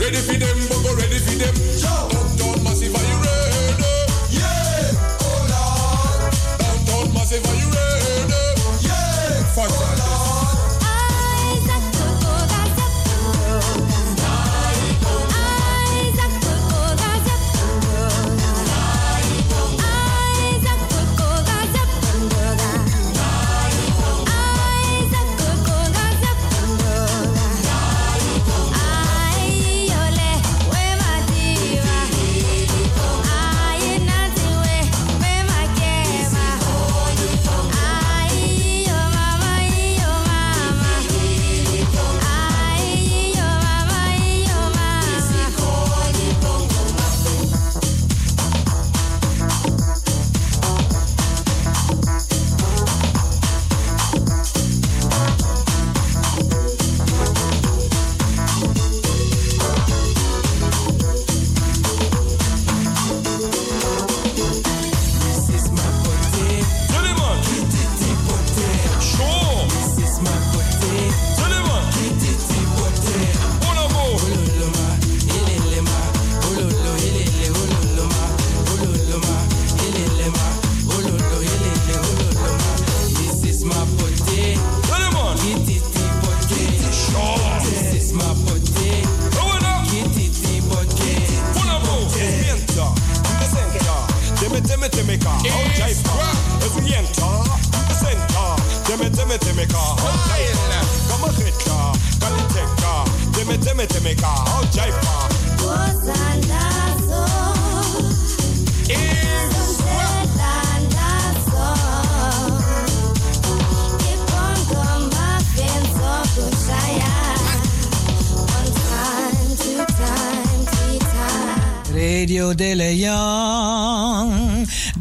ready 0.00 0.16
for 0.16 0.38
them, 0.38 0.68
bongo 0.68 0.94
ready 0.94 1.18
for 1.18 1.38
them, 1.38 1.54
Downtown 1.80 2.09